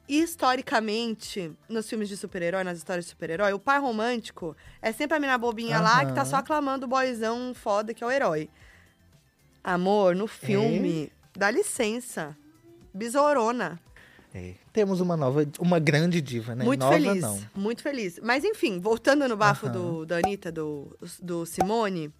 historicamente, 0.08 1.52
nos 1.68 1.86
filmes 1.88 2.08
de 2.08 2.16
super-herói, 2.16 2.64
nas 2.64 2.78
histórias 2.78 3.04
de 3.04 3.10
super-herói, 3.10 3.52
o 3.52 3.58
par 3.58 3.80
romântico 3.80 4.56
é 4.80 4.92
sempre 4.92 5.18
a 5.18 5.20
mina 5.20 5.36
bobinha 5.36 5.78
lá 5.78 6.06
que 6.06 6.14
tá 6.14 6.24
só 6.24 6.36
aclamando 6.36 6.86
o 6.86 6.88
boyzão 6.88 7.52
foda 7.54 7.92
que 7.92 8.02
é 8.02 8.06
o 8.06 8.10
herói. 8.10 8.48
Amor, 9.62 10.16
no 10.16 10.26
filme, 10.26 11.12
dá 11.36 11.50
licença. 11.50 12.34
Besourona. 12.94 13.78
É. 14.34 14.54
Temos 14.72 15.00
uma 15.02 15.18
nova, 15.18 15.46
uma 15.58 15.78
grande 15.78 16.20
diva, 16.22 16.54
né? 16.54 16.64
Muito 16.64 16.80
Nova 16.80 16.94
feliz. 16.94 17.20
não. 17.22 17.38
Muito 17.54 17.82
feliz. 17.82 18.18
Mas 18.22 18.42
enfim, 18.42 18.80
voltando 18.80 19.28
no 19.28 19.36
bafo 19.36 19.66
Aham. 19.66 19.72
do, 19.74 20.06
da 20.06 20.16
Anitta, 20.16 20.50
do, 20.50 20.96
do 21.20 21.44
Simone, 21.44 22.10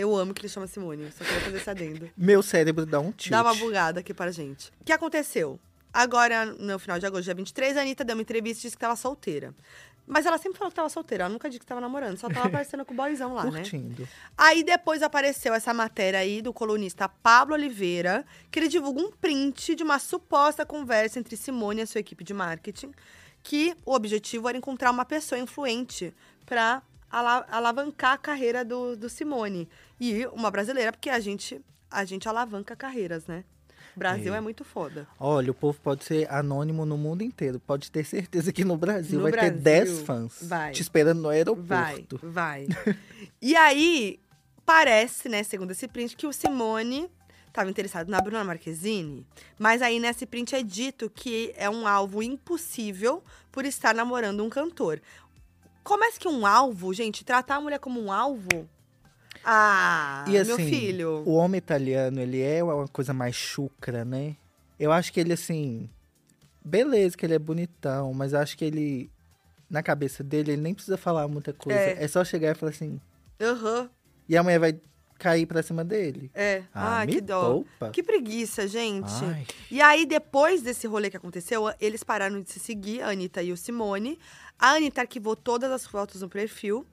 eu 0.00 0.16
amo 0.16 0.32
que 0.32 0.40
ele 0.40 0.48
chama 0.48 0.66
Simone. 0.66 1.10
Só 1.12 1.24
queria 1.24 1.40
fazer 1.40 1.56
esse 1.56 1.70
adendo. 1.70 2.10
Meu 2.16 2.42
cérebro 2.42 2.86
dá 2.86 3.00
um 3.00 3.12
tilt. 3.12 3.30
Dá 3.30 3.42
uma 3.42 3.54
bugada 3.54 4.00
aqui 4.00 4.14
pra 4.14 4.30
gente. 4.30 4.70
O 4.80 4.84
que 4.84 4.92
aconteceu? 4.92 5.58
Agora, 5.92 6.46
no 6.46 6.78
final 6.78 6.98
de 6.98 7.04
agosto, 7.04 7.24
dia 7.24 7.34
23, 7.34 7.76
a 7.76 7.82
Anitta 7.82 8.02
deu 8.02 8.16
uma 8.16 8.22
entrevista 8.22 8.60
e 8.60 8.62
disse 8.62 8.76
que 8.76 8.80
tava 8.80 8.96
solteira. 8.96 9.54
Mas 10.06 10.26
ela 10.26 10.36
sempre 10.38 10.58
falou 10.58 10.70
que 10.70 10.76
tava 10.76 10.88
solteira, 10.88 11.24
ela 11.24 11.32
nunca 11.32 11.48
disse 11.48 11.60
que 11.60 11.66
tava 11.66 11.80
namorando, 11.80 12.16
só 12.16 12.28
tava 12.28 12.46
aparecendo 12.48 12.84
com 12.84 12.92
o 12.92 12.96
boyzão 12.96 13.34
lá, 13.34 13.44
né? 13.44 13.60
Curtindo. 13.60 14.08
Aí 14.36 14.64
depois 14.64 15.02
apareceu 15.02 15.54
essa 15.54 15.72
matéria 15.72 16.18
aí 16.18 16.42
do 16.42 16.52
colunista 16.52 17.08
Pablo 17.08 17.54
Oliveira, 17.54 18.24
que 18.50 18.58
ele 18.58 18.68
divulga 18.68 19.00
um 19.00 19.12
print 19.12 19.74
de 19.74 19.82
uma 19.82 19.98
suposta 19.98 20.66
conversa 20.66 21.18
entre 21.18 21.36
Simone 21.36 21.80
e 21.80 21.82
a 21.82 21.86
sua 21.86 22.00
equipe 22.00 22.24
de 22.24 22.34
marketing, 22.34 22.92
que 23.42 23.76
o 23.84 23.94
objetivo 23.94 24.48
era 24.48 24.58
encontrar 24.58 24.90
uma 24.90 25.04
pessoa 25.04 25.38
influente 25.38 26.12
para 26.44 26.82
alavancar 27.12 28.12
a 28.12 28.18
carreira 28.18 28.64
do, 28.64 28.96
do 28.96 29.08
Simone. 29.08 29.68
E 30.00 30.26
uma 30.32 30.50
brasileira, 30.50 30.90
porque 30.92 31.10
a 31.10 31.20
gente, 31.20 31.60
a 31.90 32.04
gente 32.04 32.28
alavanca 32.28 32.74
carreiras, 32.74 33.26
né? 33.26 33.44
Brasil 33.94 34.32
é, 34.32 34.38
É. 34.38 34.40
muito 34.40 34.64
foda. 34.64 35.06
Olha, 35.20 35.50
o 35.50 35.54
povo 35.54 35.78
pode 35.78 36.04
ser 36.04 36.26
anônimo 36.32 36.86
no 36.86 36.96
mundo 36.96 37.22
inteiro. 37.22 37.60
Pode 37.60 37.90
ter 37.90 38.04
certeza 38.04 38.50
que 38.50 38.64
no 38.64 38.76
Brasil 38.78 39.18
No 39.18 39.22
vai 39.24 39.32
ter 39.32 39.38
Brasil, 39.50 39.60
10 39.62 40.00
fãs 40.00 40.38
vai. 40.42 40.72
te 40.72 40.80
esperando 40.80 41.18
no 41.18 41.28
Vai, 41.28 41.36
aeroporto. 41.36 42.18
vai. 42.22 42.66
e 43.40 43.54
aí, 43.54 44.18
parece, 44.64 45.28
né, 45.28 45.42
segundo 45.42 45.72
esse 45.72 45.86
print, 45.86 46.16
que 46.16 46.26
o 46.26 46.32
Simone 46.32 47.10
estava 47.48 47.68
interessado 47.68 48.08
na 48.08 48.18
Bruna 48.18 48.42
Marquezine, 48.42 49.26
mas 49.58 49.82
aí 49.82 50.00
nesse 50.00 50.24
print 50.24 50.54
é 50.54 50.62
dito 50.62 51.10
que 51.14 51.52
é 51.54 51.68
um 51.68 51.86
alvo 51.86 52.22
impossível 52.22 53.22
por 53.50 53.66
estar 53.66 53.94
namorando 53.94 54.42
um 54.42 54.48
cantor. 54.48 55.02
Como 55.82 56.04
é 56.04 56.12
que 56.12 56.28
um 56.28 56.46
alvo, 56.46 56.92
gente, 56.94 57.24
tratar 57.24 57.56
a 57.56 57.60
mulher 57.60 57.78
como 57.78 58.00
um 58.00 58.12
alvo? 58.12 58.68
Ah, 59.44 60.24
E 60.28 60.38
assim, 60.38 60.46
meu 60.48 60.56
filho. 60.58 61.22
o 61.26 61.32
homem 61.34 61.58
italiano, 61.58 62.20
ele 62.20 62.40
é 62.40 62.62
uma 62.62 62.86
coisa 62.86 63.12
mais 63.12 63.34
chucra, 63.34 64.04
né? 64.04 64.36
Eu 64.78 64.92
acho 64.92 65.12
que 65.12 65.18
ele, 65.20 65.32
assim. 65.32 65.88
Beleza, 66.64 67.16
que 67.16 67.26
ele 67.26 67.34
é 67.34 67.38
bonitão, 67.38 68.14
mas 68.14 68.32
eu 68.32 68.38
acho 68.38 68.56
que 68.56 68.64
ele. 68.64 69.10
Na 69.68 69.82
cabeça 69.82 70.22
dele, 70.22 70.52
ele 70.52 70.62
nem 70.62 70.74
precisa 70.74 70.96
falar 70.96 71.26
muita 71.26 71.52
coisa. 71.52 71.78
É. 71.80 72.04
É, 72.04 72.08
só 72.08 72.22
chegar 72.24 72.52
e 72.52 72.54
falar 72.54 72.70
assim. 72.70 73.00
Aham, 73.40 73.90
E 74.28 74.36
a 74.36 74.42
mulher 74.42 74.58
vai 74.60 74.80
cair 75.22 75.46
pra 75.46 75.62
cima 75.62 75.84
dele. 75.84 76.30
é. 76.34 76.64
Ah, 76.74 77.00
Ah, 77.00 77.06
me 77.06 77.12
que 77.12 77.20
dó. 77.20 77.52
poupa. 77.52 77.90
Que 77.90 78.02
preguiça, 78.02 78.66
gente. 78.66 79.12
Ai. 79.24 79.46
E 79.70 79.80
aí, 79.80 80.04
depois 80.04 80.62
desse 80.62 80.86
rolê 80.86 81.08
que 81.10 81.16
aconteceu, 81.16 81.72
eles 81.80 82.02
pararam 82.02 82.40
de 82.42 82.50
se 82.50 82.58
seguir, 82.58 83.02
a 83.02 83.10
Anitta 83.10 83.40
e 83.42 83.52
o 83.52 83.56
Simone. 83.56 84.18
A 84.58 84.70
Anitta 84.72 85.00
arquivou 85.02 85.36
todas 85.36 85.70
as 85.70 85.86
fotos 85.86 86.20
no 86.22 86.28
perfil. 86.28 86.84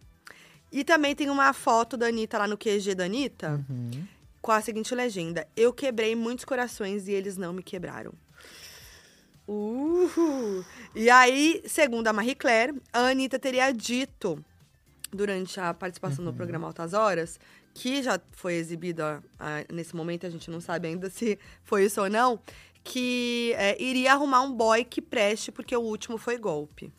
E 0.72 0.84
também 0.84 1.16
tem 1.16 1.30
uma 1.32 1.52
foto 1.54 1.98
da 1.98 2.06
Anitta 2.08 2.38
lá 2.38 2.48
no 2.48 2.56
QG 2.58 2.94
da 2.94 3.06
Anitta, 3.06 3.66
Uhum. 3.68 4.06
com 4.42 4.52
a 4.52 4.62
seguinte 4.62 4.94
legenda: 4.94 5.48
Eu 5.58 5.74
quebrei 5.74 6.16
muitos 6.16 6.46
corações 6.46 7.08
e 7.08 7.12
eles 7.12 7.36
não 7.38 7.52
me 7.52 7.64
quebraram. 7.64 8.14
Uhul. 9.48 10.64
E 10.96 11.10
aí, 11.10 11.62
segundo 11.66 12.08
a 12.08 12.14
Marie 12.14 12.36
Claire, 12.36 12.80
a 12.94 13.08
Anitta 13.10 13.40
teria 13.40 13.72
dito 13.72 14.44
durante 15.12 15.60
a 15.60 15.74
participação 15.74 16.24
Uhum. 16.24 16.30
no 16.32 16.38
programa 16.38 16.68
Altas 16.68 16.94
Horas, 16.94 17.40
que 17.74 18.01
já 18.03 18.20
foi 18.32 18.55
exibida 18.55 19.24
ah, 19.39 19.63
nesse 19.72 19.95
momento, 19.95 20.26
a 20.26 20.30
gente 20.30 20.49
não 20.51 20.59
sabe 20.61 20.88
ainda 20.88 21.09
se 21.09 21.38
foi 21.63 21.86
isso 21.86 22.01
ou 22.01 22.09
não, 22.09 22.39
que 22.84 23.53
é, 23.57 23.82
iria 23.82 24.13
arrumar 24.13 24.41
um 24.41 24.53
boy 24.53 24.84
que 24.84 25.01
preste, 25.01 25.51
porque 25.51 25.76
o 25.76 25.82
último 25.82 26.17
foi 26.17 26.38
golpe. 26.38 26.91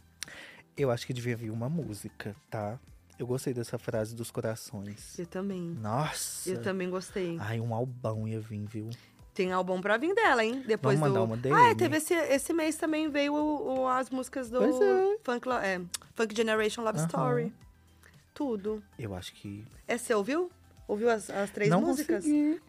Eu 0.76 0.90
acho 0.90 1.06
que 1.06 1.12
devia 1.12 1.36
vir 1.36 1.50
uma 1.50 1.68
música, 1.68 2.34
tá? 2.48 2.78
Eu 3.18 3.26
gostei 3.26 3.52
dessa 3.52 3.78
frase 3.78 4.14
dos 4.14 4.30
corações. 4.30 5.18
Eu 5.18 5.26
também. 5.26 5.60
Nossa! 5.60 6.48
Eu 6.48 6.62
também 6.62 6.88
gostei. 6.88 7.36
Ai, 7.38 7.60
um 7.60 7.74
albão 7.74 8.26
ia 8.26 8.40
vir, 8.40 8.64
viu? 8.64 8.88
Tem 9.34 9.52
álbum 9.52 9.80
pra 9.80 9.96
vir 9.98 10.14
dela, 10.14 10.42
hein? 10.44 10.64
Depois 10.66 10.98
Vamos 10.98 11.14
mandar 11.14 11.20
do... 11.26 11.32
uma 11.32 11.36
dele? 11.36 11.54
Ah, 11.54 11.70
é, 11.70 11.74
teve 11.74 11.96
esse, 11.98 12.14
esse 12.14 12.52
mês 12.52 12.76
também 12.76 13.10
veio 13.10 13.34
o- 13.34 13.80
o- 13.80 13.88
as 13.88 14.08
músicas 14.10 14.48
do 14.50 14.58
Pois 14.58 14.80
é. 14.80 15.18
Funk, 15.22 15.48
é, 15.62 15.80
Funk 16.14 16.34
Generation 16.34 16.82
Love. 16.82 16.98
Story. 17.00 17.52
Tudo. 18.34 18.82
Eu 18.98 19.14
acho 19.14 19.32
que. 19.34 19.64
É, 19.86 19.98
você 19.98 20.14
ouviu? 20.14 20.50
Ouviu 20.90 21.08
as, 21.10 21.30
as 21.30 21.50
três 21.50 21.70
não 21.70 21.80
músicas? 21.82 22.24
consegui. 22.24 22.60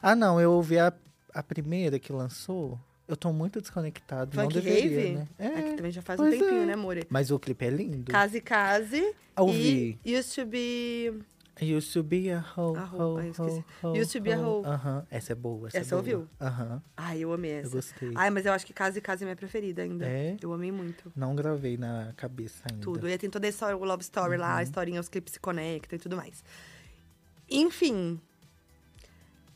Ah, 0.00 0.14
não, 0.14 0.40
eu 0.40 0.52
ouvi 0.52 0.78
a, 0.78 0.92
a 1.34 1.42
primeira 1.42 1.98
que 1.98 2.12
lançou. 2.12 2.78
Eu 3.08 3.16
tô 3.16 3.32
muito 3.32 3.60
desconectado. 3.60 4.36
não 4.36 4.44
Funk 4.44 4.54
deveria, 4.54 4.82
Rave? 5.02 5.12
né? 5.14 5.28
É. 5.36 5.62
que 5.62 5.74
também 5.76 5.90
já 5.90 6.00
faz 6.00 6.20
um 6.20 6.30
tempinho, 6.30 6.62
é. 6.62 6.66
né, 6.66 6.76
More? 6.76 7.04
Mas 7.10 7.30
o 7.32 7.38
clipe 7.40 7.64
é 7.64 7.70
lindo. 7.70 8.12
Case 8.12 8.40
Case 8.40 9.14
Ouvi. 9.36 9.98
e 10.04 10.16
Used 10.16 10.34
to 10.36 10.46
Be... 10.46 11.12
Used 11.60 11.92
to 11.92 12.02
be 12.02 12.30
a 12.30 12.38
hoe, 12.56 12.74
A 12.78 12.84
hoe, 12.86 13.28
esqueci. 13.28 13.64
hoe, 13.82 14.00
Used 14.00 14.12
to 14.12 14.20
be 14.22 14.32
a 14.32 14.38
hoe. 14.38 14.64
Aham, 14.64 15.06
essa 15.10 15.32
é 15.32 15.34
boa, 15.34 15.68
essa, 15.68 15.76
Essa 15.78 15.88
é 15.88 15.90
boa. 15.90 15.98
ouviu? 15.98 16.28
Aham, 16.40 16.80
Ai, 16.96 17.18
eu 17.18 17.32
amei 17.34 17.50
essa. 17.50 17.66
eu 17.66 17.72
gostei. 17.72 18.12
Ai, 18.14 18.30
mas 18.30 18.46
eu 18.46 18.52
acho 18.54 18.64
que 18.64 18.72
Case 18.72 18.98
Case 19.02 19.24
é 19.24 19.26
minha 19.26 19.36
preferida 19.36 19.82
ainda. 19.82 20.06
É? 20.06 20.36
Eu 20.40 20.54
amei 20.54 20.72
muito. 20.72 21.12
Não 21.14 21.34
gravei 21.34 21.76
na 21.76 22.14
cabeça 22.16 22.62
ainda. 22.70 22.80
Tudo. 22.82 23.06
E 23.06 23.12
aí 23.12 23.18
tem 23.18 23.28
toda 23.28 23.46
a 23.46 23.50
história, 23.50 23.76
o 23.76 23.84
Love 23.84 24.02
Story 24.02 24.38
lá, 24.38 24.52
Uhum. 24.52 24.56
a 24.58 24.62
historinha, 24.62 25.00
os 25.00 25.08
clipes 25.10 25.34
se 25.34 25.40
conectam 25.40 25.98
e 25.98 26.00
tudo 26.00 26.16
mais. 26.16 26.42
Enfim. 27.50 28.20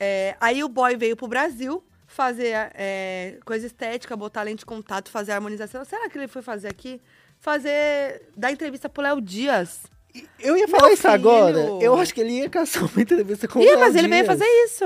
é, 0.01 0.37
aí 0.41 0.63
o 0.65 0.69
boy 0.69 0.97
veio 0.97 1.17
pro 1.17 1.29
Brasil 1.29 1.83
fazer 2.07 2.53
é, 2.75 3.39
coisa 3.45 3.67
estética, 3.67 4.17
botar 4.17 4.43
lente 4.43 4.61
de 4.61 4.67
contato, 4.67 5.11
fazer 5.11 5.33
harmonização. 5.33 5.85
Será 5.85 6.09
que 6.09 6.17
ele 6.19 6.29
foi 6.29 6.43
fazer 6.43 6.69
aqui? 6.69 7.01
Fazer. 7.41 8.23
dar 8.37 8.53
entrevista 8.53 8.89
pro 8.89 9.03
Léo 9.03 9.21
Dias. 9.21 9.83
Eu 10.39 10.57
ia 10.57 10.67
Meu 10.67 10.77
falar 10.77 10.93
isso 10.93 11.03
filho! 11.03 11.15
agora. 11.15 11.59
Eu 11.83 11.97
acho 11.99 12.15
que 12.15 12.21
ele 12.21 12.35
ia 12.35 12.49
caçar 12.49 12.85
uma 12.85 13.03
entrevista 13.03 13.49
com 13.49 13.59
o 13.59 13.63
Ih, 13.63 13.67
Léo 13.67 13.81
mas 13.81 13.97
ele 13.97 14.09
veio 14.09 14.25
Dias. 14.25 14.39
fazer 14.39 14.49
isso. 14.65 14.85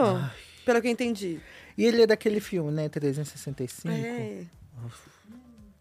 Pelo 0.65 0.81
que 0.81 0.89
eu 0.89 0.93
entendi. 0.93 1.41
E 1.77 1.85
ele 1.85 2.03
é 2.03 2.07
daquele 2.07 2.41
filme, 2.41 2.73
né? 2.73 2.89
365. 2.89 3.89
É. 3.89 4.45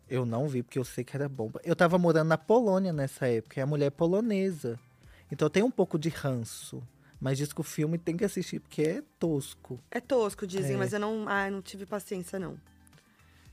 Eu 0.09 0.25
não 0.25 0.47
vi, 0.47 0.63
porque 0.63 0.79
eu 0.79 0.83
sei 0.85 1.03
que 1.03 1.15
era 1.15 1.27
bom. 1.27 1.51
Eu 1.63 1.75
tava 1.75 1.97
morando 1.97 2.27
na 2.27 2.37
Polônia 2.37 2.93
nessa 2.93 3.27
época, 3.27 3.59
e 3.59 3.63
a 3.63 3.65
mulher 3.65 3.87
é 3.87 3.89
polonesa. 3.89 4.79
Então 5.31 5.49
tem 5.49 5.63
um 5.63 5.71
pouco 5.71 5.97
de 5.99 6.09
ranço. 6.09 6.81
Mas 7.19 7.37
diz 7.37 7.51
que 7.51 7.61
o 7.61 7.63
filme 7.63 7.97
tem 7.97 8.15
que 8.15 8.23
assistir, 8.25 8.59
porque 8.59 8.81
é 8.83 9.03
tosco. 9.19 9.79
É 9.89 9.99
tosco, 9.99 10.45
dizem, 10.45 10.75
É. 10.75 10.77
mas 10.77 10.93
eu 10.93 10.99
não. 10.99 11.25
Ai, 11.27 11.49
não 11.49 11.61
tive 11.61 11.85
paciência, 11.85 12.37
não. 12.37 12.57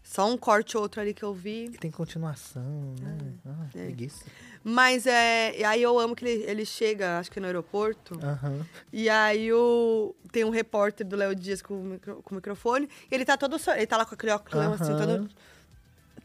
Só 0.02 0.30
um 0.30 0.36
corte 0.36 0.76
ou 0.76 0.82
outro 0.82 1.00
ali 1.00 1.14
que 1.14 1.22
eu 1.22 1.32
vi. 1.32 1.64
E 1.72 1.78
tem 1.78 1.90
continuação, 1.90 2.94
né? 3.00 3.16
Ah, 3.46 3.66
é. 3.74 3.84
preguiça. 3.86 4.22
Mas 4.62 5.06
é. 5.06 5.58
e 5.58 5.64
Aí 5.64 5.80
eu 5.82 5.98
amo 5.98 6.14
que 6.14 6.22
ele, 6.26 6.44
ele 6.44 6.66
chega, 6.66 7.18
acho 7.18 7.30
que 7.30 7.40
no 7.40 7.46
aeroporto. 7.46 8.18
Aham. 8.22 8.66
E 8.92 9.08
aí 9.08 9.50
o, 9.50 10.14
tem 10.30 10.44
um 10.44 10.50
repórter 10.50 11.06
do 11.06 11.16
Léo 11.16 11.34
Dias 11.34 11.62
com 11.62 11.80
o, 11.80 11.84
micro- 11.84 12.22
com 12.22 12.34
o 12.34 12.36
microfone. 12.36 12.86
E 13.10 13.14
ele 13.14 13.24
tá 13.24 13.34
todo. 13.38 13.56
Ele 13.74 13.86
tá 13.86 13.96
lá 13.96 14.04
com 14.04 14.14
aquele 14.14 14.32
óculos 14.32 14.62
assim, 14.80 14.92
Aham. 14.92 15.06
todo. 15.06 15.30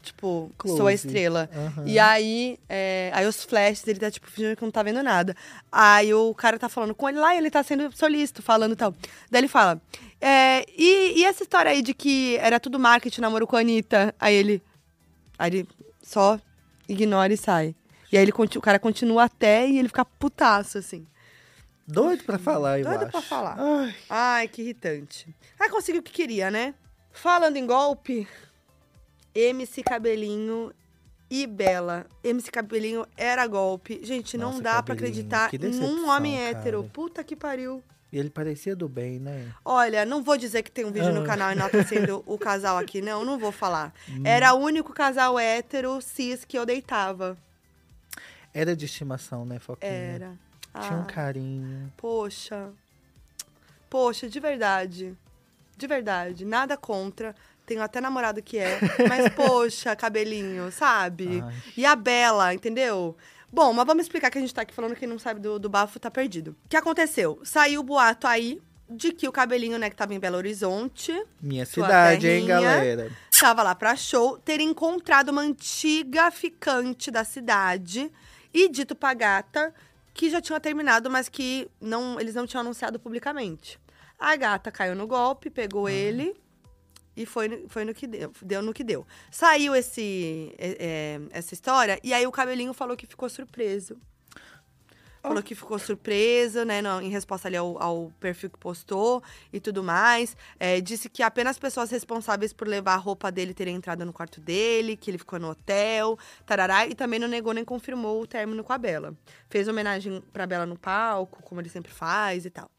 Tipo, 0.02 0.50
Close. 0.56 0.78
sou 0.78 0.86
a 0.86 0.92
estrela. 0.94 1.48
Aham. 1.54 1.84
E 1.86 1.98
aí, 1.98 2.58
é, 2.68 3.10
aí 3.14 3.26
os 3.26 3.44
flashes, 3.44 3.86
ele 3.86 3.98
tá, 4.00 4.10
tipo, 4.10 4.30
fingindo 4.30 4.56
que 4.56 4.62
não 4.62 4.70
tá 4.70 4.82
vendo 4.82 5.02
nada. 5.02 5.36
Aí 5.70 6.12
o 6.14 6.34
cara 6.34 6.58
tá 6.58 6.68
falando 6.68 6.94
com 6.94 7.08
ele 7.08 7.18
lá 7.18 7.34
e 7.34 7.38
ele 7.38 7.50
tá 7.50 7.62
sendo 7.62 7.94
solícito, 7.94 8.42
falando 8.42 8.74
tal. 8.74 8.94
Daí 9.30 9.40
ele 9.40 9.48
fala, 9.48 9.80
é, 10.20 10.64
e, 10.76 11.20
e 11.20 11.24
essa 11.24 11.42
história 11.42 11.70
aí 11.70 11.82
de 11.82 11.92
que 11.92 12.36
era 12.38 12.58
tudo 12.58 12.78
marketing, 12.78 13.20
namoro 13.20 13.46
com 13.46 13.56
a 13.56 13.60
Anitta? 13.60 14.14
Aí 14.18 14.34
ele, 14.34 14.62
aí 15.38 15.50
ele 15.50 15.68
só 16.02 16.40
ignora 16.88 17.32
e 17.32 17.36
sai. 17.36 17.74
E 18.10 18.16
aí 18.16 18.22
ele, 18.24 18.32
o 18.32 18.60
cara 18.60 18.78
continua 18.78 19.24
até 19.24 19.68
e 19.68 19.78
ele 19.78 19.88
fica 19.88 20.04
putaço, 20.04 20.78
assim. 20.78 21.06
Doido 21.86 22.24
pra 22.24 22.38
falar, 22.38 22.78
eu 22.78 22.84
Doido 22.84 23.02
acho. 23.02 23.10
pra 23.12 23.20
falar. 23.22 23.56
Ai, 23.58 23.94
Ai, 24.08 24.48
que 24.48 24.62
irritante. 24.62 25.34
Aí 25.58 25.68
conseguiu 25.68 26.00
o 26.00 26.04
que 26.04 26.12
queria, 26.12 26.50
né? 26.50 26.74
Falando 27.12 27.56
em 27.56 27.66
golpe, 27.66 28.26
MC 29.34 29.82
Cabelinho 29.82 30.72
e 31.30 31.46
Bela. 31.46 32.06
MC 32.24 32.50
Cabelinho 32.50 33.06
era 33.16 33.46
golpe. 33.46 34.00
Gente, 34.02 34.36
não 34.36 34.50
Nossa, 34.50 34.62
dá 34.62 34.82
pra 34.82 34.94
Cabelinho, 34.96 35.26
acreditar 35.28 35.50
num 35.80 36.08
homem 36.08 36.36
cara. 36.36 36.44
hétero. 36.50 36.84
Puta 36.92 37.22
que 37.22 37.36
pariu. 37.36 37.82
e 38.12 38.18
ele 38.18 38.28
parecia 38.30 38.74
do 38.74 38.88
bem, 38.88 39.20
né? 39.20 39.52
Olha, 39.64 40.04
não 40.04 40.20
vou 40.22 40.36
dizer 40.36 40.64
que 40.64 40.70
tem 40.72 40.84
um 40.84 40.90
vídeo 40.90 41.12
no 41.12 41.22
Ah. 41.22 41.26
canal 41.26 41.52
enaltecendo 41.52 42.24
o 42.26 42.36
casal 42.36 42.76
aqui, 42.76 43.00
não, 43.00 43.24
não 43.24 43.38
vou 43.38 43.52
falar. 43.52 43.94
Hum. 44.08 44.22
Era 44.24 44.52
o 44.52 44.58
único 44.58 44.92
casal 44.92 45.38
hétero 45.38 46.00
cis 46.00 46.44
que 46.44 46.58
eu 46.58 46.66
deitava. 46.66 47.38
Era 48.52 48.74
de 48.74 48.84
estimação, 48.86 49.44
né, 49.44 49.60
Foquinha? 49.60 49.92
Era. 49.92 50.38
Tinha 50.80 50.98
um 50.98 51.02
Ah. 51.02 51.04
carinho. 51.04 51.92
Poxa. 51.96 52.70
Poxa, 53.88 54.28
de 54.28 54.40
verdade. 54.40 55.16
De 55.76 55.86
verdade. 55.86 56.44
Nada 56.44 56.76
contra. 56.76 57.34
Tenho 57.70 57.82
até 57.82 58.00
namorado 58.00 58.42
que 58.42 58.58
é. 58.58 58.80
Mas, 59.08 59.32
poxa, 59.32 59.94
cabelinho, 59.94 60.72
sabe? 60.72 61.40
Ai. 61.40 61.54
E 61.76 61.86
a 61.86 61.94
Bela, 61.94 62.52
entendeu? 62.52 63.16
Bom, 63.52 63.72
mas 63.72 63.86
vamos 63.86 64.02
explicar 64.02 64.28
que 64.28 64.38
a 64.38 64.40
gente 64.40 64.52
tá 64.52 64.62
aqui 64.62 64.74
falando 64.74 64.96
quem 64.96 65.06
não 65.08 65.20
sabe 65.20 65.38
do, 65.38 65.56
do 65.56 65.68
bafo 65.68 66.00
tá 66.00 66.10
perdido. 66.10 66.56
O 66.64 66.68
que 66.68 66.76
aconteceu? 66.76 67.40
Saiu 67.44 67.80
o 67.80 67.84
boato 67.84 68.26
aí 68.26 68.60
de 68.88 69.12
que 69.12 69.28
o 69.28 69.32
cabelinho, 69.32 69.78
né, 69.78 69.88
que 69.88 69.94
tava 69.94 70.12
em 70.12 70.18
Belo 70.18 70.36
Horizonte, 70.36 71.12
Minha 71.40 71.64
cidade, 71.64 72.26
hein, 72.26 72.46
terrinha. 72.46 72.60
galera? 72.60 73.12
tava 73.38 73.62
lá 73.62 73.74
pra 73.76 73.94
show, 73.94 74.36
ter 74.36 74.60
encontrado 74.60 75.28
uma 75.28 75.42
antiga 75.42 76.28
ficante 76.32 77.08
da 77.08 77.22
cidade 77.22 78.10
e 78.52 78.68
dito 78.68 78.96
pra 78.96 79.14
gata 79.14 79.72
que 80.12 80.28
já 80.28 80.40
tinha 80.40 80.58
terminado, 80.58 81.08
mas 81.08 81.28
que 81.28 81.70
não, 81.80 82.18
eles 82.18 82.34
não 82.34 82.48
tinham 82.48 82.62
anunciado 82.62 82.98
publicamente. 82.98 83.78
A 84.18 84.34
gata 84.34 84.72
caiu 84.72 84.96
no 84.96 85.06
golpe, 85.06 85.50
pegou 85.50 85.88
ele 85.88 86.36
e 87.22 87.26
foi, 87.26 87.64
foi 87.68 87.84
no 87.84 87.92
que 87.94 88.06
deu, 88.06 88.32
deu 88.42 88.62
no 88.62 88.72
que 88.72 88.82
deu. 88.82 89.06
Saiu 89.30 89.74
esse, 89.74 90.54
é, 90.58 90.76
é, 90.80 91.20
essa 91.38 91.52
história 91.54 91.98
e 92.02 92.12
aí 92.14 92.26
o 92.26 92.32
cabelinho 92.32 92.72
falou 92.72 92.96
que 92.96 93.06
ficou 93.06 93.28
surpreso. 93.28 93.96
Falou 95.22 95.42
que 95.42 95.54
ficou 95.54 95.78
surpreso, 95.78 96.64
né, 96.64 96.80
no- 96.80 96.98
em 97.02 97.10
resposta 97.10 97.46
ali 97.46 97.54
ao, 97.54 97.80
ao 97.82 98.10
perfil 98.18 98.48
que 98.48 98.58
postou 98.58 99.22
e 99.52 99.60
tudo 99.60 99.84
mais. 99.84 100.34
É, 100.58 100.80
disse 100.80 101.10
que 101.10 101.22
apenas 101.22 101.58
pessoas 101.58 101.90
responsáveis 101.90 102.54
por 102.54 102.66
levar 102.66 102.94
a 102.94 102.96
roupa 102.96 103.30
dele 103.30 103.52
teriam 103.52 103.76
entrado 103.76 104.02
no 104.06 104.14
quarto 104.14 104.40
dele, 104.40 104.96
que 104.96 105.10
ele 105.10 105.18
ficou 105.18 105.38
no 105.38 105.50
hotel, 105.50 106.18
tarará, 106.46 106.86
e 106.86 106.94
também 106.94 107.18
não 107.20 107.28
negou 107.28 107.52
nem 107.52 107.66
confirmou 107.66 108.22
o 108.22 108.26
término 108.26 108.64
com 108.64 108.72
a 108.72 108.78
Bela. 108.78 109.14
Fez 109.50 109.68
homenagem 109.68 110.22
pra 110.32 110.46
Bela 110.46 110.64
no 110.64 110.78
palco, 110.78 111.42
como 111.42 111.60
ele 111.60 111.68
sempre 111.68 111.92
faz 111.92 112.46
e 112.46 112.50
tal. 112.50 112.70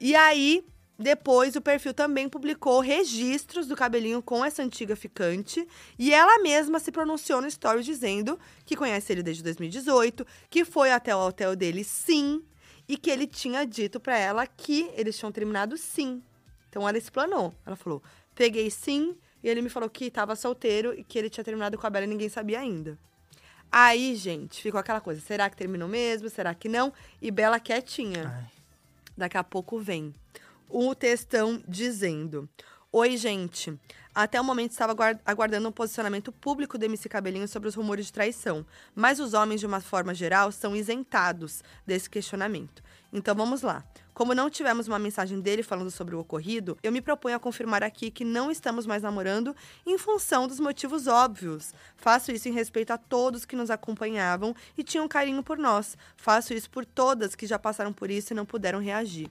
E 0.00 0.16
aí, 0.16 0.64
depois, 0.98 1.54
o 1.54 1.60
perfil 1.60 1.92
também 1.92 2.26
publicou 2.26 2.80
registros 2.80 3.66
do 3.66 3.76
cabelinho 3.76 4.22
com 4.22 4.42
essa 4.42 4.62
antiga 4.62 4.96
ficante. 4.96 5.66
E 5.98 6.12
ela 6.12 6.42
mesma 6.42 6.78
se 6.78 6.90
pronunciou 6.90 7.42
no 7.42 7.46
story 7.48 7.82
dizendo 7.82 8.38
que 8.64 8.74
conhece 8.74 9.12
ele 9.12 9.22
desde 9.22 9.42
2018, 9.42 10.26
que 10.48 10.64
foi 10.64 10.90
até 10.90 11.14
o 11.14 11.26
hotel 11.26 11.54
dele 11.54 11.84
sim, 11.84 12.42
e 12.88 12.96
que 12.96 13.10
ele 13.10 13.26
tinha 13.26 13.66
dito 13.66 14.00
pra 14.00 14.16
ela 14.16 14.46
que 14.46 14.90
eles 14.94 15.18
tinham 15.18 15.30
terminado 15.30 15.76
sim. 15.76 16.22
Então 16.70 16.88
ela 16.88 16.96
explanou. 16.96 17.54
Ela 17.66 17.76
falou: 17.76 18.02
peguei 18.34 18.70
sim, 18.70 19.14
e 19.42 19.48
ele 19.48 19.60
me 19.60 19.68
falou 19.68 19.90
que 19.90 20.10
tava 20.10 20.34
solteiro 20.34 20.94
e 20.98 21.04
que 21.04 21.18
ele 21.18 21.28
tinha 21.28 21.44
terminado 21.44 21.76
com 21.76 21.86
a 21.86 21.90
Bela 21.90 22.06
e 22.06 22.08
ninguém 22.08 22.30
sabia 22.30 22.60
ainda. 22.60 22.98
Aí, 23.70 24.14
gente, 24.14 24.62
ficou 24.62 24.80
aquela 24.80 25.00
coisa: 25.00 25.20
será 25.20 25.50
que 25.50 25.56
terminou 25.56 25.88
mesmo? 25.88 26.30
Será 26.30 26.54
que 26.54 26.70
não? 26.70 26.90
E 27.20 27.30
Bela 27.30 27.60
quietinha. 27.60 28.32
Ai. 28.34 28.50
Daqui 29.14 29.36
a 29.36 29.44
pouco 29.44 29.78
vem 29.78 30.14
o 30.68 30.94
textão 30.94 31.62
dizendo: 31.66 32.48
Oi, 32.92 33.16
gente. 33.16 33.78
Até 34.14 34.40
o 34.40 34.44
momento 34.44 34.70
estava 34.70 34.92
aguar- 34.92 35.20
aguardando 35.26 35.68
um 35.68 35.72
posicionamento 35.72 36.32
público 36.32 36.78
do 36.78 36.84
MC 36.86 37.06
Cabelinho 37.06 37.46
sobre 37.46 37.68
os 37.68 37.74
rumores 37.74 38.06
de 38.06 38.12
traição, 38.14 38.64
mas 38.94 39.20
os 39.20 39.34
homens, 39.34 39.60
de 39.60 39.66
uma 39.66 39.78
forma 39.78 40.14
geral, 40.14 40.50
são 40.50 40.74
isentados 40.74 41.62
desse 41.86 42.08
questionamento. 42.08 42.82
Então 43.12 43.34
vamos 43.34 43.60
lá. 43.60 43.84
Como 44.14 44.34
não 44.34 44.48
tivemos 44.48 44.88
uma 44.88 44.98
mensagem 44.98 45.38
dele 45.38 45.62
falando 45.62 45.90
sobre 45.90 46.14
o 46.14 46.20
ocorrido, 46.20 46.78
eu 46.82 46.90
me 46.90 47.02
proponho 47.02 47.36
a 47.36 47.38
confirmar 47.38 47.82
aqui 47.82 48.10
que 48.10 48.24
não 48.24 48.50
estamos 48.50 48.86
mais 48.86 49.02
namorando 49.02 49.54
em 49.84 49.98
função 49.98 50.48
dos 50.48 50.58
motivos 50.58 51.06
óbvios. 51.06 51.74
Faço 51.94 52.32
isso 52.32 52.48
em 52.48 52.52
respeito 52.52 52.92
a 52.92 52.96
todos 52.96 53.44
que 53.44 53.54
nos 53.54 53.70
acompanhavam 53.70 54.56
e 54.78 54.82
tinham 54.82 55.06
carinho 55.06 55.42
por 55.42 55.58
nós. 55.58 55.94
Faço 56.16 56.54
isso 56.54 56.70
por 56.70 56.86
todas 56.86 57.34
que 57.34 57.46
já 57.46 57.58
passaram 57.58 57.92
por 57.92 58.10
isso 58.10 58.32
e 58.32 58.36
não 58.36 58.46
puderam 58.46 58.80
reagir. 58.80 59.30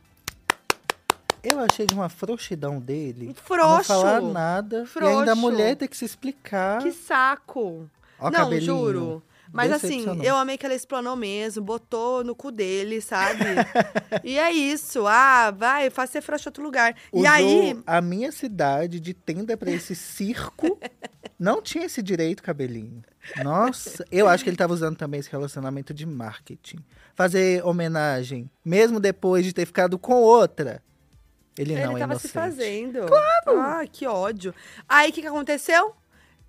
Eu 1.45 1.59
achei 1.59 1.85
de 1.85 1.93
uma 1.93 2.09
frouxidão 2.09 2.79
dele. 2.79 3.35
Frouxo. 3.43 3.67
Não 3.67 3.83
falar 4.01 4.21
nada. 4.21 4.77
E 4.77 4.79
ainda 4.79 4.83
a 4.83 4.87
Frouxo. 4.87 5.35
mulher 5.37 5.75
ter 5.75 5.87
que 5.87 5.95
se 5.95 6.05
explicar. 6.05 6.81
Que 6.81 6.91
saco! 6.91 7.89
Ó, 8.19 8.31
não, 8.31 8.39
cabelinho. 8.39 8.65
juro. 8.65 9.23
Mas 9.53 9.71
assim, 9.71 10.05
eu 10.21 10.35
amei 10.35 10.57
que 10.57 10.65
ela 10.65 10.75
explanou 10.75 11.15
mesmo, 11.15 11.63
botou 11.63 12.23
no 12.25 12.35
cu 12.35 12.51
dele, 12.51 12.99
sabe? 12.99 13.45
e 14.23 14.37
é 14.37 14.51
isso. 14.51 15.05
Ah, 15.07 15.51
vai, 15.51 15.89
faz 15.89 16.09
ser 16.09 16.21
frouxo 16.21 16.47
em 16.47 16.49
outro 16.49 16.63
lugar. 16.63 16.93
Usou 17.11 17.23
E 17.23 17.27
aí, 17.27 17.79
a 17.87 18.01
minha 18.01 18.31
cidade 18.33 18.99
de 18.99 19.13
tenda 19.13 19.55
pra 19.55 19.71
esse 19.71 19.95
circo. 19.95 20.77
Não 21.39 21.61
tinha 21.61 21.85
esse 21.85 22.01
direito, 22.01 22.41
cabelinho. 22.41 23.03
Nossa, 23.43 24.05
eu 24.11 24.27
acho 24.27 24.43
que 24.43 24.49
ele 24.49 24.57
tava 24.57 24.73
usando 24.73 24.95
também 24.97 25.19
esse 25.19 25.29
relacionamento 25.31 25.93
de 25.93 26.05
marketing. 26.05 26.79
Fazer 27.13 27.65
homenagem, 27.65 28.49
mesmo 28.63 28.99
depois 28.99 29.45
de 29.45 29.53
ter 29.53 29.65
ficado 29.65 29.97
com 29.99 30.15
outra. 30.15 30.81
Ele, 31.57 31.73
ele 31.73 31.85
não 31.85 31.95
é 31.95 31.99
tava 31.99 32.13
inocente. 32.13 32.27
se 32.27 32.33
fazendo. 32.33 33.05
Claro! 33.05 33.59
Ah, 33.59 33.85
que 33.89 34.05
ódio. 34.05 34.53
Aí, 34.87 35.09
o 35.09 35.13
que, 35.13 35.21
que 35.21 35.27
aconteceu? 35.27 35.95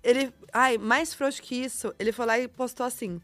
Ele. 0.03 0.33
Ai, 0.53 0.77
mais 0.77 1.13
frouxo 1.13 1.41
que 1.41 1.55
isso, 1.55 1.93
ele 1.97 2.11
foi 2.11 2.25
lá 2.25 2.39
e 2.39 2.47
postou 2.47 2.85
assim. 2.85 3.21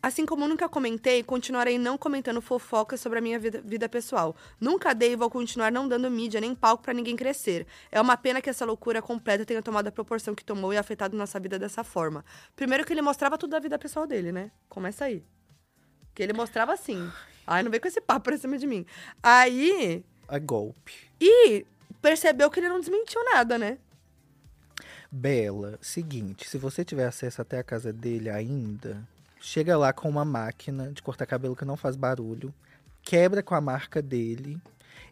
Assim 0.00 0.24
como 0.24 0.46
nunca 0.46 0.68
comentei, 0.68 1.24
continuarei 1.24 1.76
não 1.76 1.98
comentando 1.98 2.40
fofocas 2.40 3.00
sobre 3.00 3.18
a 3.18 3.20
minha 3.20 3.36
vida, 3.36 3.60
vida 3.64 3.88
pessoal. 3.88 4.36
Nunca 4.60 4.94
dei 4.94 5.12
e 5.12 5.16
vou 5.16 5.28
continuar 5.28 5.72
não 5.72 5.88
dando 5.88 6.08
mídia 6.08 6.40
nem 6.40 6.54
palco 6.54 6.84
pra 6.84 6.94
ninguém 6.94 7.16
crescer. 7.16 7.66
É 7.90 8.00
uma 8.00 8.16
pena 8.16 8.40
que 8.40 8.48
essa 8.48 8.64
loucura 8.64 9.02
completa 9.02 9.44
tenha 9.44 9.60
tomado 9.60 9.88
a 9.88 9.92
proporção 9.92 10.36
que 10.36 10.44
tomou 10.44 10.72
e 10.72 10.76
afetado 10.76 11.16
nossa 11.16 11.40
vida 11.40 11.58
dessa 11.58 11.82
forma. 11.82 12.24
Primeiro 12.54 12.84
que 12.84 12.92
ele 12.92 13.02
mostrava 13.02 13.36
tudo 13.36 13.50
da 13.50 13.58
vida 13.58 13.76
pessoal 13.76 14.06
dele, 14.06 14.30
né? 14.30 14.52
Começa 14.68 15.04
aí. 15.04 15.24
Que 16.14 16.22
ele 16.22 16.32
mostrava 16.32 16.72
assim. 16.72 17.10
Ai, 17.44 17.64
não 17.64 17.70
vem 17.70 17.80
com 17.80 17.88
esse 17.88 18.00
papo 18.00 18.24
pra 18.24 18.38
cima 18.38 18.56
de 18.56 18.68
mim. 18.68 18.86
Aí. 19.20 20.04
É 20.28 20.38
golpe. 20.38 20.92
E 21.20 21.64
percebeu 22.02 22.50
que 22.50 22.60
ele 22.60 22.68
não 22.68 22.80
desmentiu 22.80 23.22
nada, 23.24 23.58
né? 23.58 23.78
Bela, 25.10 25.78
seguinte, 25.80 26.48
se 26.48 26.58
você 26.58 26.84
tiver 26.84 27.06
acesso 27.06 27.40
até 27.40 27.58
a 27.58 27.64
casa 27.64 27.92
dele 27.92 28.28
ainda, 28.28 29.02
chega 29.40 29.76
lá 29.76 29.92
com 29.92 30.08
uma 30.08 30.24
máquina 30.24 30.92
de 30.92 31.02
cortar 31.02 31.24
cabelo 31.24 31.56
que 31.56 31.64
não 31.64 31.76
faz 31.76 31.96
barulho, 31.96 32.52
quebra 33.02 33.42
com 33.42 33.54
a 33.54 33.60
marca 33.60 34.02
dele 34.02 34.60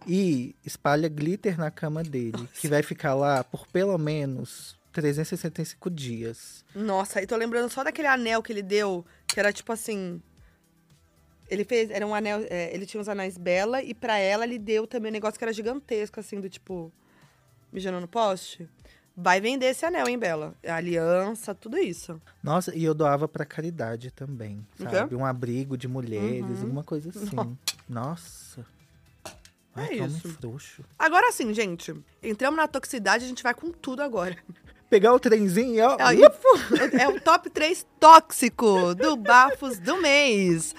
e 0.07 0.55
espalha 0.65 1.09
glitter 1.09 1.59
na 1.59 1.71
cama 1.71 2.03
dele, 2.03 2.49
que 2.55 2.69
vai 2.69 2.83
ficar 2.83 3.15
lá 3.15 3.43
por 3.43 3.67
pelo 3.67 3.97
menos 3.97 4.77
365 4.93 5.91
dias. 5.91 6.65
Nossa, 6.75 7.23
e 7.23 7.27
tô 7.27 7.37
lembrando 7.37 7.71
só 7.71 7.83
daquele 7.83 8.09
anel 8.09 8.43
que 8.43 8.53
ele 8.53 8.63
deu, 8.63 9.05
que 9.27 9.39
era 9.39 9.53
tipo 9.53 9.73
assim. 9.73 10.23
Ele 11.49 11.65
fez, 11.65 11.91
era 11.91 12.07
um 12.07 12.15
anel, 12.15 12.45
é, 12.51 12.75
ele 12.75 12.87
tinha 12.87 13.01
uns 13.01 13.09
anéis 13.09 13.37
Bela 13.39 13.83
e 13.83 13.95
pra 13.95 14.19
ela 14.19 14.45
ele 14.45 14.59
deu 14.59 14.87
também 14.87 15.11
um 15.11 15.13
negócio 15.13 15.39
que 15.39 15.45
era 15.45 15.53
gigantesco, 15.53 16.19
assim, 16.21 16.41
do 16.41 16.49
tipo. 16.49 16.93
Mijando 17.73 18.01
no 18.01 18.09
poste. 18.09 18.69
Vai 19.17 19.41
vender 19.41 19.67
esse 19.67 19.85
anel, 19.87 20.07
hein, 20.09 20.19
Bela? 20.19 20.55
aliança, 20.67 21.55
tudo 21.55 21.79
isso. 21.79 22.21
Nossa, 22.43 22.75
e 22.77 22.85
eu 22.85 22.95
doava 22.95 23.27
pra 23.27 23.45
caridade 23.47 24.11
também, 24.11 24.67
sabe? 24.79 25.15
Um 25.15 25.25
abrigo 25.25 25.77
de 25.77 25.89
mulheres, 25.89 26.63
uma 26.63 26.85
coisa 26.85 27.09
assim. 27.11 27.57
Nossa. 27.89 28.65
Ai, 29.75 30.01
É 30.01 30.07
isso. 30.07 30.29
frouxo. 30.35 30.83
Agora 30.99 31.31
sim, 31.33 31.53
gente. 31.55 31.95
Entramos 32.23 32.57
na 32.57 32.67
toxicidade, 32.69 33.25
a 33.25 33.29
gente 33.29 33.43
vai 33.43 33.55
com 33.55 33.71
tudo 33.71 34.03
agora. 34.03 34.37
Pegar 34.89 35.13
o 35.13 35.19
trenzinho, 35.21 35.85
ó. 35.85 35.97
É, 35.99 36.15
e- 36.15 36.23
é 37.03 37.09
o 37.09 37.21
top 37.21 37.51
3 37.51 37.87
tóxico 37.99 38.95
do 38.95 39.17
Bafos 39.17 39.79
do 39.79 39.97
mês. 40.01 40.75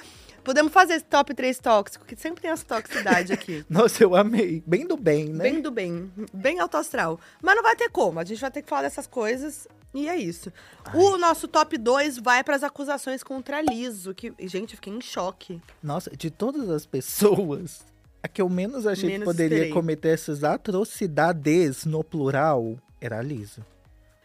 Podemos 0.48 0.72
fazer 0.72 0.94
esse 0.94 1.04
top 1.04 1.34
3 1.34 1.60
tóxico, 1.60 2.06
que 2.06 2.16
sempre 2.16 2.42
tem 2.42 2.50
essa 2.50 2.64
toxicidade 2.64 3.34
aqui. 3.34 3.66
Nossa, 3.70 4.02
eu 4.02 4.16
amei. 4.16 4.64
Bem 4.66 4.88
do 4.88 4.96
bem, 4.96 5.26
né? 5.26 5.44
Bem 5.44 5.62
do 5.62 5.70
bem, 5.70 6.10
bem 6.34 6.62
alto 6.62 6.78
astral. 6.78 7.20
Mas 7.42 7.54
não 7.54 7.62
vai 7.62 7.76
ter 7.76 7.90
como, 7.90 8.18
a 8.18 8.24
gente 8.24 8.40
vai 8.40 8.50
ter 8.50 8.62
que 8.62 8.70
falar 8.70 8.84
dessas 8.84 9.06
coisas 9.06 9.68
e 9.94 10.08
é 10.08 10.16
isso. 10.16 10.50
O 10.94 11.18
nosso 11.18 11.50
top 11.50 11.78
2 11.78 12.20
vai 12.20 12.46
para 12.46 12.56
as 12.56 12.64
acusações 12.64 13.24
contra 13.24 13.62
Liso, 13.62 14.16
que, 14.16 14.34
gente, 14.48 14.72
eu 14.72 14.78
fiquei 14.78 14.94
em 14.94 15.02
choque. 15.02 15.62
Nossa, 15.84 16.16
de 16.16 16.32
todas 16.32 16.70
as 16.70 16.86
pessoas, 16.86 17.86
a 18.24 18.30
que 18.30 18.42
eu 18.42 18.48
menos 18.48 18.88
achei 18.88 19.10
Menos 19.10 19.26
que 19.26 19.26
poderia 19.26 19.58
esperei. 19.58 19.74
cometer 19.74 20.14
essas 20.14 20.46
atrocidades 20.46 21.84
no 21.84 22.06
plural 22.06 22.78
era 23.02 23.20
a. 23.20 23.66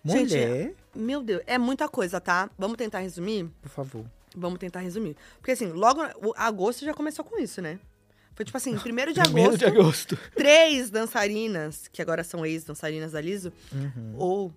Gente, 0.05 0.37
Mulher, 0.37 0.75
Meu 0.95 1.21
Deus, 1.21 1.43
é 1.49 1.59
muita 1.59 1.89
coisa, 1.89 2.21
tá? 2.21 2.49
Vamos 2.57 2.77
tentar 2.77 3.01
resumir? 3.01 3.51
por 3.61 3.69
favor. 3.69 4.05
Vamos 4.37 4.59
tentar 4.59 4.81
resumir. 4.81 5.17
Porque 5.39 5.53
assim, 5.53 5.67
logo, 5.73 6.01
o 6.25 6.33
agosto 6.37 6.85
já 6.85 6.95
começou 6.95 7.25
com 7.25 7.39
isso, 7.39 7.61
né? 7.61 7.79
Foi 8.35 8.45
tipo 8.45 8.57
assim, 8.57 8.79
primeiro 8.79 9.13
de 9.13 9.21
Primeiro 9.23 9.51
agosto, 9.51 9.59
de 9.59 9.67
agosto. 9.67 10.19
três 10.35 10.91
dançarinas, 10.91 11.89
que 11.89 12.01
agora 12.01 12.25
são 12.25 12.45
ex-dançarinas 12.47 13.13
da 13.13 13.21
Liso, 13.21 13.53
ou 14.17 14.53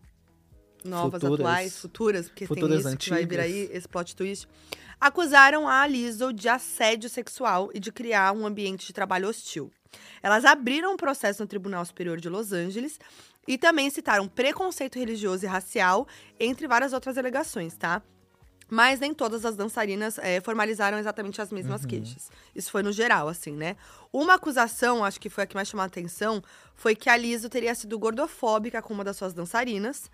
novas, 0.84 1.22
Futuras. 1.22 1.46
atuais, 1.46 1.80
futuras, 1.80 2.28
porque 2.30 2.46
Futuras 2.46 2.84
tem 2.84 2.94
isso 2.94 2.98
que 2.98 3.10
vai 3.10 3.26
vir 3.26 3.40
antigas. 3.40 3.46
aí, 3.46 3.70
esse 3.74 3.88
plot 3.88 4.16
twist, 4.16 4.48
acusaram 5.00 5.68
a 5.68 5.86
Liso 5.88 6.32
de 6.32 6.48
assédio 6.48 7.10
sexual 7.10 7.70
e 7.74 7.80
de 7.80 7.92
criar 7.92 8.32
um 8.34 8.46
ambiente 8.46 8.88
de 8.88 8.94
trabalho 8.94 9.28
hostil. 9.28 9.72
Elas 10.22 10.46
abriram 10.46 10.94
um 10.94 10.98
processo 10.98 11.42
no 11.42 11.48
Tribunal 11.48 11.84
Superior 11.86 12.20
de 12.20 12.30
Los 12.30 12.52
Angeles 12.52 13.00
e 13.48 13.58
também 13.58 13.90
citaram 13.90 14.28
preconceito 14.28 14.98
religioso 14.98 15.46
e 15.46 15.48
racial, 15.48 16.08
entre 16.40 16.68
várias 16.68 16.94
outras 16.94 17.18
alegações, 17.18 17.76
tá? 17.76 18.02
Mas 18.70 19.00
nem 19.00 19.14
todas 19.14 19.46
as 19.46 19.56
dançarinas 19.56 20.18
eh, 20.18 20.42
formalizaram 20.42 20.98
exatamente 20.98 21.42
as 21.42 21.52
mesmas 21.52 21.86
queixas. 21.86 22.32
Isso 22.56 22.72
foi 22.72 22.82
no 22.82 22.92
geral, 22.92 23.28
assim, 23.28 23.52
né? 23.52 23.76
Uma 24.12 24.36
acusação, 24.36 25.04
acho 25.04 25.20
que 25.20 25.30
foi 25.30 25.44
a 25.44 25.48
que 25.48 25.56
mais 25.56 25.68
chamou 25.68 25.84
a 25.84 25.88
atenção, 25.88 26.42
foi 26.74 26.96
que 26.96 27.10
a 27.10 27.16
Liso 27.16 27.48
teria 27.50 27.76
sido 27.76 27.98
gordofóbica 28.00 28.82
com 28.82 28.94
uma 28.94 29.04
das 29.04 29.18
suas 29.18 29.34
dançarinas. 29.34 30.10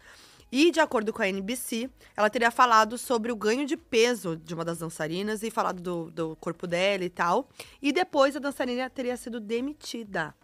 E, 0.52 0.70
de 0.70 0.82
acordo 0.82 1.14
com 1.14 1.22
a 1.22 1.30
NBC, 1.30 1.90
ela 2.16 2.30
teria 2.30 2.52
falado 2.52 2.98
sobre 2.98 3.32
o 3.32 3.36
ganho 3.38 3.66
de 3.66 3.78
peso 3.78 4.36
de 4.36 4.54
uma 4.54 4.66
das 4.66 4.80
dançarinas 4.80 5.44
e 5.44 5.50
falado 5.50 5.82
do, 5.82 6.12
do 6.12 6.36
corpo 6.36 6.68
dela 6.68 7.06
e 7.06 7.10
tal. 7.10 7.48
E 7.82 7.94
depois 7.94 8.36
a 8.36 8.40
dançarina 8.40 8.90
teria 8.90 9.16
sido 9.16 9.40
demitida. 9.40 10.36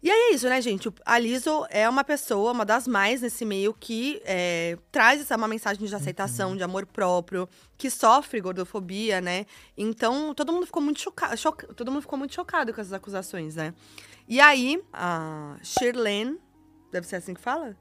E 0.00 0.08
aí 0.10 0.30
é 0.30 0.34
isso, 0.34 0.48
né, 0.48 0.60
gente? 0.60 0.88
A 1.04 1.18
Lizzo 1.18 1.66
é 1.70 1.88
uma 1.88 2.04
pessoa, 2.04 2.52
uma 2.52 2.64
das 2.64 2.86
mais 2.86 3.20
nesse 3.20 3.44
meio, 3.44 3.74
que 3.74 4.22
é, 4.24 4.78
traz 4.92 5.20
essa 5.20 5.36
uma 5.36 5.48
mensagem 5.48 5.84
de 5.84 5.94
aceitação, 5.94 6.56
de 6.56 6.62
amor 6.62 6.86
próprio, 6.86 7.48
que 7.76 7.90
sofre 7.90 8.40
gordofobia, 8.40 9.20
né? 9.20 9.44
Então, 9.76 10.32
todo 10.34 10.52
mundo 10.52 10.66
ficou 10.66 10.80
muito 10.80 11.00
chocado, 11.00 11.34
todo 11.74 11.90
mundo 11.90 12.02
ficou 12.02 12.18
muito 12.18 12.32
chocado 12.32 12.72
com 12.72 12.80
essas 12.80 12.92
acusações, 12.92 13.56
né? 13.56 13.74
E 14.28 14.40
aí, 14.40 14.80
a 14.92 15.56
Shirlene, 15.62 16.38
deve 16.92 17.06
ser 17.06 17.16
assim 17.16 17.34
que 17.34 17.40
fala? 17.40 17.76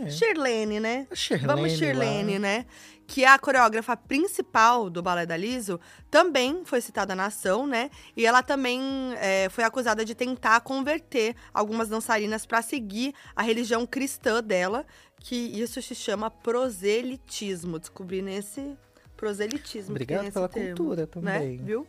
É. 0.00 0.10
Shirlene, 0.10 0.80
né? 0.80 1.06
Shirlene 1.12 1.46
Vamos 1.46 1.72
lá. 1.72 1.78
Shirlene, 1.78 2.38
né? 2.38 2.66
Que 3.06 3.24
é 3.24 3.28
a 3.28 3.38
coreógrafa 3.38 3.96
principal 3.96 4.90
do 4.90 5.02
balé 5.02 5.24
da 5.24 5.36
Liso, 5.36 5.80
também 6.10 6.62
foi 6.64 6.80
citada 6.80 7.14
na 7.14 7.26
ação, 7.26 7.66
né? 7.66 7.90
E 8.16 8.26
ela 8.26 8.42
também 8.42 8.80
é, 9.16 9.48
foi 9.48 9.64
acusada 9.64 10.04
de 10.04 10.14
tentar 10.14 10.60
converter 10.60 11.34
algumas 11.52 11.88
dançarinas 11.88 12.44
para 12.44 12.60
seguir 12.60 13.14
a 13.34 13.42
religião 13.42 13.86
cristã 13.86 14.42
dela, 14.42 14.84
que 15.20 15.34
isso 15.34 15.80
se 15.80 15.94
chama 15.94 16.30
proselitismo. 16.30 17.78
Descobri 17.78 18.20
nesse 18.20 18.76
proselitismo. 19.16 19.86
que 19.96 20.02
Obrigado 20.02 20.32
pela 20.32 20.48
termo, 20.48 20.76
cultura 20.76 21.00
né? 21.02 21.06
também. 21.06 21.58
Viu? 21.58 21.86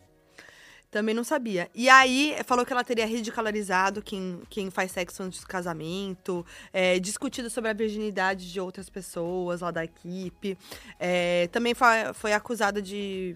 Também 0.92 1.14
não 1.14 1.24
sabia. 1.24 1.70
E 1.76 1.88
aí, 1.88 2.36
falou 2.46 2.66
que 2.66 2.74
ela 2.74 2.84
teria 2.84 3.06
ridicularizado 3.06 4.02
quem, 4.02 4.42
quem 4.50 4.72
faz 4.72 4.92
sexo 4.92 5.22
antes 5.22 5.42
do 5.42 5.48
casamento, 5.48 6.44
é, 6.74 6.98
discutido 7.00 7.50
sobre 7.50 7.70
a 7.70 7.74
virginidade 7.74 8.52
de 8.52 8.60
outras 8.60 8.90
pessoas 8.90 9.62
lá 9.62 9.70
da 9.70 9.84
equipe. 9.84 10.58
É, 11.00 11.48
também 11.52 11.76
foi, 11.76 12.14
foi 12.16 12.34
acusada 12.34 12.82
de 12.82 13.36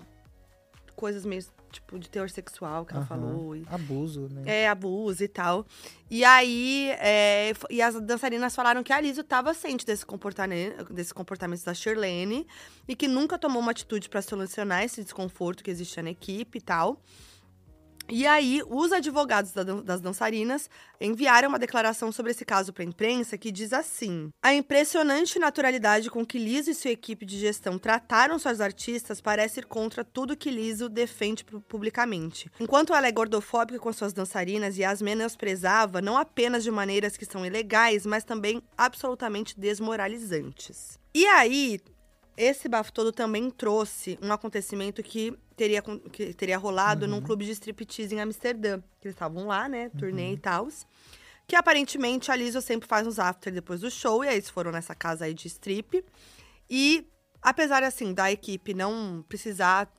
coisas 0.96 1.26
meio, 1.26 1.44
tipo, 1.72 2.00
de 2.00 2.10
teor 2.10 2.30
sexual 2.30 2.86
que 2.86 2.96
ela 2.96 3.06
falou. 3.06 3.56
E, 3.56 3.64
Abuso, 3.70 4.30
né? 4.32 4.42
é, 4.46 4.68
abuso 4.68 5.24
e 5.24 5.28
tal. 5.28 5.66
E 6.10 6.24
aí, 6.24 6.90
é, 7.00 7.54
e 7.70 7.84
as 7.84 8.00
dançarinas 8.02 8.56
falaram 8.56 8.82
que 8.82 8.92
a 8.92 9.00
Liso 9.00 9.22
estava 9.22 9.54
ciente 9.54 9.86
desse 9.86 10.06
comportamento, 10.06 10.92
desse 10.92 11.14
comportamento 11.14 11.64
da 11.64 11.74
Shirlene 11.74 12.48
e 12.88 12.96
que 12.96 13.08
nunca 13.08 13.38
tomou 13.38 13.62
uma 13.62 13.72
atitude 13.72 14.10
para 14.10 14.24
solucionar 14.24 14.84
esse 14.84 15.04
desconforto 15.04 15.64
que 15.64 15.70
existia 15.70 16.02
na 16.02 16.10
equipe 16.10 16.58
e 16.58 16.62
tal. 16.62 17.00
E 18.10 18.28
aí, 18.28 18.62
os 18.70 18.92
advogados 18.92 19.52
das 19.54 20.02
dançarinas 20.02 20.70
enviaram 21.00 21.48
uma 21.50 21.58
declaração 21.58 22.12
sobre 22.12 22.32
esse 22.32 22.44
caso 22.44 22.74
para 22.74 22.84
a 22.84 22.88
imprensa 22.88 23.38
que 23.38 23.52
diz 23.52 23.72
assim: 23.74 24.30
A 24.44 24.54
impressionante 24.54 25.40
naturalidade 25.40 26.10
com 26.10 26.26
que 26.26 26.38
Liso 26.38 26.70
e 26.70 26.76
sua 26.76 26.92
equipe 26.92 27.26
de 27.26 27.40
gestão 27.40 27.80
trataram 27.80 28.38
suas 28.38 28.60
artistas 28.60 29.22
parece 29.22 29.62
ir 29.62 29.66
contra 29.66 30.04
tudo 30.04 30.36
que 30.36 30.52
Liso 30.52 30.90
defende 30.90 31.46
pu- 31.46 31.62
publicamente. 31.62 32.52
Enquanto 32.60 32.94
ela 32.94 33.08
é 33.08 33.12
gordofóbica 33.12 33.80
com 33.80 33.92
suas 33.94 34.12
dançarinas 34.14 34.78
e 34.78 34.84
as 34.84 35.02
menosprezava, 35.02 36.02
não 36.02 36.18
apenas 36.18 36.64
de 36.64 36.70
maneiras 36.72 37.16
que 37.16 37.26
são 37.26 37.46
ilegais, 37.46 38.06
mas 38.06 38.24
também 38.24 38.62
absolutamente 38.78 39.58
desmoralizantes. 39.60 41.00
E 41.14 41.26
aí, 41.28 41.80
esse 42.36 42.68
bafo 42.68 42.92
todo 42.92 43.12
também 43.12 43.50
trouxe 43.50 44.18
um 44.22 44.32
acontecimento 44.32 45.04
que 45.04 45.38
teria, 45.56 45.82
que 46.12 46.34
teria 46.34 46.58
rolado 46.58 47.08
num 47.08 47.22
clube 47.22 47.46
de 47.46 47.52
striptease 47.52 48.16
em 48.16 48.22
Amsterdã. 48.22 48.82
Que 49.00 49.08
eles 49.08 49.16
estavam 49.16 49.48
lá, 49.48 49.70
né? 49.70 49.90
Turnê 49.90 50.34
e 50.34 50.38
tal. 50.38 50.68
Que 51.48 51.56
aparentemente 51.56 52.32
a 52.32 52.36
Liso 52.36 52.62
sempre 52.62 52.88
faz 52.88 53.06
uns 53.06 53.20
after 53.20 53.54
depois 53.54 53.82
do 53.82 53.92
show. 53.92 54.24
E 54.24 54.28
aí 54.28 54.36
eles 54.36 54.50
foram 54.50 54.72
nessa 54.72 54.96
casa 54.96 55.26
aí 55.26 55.34
de 55.34 55.48
strip. 55.48 56.04
E 56.70 57.08
apesar 57.42 57.84
assim 57.84 58.14
da 58.14 58.32
equipe 58.32 58.74
não 58.74 59.24
precisar 59.28 59.92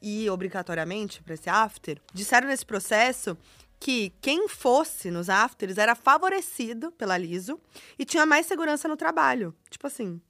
ir 0.00 0.30
obrigatoriamente 0.30 1.22
para 1.22 1.34
esse 1.34 1.50
after, 1.50 2.00
disseram 2.12 2.48
nesse 2.48 2.64
processo 2.64 3.36
que 3.78 4.12
quem 4.20 4.48
fosse 4.48 5.10
nos 5.10 5.28
afters 5.28 5.76
era 5.76 5.94
favorecido 5.94 6.90
pela 6.92 7.18
Liso 7.18 7.60
e 7.98 8.04
tinha 8.04 8.24
mais 8.24 8.46
segurança 8.46 8.88
no 8.88 8.96
trabalho. 8.96 9.54
Tipo 9.68 9.86
assim, 9.86 10.20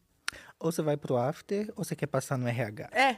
Ou 0.58 0.72
você 0.72 0.82
vai 0.82 0.96
pro 0.96 1.16
after, 1.16 1.72
ou 1.76 1.84
você 1.84 1.94
quer 1.94 2.06
passar 2.06 2.36
no 2.38 2.48
RH. 2.48 2.88
é. 2.92 3.16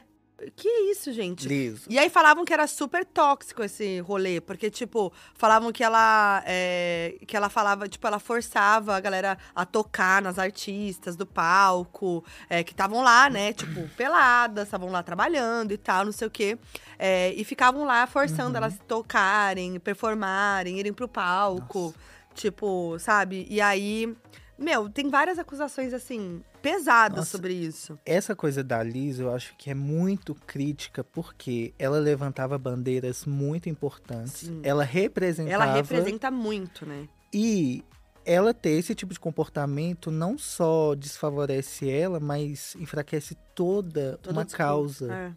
Que 0.55 0.67
isso, 0.91 1.11
gente? 1.11 1.47
Liso. 1.47 1.85
E 1.89 1.99
aí 1.99 2.09
falavam 2.09 2.45
que 2.45 2.53
era 2.53 2.65
super 2.67 3.03
tóxico 3.03 3.63
esse 3.63 3.99
rolê, 3.99 4.39
porque, 4.39 4.69
tipo, 4.69 5.11
falavam 5.33 5.71
que 5.71 5.83
ela. 5.83 6.41
é, 6.45 7.17
que 7.27 7.35
ela 7.35 7.49
falava, 7.49 7.87
tipo, 7.89 8.05
ela 8.07 8.19
forçava 8.19 8.95
a 8.95 8.99
galera 8.99 9.37
a 9.53 9.65
tocar 9.65 10.21
nas 10.21 10.39
artistas 10.39 11.15
do 11.15 11.25
palco, 11.25 12.23
é, 12.49 12.63
que 12.63 12.71
estavam 12.71 13.03
lá, 13.03 13.29
né, 13.29 13.51
tipo, 13.53 13.87
peladas, 13.97 14.65
estavam 14.67 14.89
lá 14.89 15.03
trabalhando 15.03 15.71
e 15.73 15.77
tal, 15.77 16.05
não 16.05 16.11
sei 16.11 16.27
o 16.27 16.31
quê. 16.31 16.57
É, 16.97 17.33
e 17.33 17.43
ficavam 17.43 17.83
lá 17.83 18.07
forçando 18.07 18.55
elas 18.55 18.75
a 18.75 18.83
tocarem, 18.83 19.79
performarem, 19.79 20.79
irem 20.79 20.93
pro 20.93 21.07
palco. 21.07 21.93
Tipo, 22.33 22.97
sabe? 22.99 23.45
E 23.49 23.59
aí. 23.59 24.15
Meu, 24.57 24.89
tem 24.89 25.09
várias 25.09 25.39
acusações, 25.39 25.93
assim, 25.93 26.43
pesadas 26.61 27.17
Nossa. 27.17 27.31
sobre 27.31 27.53
isso. 27.53 27.97
Essa 28.05 28.35
coisa 28.35 28.63
da 28.63 28.81
Liz, 28.83 29.19
eu 29.19 29.33
acho 29.33 29.55
que 29.57 29.69
é 29.69 29.73
muito 29.73 30.35
crítica, 30.35 31.03
porque 31.03 31.73
ela 31.77 31.99
levantava 31.99 32.57
bandeiras 32.57 33.25
muito 33.25 33.69
importantes. 33.69 34.33
Sim. 34.33 34.61
Ela 34.63 34.83
representava. 34.83 35.63
Ela 35.63 35.73
representa 35.73 36.29
muito, 36.31 36.85
né? 36.85 37.07
E 37.33 37.83
ela 38.25 38.53
ter 38.53 38.71
esse 38.71 38.93
tipo 38.93 39.13
de 39.13 39.19
comportamento 39.19 40.11
não 40.11 40.37
só 40.37 40.93
desfavorece 40.95 41.89
ela, 41.89 42.19
mas 42.19 42.75
enfraquece 42.75 43.35
toda, 43.55 44.19
Todo 44.21 44.33
uma 44.33 44.45
causa. 44.45 45.35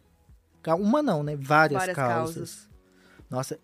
É. 0.64 0.74
Uma 0.74 1.02
não, 1.02 1.22
né? 1.22 1.36
Várias, 1.36 1.80
Várias 1.80 1.96
causas. 1.96 2.34
causas. 2.34 2.68
Nossa, 3.30 3.58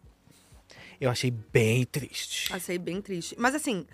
eu 1.00 1.10
achei 1.10 1.30
bem 1.30 1.84
triste. 1.84 2.52
Achei 2.52 2.78
bem 2.78 3.00
triste. 3.00 3.36
Mas 3.38 3.54
assim, 3.54 3.86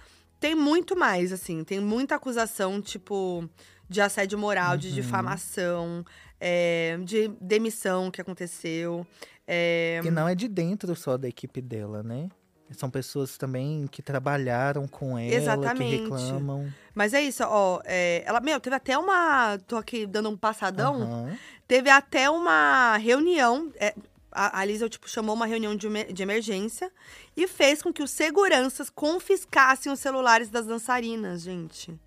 tem 0.44 0.54
muito 0.54 0.94
mais, 0.94 1.32
assim. 1.32 1.64
Tem 1.64 1.80
muita 1.80 2.16
acusação, 2.16 2.78
tipo, 2.78 3.48
de 3.88 4.02
assédio 4.02 4.38
moral, 4.38 4.76
de 4.76 4.92
difamação, 4.92 6.04
é, 6.38 6.98
de 7.02 7.28
demissão 7.40 8.10
que 8.10 8.20
aconteceu. 8.20 9.06
É, 9.46 10.02
E 10.04 10.10
não 10.10 10.28
é 10.28 10.34
de 10.34 10.46
dentro 10.46 10.94
só 10.94 11.16
da 11.16 11.26
equipe 11.26 11.62
dela, 11.62 12.02
né? 12.02 12.28
São 12.72 12.90
pessoas 12.90 13.38
também 13.38 13.86
que 13.90 14.02
trabalharam 14.02 14.86
com 14.86 15.18
ela, 15.18 15.34
Exatamente. 15.34 15.96
que 15.96 16.02
reclamam. 16.02 16.70
Mas 16.94 17.14
é 17.14 17.22
isso, 17.22 17.42
ó. 17.46 17.80
é, 17.86 18.22
ela, 18.26 18.38
meu, 18.40 18.60
teve 18.60 18.76
até 18.76 18.98
uma. 18.98 19.56
Tô 19.66 19.76
aqui 19.76 20.04
dando 20.04 20.28
um 20.28 20.36
passadão. 20.36 21.00
Aham. 21.02 21.38
Teve 21.66 21.88
até 21.88 22.28
uma 22.28 22.98
reunião. 22.98 23.72
é, 23.80 23.94
a, 24.35 24.59
a 24.61 24.65
Lisa, 24.65 24.89
tipo, 24.89 25.09
chamou 25.09 25.35
uma 25.35 25.47
reunião 25.47 25.74
de, 25.77 25.89
de 26.12 26.23
emergência 26.23 26.90
e 27.36 27.47
fez 27.47 27.81
com 27.81 27.93
que 27.93 28.02
os 28.02 28.11
seguranças 28.11 28.90
confiscassem 28.90 29.90
os 29.93 30.01
celulares 30.01 30.51
das 30.51 30.66
dançarinas, 30.66 31.43
gente. 31.43 31.98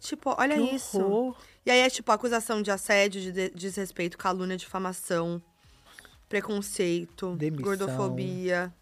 Tipo, 0.00 0.34
olha 0.36 0.56
Que 0.56 0.74
isso. 0.74 0.98
horror. 1.00 1.36
E 1.64 1.70
aí 1.70 1.78
é 1.80 1.90
tipo 1.90 2.10
acusação 2.10 2.62
de 2.62 2.70
assédio, 2.70 3.20
de, 3.20 3.30
de- 3.32 3.50
desrespeito, 3.50 4.16
calúnia, 4.18 4.56
difamação, 4.56 5.40
preconceito, 6.28 7.36
Demissão. 7.36 7.64
gordofobia, 7.64 8.72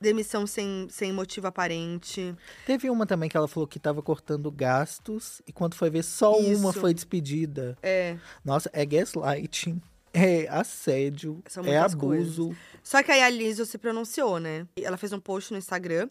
demissão 0.00 0.46
sem, 0.46 0.86
sem 0.90 1.12
motivo 1.12 1.46
aparente. 1.46 2.34
Teve 2.64 2.88
uma 2.88 3.04
também 3.06 3.28
que 3.28 3.36
ela 3.36 3.48
falou 3.48 3.66
que 3.66 3.78
tava 3.78 4.00
cortando 4.02 4.50
gastos 4.50 5.42
e 5.46 5.52
quando 5.52 5.74
foi 5.74 5.90
ver 5.90 6.02
só 6.02 6.36
uma 6.38 6.70
Isso. 6.70 6.80
foi 6.80 6.94
despedida. 6.94 7.76
É. 7.82 8.16
Nossa, 8.44 8.70
é 8.72 8.86
gaslighting, 8.86 9.80
é 10.16 10.48
assédio, 10.48 11.42
é 11.44 11.60
muitas 11.60 11.92
abuso. 11.92 12.56
Só 12.82 13.02
que 13.02 13.12
aí 13.12 13.20
a 13.20 13.28
Liso 13.28 13.66
se 13.66 13.76
pronunciou, 13.76 14.38
né? 14.38 14.66
Ela 14.76 14.96
fez 14.96 15.12
um 15.12 15.20
post 15.20 15.52
no 15.52 15.58
Instagram 15.58 16.08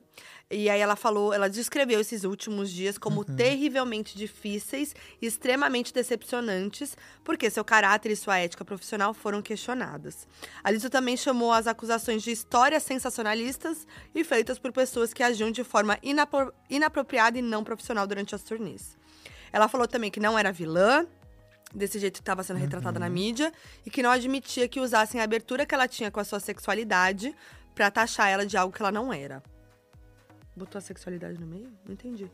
e 0.52 0.70
aí 0.70 0.80
ela 0.80 0.96
falou, 0.96 1.34
ela 1.34 1.50
descreveu 1.50 2.00
esses 2.00 2.24
últimos 2.24 2.70
dias 2.70 2.98
como 2.98 3.24
terrivelmente 3.26 4.16
difíceis 4.16 4.94
e 5.22 5.26
extremamente 5.26 5.94
decepcionantes, 5.94 6.96
porque 7.24 7.50
seu 7.50 7.64
caráter 7.64 8.12
e 8.12 8.16
sua 8.16 8.38
ética 8.38 8.64
profissional 8.64 9.14
foram 9.14 9.42
questionadas. 9.42 10.28
A 10.64 10.70
Liso 10.70 10.90
também 10.90 11.18
chamou 11.18 11.52
as 11.52 11.66
acusações 11.66 12.22
de 12.22 12.32
histórias 12.32 12.84
sensacionalistas 12.84 13.88
e 14.14 14.24
feitas 14.24 14.60
por 14.60 14.72
pessoas 14.72 15.14
que 15.14 15.24
agiam 15.24 15.50
de 15.50 15.64
forma 15.64 15.98
inapro- 16.04 16.54
inapropriada 16.70 17.40
e 17.40 17.42
não 17.42 17.64
profissional 17.64 18.06
durante 18.06 18.36
as 18.36 18.44
turnês. 18.44 18.98
Ela 19.52 19.68
falou 19.68 19.88
também 19.88 20.12
que 20.12 20.20
não 20.20 20.38
era 20.38 20.52
vilã, 20.52 21.08
desse 21.76 22.00
jeito 22.00 22.14
que 22.16 22.22
estava 22.22 22.42
sendo 22.44 22.58
retratada 22.58 23.00
na 23.00 23.10
mídia 23.10 23.52
e 23.86 23.90
que 23.90 24.02
não 24.02 24.10
admitia 24.10 24.68
que 24.68 24.80
usassem 24.80 25.20
a 25.20 25.24
abertura 25.24 25.66
que 25.66 25.76
ela 25.76 25.88
tinha 25.88 26.10
com 26.10 26.20
a 26.20 26.24
sua 26.24 26.40
sexualidade 26.40 27.36
pra 27.76 27.92
taxar 27.92 28.30
ela 28.30 28.46
de 28.46 28.56
algo 28.58 28.74
que 28.74 28.82
ela 28.82 28.92
não 28.92 29.12
era. 29.12 29.44
Botou 30.56 30.80
a 30.80 30.82
sexualidade 30.82 31.38
no 31.40 31.46
meio? 31.46 31.70
Não 31.86 31.94
entendi. 31.94 32.32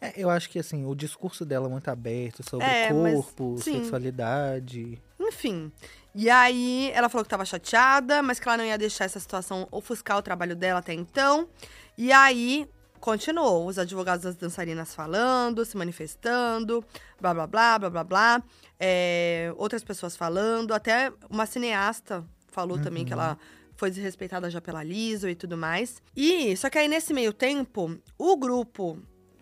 É, 0.00 0.12
eu 0.14 0.28
acho 0.28 0.50
que 0.50 0.58
assim, 0.58 0.84
o 0.84 0.94
discurso 0.94 1.44
dela 1.46 1.66
é 1.66 1.70
muito 1.70 1.88
aberto 1.88 2.46
sobre 2.48 2.66
É, 2.66 2.92
mas- 2.92 3.14
corpo, 3.14 3.56
sim. 3.58 3.80
sexualidade. 3.80 5.02
Enfim. 5.18 5.72
E 6.14 6.28
aí, 6.28 6.90
ela 6.92 7.08
falou 7.08 7.24
que 7.24 7.30
tava 7.30 7.44
chateada, 7.46 8.22
mas 8.22 8.38
que 8.38 8.46
ela 8.46 8.58
não 8.58 8.64
ia 8.66 8.76
deixar 8.76 9.06
essa 9.06 9.18
situação 9.18 9.66
ofuscar 9.70 10.18
o 10.18 10.22
trabalho 10.22 10.54
dela 10.54 10.80
até 10.80 10.92
então. 10.92 11.48
E 11.96 12.12
aí, 12.12 12.68
continuou. 13.02 13.66
Os 13.66 13.78
advogados 13.78 14.24
das 14.24 14.36
dançarinas 14.36 14.94
falando, 14.94 15.64
se 15.64 15.76
manifestando, 15.76 16.82
blá, 17.20 17.34
blá, 17.34 17.46
blá, 17.46 17.78
blá, 17.78 17.90
blá, 17.90 18.04
blá. 18.04 18.42
É, 18.78 19.52
outras 19.58 19.82
pessoas 19.82 20.16
falando. 20.16 20.72
Até 20.72 21.12
uma 21.28 21.44
cineasta 21.44 22.24
falou 22.46 22.78
também 22.78 23.04
que 23.04 23.12
ela 23.12 23.36
foi 23.76 23.90
desrespeitada 23.90 24.48
já 24.48 24.60
pela 24.60 24.84
Liso 24.84 25.28
e 25.28 25.34
tudo 25.34 25.58
mais. 25.58 26.00
E, 26.16 26.56
só 26.56 26.70
que 26.70 26.78
aí, 26.78 26.86
nesse 26.86 27.12
meio 27.12 27.32
tempo, 27.32 27.98
o 28.16 28.36
grupo, 28.36 28.98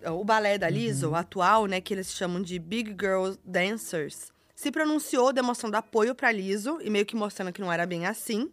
o 0.06 0.24
balé 0.24 0.56
da 0.56 0.68
Liso, 0.70 1.14
atual, 1.14 1.66
né, 1.66 1.80
que 1.80 1.92
eles 1.92 2.10
chamam 2.12 2.40
de 2.40 2.58
Big 2.58 2.96
Girl 2.98 3.34
Dancers, 3.44 4.32
se 4.56 4.70
pronunciou 4.70 5.32
demonstrando 5.32 5.76
apoio 5.76 6.14
pra 6.14 6.32
Liso 6.32 6.78
e 6.82 6.88
meio 6.88 7.04
que 7.04 7.14
mostrando 7.14 7.52
que 7.52 7.60
não 7.60 7.70
era 7.70 7.84
bem 7.84 8.06
assim. 8.06 8.50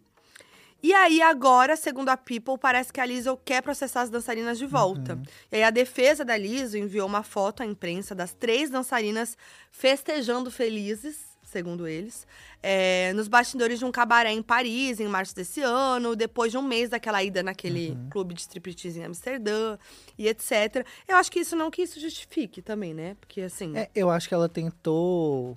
E 0.80 0.94
aí, 0.94 1.20
agora, 1.20 1.76
segundo 1.76 2.08
a 2.08 2.16
People, 2.16 2.56
parece 2.56 2.92
que 2.92 3.00
a 3.00 3.06
Lizzo 3.06 3.36
quer 3.44 3.62
processar 3.62 4.02
as 4.02 4.10
dançarinas 4.10 4.58
de 4.58 4.66
volta. 4.66 5.20
E 5.50 5.56
aí, 5.56 5.62
a 5.64 5.70
defesa 5.70 6.24
da 6.24 6.36
Lizzo 6.36 6.78
enviou 6.78 7.06
uma 7.06 7.24
foto 7.24 7.62
à 7.62 7.66
imprensa 7.66 8.14
das 8.14 8.32
três 8.32 8.70
dançarinas 8.70 9.36
festejando 9.72 10.52
felizes, 10.52 11.36
segundo 11.42 11.88
eles, 11.88 12.26
é, 12.62 13.12
nos 13.14 13.26
bastidores 13.26 13.80
de 13.80 13.84
um 13.84 13.90
cabaré 13.90 14.30
em 14.30 14.42
Paris, 14.42 15.00
em 15.00 15.08
março 15.08 15.34
desse 15.34 15.62
ano, 15.62 16.14
depois 16.14 16.52
de 16.52 16.58
um 16.58 16.62
mês 16.62 16.90
daquela 16.90 17.24
ida 17.24 17.42
naquele 17.42 17.96
clube 18.10 18.34
de 18.34 18.42
striptease 18.42 19.00
em 19.00 19.04
Amsterdã 19.04 19.76
e 20.16 20.28
etc. 20.28 20.86
Eu 21.08 21.16
acho 21.16 21.32
que 21.32 21.40
isso 21.40 21.56
não 21.56 21.70
que 21.70 21.82
isso 21.82 21.98
justifique 21.98 22.62
também, 22.62 22.94
né? 22.94 23.16
Porque, 23.18 23.40
assim... 23.40 23.76
É, 23.76 23.90
eu 23.94 24.10
acho 24.10 24.28
que 24.28 24.34
ela 24.34 24.48
tentou 24.48 25.56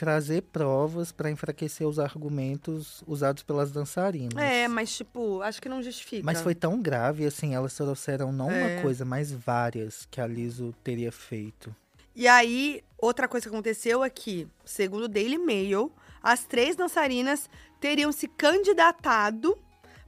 trazer 0.00 0.40
provas 0.44 1.12
pra 1.12 1.30
enfraquecer 1.30 1.86
os 1.86 1.98
argumentos 1.98 3.04
usados 3.06 3.42
pelas 3.42 3.70
dançarinas. 3.70 4.42
É, 4.42 4.66
mas, 4.66 4.96
tipo, 4.96 5.42
acho 5.42 5.60
que 5.60 5.68
não 5.68 5.82
justifica. 5.82 6.22
Mas 6.24 6.40
foi 6.40 6.54
tão 6.54 6.80
grave, 6.80 7.26
assim, 7.26 7.54
elas 7.54 7.74
trouxeram 7.74 8.32
não 8.32 8.50
É. 8.50 8.76
uma 8.76 8.80
coisa, 8.82 9.04
mas 9.04 9.30
várias 9.30 10.08
que 10.10 10.18
a 10.18 10.26
Liso 10.26 10.74
teria 10.82 11.12
feito. 11.12 11.76
E 12.16 12.26
aí, 12.26 12.82
outra 12.96 13.28
coisa 13.28 13.44
que 13.46 13.54
aconteceu 13.54 14.02
é 14.02 14.08
que, 14.08 14.48
segundo 14.64 15.04
o 15.04 15.08
Daily 15.08 15.36
Mail, 15.36 15.92
as 16.22 16.44
três 16.44 16.74
dançarinas 16.74 17.50
teriam 17.78 18.10
se 18.10 18.26
candidatado 18.26 19.58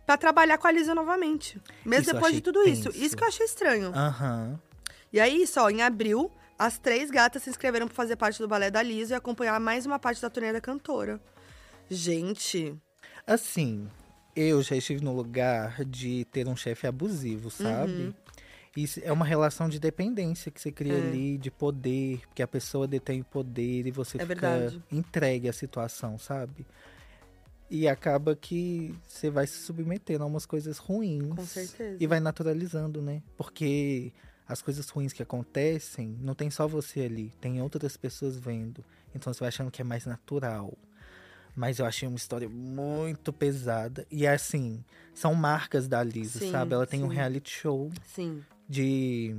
pra 0.07 0.17
trabalhar 0.17 0.57
com 0.57 0.67
a 0.69 0.73
Lisa 0.73 0.95
novamente. 0.95 1.61
Mesmo 1.85 2.05
Isso 2.05 2.15
depois 2.15 2.33
de 2.35 2.41
tudo 2.41 2.63
isso. 2.67 2.85
tenso. 2.91 2.97
Isso 3.05 3.15
que 3.15 3.23
eu 3.23 3.29
achei 3.29 3.45
estranho. 3.45 3.93
Aham. 3.95 4.59
E 5.13 5.21
aí, 5.21 5.47
só, 5.47 5.69
em 5.69 5.83
abril, 5.83 6.31
as 6.59 6.79
três 6.79 7.11
gatas 7.11 7.43
se 7.43 7.51
inscreveram 7.51 7.87
pra 7.87 7.95
fazer 7.95 8.17
parte 8.17 8.39
do 8.39 8.47
balé 8.49 8.71
da 8.71 8.83
Lisa 8.83 9.15
e 9.15 9.17
acompanhar 9.17 9.59
mais 9.61 9.85
uma 9.87 9.99
parte 9.99 10.21
da 10.23 10.31
turnê 10.31 10.53
da 10.53 10.61
cantora. 10.61 11.21
Gente, 11.91 12.75
Assim, 13.27 13.89
eu 14.35 14.63
já 14.63 14.75
estive 14.77 15.03
no 15.05 15.15
lugar 15.15 15.85
de 15.85 16.25
ter 16.27 16.49
um 16.49 16.57
chefe 16.57 16.87
abusivo, 16.89 17.51
sabe? 17.51 17.93
Uhum. 17.93 18.15
Isso 18.77 19.01
é 19.05 19.13
uma 19.13 19.25
relação 19.25 19.69
de 19.69 19.79
dependência 19.79 20.51
que 20.51 20.61
você 20.61 20.73
cria 20.73 20.95
É. 20.95 20.97
ali, 21.09 21.39
de 21.39 21.51
poder, 21.51 22.21
porque 22.27 22.43
a 22.43 22.49
pessoa 22.49 22.89
detém 22.89 23.21
o 23.21 23.25
poder 23.25 23.87
e 23.87 23.91
você 23.93 24.17
É 24.17 24.21
fica 24.27 24.35
verdade. 24.35 24.83
entregue 24.91 25.49
à 25.49 25.53
situação, 25.53 26.19
sabe? 26.19 26.67
E 27.71 27.87
acaba 27.87 28.35
que 28.35 28.93
você 29.07 29.31
vai 29.31 29.47
se 29.47 29.59
submetendo 29.59 30.25
a 30.25 30.27
umas 30.27 30.47
coisas 30.47 30.79
ruins. 30.79 31.35
Com 31.37 31.47
certeza. 31.47 31.97
E 32.01 32.07
vai 32.07 32.19
naturalizando, 32.19 33.01
né? 33.01 33.23
Porque 33.37 34.13
as 34.49 34.61
coisas 34.63 34.89
ruins 34.89 35.13
que 35.13 35.23
acontecem, 35.23 36.17
não 36.21 36.35
tem 36.35 36.51
só 36.51 36.67
você 36.67 37.01
ali, 37.03 37.33
tem 37.41 37.61
outras 37.63 37.97
pessoas 37.97 38.37
vendo. 38.39 38.85
Então 39.15 39.33
você 39.33 39.41
vai 39.41 39.49
achando 39.49 39.71
que 39.71 39.81
é 39.81 39.85
mais 39.85 40.05
natural. 40.07 40.77
Mas 41.55 41.79
eu 41.79 41.85
achei 41.87 42.09
uma 42.09 42.17
história 42.17 42.49
muito 42.49 43.31
pesada. 43.33 44.07
E 44.11 44.27
assim, 44.27 44.83
são 45.15 45.35
marcas 45.35 45.87
da 45.87 46.03
Lisa, 46.03 46.39
Sim, 46.39 46.51
sabe? 46.51 46.75
Ela 46.75 46.87
tem 46.87 47.03
um 47.05 47.09
sim. 47.09 47.15
reality 47.15 47.51
show 47.51 47.91
sim. 48.07 48.43
de 48.69 49.37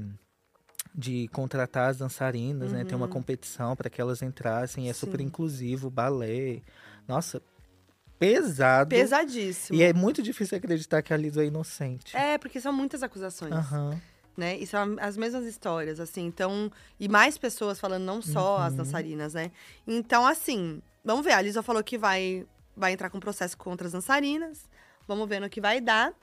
de 0.96 1.28
contratar 1.30 1.90
as 1.90 1.98
dançarinas, 1.98 2.72
né? 2.72 2.84
Tem 2.86 2.96
uma 2.96 3.08
Uhum. 3.08 3.12
competição 3.12 3.76
para 3.76 3.90
que 3.90 4.00
elas 4.00 4.22
entrassem, 4.22 4.90
é 4.90 4.94
super 4.94 5.20
inclusivo, 5.22 5.90
balé. 5.90 6.62
Nossa, 7.08 7.42
pesado. 8.20 8.90
Pesadíssimo. 8.90 9.80
E 9.80 9.82
é 9.82 9.92
muito 9.92 10.22
difícil 10.22 10.56
acreditar 10.58 11.02
que 11.02 11.12
a 11.12 11.18
Liso 11.18 11.42
é 11.42 11.46
inocente. 11.46 12.16
É, 12.16 12.38
porque 12.38 12.62
são 12.62 12.72
muitas 12.72 13.02
acusações. 13.02 13.52
Aham. 13.54 14.00
Né? 14.38 14.58
E 14.58 14.66
são 14.68 14.96
as 15.00 15.16
mesmas 15.18 15.46
histórias, 15.46 16.00
assim. 16.00 16.26
Então, 16.26 16.72
e 17.00 17.08
mais 17.08 17.38
pessoas 17.38 17.80
falando, 17.80 18.04
não 18.04 18.22
só 18.22 18.58
Uhum. 18.58 18.64
as 18.64 18.74
dançarinas, 18.76 19.34
né? 19.34 19.52
Então, 19.88 20.26
assim, 20.26 20.82
vamos 21.04 21.24
ver. 21.26 21.34
A 21.34 21.42
Lisa 21.42 21.62
falou 21.64 21.84
que 21.84 21.98
vai, 21.98 22.46
vai 22.76 22.94
entrar 22.94 23.10
com 23.10 23.20
processo 23.20 23.58
contra 23.58 23.88
as 23.88 23.94
dançarinas. 23.94 24.68
Vamos 25.08 25.28
ver 25.28 25.40
no 25.40 25.50
que 25.50 25.60
vai 25.62 25.80
dar. 25.82 26.14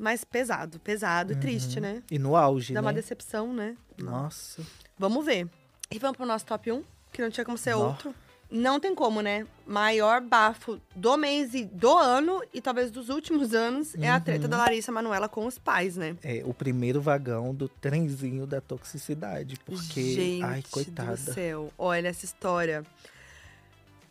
Mas 0.00 0.22
pesado, 0.24 0.78
pesado 0.78 1.32
e 1.32 1.36
triste, 1.36 1.80
né? 1.80 2.02
E 2.10 2.18
no 2.20 2.36
auge, 2.36 2.72
Dá 2.72 2.80
uma 2.80 2.90
Uhum. 2.90 2.94
né? 2.94 3.00
decepção, 3.00 3.52
né? 3.52 3.76
Nossa. 3.98 4.62
Vamos 4.96 5.24
ver. 5.26 5.48
E 5.90 5.98
vamos 5.98 6.16
pro 6.16 6.24
nosso 6.24 6.46
top 6.46 6.70
1, 6.70 6.84
que 7.12 7.20
não 7.20 7.30
tinha 7.30 7.44
como 7.44 7.58
ser 7.58 7.74
Nó. 7.74 7.88
outro. 7.88 8.14
Não 8.50 8.80
tem 8.80 8.94
como, 8.94 9.20
né? 9.20 9.46
Maior 9.66 10.22
bafo 10.22 10.80
do 10.96 11.18
mês 11.18 11.52
e 11.52 11.66
do 11.66 11.96
ano, 11.98 12.42
e 12.54 12.62
talvez 12.62 12.90
dos 12.90 13.10
últimos 13.10 13.52
anos, 13.52 13.94
é 13.96 14.08
a 14.08 14.18
treta 14.18 14.44
Uhum. 14.44 14.48
da 14.50 14.56
Larissa 14.56 14.90
Manoela 14.90 15.28
com 15.28 15.44
os 15.46 15.58
pais, 15.58 15.96
né? 15.96 16.16
É 16.22 16.42
o 16.46 16.54
primeiro 16.54 16.98
vagão 17.00 17.54
do 17.54 17.68
trenzinho 17.68 18.46
da 18.46 18.58
toxicidade. 18.60 19.56
Porque. 19.66 20.02
Gente 20.14 20.42
ai, 20.42 20.62
coitada. 20.70 21.12
do 21.16 21.34
céu. 21.34 21.70
Olha 21.76 22.08
essa 22.08 22.24
história. 22.24 22.84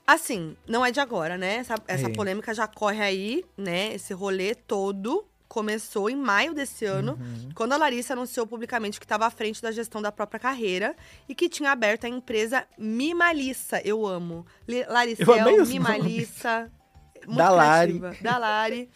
Assim, 0.05 0.55
não 0.67 0.85
é 0.85 0.91
de 0.91 0.99
agora, 0.99 1.37
né? 1.37 1.55
Essa, 1.55 1.75
essa 1.87 2.07
É. 2.07 2.13
polêmica 2.13 2.53
já 2.53 2.65
corre 2.67 3.01
aí, 3.01 3.43
né? 3.57 3.93
Esse 3.93 4.13
rolê 4.13 4.55
todo 4.55 5.25
começou 5.47 6.09
em 6.09 6.15
maio 6.15 6.53
desse 6.53 6.85
ano, 6.85 7.13
Uhum. 7.19 7.49
quando 7.55 7.73
a 7.73 7.77
Larissa 7.77 8.13
anunciou 8.13 8.45
publicamente 8.45 8.99
que 8.99 9.05
estava 9.05 9.25
à 9.25 9.29
frente 9.29 9.61
da 9.61 9.71
gestão 9.71 10.01
da 10.01 10.11
própria 10.11 10.39
carreira 10.39 10.95
e 11.27 11.33
que 11.33 11.47
tinha 11.49 11.71
aberto 11.71 12.05
a 12.05 12.09
empresa 12.09 12.67
Mimalissa. 12.77 13.81
Eu 13.85 14.05
amo. 14.05 14.45
Larissa, 14.89 15.23
os 15.61 15.69
Mimalissa. 15.69 16.71
Muito 17.25 17.37
Da 17.37 17.49
Lari. 17.49 17.99
Da 18.21 18.37
Lari. 18.37 18.89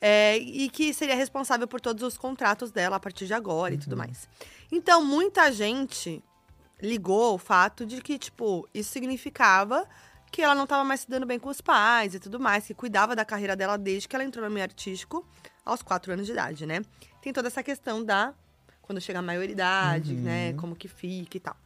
É, 0.00 0.36
e 0.38 0.68
que 0.70 0.94
seria 0.94 1.14
responsável 1.14 1.66
por 1.66 1.80
todos 1.80 2.02
os 2.02 2.16
contratos 2.16 2.70
dela 2.70 2.96
a 2.96 3.00
partir 3.00 3.26
de 3.26 3.34
agora 3.34 3.74
e 3.74 3.78
tudo 3.78 3.92
Uhum. 3.92 3.98
mais. 3.98 4.28
Então, 4.70 5.04
muita 5.04 5.50
gente 5.52 6.22
ligou 6.80 7.34
o 7.34 7.38
fato 7.38 7.84
de 7.84 8.00
que, 8.00 8.16
tipo, 8.18 8.68
isso 8.72 8.90
significava 8.92 9.86
que 10.30 10.42
ela 10.42 10.54
não 10.54 10.64
estava 10.64 10.84
mais 10.84 11.00
se 11.00 11.10
dando 11.10 11.26
bem 11.26 11.38
com 11.38 11.48
os 11.48 11.60
pais 11.60 12.14
e 12.14 12.20
tudo 12.20 12.38
mais, 12.38 12.66
que 12.66 12.74
cuidava 12.74 13.16
da 13.16 13.24
carreira 13.24 13.56
dela 13.56 13.76
desde 13.78 14.06
que 14.06 14.14
ela 14.14 14.24
entrou 14.24 14.44
no 14.44 14.50
meio 14.50 14.64
artístico 14.64 15.26
aos 15.68 15.82
quatro 15.82 16.12
anos 16.12 16.26
de 16.26 16.32
idade, 16.32 16.66
né? 16.66 16.82
Tem 17.22 17.32
toda 17.32 17.48
essa 17.48 17.62
questão 17.62 18.02
da 18.02 18.34
quando 18.82 19.00
chega 19.00 19.18
a 19.18 19.22
maioridade, 19.22 20.14
né? 20.14 20.54
Como 20.54 20.74
que 20.74 20.88
fica 20.88 21.36
e 21.36 21.40
tal. 21.40 21.56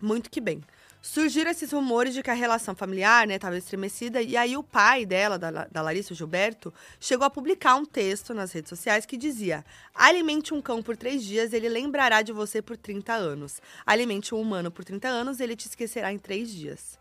Muito 0.00 0.30
que 0.30 0.40
bem. 0.40 0.62
Surgiram 1.02 1.50
esses 1.50 1.72
rumores 1.72 2.12
de 2.12 2.22
que 2.22 2.30
a 2.30 2.34
relação 2.34 2.74
familiar, 2.74 3.26
né, 3.26 3.36
estava 3.36 3.56
estremecida, 3.56 4.20
e 4.20 4.36
aí 4.36 4.56
o 4.56 4.64
pai 4.64 5.06
dela, 5.06 5.38
da, 5.38 5.64
da 5.66 5.80
Larissa, 5.80 6.12
o 6.12 6.16
Gilberto, 6.16 6.74
chegou 7.00 7.24
a 7.24 7.30
publicar 7.30 7.76
um 7.76 7.84
texto 7.84 8.34
nas 8.34 8.52
redes 8.52 8.68
sociais 8.68 9.06
que 9.06 9.16
dizia: 9.16 9.64
Alimente 9.94 10.52
um 10.52 10.60
cão 10.60 10.82
por 10.82 10.96
três 10.96 11.24
dias, 11.24 11.52
ele 11.52 11.68
lembrará 11.68 12.22
de 12.22 12.32
você 12.32 12.60
por 12.60 12.76
30 12.76 13.12
anos. 13.12 13.60
Alimente 13.86 14.34
um 14.34 14.40
humano 14.40 14.70
por 14.70 14.84
30 14.84 15.08
anos, 15.08 15.40
ele 15.40 15.56
te 15.56 15.66
esquecerá 15.66 16.12
em 16.12 16.18
três 16.18 16.50
dias. 16.50 16.98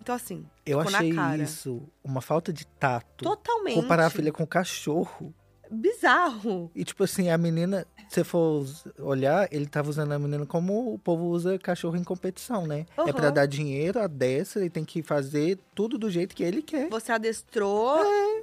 Então, 0.00 0.14
assim, 0.14 0.46
Eu 0.64 0.80
achei 0.80 1.12
isso 1.42 1.82
uma 2.02 2.20
falta 2.20 2.52
de 2.52 2.66
tato. 2.66 3.24
Totalmente. 3.24 3.74
Comparar 3.74 4.06
a 4.06 4.10
filha 4.10 4.32
com 4.32 4.44
o 4.44 4.46
cachorro. 4.46 5.34
Bizarro. 5.70 6.70
E, 6.74 6.84
tipo 6.84 7.02
assim, 7.04 7.28
a 7.28 7.36
menina, 7.36 7.86
se 8.08 8.22
for 8.22 8.64
olhar, 8.98 9.48
ele 9.50 9.66
tava 9.66 9.90
usando 9.90 10.12
a 10.12 10.18
menina 10.18 10.46
como 10.46 10.92
o 10.92 10.98
povo 10.98 11.24
usa 11.24 11.58
cachorro 11.58 11.96
em 11.96 12.04
competição, 12.04 12.66
né? 12.66 12.86
É 13.06 13.12
pra 13.12 13.30
dar 13.30 13.46
dinheiro, 13.46 14.00
a 14.00 14.06
dessa, 14.06 14.64
e 14.64 14.70
tem 14.70 14.84
que 14.84 15.02
fazer 15.02 15.58
tudo 15.74 15.98
do 15.98 16.10
jeito 16.10 16.34
que 16.34 16.44
ele 16.44 16.62
quer. 16.62 16.88
Você 16.88 17.10
adestrou, 17.12 17.98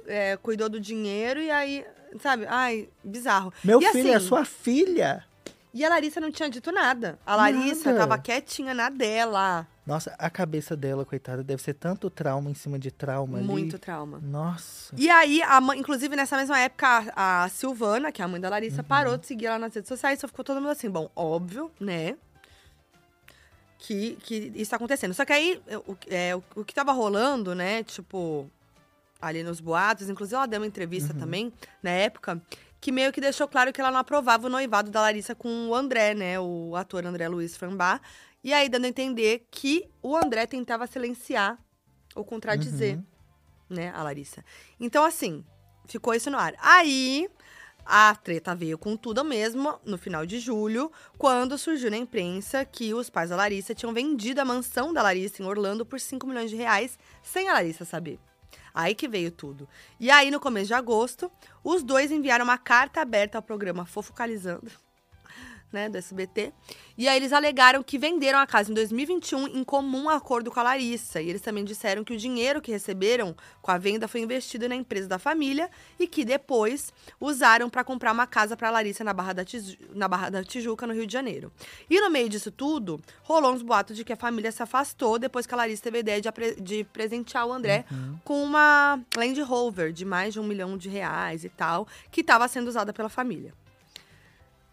é, 0.06 0.36
cuidou 0.36 0.68
do 0.68 0.78
dinheiro 0.78 1.40
e 1.40 1.50
aí, 1.50 1.84
sabe? 2.20 2.46
Ai, 2.46 2.88
bizarro. 3.02 3.52
Meu 3.62 3.80
e 3.80 3.86
filho, 3.86 4.10
é 4.10 4.14
assim, 4.16 4.26
sua 4.26 4.44
filha. 4.44 5.24
E 5.72 5.84
a 5.84 5.88
Larissa 5.88 6.20
não 6.20 6.30
tinha 6.30 6.48
dito 6.48 6.70
nada. 6.70 7.18
A 7.26 7.34
Larissa 7.34 7.92
Nada. 7.92 8.06
tava 8.06 8.18
quietinha 8.18 8.72
na 8.72 8.88
dela. 8.88 9.66
Nossa, 9.86 10.14
a 10.18 10.30
cabeça 10.30 10.74
dela, 10.74 11.04
coitada, 11.04 11.44
deve 11.44 11.62
ser 11.62 11.74
tanto 11.74 12.08
trauma 12.08 12.50
em 12.50 12.54
cima 12.54 12.78
de 12.78 12.90
trauma 12.90 13.36
ali. 13.38 13.46
Muito 13.46 13.78
trauma. 13.78 14.18
Nossa. 14.22 14.94
E 14.96 15.10
aí, 15.10 15.42
a 15.42 15.60
mãe, 15.60 15.78
inclusive 15.78 16.16
nessa 16.16 16.36
mesma 16.38 16.58
época, 16.58 16.86
a, 17.14 17.44
a 17.44 17.48
Silvana, 17.50 18.10
que 18.10 18.22
é 18.22 18.24
a 18.24 18.28
mãe 18.28 18.40
da 18.40 18.48
Larissa, 18.48 18.80
Uhum. 18.80 18.88
parou 18.88 19.16
de 19.18 19.26
seguir 19.26 19.46
ela 19.46 19.58
nas 19.58 19.74
redes 19.74 19.88
sociais. 19.88 20.18
Só 20.18 20.26
ficou 20.26 20.42
todo 20.44 20.58
mundo 20.58 20.70
assim, 20.70 20.88
bom, 20.88 21.10
óbvio, 21.14 21.70
né? 21.78 22.16
Que, 23.78 24.16
que 24.22 24.52
isso 24.54 24.70
tá 24.70 24.76
acontecendo. 24.76 25.12
Só 25.12 25.24
que 25.26 25.32
aí, 25.32 25.60
o, 25.86 25.96
é, 26.08 26.34
o, 26.34 26.42
o 26.56 26.64
que 26.64 26.74
tava 26.74 26.92
rolando, 26.92 27.54
né? 27.54 27.82
Tipo, 27.84 28.50
ali 29.20 29.42
nos 29.42 29.60
boatos, 29.60 30.08
inclusive 30.08 30.34
ela 30.36 30.46
deu 30.46 30.60
uma 30.60 30.66
entrevista 30.66 31.12
Uhum. 31.12 31.18
também, 31.20 31.52
na 31.82 31.90
época, 31.90 32.40
que 32.80 32.90
meio 32.90 33.12
que 33.12 33.20
deixou 33.20 33.46
claro 33.46 33.70
que 33.72 33.80
ela 33.82 33.90
não 33.90 33.98
aprovava 33.98 34.46
o 34.46 34.50
noivado 34.50 34.90
da 34.90 35.02
Larissa 35.02 35.34
com 35.34 35.68
o 35.68 35.74
André, 35.74 36.14
né? 36.14 36.40
O 36.40 36.74
ator 36.74 37.04
André 37.04 37.28
Luiz 37.28 37.54
Frambá. 37.54 38.00
E 38.44 38.52
aí, 38.52 38.68
dando 38.68 38.84
a 38.84 38.88
entender 38.88 39.46
que 39.50 39.88
o 40.02 40.14
André 40.14 40.46
tentava 40.46 40.86
silenciar 40.86 41.58
ou 42.14 42.24
contradizer 42.24 42.96
Uhum. 42.96 43.04
né, 43.70 43.90
a 43.96 44.02
Larissa. 44.02 44.44
Então, 44.78 45.02
assim, 45.02 45.42
ficou 45.86 46.12
isso 46.14 46.30
no 46.30 46.38
ar. 46.38 46.54
Aí, 46.58 47.28
a 47.86 48.14
treta 48.14 48.54
veio 48.54 48.76
com 48.76 48.96
tudo 48.96 49.24
mesmo, 49.24 49.78
no 49.84 49.96
final 49.96 50.26
de 50.26 50.38
julho, 50.38 50.92
quando 51.16 51.56
surgiu 51.56 51.90
na 51.90 51.96
imprensa 51.96 52.64
que 52.64 52.92
os 52.94 53.08
pais 53.10 53.30
da 53.30 53.36
Larissa 53.36 53.74
tinham 53.74 53.94
vendido 53.94 54.40
a 54.40 54.44
mansão 54.44 54.92
da 54.92 55.02
Larissa 55.02 55.42
em 55.42 55.46
Orlando 55.46 55.84
por 55.86 55.98
5 55.98 56.26
milhões 56.26 56.50
de 56.50 56.56
reais, 56.56 56.98
sem 57.22 57.48
a 57.48 57.54
Larissa 57.54 57.84
saber. 57.86 58.18
Aí 58.74 58.94
que 58.94 59.08
veio 59.08 59.30
tudo. 59.30 59.68
E 59.98 60.10
aí, 60.10 60.30
no 60.30 60.40
começo 60.40 60.66
de 60.66 60.74
agosto, 60.74 61.30
os 61.62 61.82
dois 61.82 62.10
enviaram 62.10 62.44
uma 62.44 62.58
carta 62.58 63.00
aberta 63.00 63.38
ao 63.38 63.42
programa 63.42 63.86
Fofocalizando, 63.86 64.70
né, 65.74 65.88
do 65.88 65.98
SBT. 65.98 66.52
E 66.96 67.08
aí 67.08 67.16
eles 67.16 67.32
alegaram 67.32 67.82
que 67.82 67.98
venderam 67.98 68.38
a 68.38 68.46
casa 68.46 68.70
em 68.70 68.74
2021 68.74 69.48
em 69.48 69.64
comum 69.64 70.08
acordo 70.08 70.50
com 70.50 70.60
a 70.60 70.62
Larissa. 70.62 71.20
E 71.20 71.28
eles 71.28 71.42
também 71.42 71.64
disseram 71.64 72.04
que 72.04 72.14
o 72.14 72.16
dinheiro 72.16 72.62
que 72.62 72.70
receberam 72.70 73.34
com 73.60 73.70
a 73.70 73.76
venda 73.76 74.06
foi 74.08 74.20
investido 74.20 74.68
na 74.68 74.76
empresa 74.76 75.08
da 75.08 75.18
família 75.18 75.68
e 75.98 76.06
que 76.06 76.24
depois 76.24 76.92
usaram 77.20 77.68
para 77.68 77.82
comprar 77.84 78.12
uma 78.12 78.26
casa 78.26 78.56
para 78.56 78.68
a 78.68 78.70
Larissa 78.70 79.02
na 79.04 79.12
Barra, 79.12 79.32
da 79.32 79.44
Tizu- 79.44 79.76
na 79.94 80.06
Barra 80.08 80.30
da 80.30 80.44
Tijuca, 80.44 80.86
no 80.86 80.94
Rio 80.94 81.06
de 81.06 81.12
Janeiro. 81.12 81.52
E 81.90 82.00
no 82.00 82.08
meio 82.10 82.28
disso 82.28 82.50
tudo, 82.52 83.00
rolou 83.22 83.52
uns 83.52 83.62
boatos 83.62 83.96
de 83.96 84.04
que 84.04 84.12
a 84.12 84.16
família 84.16 84.52
se 84.52 84.62
afastou 84.62 85.18
depois 85.18 85.46
que 85.46 85.52
a 85.54 85.56
Larissa 85.56 85.82
teve 85.82 85.96
a 85.98 86.00
ideia 86.00 86.20
de, 86.20 86.30
de 86.60 86.84
presentear 86.84 87.46
o 87.46 87.52
André 87.52 87.84
com 88.24 88.42
uma 88.42 89.00
Land 89.16 89.42
Rover 89.42 89.92
de 89.92 90.04
mais 90.04 90.32
de 90.32 90.38
um 90.38 90.44
milhão 90.44 90.76
de 90.78 90.88
reais 90.88 91.44
e 91.44 91.48
tal, 91.48 91.88
que 92.12 92.20
estava 92.20 92.46
sendo 92.46 92.68
usada 92.68 92.92
pela 92.92 93.08
família. 93.08 93.52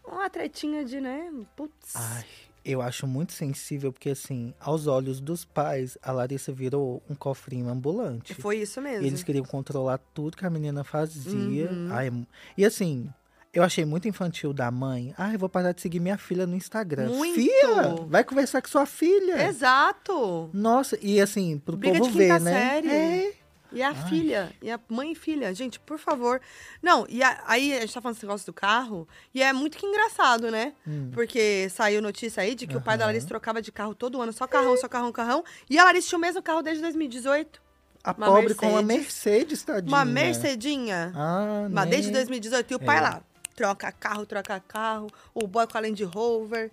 Uma 0.06 0.30
tretinha 0.30 0.84
de, 0.84 1.00
né? 1.00 1.32
Putz. 1.56 1.96
Ai, 1.96 2.26
eu 2.64 2.82
acho 2.82 3.08
muito 3.08 3.34
sensível, 3.34 3.92
porque 3.92 4.10
assim, 4.10 4.54
aos 4.60 4.88
olhos 4.88 5.20
dos 5.20 5.44
pais, 5.44 5.98
a 6.02 6.12
Larissa 6.12 6.52
virou 6.52 7.02
um 7.10 7.16
cofrinho 7.16 7.70
ambulante. 7.70 8.34
Foi 8.36 8.58
isso 8.58 8.82
mesmo. 8.82 9.04
E 9.04 9.08
eles 9.08 9.24
queriam 9.24 9.46
controlar 9.46 10.00
tudo 10.14 10.38
que 10.38 10.46
a 10.46 10.50
menina 10.50 10.84
fazia. 10.84 11.72
Uhum. 11.72 11.88
Ai, 11.92 12.12
e 12.58 12.66
assim, 12.66 13.10
eu 13.54 13.64
achei 13.64 13.84
muito 13.84 14.08
infantil 14.08 14.54
da 14.54 14.72
mãe. 14.72 15.14
Ai, 15.18 15.36
vou 15.38 15.50
parar 15.50 15.74
de 15.74 15.82
seguir 15.82 16.00
minha 16.00 16.18
filha 16.18 16.48
no 16.48 16.56
Instagram. 16.56 17.10
Muito. 17.10 17.36
Filha, 17.36 17.96
vai 18.08 18.24
conversar 18.24 18.62
com 18.62 18.70
sua 18.70 18.86
filha. 18.86 19.48
Exato. 19.48 20.50
Nossa, 20.54 20.98
e 21.02 21.20
assim, 21.20 21.58
pro 21.58 21.76
Briga 21.76 22.00
povo 22.00 22.12
de 22.12 22.18
ver, 22.18 22.40
né? 22.40 22.52
série. 22.52 22.88
É. 22.88 23.34
E 23.74 23.82
a 23.82 23.94
filha, 23.96 24.52
e 24.62 24.70
a 24.70 24.80
mãe 24.90 25.14
e 25.14 25.16
filha, 25.16 25.54
gente, 25.54 25.80
por 25.80 25.98
favor. 25.98 26.42
Não, 26.82 27.06
e 27.10 27.24
a- 27.24 27.42
aí 27.48 27.74
a 27.76 27.82
gente 27.82 27.94
tá 27.94 28.02
falando 28.02 28.18
esse 28.18 28.26
negócio 28.26 28.46
do 28.46 28.54
carro, 28.54 29.08
e 29.34 29.42
é 29.42 29.54
muito 29.54 29.78
que 29.78 29.86
engraçado, 29.86 30.52
né? 30.52 30.74
Hum. 30.86 31.10
Porque 31.14 31.70
saiu 31.70 32.02
notícia 32.02 32.44
aí 32.44 32.54
de 32.54 32.68
que 32.68 32.76
o 32.76 32.82
pai 32.82 32.98
da 32.98 33.06
Larissa 33.06 33.28
trocava 33.28 33.62
de 33.62 33.72
carro 33.72 33.96
todo 33.96 34.22
ano, 34.22 34.34
só 34.34 34.46
carrão, 34.48 34.76
só 34.78 34.88
carrão, 34.90 35.12
carrão. 35.12 35.44
E 35.70 35.80
a 35.80 35.84
Larissa 35.86 36.10
tinha 36.10 36.18
o 36.18 36.22
mesmo 36.22 36.42
carro 36.42 36.62
desde 36.62 36.82
2018. 36.82 37.62
A 38.04 38.12
Uma 38.14 38.26
pobre 38.26 38.56
com 38.56 38.66
a 38.78 38.82
Mercedes. 38.82 38.98
Mercedes, 38.98 39.64
tadinha. 39.64 39.96
Uma 39.96 40.04
Mercedinha. 40.06 41.12
Ah, 41.16 41.68
Mas 41.70 41.86
né? 41.86 41.92
desde 41.92 42.12
2018. 42.12 42.72
E 42.72 42.76
o 42.76 42.80
pai 42.80 42.98
É. 42.98 43.02
lá, 43.02 43.22
troca 43.56 43.92
carro, 43.92 44.26
troca 44.26 44.60
carro. 44.60 45.08
O 45.34 45.46
boy 45.48 45.68
com 45.68 45.78
a 45.78 45.82
Land 45.82 46.04
Rover. 46.04 46.72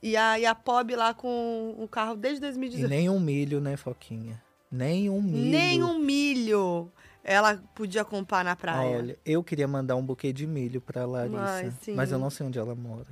E 0.00 0.16
a, 0.16 0.38
e 0.38 0.46
a 0.46 0.54
Pob 0.54 0.94
lá 0.94 1.12
com 1.12 1.74
o 1.76 1.88
carro 1.88 2.14
desde 2.14 2.38
E 2.38 2.42
2018. 2.42 2.88
nem 2.88 3.10
um 3.10 3.18
milho, 3.18 3.60
né, 3.60 3.76
Foquinha? 3.76 4.40
Nem 4.70 5.08
um 5.08 5.22
milho. 5.22 5.50
Nem 5.50 5.82
um 5.82 5.98
milho 5.98 6.92
ela 7.22 7.62
podia 7.74 8.04
comprar 8.04 8.42
na 8.44 8.56
praia. 8.56 8.96
Olha, 8.96 9.18
eu 9.24 9.44
queria 9.44 9.68
mandar 9.68 9.96
um 9.96 10.02
buquê 10.04 10.32
de 10.32 10.46
milho 10.46 10.80
pra 10.80 11.04
Larissa. 11.04 11.42
Ai, 11.42 11.72
mas 11.94 12.10
eu 12.10 12.18
não 12.18 12.30
sei 12.30 12.46
onde 12.46 12.58
ela 12.58 12.74
mora. 12.74 13.06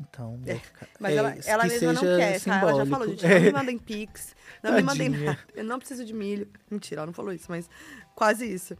Então, 0.00 0.40
ficar. 0.60 0.88
Mas 0.98 1.12
é, 1.12 1.16
ela, 1.16 1.36
ela 1.46 1.64
mesma 1.64 1.92
não 1.92 2.02
quer, 2.02 2.40
tá? 2.40 2.60
Ela 2.60 2.74
já 2.74 2.86
falou, 2.86 3.08
simbólico. 3.08 3.20
gente, 3.20 3.34
não 3.34 3.40
me 3.40 3.52
mandem 3.52 3.78
pix, 3.78 4.36
não 4.62 4.72
me 4.72 4.82
mandem 4.82 5.08
nada. 5.08 5.38
Eu 5.54 5.64
não 5.64 5.78
preciso 5.78 6.04
de 6.04 6.12
milho. 6.12 6.48
Mentira, 6.70 7.00
ela 7.00 7.06
não 7.06 7.12
falou 7.12 7.32
isso, 7.32 7.46
mas 7.48 7.68
quase 8.14 8.52
isso. 8.52 8.76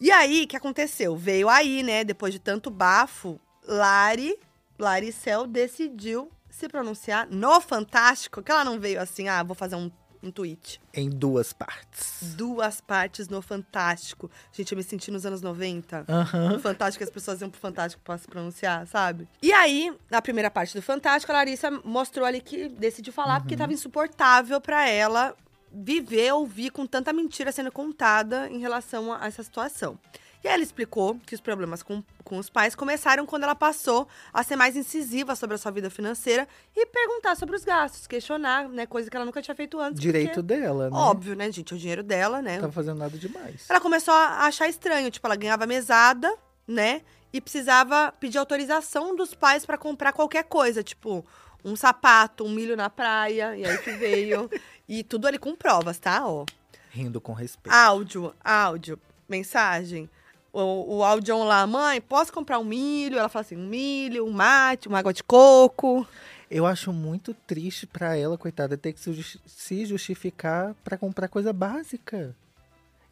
E 0.00 0.10
aí, 0.10 0.44
o 0.44 0.48
que 0.48 0.56
aconteceu? 0.56 1.16
Veio 1.16 1.48
aí, 1.48 1.82
né, 1.82 2.04
depois 2.04 2.32
de 2.32 2.38
tanto 2.38 2.70
bafo, 2.70 3.40
Lari 3.66 4.38
Laricel 4.78 5.46
decidiu 5.46 6.30
se 6.48 6.68
pronunciar 6.68 7.28
no 7.30 7.60
Fantástico, 7.60 8.42
que 8.42 8.50
ela 8.50 8.64
não 8.64 8.80
veio 8.80 9.00
assim, 9.00 9.28
ah, 9.28 9.42
vou 9.42 9.54
fazer 9.54 9.76
um, 9.76 9.90
um 10.22 10.30
tweet. 10.30 10.80
Em 10.92 11.08
duas 11.08 11.52
partes. 11.52 12.34
Duas 12.36 12.80
partes 12.80 13.28
no 13.28 13.40
Fantástico. 13.40 14.30
Gente, 14.52 14.72
eu 14.72 14.76
me 14.76 14.82
senti 14.84 15.10
nos 15.10 15.24
anos 15.24 15.40
90. 15.42 16.04
Aham. 16.08 16.50
No 16.50 16.58
Fantástico, 16.60 17.02
as 17.02 17.10
pessoas 17.10 17.40
iam 17.40 17.50
pro 17.50 17.60
Fantástico 17.60 18.02
pra 18.04 18.18
se 18.18 18.26
pronunciar, 18.28 18.86
sabe? 18.86 19.28
E 19.42 19.52
aí, 19.52 19.92
na 20.10 20.20
primeira 20.20 20.50
parte 20.50 20.74
do 20.74 20.82
Fantástico, 20.82 21.32
a 21.32 21.36
Larissa 21.36 21.70
mostrou 21.84 22.26
ali 22.26 22.40
que 22.40 22.68
decidiu 22.68 23.12
falar 23.12 23.40
porque 23.40 23.56
tava 23.56 23.72
insuportável 23.72 24.60
pra 24.60 24.88
ela 24.88 25.34
viver, 25.72 26.32
ouvir 26.32 26.70
com 26.70 26.86
tanta 26.86 27.12
mentira 27.12 27.52
sendo 27.52 27.70
contada 27.70 28.48
em 28.48 28.58
relação 28.58 29.12
a 29.12 29.26
essa 29.26 29.42
situação. 29.42 29.98
E 30.42 30.48
ela 30.48 30.62
explicou 30.62 31.18
que 31.26 31.34
os 31.34 31.40
problemas 31.40 31.82
com, 31.82 32.02
com 32.24 32.38
os 32.38 32.48
pais 32.48 32.74
começaram 32.74 33.26
quando 33.26 33.42
ela 33.42 33.54
passou 33.54 34.08
a 34.32 34.42
ser 34.42 34.56
mais 34.56 34.74
incisiva 34.74 35.36
sobre 35.36 35.54
a 35.54 35.58
sua 35.58 35.70
vida 35.70 35.90
financeira 35.90 36.48
e 36.74 36.86
perguntar 36.86 37.36
sobre 37.36 37.56
os 37.56 37.64
gastos, 37.64 38.06
questionar, 38.06 38.66
né? 38.68 38.86
Coisa 38.86 39.10
que 39.10 39.16
ela 39.16 39.26
nunca 39.26 39.42
tinha 39.42 39.54
feito 39.54 39.78
antes. 39.78 40.00
Direito 40.00 40.42
dela, 40.42 40.88
né? 40.88 40.96
Óbvio, 40.96 41.36
né, 41.36 41.50
gente? 41.52 41.74
O 41.74 41.78
dinheiro 41.78 42.02
dela, 42.02 42.40
né? 42.40 42.54
Não 42.54 42.62
tava 42.62 42.72
fazendo 42.72 42.98
nada 42.98 43.18
demais. 43.18 43.66
Ela 43.68 43.80
começou 43.80 44.14
a 44.14 44.46
achar 44.46 44.66
estranho, 44.66 45.10
tipo, 45.10 45.26
ela 45.26 45.36
ganhava 45.36 45.66
mesada, 45.66 46.34
né? 46.66 47.02
E 47.32 47.40
precisava 47.40 48.12
pedir 48.18 48.38
autorização 48.38 49.14
dos 49.14 49.34
pais 49.34 49.66
pra 49.66 49.76
comprar 49.76 50.12
qualquer 50.12 50.44
coisa, 50.44 50.82
tipo, 50.82 51.24
um 51.62 51.76
sapato, 51.76 52.44
um 52.44 52.50
milho 52.50 52.76
na 52.76 52.88
praia, 52.88 53.54
e 53.56 53.64
aí 53.64 53.76
que 53.78 53.92
veio. 53.92 54.50
e 54.88 55.04
tudo 55.04 55.26
ali 55.26 55.38
com 55.38 55.54
provas, 55.54 55.98
tá? 55.98 56.26
Ó. 56.26 56.46
Rindo 56.90 57.20
com 57.20 57.34
respeito. 57.34 57.74
Áudio, 57.74 58.34
áudio, 58.42 58.98
mensagem. 59.28 60.08
O, 60.52 60.96
o 60.98 61.04
áudio 61.04 61.42
lá, 61.44 61.66
mãe, 61.66 62.00
posso 62.00 62.32
comprar 62.32 62.58
um 62.58 62.64
milho? 62.64 63.18
Ela 63.18 63.28
fala 63.28 63.42
assim, 63.42 63.56
um 63.56 63.66
milho, 63.68 64.26
um 64.26 64.32
mate, 64.32 64.88
uma 64.88 64.98
água 64.98 65.12
de 65.12 65.22
coco. 65.22 66.06
Eu 66.50 66.66
acho 66.66 66.92
muito 66.92 67.32
triste 67.32 67.86
pra 67.86 68.16
ela, 68.16 68.36
coitada, 68.36 68.76
ter 68.76 68.92
que 68.92 68.98
se 68.98 69.12
justi- 69.12 69.40
se 69.46 69.86
justificar 69.86 70.74
pra 70.82 70.98
comprar 70.98 71.28
coisa 71.28 71.52
básica. 71.52 72.34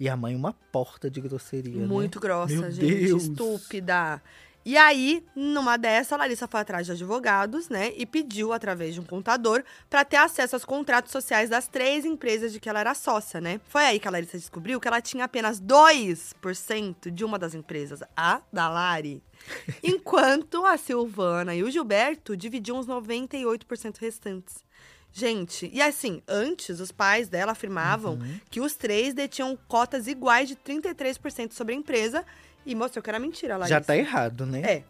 E 0.01 0.09
a 0.09 0.16
mãe, 0.16 0.35
uma 0.35 0.52
porta 0.73 1.09
de 1.10 1.20
grosseria. 1.20 1.81
né? 1.81 1.86
Muito 1.86 2.19
grossa, 2.19 2.52
Meu 2.55 2.70
gente. 2.73 2.94
Deus. 3.06 3.23
Estúpida. 3.24 4.20
E 4.69 4.77
aí, 4.77 5.24
numa 5.35 5.78
dessa, 5.78 6.15
a 6.15 6.19
Larissa 6.19 6.47
foi 6.47 6.61
atrás 6.61 6.85
de 6.85 6.93
advogados, 6.93 7.70
né? 7.70 7.90
E 7.97 8.05
pediu, 8.05 8.53
através 8.53 8.93
de 8.93 9.01
um 9.01 9.03
contador, 9.03 9.65
pra 9.89 10.05
ter 10.05 10.19
acesso 10.19 10.57
aos 10.57 10.65
contratos 10.66 11.11
sociais 11.11 11.49
das 11.49 11.66
três 11.66 12.05
empresas 12.05 12.53
de 12.53 12.61
que 12.61 12.69
ela 12.69 12.81
era 12.81 12.95
sócia, 12.95 13.40
né? 13.40 13.62
Foi 13.66 13.82
aí 13.82 13.99
que 13.99 14.07
a 14.07 14.11
Larissa 14.11 14.36
descobriu 14.36 14.78
que 14.78 14.86
ela 14.86 15.01
tinha 15.01 15.24
apenas 15.24 15.59
2% 15.59 17.11
de 17.11 17.24
uma 17.24 17.39
das 17.39 17.55
empresas, 17.55 18.03
a 18.15 18.43
da 18.53 18.69
Lari. 18.69 19.23
Enquanto 19.82 20.66
a 20.66 20.77
Silvana 20.77 21.55
e 21.55 21.62
o 21.62 21.70
Gilberto 21.70 22.36
dividiam 22.36 22.78
os 22.78 22.86
98% 22.86 23.97
restantes. 23.99 24.62
Gente, 25.11 25.70
e 25.73 25.81
assim, 25.81 26.23
antes 26.28 26.78
os 26.78 26.93
pais 26.93 27.27
dela 27.27 27.53
afirmavam 27.53 28.16
Uhum. 28.16 28.40
que 28.51 28.61
os 28.61 28.74
três 28.74 29.15
detinham 29.15 29.59
cotas 29.66 30.07
iguais 30.07 30.47
de 30.47 30.57
33% 30.57 31.55
sobre 31.55 31.73
a 31.74 31.78
empresa 31.78 32.23
e 32.70 32.74
mostrou 32.74 33.03
que 33.03 33.11
era 33.11 33.19
mentira, 33.19 33.57
Larissa. 33.57 33.74
Já 33.78 33.81
tá 33.85 33.97
errado, 33.97 34.47
né? 34.47 34.61
É, 34.62 34.82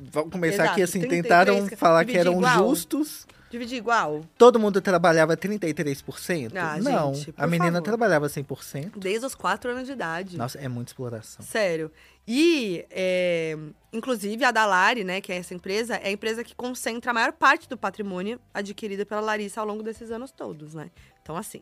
Vamos 0.00 0.30
começar 0.30 0.54
Exato, 0.62 0.70
aqui 0.74 0.82
assim, 0.82 1.00
33 1.00 1.22
tentaram 1.22 1.66
que- 1.66 1.74
falar 1.74 2.04
que 2.04 2.16
eram 2.16 2.34
igual. 2.34 2.56
justos. 2.68 3.26
dividir 3.50 3.78
igual. 3.78 4.22
Todo 4.36 4.58
mundo 4.60 4.80
trabalhava 4.80 5.34
33%? 5.36 6.52
Ah, 6.56 6.76
Não, 6.80 7.14
gente, 7.14 7.34
a 7.36 7.46
menina 7.46 7.72
favor. 7.72 7.82
trabalhava 7.82 8.28
100%. 8.28 8.92
Desde 8.98 9.24
os 9.26 9.34
4 9.34 9.70
anos 9.70 9.86
de 9.86 9.92
idade. 9.92 10.36
Nossa, 10.36 10.58
é 10.58 10.68
muita 10.68 10.90
exploração. 10.90 11.44
Sério. 11.44 11.90
E, 12.26 12.84
é, 12.90 13.56
inclusive, 13.92 14.44
a 14.44 14.50
Dalari, 14.50 15.02
né, 15.02 15.20
que 15.20 15.32
é 15.32 15.36
essa 15.38 15.54
empresa, 15.54 15.96
é 15.96 16.08
a 16.08 16.10
empresa 16.12 16.44
que 16.44 16.54
concentra 16.54 17.10
a 17.10 17.14
maior 17.14 17.32
parte 17.32 17.68
do 17.68 17.76
patrimônio 17.76 18.38
adquirido 18.52 19.06
pela 19.06 19.22
Larissa 19.22 19.60
ao 19.62 19.66
longo 19.66 19.82
desses 19.82 20.10
anos 20.10 20.30
todos, 20.30 20.74
né? 20.74 20.90
Então, 21.28 21.36
assim. 21.36 21.60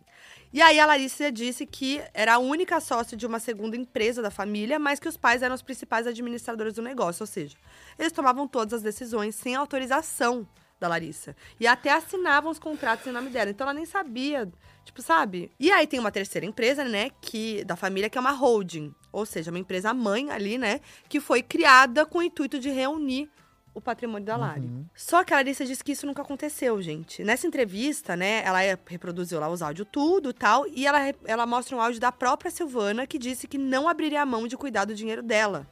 E 0.52 0.62
aí, 0.62 0.78
a 0.78 0.86
Larissa 0.86 1.32
disse 1.32 1.66
que 1.66 2.00
era 2.14 2.34
a 2.34 2.38
única 2.38 2.80
sócia 2.80 3.16
de 3.16 3.26
uma 3.26 3.40
segunda 3.40 3.76
empresa 3.76 4.22
da 4.22 4.30
família, 4.30 4.78
mas 4.78 5.00
que 5.00 5.08
os 5.08 5.16
pais 5.16 5.42
eram 5.42 5.56
os 5.56 5.60
principais 5.60 6.06
administradores 6.06 6.74
do 6.74 6.82
negócio. 6.82 7.24
Ou 7.24 7.26
seja, 7.26 7.56
eles 7.98 8.12
tomavam 8.12 8.46
todas 8.46 8.74
as 8.74 8.82
decisões 8.82 9.34
sem 9.34 9.56
autorização 9.56 10.46
da 10.78 10.86
Larissa. 10.86 11.34
E 11.58 11.66
até 11.66 11.90
assinavam 11.90 12.52
os 12.52 12.60
contratos 12.60 13.08
em 13.08 13.10
nome 13.10 13.28
dela. 13.28 13.50
Então, 13.50 13.64
ela 13.64 13.74
nem 13.74 13.84
sabia, 13.84 14.48
tipo, 14.84 15.02
sabe? 15.02 15.50
E 15.58 15.72
aí, 15.72 15.84
tem 15.84 15.98
uma 15.98 16.12
terceira 16.12 16.46
empresa, 16.46 16.84
né, 16.84 17.10
que 17.20 17.64
da 17.64 17.74
família, 17.74 18.08
que 18.08 18.16
é 18.16 18.20
uma 18.20 18.30
holding. 18.30 18.94
Ou 19.10 19.26
seja, 19.26 19.50
uma 19.50 19.58
empresa 19.58 19.92
mãe 19.92 20.30
ali, 20.30 20.58
né, 20.58 20.80
que 21.08 21.18
foi 21.18 21.42
criada 21.42 22.06
com 22.06 22.18
o 22.18 22.22
intuito 22.22 22.60
de 22.60 22.70
reunir 22.70 23.28
o 23.76 23.80
patrimônio 23.80 24.24
da 24.24 24.36
Lari. 24.36 24.62
Só 24.94 25.22
que 25.22 25.34
a 25.34 25.36
Larissa 25.36 25.64
disse 25.64 25.84
que 25.84 25.92
isso 25.92 26.06
nunca 26.06 26.22
aconteceu, 26.22 26.80
gente. 26.80 27.22
Nessa 27.22 27.46
entrevista, 27.46 28.16
né, 28.16 28.42
ela 28.44 28.62
é- 28.62 28.78
reproduziu 28.86 29.38
lá 29.38 29.48
os 29.50 29.60
áudios 29.60 29.86
tudo 29.92 30.30
e 30.30 30.32
tal, 30.32 30.66
e 30.66 30.86
ela, 30.86 30.98
ela 31.26 31.44
mostra 31.46 31.76
um 31.76 31.80
áudio 31.80 32.00
da 32.00 32.10
própria 32.10 32.50
Silvana 32.50 33.06
que 33.06 33.18
disse 33.18 33.46
que 33.46 33.58
não 33.58 33.86
abriria 33.88 34.22
a 34.22 34.26
mão 34.26 34.48
de 34.48 34.56
cuidar 34.56 34.86
do 34.86 34.94
dinheiro 34.94 35.22
dela. 35.22 35.66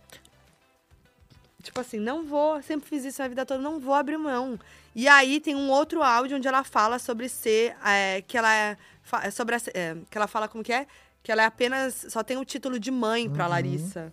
Tipo 1.63 1.81
assim, 1.81 1.99
não 1.99 2.25
vou, 2.27 2.61
sempre 2.63 2.87
fiz 2.89 3.05
isso 3.07 3.23
a 3.23 3.29
vida 3.29 3.47
toda, 3.47 3.63
não 3.63 3.81
vou 3.81 3.95
abrir 3.95 4.19
mão. 4.19 4.61
E 4.95 5.09
aí 5.09 5.41
tem 5.41 5.55
um 5.57 5.71
outro 5.71 6.03
áudio 6.03 6.37
onde 6.37 6.47
ela 6.47 6.63
fala 6.63 6.99
sobre 6.99 7.27
ser, 7.29 7.75
é, 7.85 8.21
que 8.21 8.37
ela 8.37 8.55
é, 8.55 8.77
sobre 9.33 9.55
a- 9.57 9.61
é, 9.73 9.97
que 10.11 10.19
ela 10.19 10.27
fala 10.27 10.47
como 10.47 10.63
que 10.63 10.73
é, 10.73 10.87
que 11.23 11.33
ela 11.33 11.43
é 11.43 11.47
apenas, 11.47 12.05
só 12.11 12.23
tem 12.23 12.37
o 12.37 12.45
título 12.45 12.79
de 12.79 12.91
mãe 12.91 13.31
pra 13.31 13.47
Larissa. 13.47 14.13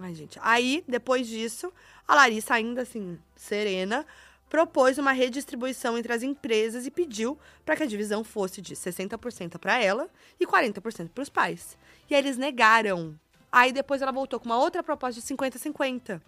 Ai, 0.00 0.14
gente. 0.14 0.38
Aí, 0.42 0.84
depois 0.86 1.26
disso, 1.26 1.72
a 2.06 2.14
Larissa, 2.14 2.54
ainda 2.54 2.82
assim, 2.82 3.18
serena, 3.36 4.06
propôs 4.48 4.98
uma 4.98 5.12
redistribuição 5.12 5.98
entre 5.98 6.12
as 6.12 6.22
empresas 6.22 6.86
e 6.86 6.90
pediu 6.90 7.38
para 7.64 7.76
que 7.76 7.82
a 7.82 7.86
divisão 7.86 8.24
fosse 8.24 8.60
de 8.60 8.74
60% 8.74 9.58
para 9.58 9.82
ela 9.82 10.08
e 10.40 10.46
40% 10.46 11.10
para 11.10 11.22
os 11.22 11.28
pais. 11.28 11.76
E 12.08 12.14
aí 12.14 12.20
eles 12.20 12.36
negaram. 12.36 13.18
Aí 13.50 13.72
depois 13.72 14.02
ela 14.02 14.12
voltou 14.12 14.38
com 14.38 14.46
uma 14.46 14.58
outra 14.58 14.82
proposta 14.82 15.20
de 15.20 15.26
50-50. 15.26 16.20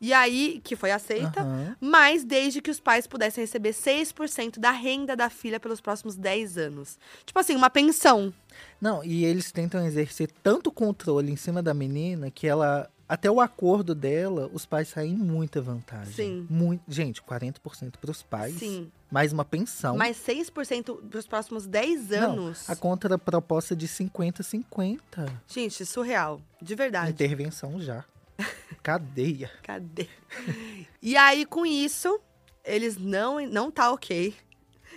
E 0.00 0.12
aí, 0.12 0.60
que 0.64 0.74
foi 0.74 0.90
aceita, 0.90 1.42
Aham. 1.42 1.76
mas 1.80 2.24
desde 2.24 2.60
que 2.60 2.72
os 2.72 2.80
pais 2.80 3.06
pudessem 3.06 3.44
receber 3.44 3.70
6% 3.70 4.58
da 4.58 4.72
renda 4.72 5.14
da 5.14 5.30
filha 5.30 5.60
pelos 5.60 5.80
próximos 5.80 6.16
10 6.16 6.58
anos. 6.58 6.98
Tipo 7.24 7.38
assim, 7.38 7.54
uma 7.54 7.70
pensão. 7.70 8.34
Não, 8.82 9.04
e 9.04 9.24
eles 9.24 9.52
tentam 9.52 9.86
exercer 9.86 10.28
tanto 10.42 10.72
controle 10.72 11.30
em 11.30 11.36
cima 11.36 11.62
da 11.62 11.72
menina 11.72 12.32
que 12.32 12.48
ela. 12.48 12.90
Até 13.08 13.30
o 13.30 13.40
acordo 13.40 13.94
dela, 13.94 14.50
os 14.52 14.66
pais 14.66 14.88
saem 14.88 15.12
em 15.12 15.16
muita 15.16 15.60
vantagem. 15.60 16.12
Sim. 16.12 16.46
Muito, 16.50 16.82
gente, 16.88 17.22
40% 17.22 17.92
para 18.00 18.10
os 18.10 18.22
pais. 18.24 18.56
Sim. 18.56 18.90
Mais 19.08 19.32
uma 19.32 19.44
pensão. 19.44 19.96
Mais 19.96 20.16
6% 20.16 21.08
pros 21.10 21.26
próximos 21.26 21.66
10 21.66 22.08
Não, 22.08 22.32
anos. 22.32 22.68
a 22.68 22.74
contraproposta 22.74 23.76
de 23.76 23.86
50-50. 23.86 24.98
Gente, 25.46 25.84
surreal. 25.86 26.40
De 26.60 26.74
verdade. 26.74 27.10
Intervenção 27.10 27.78
já. 27.80 28.04
Cadeia. 28.82 29.50
Cadê? 29.62 30.08
E 31.00 31.16
aí, 31.16 31.44
com 31.46 31.64
isso, 31.64 32.18
eles 32.64 32.96
não, 32.96 33.38
não 33.46 33.70
tá 33.70 33.92
ok. 33.92 34.34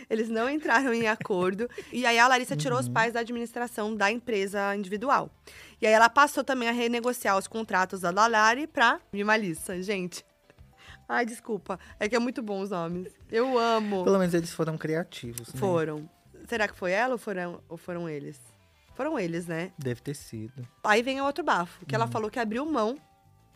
Eles 0.09 0.29
não 0.29 0.49
entraram 0.49 0.93
em 0.93 1.07
acordo. 1.07 1.69
E 1.91 2.05
aí 2.05 2.17
a 2.19 2.27
Larissa 2.27 2.55
tirou 2.55 2.79
os 2.79 2.87
pais 2.89 3.13
da 3.13 3.19
administração 3.21 3.95
da 3.95 4.11
empresa 4.11 4.75
individual. 4.75 5.29
E 5.81 5.87
aí 5.87 5.93
ela 5.93 6.09
passou 6.09 6.43
também 6.43 6.69
a 6.69 6.71
renegociar 6.71 7.37
os 7.37 7.47
contratos 7.47 8.01
da 8.01 8.11
Dalari 8.11 8.67
pra 8.67 8.99
Mimalissa, 9.11 9.81
gente. 9.81 10.25
Ai, 11.07 11.25
desculpa. 11.25 11.79
É 11.99 12.09
que 12.09 12.15
é 12.15 12.19
muito 12.19 12.41
bom 12.41 12.61
os 12.61 12.71
nomes. 12.71 13.13
Eu 13.31 13.57
amo. 13.59 14.03
Pelo 14.03 14.17
menos 14.17 14.33
eles 14.33 14.51
foram 14.51 14.77
criativos. 14.77 15.53
né? 15.53 15.59
Foram. 15.59 16.09
Será 16.47 16.67
que 16.67 16.75
foi 16.75 16.91
ela 16.91 17.13
ou 17.13 17.17
foram, 17.17 17.61
ou 17.69 17.77
foram 17.77 18.09
eles? 18.09 18.39
Foram 18.95 19.19
eles, 19.19 19.45
né? 19.45 19.71
Deve 19.77 20.01
ter 20.01 20.15
sido. 20.15 20.67
Aí 20.83 21.03
vem 21.03 21.19
o 21.21 21.25
outro 21.25 21.43
bafo, 21.43 21.85
que 21.85 21.93
Hum. 21.93 21.97
ela 21.97 22.07
falou 22.07 22.29
que 22.29 22.39
abriu 22.39 22.65
mão 22.65 22.97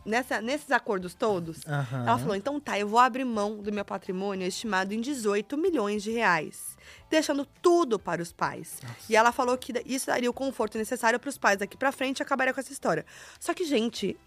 nessa, 0.06 0.42
nesses 0.42 0.72
acordos 0.72 1.14
todos. 1.14 1.60
Aham. 1.68 2.06
Ela 2.08 2.18
falou: 2.18 2.36
então 2.36 2.60
tá, 2.60 2.78
eu 2.80 2.88
vou 2.88 3.00
abrir 3.00 3.26
mão 3.26 3.58
do 3.58 3.72
meu 3.72 3.86
patrimônio 3.86 4.48
estimado 4.48 4.94
em 4.94 5.02
18 5.02 5.58
milhões 5.58 6.02
de 6.04 6.12
reais, 6.12 6.78
deixando 7.10 7.46
tudo 7.62 7.98
para 8.00 8.22
os 8.22 8.32
pais. 8.32 8.80
E 9.10 9.16
ela 9.16 9.32
falou 9.32 9.58
que 9.58 9.74
isso 9.86 10.08
daria 10.08 10.30
o 10.30 10.34
conforto 10.34 10.78
necessário 10.78 11.20
para 11.20 11.30
os 11.30 11.38
pais 11.38 11.58
daqui 11.60 11.78
pra 11.78 11.92
frente 11.92 12.20
e 12.20 12.24
acabaria 12.24 12.54
com 12.54 12.60
essa 12.60 12.72
história. 12.74 13.06
Só 13.40 13.54
que, 13.54 13.64
gente, 13.66 14.18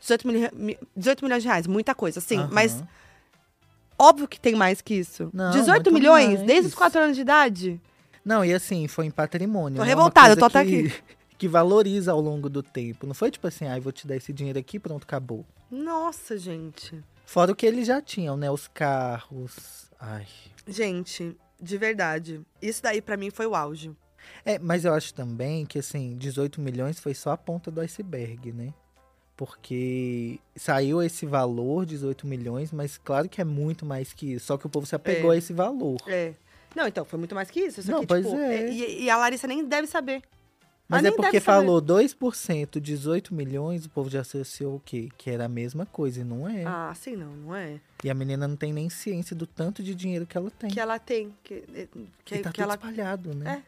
18, 0.00 0.26
mil- 0.28 0.50
mi- 0.52 0.78
18 0.96 1.24
milhões 1.24 1.42
de 1.42 1.48
reais, 1.48 1.66
muita 1.66 1.94
coisa, 1.94 2.20
sim, 2.20 2.38
Aham. 2.38 2.48
mas 2.52 2.82
óbvio 3.98 4.28
que 4.28 4.38
tem 4.40 4.54
mais 4.54 4.80
que 4.80 4.94
isso. 4.94 5.30
Não, 5.32 5.50
18 5.50 5.90
muito 5.90 5.92
milhões 5.92 6.34
mais. 6.34 6.46
desde 6.46 6.68
os 6.68 6.74
4 6.74 7.00
anos 7.00 7.16
de 7.16 7.22
idade? 7.22 7.80
Não, 8.24 8.44
e 8.44 8.52
assim, 8.52 8.86
foi 8.86 9.06
em 9.06 9.10
patrimônio. 9.10 9.76
Tô 9.78 9.82
né? 9.82 9.88
revoltada, 9.88 10.32
eu 10.34 10.36
tô 10.36 10.44
até 10.44 10.64
que, 10.64 10.92
que 11.38 11.46
valoriza 11.48 12.10
ao 12.12 12.20
longo 12.20 12.50
do 12.50 12.62
tempo. 12.62 13.06
Não 13.06 13.14
foi 13.14 13.30
tipo 13.30 13.46
assim, 13.46 13.64
ai, 13.66 13.78
vou 13.80 13.92
te 13.92 14.06
dar 14.06 14.16
esse 14.16 14.32
dinheiro 14.32 14.58
aqui, 14.58 14.78
pronto, 14.78 15.04
acabou. 15.04 15.46
Nossa, 15.70 16.36
gente. 16.36 17.02
Fora 17.24 17.52
o 17.52 17.56
que 17.56 17.64
eles 17.64 17.86
já 17.86 18.02
tinham, 18.02 18.36
né? 18.36 18.50
Os 18.50 18.66
carros. 18.68 19.90
Ai. 20.00 20.26
Gente, 20.66 21.36
de 21.60 21.78
verdade. 21.78 22.40
Isso 22.60 22.82
daí 22.82 23.00
pra 23.00 23.16
mim 23.16 23.30
foi 23.30 23.46
o 23.46 23.54
auge. 23.54 23.92
É, 24.44 24.58
mas 24.58 24.84
eu 24.84 24.92
acho 24.92 25.14
também 25.14 25.64
que, 25.64 25.78
assim, 25.78 26.16
18 26.16 26.60
milhões 26.60 26.98
foi 26.98 27.14
só 27.14 27.30
a 27.30 27.36
ponta 27.36 27.70
do 27.70 27.80
iceberg, 27.80 28.52
né? 28.52 28.74
Porque 29.36 30.40
saiu 30.56 31.00
esse 31.00 31.24
valor, 31.24 31.86
18 31.86 32.26
milhões, 32.26 32.72
mas 32.72 32.98
claro 32.98 33.28
que 33.28 33.40
é 33.40 33.44
muito 33.44 33.86
mais 33.86 34.12
que 34.12 34.32
isso. 34.34 34.46
Só 34.46 34.58
que 34.58 34.66
o 34.66 34.68
povo 34.68 34.84
se 34.84 34.96
apegou 34.96 35.32
É. 35.32 35.36
a 35.36 35.38
esse 35.38 35.52
valor. 35.52 35.96
É. 36.08 36.34
Não, 36.74 36.86
então, 36.88 37.04
foi 37.04 37.18
muito 37.18 37.34
mais 37.34 37.48
que 37.50 37.60
isso. 37.60 37.88
Não, 37.90 37.98
aqui, 37.98 38.06
pois 38.08 38.26
tipo, 38.26 38.36
é. 38.36 38.68
E, 38.70 39.04
e 39.04 39.10
a 39.10 39.16
Larissa 39.16 39.46
nem 39.46 39.64
deve 39.64 39.86
saber. 39.86 40.22
Mas 40.88 41.04
é 41.04 41.10
porque 41.10 41.32
deve 41.32 41.40
saber. 41.40 41.66
falou 41.66 41.82
2%, 41.82 42.80
18 42.80 43.34
milhões, 43.34 43.84
o 43.84 43.90
povo 43.90 44.08
já 44.08 44.20
associou 44.20 44.76
o 44.76 44.80
quê? 44.80 45.10
Que 45.18 45.30
era 45.30 45.44
a 45.44 45.48
mesma 45.48 45.84
coisa, 45.84 46.22
e 46.22 46.24
não 46.24 46.48
é. 46.48 46.64
Ah, 46.64 46.92
sim, 46.94 47.14
não, 47.14 47.30
não 47.36 47.54
é. 47.54 47.78
E 48.02 48.08
a 48.08 48.14
menina 48.14 48.48
não 48.48 48.56
tem 48.56 48.72
nem 48.72 48.88
ciência 48.88 49.36
do 49.36 49.46
tanto 49.46 49.82
de 49.82 49.94
dinheiro 49.94 50.26
que 50.26 50.36
ela 50.36 50.50
tem. 50.50 50.70
Que 50.70 50.80
ela 50.80 50.98
tem. 50.98 51.34
Que, 51.44 51.88
que, 52.24 52.36
e 52.36 52.38
tá 52.38 52.50
que 52.50 52.54
tudo 52.54 52.62
ela 52.62 52.74
espalhado, 52.74 53.34
né? 53.34 53.62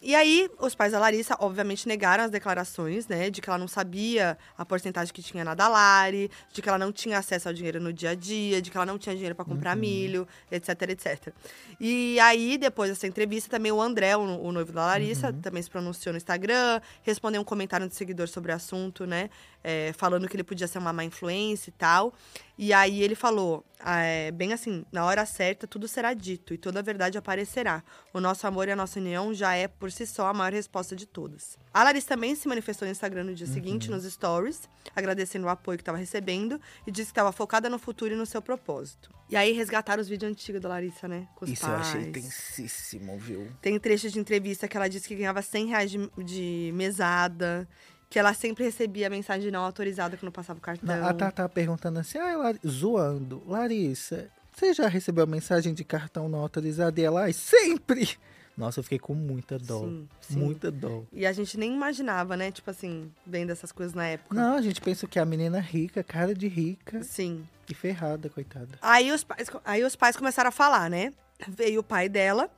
E 0.00 0.14
aí, 0.14 0.48
os 0.60 0.76
pais 0.76 0.92
da 0.92 0.98
Larissa, 1.00 1.36
obviamente, 1.40 1.88
negaram 1.88 2.22
as 2.22 2.30
declarações, 2.30 3.08
né? 3.08 3.30
De 3.30 3.40
que 3.40 3.50
ela 3.50 3.58
não 3.58 3.66
sabia 3.66 4.38
a 4.56 4.64
porcentagem 4.64 5.12
que 5.12 5.20
tinha 5.20 5.44
na 5.44 5.54
Dalari, 5.54 6.30
de 6.52 6.62
que 6.62 6.68
ela 6.68 6.78
não 6.78 6.92
tinha 6.92 7.18
acesso 7.18 7.48
ao 7.48 7.54
dinheiro 7.54 7.80
no 7.80 7.92
dia 7.92 8.10
a 8.10 8.14
dia, 8.14 8.62
de 8.62 8.70
que 8.70 8.76
ela 8.76 8.86
não 8.86 8.96
tinha 8.96 9.14
dinheiro 9.14 9.34
para 9.34 9.44
comprar 9.44 9.74
milho, 9.76 10.26
etc, 10.52 10.82
etc. 10.90 11.34
E 11.80 12.18
aí, 12.20 12.56
depois 12.56 12.90
dessa 12.90 13.08
entrevista, 13.08 13.50
também 13.50 13.72
o 13.72 13.82
André, 13.82 14.16
o, 14.16 14.20
o 14.20 14.52
noivo 14.52 14.72
da 14.72 14.86
Larissa, 14.86 15.32
também 15.32 15.62
se 15.62 15.70
pronunciou 15.70 16.12
no 16.12 16.16
Instagram, 16.16 16.80
respondeu 17.02 17.40
um 17.40 17.44
comentário 17.44 17.88
de 17.88 17.94
seguidor 17.96 18.28
sobre 18.28 18.52
o 18.52 18.54
assunto, 18.54 19.04
né? 19.04 19.28
É, 19.62 19.92
falando 19.96 20.28
que 20.28 20.36
ele 20.36 20.44
podia 20.44 20.68
ser 20.68 20.78
uma 20.78 20.92
má 20.92 21.04
influência 21.04 21.70
e 21.70 21.72
tal. 21.72 22.14
E 22.56 22.72
aí 22.72 23.02
ele 23.02 23.14
falou, 23.14 23.64
ah, 23.78 24.00
é, 24.00 24.30
bem 24.32 24.52
assim, 24.52 24.84
na 24.90 25.04
hora 25.04 25.24
certa 25.26 25.66
tudo 25.66 25.86
será 25.86 26.12
dito 26.14 26.54
e 26.54 26.58
toda 26.58 26.80
a 26.80 26.82
verdade 26.82 27.18
aparecerá. 27.18 27.82
O 28.12 28.20
nosso 28.20 28.46
amor 28.46 28.66
e 28.68 28.72
a 28.72 28.76
nossa 28.76 28.98
união 28.98 29.32
já 29.34 29.54
é 29.54 29.68
por 29.68 29.92
si 29.92 30.06
só 30.06 30.26
a 30.26 30.34
maior 30.34 30.52
resposta 30.52 30.96
de 30.96 31.06
todas. 31.06 31.56
A 31.72 31.84
Larissa 31.84 32.08
também 32.08 32.34
se 32.34 32.48
manifestou 32.48 32.86
no 32.86 32.92
Instagram 32.92 33.24
no 33.24 33.34
dia 33.34 33.46
seguinte, 33.46 33.90
nos 33.90 34.04
stories, 34.04 34.68
agradecendo 34.94 35.46
o 35.46 35.48
apoio 35.48 35.78
que 35.78 35.82
estava 35.82 35.98
recebendo 35.98 36.60
e 36.86 36.90
disse 36.90 37.06
que 37.06 37.12
estava 37.12 37.30
focada 37.30 37.68
no 37.68 37.78
futuro 37.78 38.14
e 38.14 38.16
no 38.16 38.26
seu 38.26 38.42
propósito. 38.42 39.10
E 39.28 39.36
aí 39.36 39.52
resgataram 39.52 40.00
os 40.00 40.08
vídeos 40.08 40.32
antigos 40.32 40.60
da 40.60 40.68
Larissa, 40.68 41.06
né? 41.06 41.28
Com 41.36 41.44
os 41.44 41.50
Isso 41.50 41.66
eu 41.66 41.70
pais. 41.70 41.86
achei 41.88 42.10
tensíssimo, 42.10 43.18
viu? 43.18 43.52
Tem 43.60 43.78
trechos 43.78 44.10
de 44.12 44.18
entrevista 44.18 44.66
que 44.66 44.76
ela 44.76 44.88
disse 44.88 45.06
que 45.06 45.14
ganhava 45.14 45.42
100 45.42 45.66
reais 45.66 45.90
de, 45.90 46.10
de 46.24 46.72
mesada, 46.74 47.68
que 48.10 48.18
ela 48.18 48.32
sempre 48.34 48.64
recebia 48.64 49.10
mensagem 49.10 49.50
não 49.50 49.62
autorizada 49.62 50.16
quando 50.16 50.32
passava 50.32 50.58
o 50.58 50.62
cartão. 50.62 51.06
A 51.06 51.12
Tata 51.12 51.48
perguntando 51.48 51.98
assim, 51.98 52.18
ah, 52.18 52.36
Lar... 52.36 52.56
zoando, 52.66 53.42
Larissa, 53.46 54.28
você 54.52 54.72
já 54.72 54.88
recebeu 54.88 55.26
mensagem 55.26 55.74
de 55.74 55.84
cartão 55.84 56.28
não 56.28 56.40
autorizado? 56.40 56.98
E 56.98 57.04
ela, 57.04 57.22
ai, 57.22 57.32
sempre! 57.32 58.18
Nossa, 58.56 58.80
eu 58.80 58.82
fiquei 58.82 58.98
com 58.98 59.14
muita 59.14 59.56
dó. 59.56 59.82
Sim, 59.82 60.08
sim. 60.20 60.36
Muita 60.36 60.68
dó. 60.68 61.04
E 61.12 61.24
a 61.24 61.32
gente 61.32 61.56
nem 61.56 61.72
imaginava, 61.72 62.36
né? 62.36 62.50
Tipo 62.50 62.70
assim, 62.72 63.08
vendo 63.24 63.50
essas 63.50 63.70
coisas 63.70 63.94
na 63.94 64.04
época. 64.04 64.34
Não, 64.34 64.56
a 64.56 64.60
gente 64.60 64.80
pensa 64.80 65.06
que 65.06 65.16
é 65.16 65.22
a 65.22 65.24
menina 65.24 65.60
rica, 65.60 66.02
cara 66.02 66.34
de 66.34 66.48
rica 66.48 67.00
Sim. 67.04 67.46
e 67.70 67.74
ferrada, 67.74 68.28
coitada. 68.28 68.76
Aí 68.82 69.12
os, 69.12 69.22
pais, 69.22 69.48
aí 69.64 69.84
os 69.84 69.94
pais 69.94 70.16
começaram 70.16 70.48
a 70.48 70.50
falar, 70.50 70.90
né? 70.90 71.12
Veio 71.46 71.80
o 71.80 71.84
pai 71.84 72.08
dela, 72.08 72.50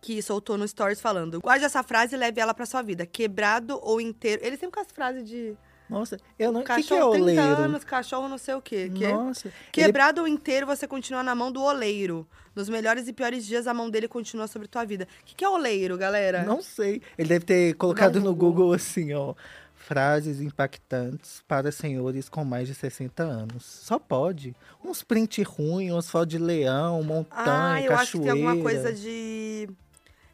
que 0.00 0.20
soltou 0.22 0.56
no 0.56 0.66
Stories 0.66 1.00
falando: 1.00 1.40
guarde 1.40 1.64
essa 1.64 1.82
frase 1.82 2.14
e 2.14 2.18
leve 2.18 2.40
ela 2.40 2.54
pra 2.54 2.66
sua 2.66 2.82
vida. 2.82 3.04
Quebrado 3.06 3.78
ou 3.82 4.00
inteiro. 4.00 4.42
Ele 4.44 4.56
sempre 4.56 4.74
com 4.74 4.80
as 4.80 4.90
frases 4.92 5.28
de 5.28 5.54
Nossa, 5.88 6.16
eu 6.38 6.50
não. 6.52 6.60
O 6.60 6.64
que, 6.64 6.74
que 6.74 6.94
é 6.94 6.96
cachorro 6.96 7.12
30 7.12 7.22
oleiro? 7.24 7.62
anos, 7.62 7.84
cachorro 7.84 8.28
não 8.28 8.38
sei 8.38 8.54
o 8.54 8.62
quê. 8.62 8.90
Que 8.94 9.08
Nossa. 9.08 9.48
ele- 9.48 9.54
Quebrado 9.72 10.20
ou 10.22 10.28
inteiro, 10.28 10.66
você 10.66 10.86
continua 10.86 11.22
na 11.22 11.34
mão 11.34 11.50
do 11.52 11.60
oleiro. 11.62 12.26
Nos 12.54 12.68
melhores 12.68 13.06
e 13.08 13.12
piores 13.12 13.46
dias, 13.46 13.66
a 13.66 13.74
mão 13.74 13.88
dele 13.88 14.08
continua 14.08 14.46
sobre 14.48 14.66
tua 14.68 14.84
vida. 14.84 15.06
O 15.20 15.24
que, 15.24 15.34
que 15.36 15.44
é 15.44 15.48
oleiro, 15.48 15.96
galera? 15.96 16.42
Não 16.44 16.60
sei. 16.60 17.00
Ele 17.16 17.28
deve 17.28 17.44
ter 17.44 17.74
colocado 17.74 18.16
no 18.20 18.34
Google. 18.34 18.50
Google 18.52 18.72
assim, 18.72 19.12
ó. 19.14 19.34
Frases 19.74 20.40
impactantes 20.40 21.42
para 21.48 21.72
senhores 21.72 22.28
com 22.28 22.44
mais 22.44 22.68
de 22.68 22.74
60 22.74 23.22
anos. 23.22 23.64
Só 23.64 23.98
pode. 23.98 24.54
Uns 24.84 25.02
print 25.02 25.42
ruins, 25.42 25.92
uns 25.92 26.10
fotos 26.10 26.28
de 26.28 26.38
leão, 26.38 27.02
montanha, 27.02 27.72
Ah, 27.74 27.80
eu 27.82 27.94
acho 27.94 28.12
que 28.18 28.18
tem 28.18 28.26
cachoeira. 28.26 28.50
alguma 28.50 28.62
coisa 28.62 28.92
de. 28.92 29.68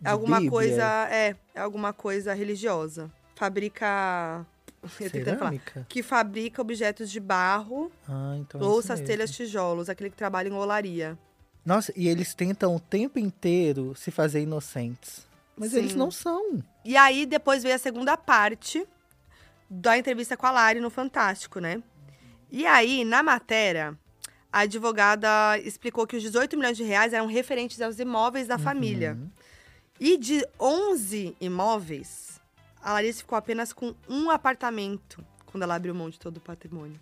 De 0.00 0.08
alguma 0.08 0.36
Bíblia? 0.36 0.50
coisa. 0.50 1.08
É, 1.10 1.36
alguma 1.54 1.92
coisa 1.92 2.34
religiosa. 2.34 3.10
Fabrica. 3.34 4.46
Cerâmica? 4.88 5.84
Que 5.88 6.00
fabrica 6.02 6.62
objetos 6.62 7.10
de 7.10 7.18
barro, 7.18 7.90
Ah, 8.08 8.36
então 8.38 8.60
é 8.60 8.64
louças, 8.64 9.00
telhas, 9.00 9.32
tijolos, 9.32 9.88
aquele 9.88 10.10
que 10.10 10.16
trabalha 10.16 10.48
em 10.48 10.52
olaria. 10.52 11.18
Nossa, 11.64 11.92
e 11.96 12.06
eles 12.06 12.34
tentam 12.34 12.76
o 12.76 12.78
tempo 12.78 13.18
inteiro 13.18 13.94
se 13.96 14.12
fazer 14.12 14.42
inocentes. 14.42 15.26
Mas 15.56 15.74
eles 15.74 15.92
Sim. 15.92 15.98
não 15.98 16.10
são. 16.12 16.62
E 16.84 16.96
aí, 16.96 17.26
depois 17.26 17.64
veio 17.64 17.74
a 17.74 17.78
segunda 17.78 18.16
parte 18.16 18.86
da 19.68 19.98
entrevista 19.98 20.36
com 20.36 20.46
a 20.46 20.52
Lari 20.52 20.78
no 20.78 20.90
Fantástico, 20.90 21.58
né? 21.58 21.82
E 22.52 22.64
aí, 22.64 23.04
na 23.04 23.24
matéria, 23.24 23.98
a 24.52 24.60
advogada 24.60 25.58
explicou 25.58 26.06
que 26.06 26.16
os 26.16 26.22
18 26.22 26.56
milhões 26.56 26.76
de 26.76 26.84
reais 26.84 27.12
eram 27.12 27.26
referentes 27.26 27.80
aos 27.80 27.98
imóveis 27.98 28.46
da 28.46 28.56
família. 28.58 29.18
E 29.98 30.16
de 30.18 30.46
11 30.60 31.36
imóveis, 31.40 32.40
a 32.82 32.92
Larissa 32.92 33.20
ficou 33.20 33.36
apenas 33.36 33.72
com 33.72 33.94
um 34.08 34.30
apartamento 34.30 35.24
quando 35.46 35.62
ela 35.62 35.74
abriu 35.74 35.94
mão 35.94 36.10
de 36.10 36.18
todo 36.18 36.36
o 36.36 36.40
patrimônio. 36.40 37.00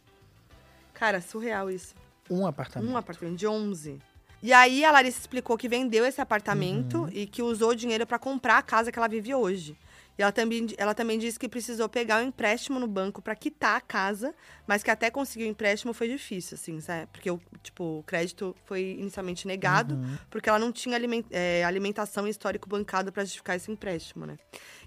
Cara, 0.92 1.20
surreal 1.20 1.70
isso. 1.70 1.94
Um 2.30 2.46
apartamento. 2.46 2.90
Um 2.90 2.96
apartamento 2.96 3.36
de 3.36 3.46
11. 3.46 3.98
E 4.42 4.52
aí 4.52 4.84
a 4.84 4.92
Larissa 4.92 5.18
explicou 5.20 5.56
que 5.58 5.68
vendeu 5.68 6.04
esse 6.04 6.20
apartamento 6.20 7.02
Uhum. 7.02 7.08
e 7.12 7.26
que 7.26 7.42
usou 7.42 7.70
o 7.70 7.74
dinheiro 7.74 8.06
para 8.06 8.18
comprar 8.18 8.58
a 8.58 8.62
casa 8.62 8.92
que 8.92 8.98
ela 8.98 9.08
vive 9.08 9.34
hoje. 9.34 9.76
E 10.16 10.22
ela 10.22 10.30
também, 10.30 10.66
ela 10.78 10.94
também 10.94 11.18
disse 11.18 11.38
que 11.38 11.48
precisou 11.48 11.88
pegar 11.88 12.22
um 12.22 12.28
empréstimo 12.28 12.78
no 12.78 12.86
banco 12.86 13.20
para 13.20 13.34
quitar 13.34 13.76
a 13.76 13.80
casa, 13.80 14.32
mas 14.66 14.82
que 14.82 14.90
até 14.90 15.10
conseguir 15.10 15.44
o 15.44 15.48
empréstimo 15.48 15.92
foi 15.92 16.08
difícil, 16.08 16.54
assim, 16.54 16.80
sabe? 16.80 17.08
Porque 17.12 17.30
o, 17.30 17.40
tipo, 17.62 17.98
o 17.98 18.02
crédito 18.04 18.54
foi 18.64 18.96
inicialmente 18.98 19.46
negado, 19.46 19.96
Uhum. 19.96 20.16
porque 20.30 20.48
ela 20.48 20.58
não 20.58 20.70
tinha 20.70 20.94
alimen- 20.96 21.24
é, 21.30 21.64
alimentação 21.64 22.26
e 22.26 22.30
histórico 22.30 22.68
bancado 22.68 23.10
para 23.10 23.24
justificar 23.24 23.56
esse 23.56 23.70
empréstimo, 23.72 24.24
né? 24.24 24.38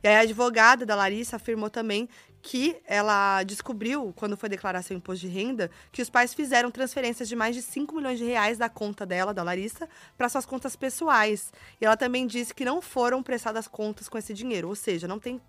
E 0.02 0.08
aí 0.08 0.16
a 0.16 0.20
advogada 0.22 0.86
da 0.86 0.96
Larissa 0.96 1.36
afirmou 1.36 1.70
também 1.70 2.08
que 2.48 2.78
ela 2.86 3.44
descobriu, 3.44 4.14
quando 4.16 4.38
foi 4.38 4.48
declarar 4.48 4.82
seu 4.82 4.96
imposto 4.96 5.20
de 5.20 5.28
renda, 5.28 5.70
que 5.92 6.02
os 6.02 6.10
pais 6.10 6.34
fizeram 6.34 6.72
transferências 6.72 7.28
de 7.28 7.36
mais 7.36 7.54
de 7.54 7.62
5 7.62 7.94
milhões 7.94 8.18
de 8.18 8.24
reais 8.24 8.58
da 8.58 8.70
conta 8.70 9.06
dela, 9.06 9.34
da 9.34 9.44
Larissa, 9.44 9.90
para 10.18 10.30
suas 10.30 10.46
contas 10.46 10.74
pessoais. 10.74 11.52
E 11.82 11.86
ela 11.86 11.98
também 11.98 12.26
disse 12.26 12.56
que 12.56 12.64
não 12.64 12.82
foram 12.82 13.22
prestadas 13.22 13.68
contas 13.68 14.08
com 14.08 14.18
esse 14.18 14.34
dinheiro, 14.34 14.70
ou 14.70 14.76
seja, 14.76 15.10
não 15.10 15.20
tem 15.20 15.42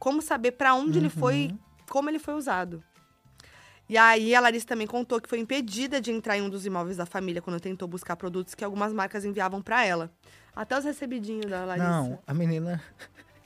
como 0.00 0.20
saber 0.20 0.50
para 0.52 0.74
onde 0.74 0.98
ele 0.98 1.08
foi, 1.08 1.54
como 1.88 2.10
ele 2.10 2.18
foi 2.18 2.34
usado. 2.34 2.82
E 3.88 3.96
aí 3.96 4.34
a 4.34 4.40
Larissa 4.40 4.66
também 4.66 4.88
contou 4.88 5.20
que 5.20 5.28
foi 5.28 5.38
impedida 5.38 6.00
de 6.00 6.10
entrar 6.10 6.36
em 6.36 6.42
um 6.42 6.50
dos 6.50 6.66
imóveis 6.66 6.96
da 6.96 7.06
família 7.06 7.40
quando 7.40 7.60
tentou 7.60 7.86
buscar 7.86 8.16
produtos 8.16 8.56
que 8.56 8.64
algumas 8.64 8.92
marcas 8.92 9.24
enviavam 9.24 9.62
para 9.62 9.84
ela. 9.84 10.10
Até 10.56 10.76
os 10.76 10.84
recebidinhos 10.84 11.46
da 11.46 11.64
Larissa. 11.64 11.88
Não, 11.88 12.18
a 12.26 12.34
menina 12.34 12.82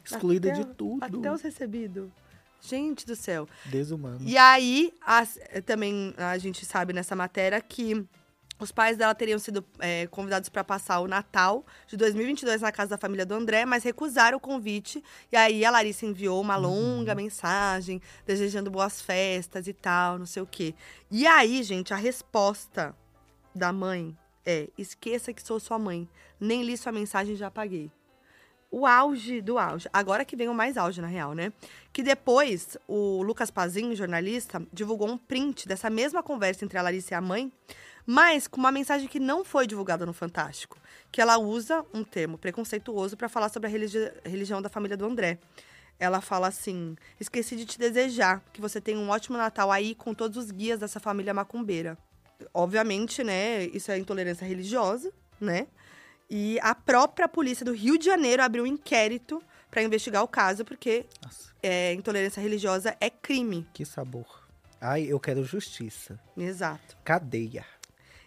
excluída 0.03 0.51
Até- 0.51 0.63
de 0.63 0.75
tudo. 0.75 1.05
Até 1.05 1.31
os 1.31 1.43
recebidos. 1.43 2.24
Gente 2.67 3.05
do 3.07 3.15
céu. 3.15 3.47
Desumano. 3.67 4.19
E 4.23 4.37
aí, 4.39 4.93
as- 5.05 5.39
eh, 5.51 5.61
também 5.61 6.15
a 6.17 6.39
gente 6.39 6.65
sabe 6.65 6.93
nessa 6.93 7.15
matéria 7.15 7.61
que 7.61 8.07
os 8.59 8.71
pais 8.73 8.97
dela 8.97 9.15
teriam 9.15 9.39
sido 9.39 9.65
eh, 9.81 10.07
convidados 10.07 10.49
para 10.49 10.63
passar 10.65 11.01
o 11.01 11.09
Natal 11.09 11.67
de 11.87 11.97
2022 11.97 12.63
na 12.63 12.71
casa 12.73 12.91
da 12.91 12.99
família 12.99 13.27
do 13.27 13.35
André, 13.35 13.67
mas 13.67 13.83
recusaram 13.85 14.39
o 14.39 14.41
convite. 14.41 15.03
E 15.31 15.37
aí 15.37 15.65
a 15.65 15.71
Larissa 15.71 16.07
enviou 16.07 16.41
uma 16.41 16.57
longa 16.57 17.15
mensagem 17.15 18.01
desejando 18.25 18.71
boas 18.71 19.01
festas 19.03 19.67
e 19.67 19.73
tal, 19.75 20.19
não 20.19 20.27
sei 20.27 20.43
o 20.43 20.47
quê. 20.47 20.75
E 21.11 21.27
aí, 21.27 21.63
gente, 21.63 21.93
a 21.93 21.97
resposta 21.97 22.95
da 23.55 23.73
mãe 23.73 24.17
é: 24.47 24.69
esqueça 24.79 25.33
que 25.33 25.43
sou 25.43 25.59
sua 25.61 25.79
mãe. 25.79 26.09
Nem 26.41 26.63
li 26.63 26.77
sua 26.77 26.93
mensagem 26.93 27.35
já 27.37 27.49
apaguei 27.49 27.91
o 28.77 28.87
auge 28.87 29.41
do 29.41 29.57
auge. 29.57 29.89
Agora 29.93 30.25
que 30.25 30.35
vem 30.35 30.49
o 30.49 30.55
mais 30.55 30.77
auge, 30.77 31.01
na 31.01 31.07
real, 31.07 31.33
né? 31.33 31.53
Que 31.93 32.03
depois 32.03 32.77
o 32.89 33.23
Lucas 33.23 33.49
Pazinho, 33.49 33.95
jornalista, 33.95 34.61
divulgou 34.73 35.09
um 35.09 35.17
print 35.17 35.69
dessa 35.69 35.89
mesma 35.89 36.25
conversa 36.25 36.65
entre 36.65 36.77
a 36.77 36.83
Larissa 36.83 37.15
e 37.15 37.17
a 37.17 37.21
mãe, 37.21 37.53
mas 38.05 38.49
com 38.49 38.59
uma 38.59 38.73
mensagem 38.73 39.07
que 39.07 39.21
não 39.21 39.45
foi 39.45 39.69
divulgada 39.69 40.05
no 40.05 40.13
Fantástico. 40.13 40.77
Que 41.13 41.21
ela 41.21 41.39
usa 41.39 41.85
um 41.95 42.03
termo 42.03 42.37
preconceituoso 42.37 43.17
para 43.17 43.29
falar 43.29 43.49
sobre 43.49 43.69
a 43.69 43.71
religi- 43.71 44.13
religião 44.25 44.61
da 44.61 44.69
família 44.69 44.97
do 44.97 45.07
André. 45.07 45.39
Ela 45.97 46.21
fala 46.21 46.49
assim: 46.49 46.97
esqueci 47.21 47.55
de 47.55 47.65
te 47.65 47.79
desejar 47.79 48.43
que 48.53 48.61
você 48.61 48.81
tenha 48.81 48.99
um 48.99 49.09
ótimo 49.09 49.39
Natal 49.39 49.71
aí 49.71 49.95
com 49.95 50.13
todos 50.13 50.37
os 50.37 50.51
guias 50.51 50.81
dessa 50.81 50.99
família 50.99 51.33
macumbeira. 51.33 51.97
Obviamente, 52.53 53.23
né? 53.23 53.67
Isso 53.67 53.93
é 53.93 53.99
intolerância 53.99 54.45
religiosa, 54.45 55.13
né? 55.41 55.69
E 56.29 56.59
a 56.63 56.75
própria 56.75 57.29
polícia 57.29 57.65
do 57.65 57.73
Rio 57.73 57.99
de 57.99 58.07
Janeiro 58.07 58.43
abriu 58.43 58.65
um 58.65 58.67
inquérito 58.67 59.43
para 59.71 59.83
investigar 59.83 60.23
o 60.23 60.29
caso, 60.29 60.65
porque 60.65 61.07
é, 61.63 61.93
intolerância 61.93 62.41
religiosa 62.41 62.97
é 63.01 63.11
crime. 63.11 63.67
que 63.75 63.85
sabor. 63.85 64.45
Ai, 64.81 65.05
eu 65.05 65.19
quero 65.19 65.45
justiça. 65.45 66.21
Exato. 66.37 66.97
Cadeia. 67.03 67.65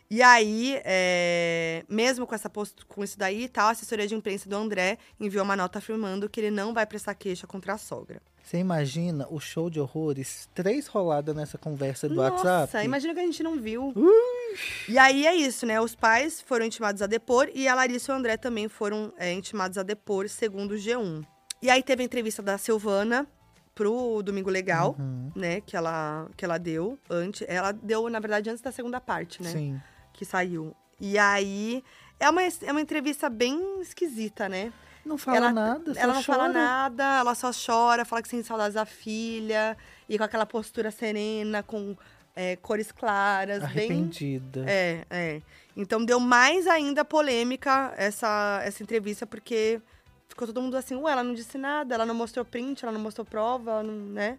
E 0.09 0.21
aí, 0.21 0.79
é, 0.85 1.83
mesmo 1.89 2.25
com, 2.25 2.33
essa 2.33 2.49
post... 2.49 2.85
com 2.85 3.03
isso 3.03 3.17
daí 3.17 3.43
e 3.43 3.49
tal, 3.49 3.67
a 3.67 3.71
assessoria 3.71 4.07
de 4.07 4.15
imprensa 4.15 4.49
do 4.49 4.55
André 4.55 4.97
enviou 5.19 5.43
uma 5.43 5.55
nota 5.55 5.79
afirmando 5.79 6.29
que 6.29 6.39
ele 6.39 6.51
não 6.51 6.73
vai 6.73 6.85
prestar 6.85 7.13
queixa 7.13 7.45
contra 7.45 7.73
a 7.73 7.77
sogra. 7.77 8.21
Você 8.47 8.59
imagina 8.59 9.27
o 9.29 9.41
show 9.41 9.69
de 9.69 9.77
horrores, 9.77 10.47
três 10.55 10.87
roladas 10.87 11.35
nessa 11.35 11.57
conversa 11.57 12.07
do 12.07 12.15
Nossa, 12.15 12.33
WhatsApp? 12.63 12.85
imagina 12.85 13.13
que 13.13 13.19
a 13.19 13.23
gente 13.23 13.43
não 13.43 13.59
viu. 13.59 13.93
E 14.87 14.97
aí 14.97 15.27
é 15.27 15.35
isso, 15.35 15.65
né? 15.65 15.81
Os 15.81 15.93
pais 15.95 16.39
foram 16.39 16.65
intimados 16.65 17.01
a 17.01 17.07
depor 17.07 17.49
e 17.53 17.67
a 17.67 17.75
Larissa 17.75 18.09
e 18.09 18.15
o 18.15 18.17
André 18.17 18.37
também 18.37 18.69
foram 18.69 19.11
é, 19.17 19.33
intimados 19.33 19.77
a 19.77 19.83
depor, 19.83 20.29
segundo 20.29 20.71
o 20.75 20.77
G1. 20.77 21.25
E 21.61 21.69
aí 21.69 21.83
teve 21.83 22.03
a 22.03 22.05
entrevista 22.05 22.41
da 22.41 22.57
Silvana 22.57 23.27
pro 23.75 24.21
Domingo 24.23 24.49
Legal, 24.49 24.95
Uhum. 24.97 25.29
né? 25.35 25.59
Que 25.59 25.75
ela, 25.75 26.29
que 26.37 26.45
ela 26.45 26.57
deu 26.57 26.97
antes. 27.09 27.45
Ela 27.49 27.73
deu, 27.73 28.09
na 28.09 28.21
verdade, 28.21 28.49
antes 28.49 28.61
da 28.61 28.71
segunda 28.71 29.01
parte, 29.01 29.43
né? 29.43 29.49
Sim. 29.49 29.81
Que 30.13 30.23
saiu. 30.23 30.73
E 31.01 31.17
aí. 31.17 31.83
É 32.17 32.29
uma, 32.29 32.41
é 32.41 32.71
uma 32.71 32.81
entrevista 32.81 33.29
bem 33.29 33.81
esquisita, 33.81 34.47
né? 34.47 34.71
Não 35.07 35.17
fala 35.17 35.37
ela, 35.37 35.51
nada, 35.53 35.93
ela 35.95 36.13
não 36.13 36.21
fala 36.21 36.47
chora. 36.47 36.53
nada, 36.53 37.19
ela 37.19 37.33
só 37.33 37.51
chora, 37.51 38.05
fala 38.05 38.21
que 38.21 38.27
sente 38.27 38.45
saudades 38.45 38.75
da 38.75 38.85
filha. 38.85 39.77
E 40.09 40.17
com 40.17 40.23
aquela 40.23 40.45
postura 40.45 40.91
serena, 40.91 41.63
com 41.63 41.95
é, 42.35 42.55
cores 42.57 42.91
claras, 42.91 43.59
bem. 43.73 43.89
Arrependida. 43.89 44.63
É, 44.67 45.05
é. 45.09 45.41
Então 45.75 46.05
deu 46.05 46.19
mais 46.19 46.67
ainda 46.67 47.03
polêmica 47.03 47.93
essa, 47.97 48.61
essa 48.63 48.83
entrevista, 48.83 49.25
porque 49.25 49.81
ficou 50.29 50.47
todo 50.47 50.61
mundo 50.61 50.77
assim, 50.77 50.95
ué, 50.95 51.11
ela 51.11 51.23
não 51.23 51.33
disse 51.33 51.57
nada, 51.57 51.95
ela 51.95 52.05
não 52.05 52.13
mostrou 52.13 52.45
print, 52.45 52.83
ela 52.83 52.91
não 52.91 52.99
mostrou 52.99 53.25
prova, 53.25 53.81
não, 53.81 53.93
né? 53.93 54.37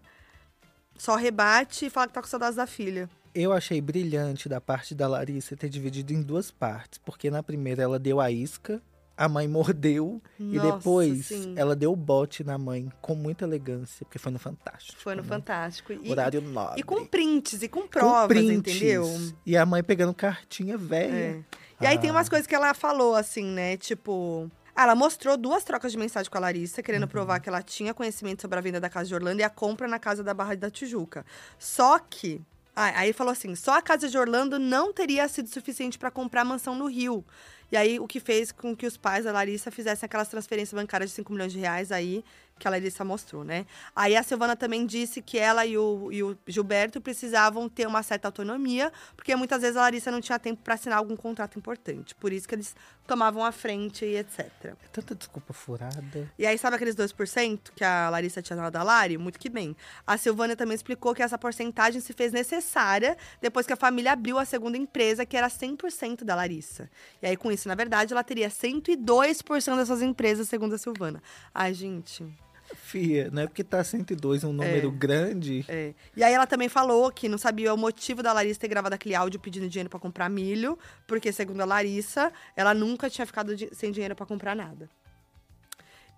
Só 0.97 1.17
rebate 1.17 1.87
e 1.87 1.91
fala 1.91 2.07
que 2.07 2.13
tá 2.15 2.21
com 2.21 2.29
saudades 2.29 2.57
da 2.57 2.67
filha. 2.67 3.11
Eu 3.35 3.53
achei 3.53 3.81
brilhante 3.81 4.49
da 4.49 4.61
parte 4.61 4.95
da 4.95 5.07
Larissa 5.07 5.57
ter 5.57 5.69
dividido 5.69 6.13
em 6.13 6.23
duas 6.23 6.51
partes, 6.51 6.99
porque 6.99 7.31
na 7.31 7.43
primeira 7.43 7.83
ela 7.83 7.99
deu 7.99 8.21
a 8.21 8.31
isca, 8.31 8.81
a 9.19 9.29
mãe 9.29 9.49
mordeu 9.49 10.23
e 10.39 10.57
Nossa, 10.57 10.73
depois 10.73 11.27
sim. 11.27 11.53
ela 11.57 11.75
deu 11.75 11.93
o 11.93 11.97
bote 11.97 12.45
na 12.45 12.57
mãe 12.57 12.89
com 13.03 13.15
muita 13.17 13.45
elegância, 13.45 14.07
porque 14.07 14.19
foi 14.19 14.31
no 14.31 14.39
Fantástico. 14.39 14.97
Foi 15.01 15.15
no 15.17 15.23
né? 15.23 15.29
Fantástico. 15.29 15.93
E, 15.93 16.09
Horário 16.11 16.41
nobre. 16.41 16.81
e 16.81 16.83
com 16.85 17.05
prints, 17.05 17.61
e 17.63 17.69
com 17.69 17.83
Com 17.83 17.89
provas, 17.89 18.29
prints. 18.29 18.75
entendeu? 18.77 19.05
E 19.45 19.57
a 19.57 19.67
mãe 19.67 19.83
pegando 19.83 20.15
cartinha 20.15 20.75
É. 20.75 20.79
velha. 20.79 21.45
E 21.81 21.87
aí 21.87 21.99
tem 21.99 22.11
Ah. 22.11 22.13
umas 22.13 22.29
coisas 22.29 22.47
que 22.47 22.55
ela 22.55 22.73
falou, 22.75 23.15
assim, 23.17 23.45
né? 23.45 23.77
Tipo. 23.77 24.51
ah, 24.75 24.83
Ela 24.85 24.95
mostrou 24.95 25.37
duas 25.37 25.65
trocas 25.65 25.91
de 25.91 25.99
mensagem 25.99 26.31
com 26.31 26.39
a 26.39 26.41
Larissa, 26.41 26.81
querendo 26.83 27.03
Uhum. 27.03 27.09
provar 27.09 27.41
que 27.41 27.49
ela 27.49 27.61
tinha 27.63 27.93
conhecimento 27.93 28.43
sobre 28.43 28.57
a 28.59 28.63
venda 28.63 28.79
da 28.81 28.89
casa 28.89 29.09
de 29.09 29.15
Orlando 29.17 29.41
e 29.41 29.43
a 29.45 29.51
compra 29.51 29.89
na 29.89 29.99
casa 29.99 30.23
da 30.23 30.33
Barra 30.33 30.55
da 30.57 30.71
Tijuca. 30.71 31.27
Só 31.59 31.99
que. 31.99 32.41
ah, 32.77 32.93
aí 33.01 33.13
falou 33.13 33.33
assim: 33.33 33.57
só 33.57 33.77
a 33.77 33.83
casa 33.83 34.09
de 34.09 34.17
Orlando 34.17 34.57
não 34.57 34.93
teria 34.93 35.27
sido 35.27 35.49
suficiente 35.49 35.99
para 35.99 36.13
comprar 36.13 36.43
a 36.43 36.45
mansão 36.45 36.77
no 36.77 36.87
Rio. 36.87 37.25
E 37.71 37.77
aí, 37.77 38.01
o 38.01 38.07
que 38.07 38.19
fez 38.19 38.51
com 38.51 38.75
que 38.75 38.87
os 38.87 38.97
pais 38.97 39.25
da 39.25 39.33
Larissa 39.33 39.71
fizessem 39.71 40.07
aquelas 40.07 40.29
transferências 40.29 40.79
bancárias 40.79 41.11
de 41.11 41.17
5 41.17 41.33
milhões 41.33 41.53
de 41.53 41.59
reais 41.59 41.93
aí, 41.93 42.25
que 42.59 42.67
a 42.67 42.71
Larissa 42.71 43.05
mostrou, 43.05 43.45
né? 43.45 43.67
Aí 43.95 44.17
a 44.17 44.23
Silvana 44.23 44.57
também 44.57 44.85
disse 44.85 45.23
que 45.23 45.39
ela 45.39 45.65
e 45.65 45.79
o, 45.79 46.11
e 46.11 46.23
o 46.23 46.37
Gilberto 46.47 47.01
precisavam 47.01 47.69
ter 47.69 47.87
uma 47.87 48.03
certa 48.03 48.29
autonomia, 48.29 48.93
porque 49.15 49.35
muitas 49.37 49.63
vezes 49.63 49.77
a 49.77 49.83
Larissa 49.83 50.11
não 50.11 50.21
tinha 50.21 50.39
tempo 50.39 50.63
para 50.63 50.75
assinar 50.75 50.99
algum 50.99 51.17
contrato 51.17 51.59
importante. 51.59 52.15
Por 52.15 52.33
isso 52.33 52.49
que 52.49 52.55
eles 52.55 52.75
tomavam 53.09 53.43
a 53.43 53.51
frente 53.51 54.05
e 54.05 54.19
etc. 54.19 54.51
É 54.65 54.75
tanta 54.93 55.15
desculpa 55.15 55.55
furada. 55.55 56.31
E 56.39 56.47
aí, 56.47 56.59
sabe 56.59 56.77
aqueles 56.77 56.95
2% 56.95 57.71
que 57.75 57.83
a 57.83 58.11
Larissa 58.11 58.43
tinha 58.43 58.57
dado 58.57 58.73
da 58.73 58.83
Lari? 58.83 59.17
Muito 59.17 59.39
que 59.39 59.49
bem. 59.49 59.75
A 60.07 60.19
Silvana 60.19 60.55
também 60.55 60.75
explicou 60.75 61.15
que 61.15 61.23
essa 61.23 61.39
porcentagem 61.39 62.03
se 62.03 62.13
fez 62.13 62.33
necessária 62.33 63.17
depois 63.41 63.67
que 63.67 63.73
a 63.73 63.77
família 63.77 64.13
abriu 64.13 64.39
a 64.39 64.45
segunda 64.45 64.77
empresa, 64.77 65.25
que 65.25 65.37
era 65.37 65.49
100% 65.49 66.23
da 66.23 66.35
Larissa. 66.35 66.91
E 67.23 67.27
aí, 67.27 67.37
com 67.37 67.51
isso, 67.51 67.67
na 67.67 67.75
verdade, 67.75 68.13
ela 68.13 68.23
teria 68.23 68.51
102% 68.51 69.77
dessas 69.77 70.03
empresas, 70.03 70.49
segundo 70.49 70.75
a 70.75 70.79
Silvana. 70.79 71.23
Ai, 71.55 71.73
gente. 71.73 72.27
Fia, 72.75 73.31
não 73.31 73.43
é 73.43 73.47
porque 73.47 73.65
tá 73.65 73.83
102 73.83 74.45
um 74.45 74.53
número 74.53 74.91
grande. 74.91 75.65
É. 75.69 75.95
E 76.17 76.23
aí 76.23 76.33
ela 76.33 76.47
também 76.47 76.69
falou 76.69 77.11
que 77.11 77.29
não 77.29 77.39
sabia 77.39 77.73
o 77.73 77.77
motivo 77.77 78.23
da 78.23 78.33
Larissa 78.33 78.61
ter 78.61 78.69
gravado 78.69 78.95
aquele 78.95 79.15
áudio 79.15 79.41
pedindo 79.41 79.69
dinheiro 79.69 79.89
pra 79.89 79.99
comprar 79.99 80.29
milho, 80.29 80.79
porque 81.07 81.33
segundo 81.33 81.61
a 81.61 81.65
Larissa, 81.65 82.33
ela 82.55 82.75
nunca 82.75 83.09
tinha 83.09 83.27
ficado 83.27 83.55
sem 83.73 83.91
dinheiro 83.91 84.15
pra 84.15 84.27
comprar 84.27 84.55
nada. 84.55 84.89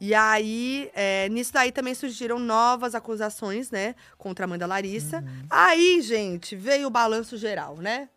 E 0.01 0.14
aí, 0.14 0.90
é, 0.94 1.28
nisso 1.28 1.52
daí 1.52 1.70
também 1.70 1.94
surgiram 1.94 2.39
novas 2.39 2.94
acusações, 2.94 3.70
né, 3.70 3.94
contra 4.16 4.47
a 4.47 4.48
mãe 4.48 4.59
da 4.59 4.66
Larissa. 4.66 5.22
Aí, 5.51 6.01
gente, 6.01 6.56
veio 6.56 6.86
o 6.86 6.90
balanço 6.90 7.36
geral, 7.36 7.77
né? 7.77 8.09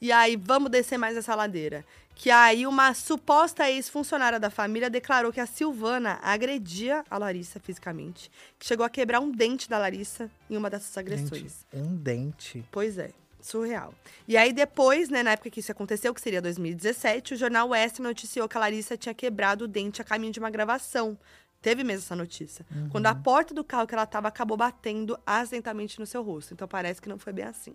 E 0.00 0.10
aí, 0.10 0.36
vamos 0.36 0.70
descer 0.70 0.98
mais 0.98 1.16
essa 1.16 1.34
ladeira. 1.34 1.84
Que 2.14 2.30
aí, 2.30 2.66
uma 2.66 2.94
suposta 2.94 3.68
ex-funcionária 3.68 4.38
da 4.38 4.48
família 4.48 4.88
declarou 4.88 5.32
que 5.32 5.40
a 5.40 5.46
Silvana 5.46 6.18
agredia 6.22 7.04
a 7.10 7.18
Larissa 7.18 7.58
fisicamente. 7.58 8.30
Que 8.58 8.66
chegou 8.66 8.86
a 8.86 8.90
quebrar 8.90 9.20
um 9.20 9.30
dente 9.30 9.68
da 9.68 9.78
Larissa 9.78 10.30
em 10.48 10.56
uma 10.56 10.70
dessas 10.70 10.96
agressões. 10.96 11.66
Gente, 11.72 11.84
um 11.84 11.96
dente. 11.96 12.64
Pois 12.70 12.98
é, 12.98 13.10
surreal. 13.40 13.92
E 14.26 14.36
aí 14.36 14.52
depois, 14.52 15.08
né, 15.08 15.22
na 15.22 15.32
época 15.32 15.50
que 15.50 15.60
isso 15.60 15.72
aconteceu, 15.72 16.14
que 16.14 16.20
seria 16.20 16.40
2017, 16.40 17.34
o 17.34 17.36
jornal 17.36 17.68
West 17.70 17.98
noticiou 17.98 18.48
que 18.48 18.56
a 18.56 18.60
Larissa 18.60 18.96
tinha 18.96 19.14
quebrado 19.14 19.64
o 19.64 19.68
dente 19.68 20.00
a 20.00 20.04
caminho 20.04 20.32
de 20.32 20.38
uma 20.38 20.50
gravação. 20.50 21.18
Teve 21.60 21.82
mesmo 21.82 22.04
essa 22.04 22.14
notícia. 22.14 22.64
Quando 22.90 23.06
a 23.06 23.14
porta 23.14 23.54
do 23.54 23.64
carro 23.64 23.86
que 23.86 23.94
ela 23.94 24.04
tava 24.06 24.28
acabou 24.28 24.56
batendo 24.56 25.18
acidentalmente 25.26 25.98
no 25.98 26.06
seu 26.06 26.22
rosto. 26.22 26.52
Então 26.52 26.68
parece 26.68 27.00
que 27.00 27.08
não 27.08 27.18
foi 27.18 27.32
bem 27.32 27.46
assim. 27.46 27.74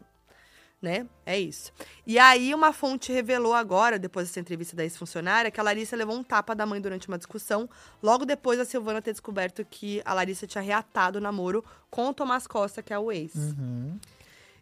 Né? 0.82 1.06
É 1.26 1.38
isso. 1.38 1.74
E 2.08 2.18
aí, 2.18 2.56
uma 2.56 2.72
fonte 2.72 3.12
revelou 3.12 3.54
agora, 3.54 4.00
depois 4.00 4.28
dessa 4.28 4.40
entrevista 4.40 4.78
da 4.78 4.84
ex-funcionária, 4.84 5.52
que 5.52 5.60
a 5.60 5.64
Larissa 5.64 5.96
levou 5.96 6.16
um 6.16 6.24
tapa 6.24 6.56
da 6.56 6.66
mãe 6.66 6.80
durante 6.80 7.10
uma 7.10 7.18
discussão, 7.18 7.70
logo 8.02 8.26
depois 8.26 8.58
da 8.58 8.64
Silvana 8.64 9.02
ter 9.02 9.12
descoberto 9.12 9.66
que 9.66 10.02
a 10.06 10.14
Larissa 10.14 10.48
tinha 10.48 10.62
reatado 10.62 11.18
o 11.18 11.22
namoro 11.22 11.66
com 11.90 12.08
o 12.08 12.14
Tomás 12.14 12.48
Costa, 12.48 12.82
que 12.82 12.94
é 12.94 13.00
o 13.00 13.12
ex. 13.12 13.36
Uhum. 13.36 14.00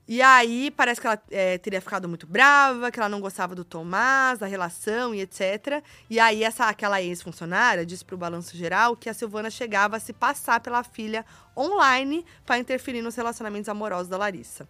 E 0.08 0.22
aí, 0.22 0.72
parece 0.72 1.02
que 1.02 1.06
ela 1.06 1.22
é, 1.30 1.58
teria 1.58 1.82
ficado 1.82 2.08
muito 2.08 2.26
brava, 2.26 2.90
que 2.90 2.98
ela 2.98 3.10
não 3.10 3.20
gostava 3.20 3.54
do 3.54 3.66
Tomás, 3.66 4.40
da 4.40 4.48
relação 4.48 5.14
e 5.14 5.20
etc. 5.20 5.84
E 6.10 6.18
aí, 6.18 6.46
essa, 6.46 6.66
aquela 6.66 7.02
ex-funcionária 7.02 7.86
disse 7.86 8.06
pro 8.06 8.18
Balanço 8.18 8.56
Geral 8.56 8.96
que 8.96 9.10
a 9.10 9.14
Silvana 9.14 9.50
chegava 9.50 9.98
a 9.98 10.00
se 10.00 10.14
passar 10.14 10.62
pela 10.62 10.82
filha 10.82 11.26
online 11.58 12.26
para 12.46 12.58
interferir 12.58 13.02
nos 13.02 13.16
relacionamentos 13.16 13.68
amorosos 13.68 14.08
da 14.08 14.18
Larissa. 14.18 14.66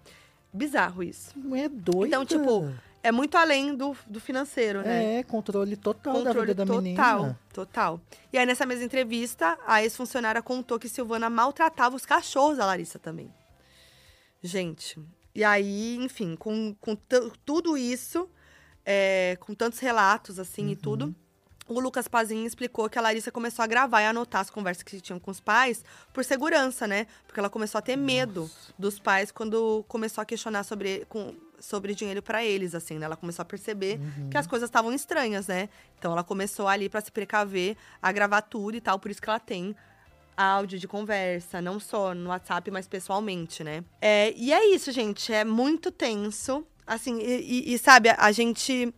Bizarro 0.54 1.04
isso. 1.04 1.32
Não 1.36 1.56
é 1.56 1.68
doida. 1.70 2.08
Então, 2.08 2.26
tipo, 2.26 2.72
é 3.04 3.12
muito 3.12 3.38
além 3.38 3.76
do, 3.76 3.96
do 4.08 4.20
financeiro, 4.20 4.82
né? 4.82 5.20
É, 5.20 5.24
controle 5.24 5.76
total 5.78 6.14
da 6.14 6.20
Controle 6.20 6.48
vida 6.48 6.66
da 6.66 6.66
total, 6.66 6.82
menina. 6.82 7.40
total. 7.54 8.02
E 8.34 8.38
aí, 8.38 8.46
nessa 8.46 8.66
mesma 8.66 8.86
entrevista, 8.86 9.58
a 9.68 9.84
ex-funcionária 9.84 10.42
contou 10.42 10.80
que 10.80 10.90
Silvana 10.90 11.30
maltratava 11.30 11.96
os 11.96 12.06
cachorros 12.06 12.58
da 12.58 12.66
Larissa 12.66 12.98
também. 12.98 13.32
Gente, 14.42 15.00
e 15.34 15.44
aí, 15.44 15.96
enfim, 15.98 16.36
com, 16.36 16.76
com 16.80 16.96
tu- 16.96 17.32
tudo 17.44 17.78
isso, 17.78 18.30
é, 18.86 19.38
com 19.40 19.54
tantos 19.54 19.80
relatos, 19.80 20.40
assim, 20.40 20.70
e 20.70 20.76
tudo, 20.76 21.16
o 21.68 21.80
Lucas 21.80 22.08
Pazinho 22.08 22.46
explicou 22.46 22.90
que 22.90 22.98
a 22.98 23.02
Larissa 23.02 23.32
começou 23.32 23.62
a 23.64 23.68
gravar 23.68 24.02
e 24.02 24.06
anotar 24.06 24.42
as 24.42 24.50
conversas 24.50 24.84
que 24.84 25.00
tinham 25.02 25.20
com 25.20 25.30
os 25.32 25.40
pais 25.40 25.84
por 26.14 26.24
segurança, 26.24 26.88
né? 26.88 27.08
Porque 27.26 27.40
ela 27.40 27.50
começou 27.50 27.80
a 27.80 27.82
ter 27.82 27.96
medo 27.96 28.50
dos 28.80 29.00
pais 29.00 29.32
quando 29.32 29.84
começou 29.88 30.22
a 30.22 30.26
questionar 30.26 30.64
sobre, 30.64 31.06
com, 31.10 31.36
sobre 31.60 31.94
dinheiro 31.94 32.22
pra 32.22 32.44
eles, 32.46 32.74
assim, 32.74 32.98
né? 32.98 33.06
Ela 33.06 33.16
começou 33.18 33.42
a 33.44 33.46
perceber 33.46 34.00
que 34.32 34.38
as 34.38 34.48
coisas 34.48 34.68
estavam 34.70 34.94
estranhas, 34.94 35.48
né? 35.48 35.70
Então 36.00 36.12
ela 36.12 36.24
começou 36.24 36.68
ali 36.68 36.88
pra 36.90 37.02
se 37.02 37.12
precaver 37.12 37.76
a 38.02 38.12
gravar 38.12 38.42
tudo 38.44 38.78
e 38.78 38.82
tal, 38.82 38.98
por 39.00 39.12
isso 39.12 39.22
que 39.22 39.30
ela 39.30 39.40
tem 39.40 39.76
áudio 40.36 40.78
de 40.78 40.88
conversa, 40.88 41.60
não 41.62 41.80
só 41.80 42.14
no 42.14 42.30
WhatsApp, 42.30 42.70
mas 42.70 42.88
pessoalmente, 42.88 43.64
né? 43.64 43.84
É, 44.00 44.32
e 44.38 44.54
é 44.54 44.68
isso, 44.74 44.92
gente, 44.92 45.34
é 45.34 45.44
muito 45.44 45.92
tenso. 45.92 46.64
Assim, 46.86 47.18
e, 47.20 47.42
e- 47.72 47.74
e, 47.74 47.78
sabe, 47.80 48.10
a 48.16 48.32
gente 48.32 48.94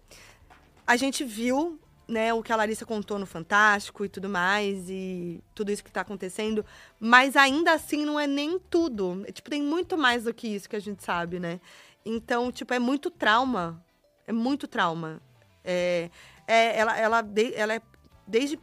a 0.86 0.96
gente 0.98 1.24
viu, 1.24 1.80
né, 2.10 2.34
o 2.34 2.42
que 2.42 2.52
a 2.52 2.56
Larissa 2.56 2.86
contou 2.86 3.20
no 3.20 3.26
Fantástico 3.26 4.04
e 4.04 4.10
tudo 4.10 4.28
mais, 4.28 4.90
e 4.90 5.42
tudo 5.54 5.72
isso 5.72 5.84
que 5.84 5.92
tá 5.92 6.02
acontecendo, 6.02 6.66
mas 7.00 7.36
ainda 7.36 7.72
assim 7.74 8.04
não 8.04 8.20
é 8.20 8.26
nem 8.26 8.58
tudo. 8.60 9.24
É, 9.28 9.32
Tipo, 9.32 9.50
tem 9.50 9.62
muito 9.62 9.98
mais 9.98 10.24
do 10.24 10.34
que 10.34 10.48
isso 10.48 10.68
que 10.68 10.76
a 10.76 10.80
gente 10.82 11.04
sabe, 11.04 11.40
né? 11.40 11.60
Então, 12.04 12.52
tipo, 12.52 12.74
é 12.74 12.80
muito 12.80 13.12
trauma. 13.12 13.84
É 14.26 14.32
muito 14.32 14.68
trauma. 14.68 15.22
É, 15.64 16.10
é, 16.48 16.78
ela, 16.80 16.98
ela, 16.98 17.22
de- 17.22 17.54
ela 17.54 17.76
é 17.76 17.82
desde 18.28 18.60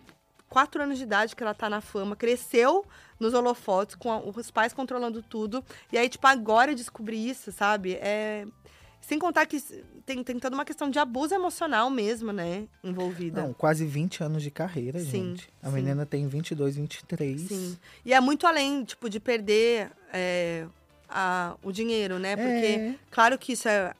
quatro 0.48 0.82
anos 0.82 0.96
de 0.98 1.04
idade 1.04 1.36
que 1.36 1.42
ela 1.42 1.54
tá 1.54 1.68
na 1.70 1.80
fama, 1.80 2.16
cresceu 2.16 2.84
nos 3.20 3.34
holofotes, 3.34 3.94
com 3.94 4.10
a- 4.10 4.20
os 4.20 4.50
pais 4.50 4.72
controlando 4.72 5.22
tudo. 5.22 5.64
E 5.92 5.98
aí, 5.98 6.08
tipo, 6.08 6.26
agora 6.26 6.74
descobrir 6.74 7.28
isso, 7.28 7.52
sabe? 7.52 7.94
É. 7.94 8.46
Sem 9.06 9.20
contar 9.20 9.46
que 9.46 9.60
tem, 10.04 10.24
tem 10.24 10.36
toda 10.36 10.56
uma 10.56 10.64
questão 10.64 10.90
de 10.90 10.98
abuso 10.98 11.32
emocional 11.32 11.88
mesmo, 11.88 12.32
né? 12.32 12.66
Envolvida. 12.82 13.40
Não, 13.40 13.52
quase 13.52 13.86
20 13.86 14.24
anos 14.24 14.42
de 14.42 14.50
carreira, 14.50 14.98
Sim, 14.98 15.06
gente. 15.36 15.48
A 15.62 15.68
sim. 15.68 15.74
menina 15.76 16.04
tem 16.04 16.26
22, 16.26 16.74
23. 16.74 17.40
Sim. 17.42 17.78
E 18.04 18.12
é 18.12 18.20
muito 18.20 18.48
além, 18.48 18.82
tipo, 18.82 19.08
de 19.08 19.20
perder 19.20 19.92
é, 20.12 20.66
a- 21.08 21.54
o 21.62 21.70
dinheiro, 21.70 22.18
né? 22.18 22.34
Porque, 22.34 22.50
É. 22.50 22.94
claro 23.10 23.38
que 23.38 23.52
isso 23.52 23.68
é 23.68 23.94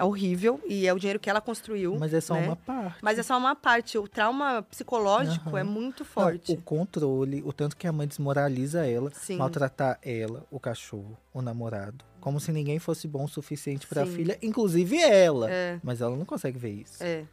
É 0.00 0.04
horrível 0.04 0.60
e 0.68 0.86
é 0.86 0.92
o 0.94 0.98
dinheiro 0.98 1.18
que 1.18 1.28
ela 1.28 1.40
construiu. 1.40 1.96
Mas 1.98 2.14
é 2.14 2.20
só 2.20 2.34
né? 2.34 2.46
uma 2.46 2.54
parte. 2.54 2.98
Mas 3.02 3.18
é 3.18 3.22
só 3.24 3.36
uma 3.36 3.56
parte. 3.56 3.98
O 3.98 4.06
trauma 4.06 4.62
psicológico 4.70 5.48
Aham. 5.48 5.58
é 5.58 5.64
muito 5.64 6.04
Não, 6.04 6.06
forte. 6.06 6.52
o 6.52 6.56
controle, 6.62 7.42
o 7.44 7.52
tanto 7.52 7.76
que 7.76 7.84
a 7.84 7.90
mãe 7.92 8.06
desmoraliza 8.06 8.86
ela, 8.86 9.10
Sim. 9.12 9.38
maltratar 9.38 9.98
ela, 10.02 10.46
o 10.52 10.60
cachorro, 10.60 11.18
o 11.34 11.42
namorado. 11.42 12.04
Como 12.20 12.40
se 12.40 12.50
ninguém 12.52 12.78
fosse 12.78 13.06
bom 13.06 13.24
o 13.24 13.28
suficiente 13.28 13.86
pra 13.86 14.04
Sim. 14.04 14.12
filha, 14.12 14.38
inclusive 14.42 14.98
ela. 14.98 15.50
É. 15.50 15.78
Mas 15.82 16.00
ela 16.00 16.16
não 16.16 16.24
consegue 16.24 16.58
ver 16.58 16.70
isso. 16.70 17.02
É. 17.02 17.24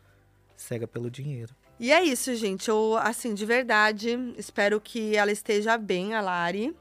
Cega 0.55 0.87
pelo 0.87 1.09
dinheiro. 1.09 1.53
E 1.79 1.91
é 1.91 2.01
isso, 2.03 2.33
gente. 2.35 2.69
Eu, 2.69 2.95
assim, 2.97 3.33
de 3.33 3.45
verdade, 3.45 4.17
espero 4.37 4.79
que 4.79 5.15
ela 5.15 5.31
esteja 5.31 5.77
bem, 5.77 6.13
a 6.13 6.21
Lari, 6.21 6.73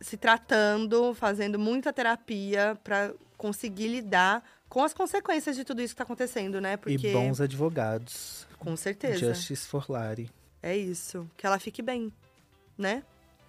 se 0.00 0.16
tratando, 0.16 1.14
fazendo 1.14 1.58
muita 1.58 1.92
terapia 1.92 2.76
pra 2.82 3.12
conseguir 3.36 3.88
lidar 3.88 4.42
com 4.68 4.82
as 4.82 4.92
consequências 4.94 5.54
de 5.54 5.64
tudo 5.64 5.82
isso 5.82 5.94
que 5.94 5.98
tá 5.98 6.04
acontecendo, 6.04 6.60
né? 6.60 6.76
Porque, 6.76 7.08
E 7.08 7.12
bons 7.12 7.40
advogados. 7.40 8.46
com 8.58 8.74
certeza, 8.76 9.18
Justice 9.18 9.66
for 9.66 9.84
Lari. 9.88 10.30
é 10.62 10.76
isso. 10.76 11.28
Que 11.36 11.46
ela 11.46 11.58
fique 11.58 11.82
bem, 11.82 12.12
né? 12.76 13.02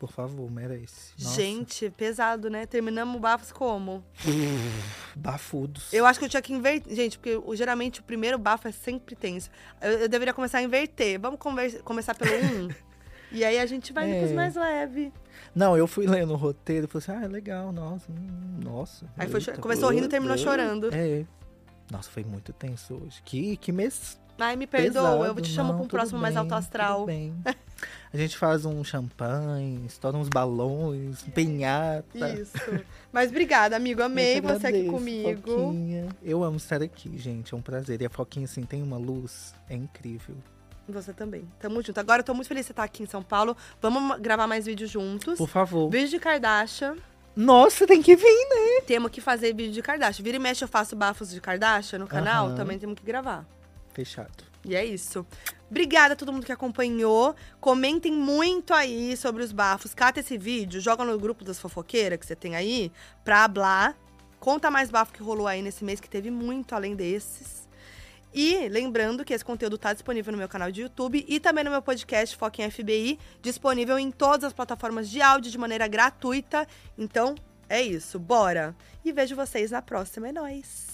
Por 0.04 0.12
favor, 0.12 0.52
merece. 0.52 1.14
Nossa. 1.18 1.36
Gente, 1.42 1.90
pesado, 1.90 2.50
né? 2.50 2.66
Terminamos 2.66 3.16
o 3.16 3.20
Bafos 3.20 3.54
como? 3.54 4.04
Bafudos. 5.16 5.94
Eu 5.94 6.06
acho 6.06 6.20
que 6.20 6.26
eu 6.26 6.30
tinha 6.30 6.42
que 6.42 6.52
inverter. 6.52 6.94
Gente, 6.94 7.18
porque 7.18 7.40
geralmente 7.56 8.02
o 8.02 8.04
primeiro 8.04 8.38
bafo 8.38 8.68
é 8.68 8.74
sempre 8.74 9.16
tenso. 9.16 9.50
Eu, 9.82 9.92
eu 9.92 10.10
deveria 10.10 10.34
começar 10.34 10.58
a 10.58 10.62
inverter. 10.62 11.18
Vamos 11.22 11.40
conver- 11.40 11.82
começar 11.84 12.16
pelo 12.16 12.36
um? 12.36 12.70
e 13.32 13.46
aí 13.46 13.58
a 13.58 13.66
gente 13.66 13.94
vai 13.94 14.14
pros 14.20 14.32
É. 14.32 14.34
mais 14.34 14.56
leve. 14.56 15.14
Não, 15.56 15.78
eu 15.78 15.88
fui 15.88 16.06
lendo 16.06 16.34
o 16.34 16.36
roteiro 16.36 16.86
e 16.86 16.90
falei 16.90 17.06
assim, 17.08 17.24
ah, 17.24 17.26
é 17.26 17.30
legal, 17.30 17.72
nossa, 17.72 18.12
hum, 18.12 18.60
nossa. 18.62 19.06
Aí 19.18 19.30
foi, 19.30 19.40
eita, 19.40 19.54
começou 19.58 19.90
rindo 19.90 20.08
e 20.08 20.10
terminou 20.10 20.36
uh, 20.36 20.40
chorando. 20.40 20.94
É. 20.94 21.24
Nossa, 21.90 22.10
foi 22.10 22.26
muito 22.26 22.52
tenso 22.52 22.96
hoje. 22.96 23.22
Que, 23.24 23.56
que 23.56 23.72
mês 23.72 24.20
Ai, 24.38 24.58
me 24.58 24.68
perdoa, 24.68 25.12
pesado. 25.12 25.26
eu 25.26 25.36
te 25.42 25.50
chamo 25.50 25.70
Não, 25.70 25.76
pra 25.78 25.86
um 25.86 25.88
próximo 25.88 26.20
mais 26.20 26.34
bem, 26.34 26.42
alto 26.42 26.56
astral. 26.56 26.96
tudo 26.98 27.06
bem. 27.06 27.34
A 28.14 28.18
gente 28.18 28.38
faz 28.38 28.64
um 28.64 28.84
champanhe, 28.84 29.88
estoura 29.88 30.16
uns 30.16 30.30
balões, 30.30 31.24
um 31.28 31.32
penhata. 31.32 32.30
Isso. 32.30 32.54
Mas 33.12 33.32
obrigada, 33.32 33.76
amigo. 33.76 34.04
Amei 34.04 34.36
que 34.36 34.42
você 34.42 34.68
aqui 34.68 34.68
agradeço, 34.68 34.92
comigo. 34.92 35.52
Foquinha. 35.52 36.10
Eu 36.22 36.44
amo 36.44 36.58
estar 36.58 36.84
aqui, 36.84 37.18
gente. 37.18 37.56
É 37.56 37.58
um 37.58 37.62
prazer. 37.62 38.00
E 38.04 38.06
a 38.06 38.10
Foquinha, 38.12 38.46
assim, 38.46 38.62
tem 38.62 38.84
uma 38.84 38.98
luz. 38.98 39.56
É 39.68 39.76
incrível. 39.76 40.36
Você 40.88 41.12
também. 41.12 41.50
Tamo 41.60 41.82
junto. 41.82 42.00
Agora 42.00 42.20
eu 42.20 42.24
tô 42.24 42.36
muito 42.36 42.48
feliz 42.48 42.62
de 42.62 42.68
você 42.68 42.74
estar 42.74 42.84
aqui 42.84 43.02
em 43.02 43.08
São 43.08 43.24
Paulo. 43.24 43.58
Vamos 43.82 44.20
gravar 44.20 44.46
mais 44.46 44.68
vídeos 44.68 44.92
juntos. 44.92 45.40
Por 45.40 45.50
favor. 45.50 45.90
Vídeo 45.90 46.10
de 46.10 46.20
Kardashian. 46.20 46.98
Nossa, 47.36 47.88
tem 47.88 48.00
que 48.00 48.16
vir, 48.16 48.48
né? 48.50 48.82
Temos 48.86 49.10
que 49.10 49.22
fazer 49.22 49.56
vídeo 49.56 49.74
de 49.74 49.82
Kardashian. 49.82 50.24
Vira 50.24 50.38
e 50.38 50.40
mexe, 50.40 50.64
eu 50.64 50.68
faço 50.68 50.96
bafos 50.96 51.32
de 51.32 51.42
Kardashian 51.42 51.98
no 51.98 52.06
canal. 52.06 52.50
Aham. 52.50 52.56
Também 52.56 52.78
temos 52.78 53.00
que 53.00 53.04
gravar. 53.04 53.44
Fechado. 53.92 54.53
E 54.66 54.76
é 54.76 54.86
isso. 54.86 55.26
Obrigada 55.70 56.14
a 56.14 56.16
todo 56.16 56.32
mundo 56.32 56.46
que 56.46 56.52
acompanhou. 56.52 57.36
Comentem 57.60 58.12
muito 58.12 58.74
aí 58.74 59.18
sobre 59.18 59.44
os 59.44 59.52
bafos. 59.52 59.94
Cata 59.94 60.20
esse 60.20 60.38
vídeo, 60.38 60.80
joga 60.80 61.04
no 61.04 61.18
grupo 61.20 61.44
das 61.44 61.60
fofoqueiras 61.60 62.20
que 62.20 62.26
você 62.26 62.36
tem 62.36 62.56
aí, 62.56 62.92
pra 63.24 63.44
hablar. 63.44 63.98
Conta 64.40 64.70
mais 64.70 64.92
bafo 64.92 65.14
que 65.14 65.24
rolou 65.24 65.48
aí 65.48 65.62
nesse 65.62 65.84
mês, 65.84 66.00
que 66.00 66.10
teve 66.10 66.30
muito 66.30 66.76
além 66.76 66.96
desses. 66.96 67.68
E 68.34 68.68
lembrando 68.68 69.24
que 69.24 69.34
esse 69.34 69.46
conteúdo 69.46 69.78
tá 69.78 69.94
disponível 69.94 70.32
no 70.32 70.38
meu 70.38 70.50
canal 70.50 70.72
de 70.72 70.82
YouTube 70.82 71.24
e 71.28 71.40
também 71.40 71.64
no 71.64 71.70
meu 71.70 71.82
podcast 71.82 72.36
Foca 72.36 72.64
em 72.64 72.70
FBI, 72.70 73.20
disponível 73.42 73.98
em 74.00 74.10
todas 74.10 74.46
as 74.46 74.54
plataformas 74.54 75.08
de 75.08 75.22
áudio 75.22 75.52
de 75.52 75.58
maneira 75.58 75.88
gratuita. 75.88 76.68
Então, 76.98 77.36
é 77.70 77.82
isso. 77.82 78.18
Bora! 78.20 78.76
E 79.06 79.12
vejo 79.12 79.36
vocês 79.36 79.72
na 79.72 79.82
próxima. 79.82 80.30
É 80.30 80.32
nóis! 80.32 80.93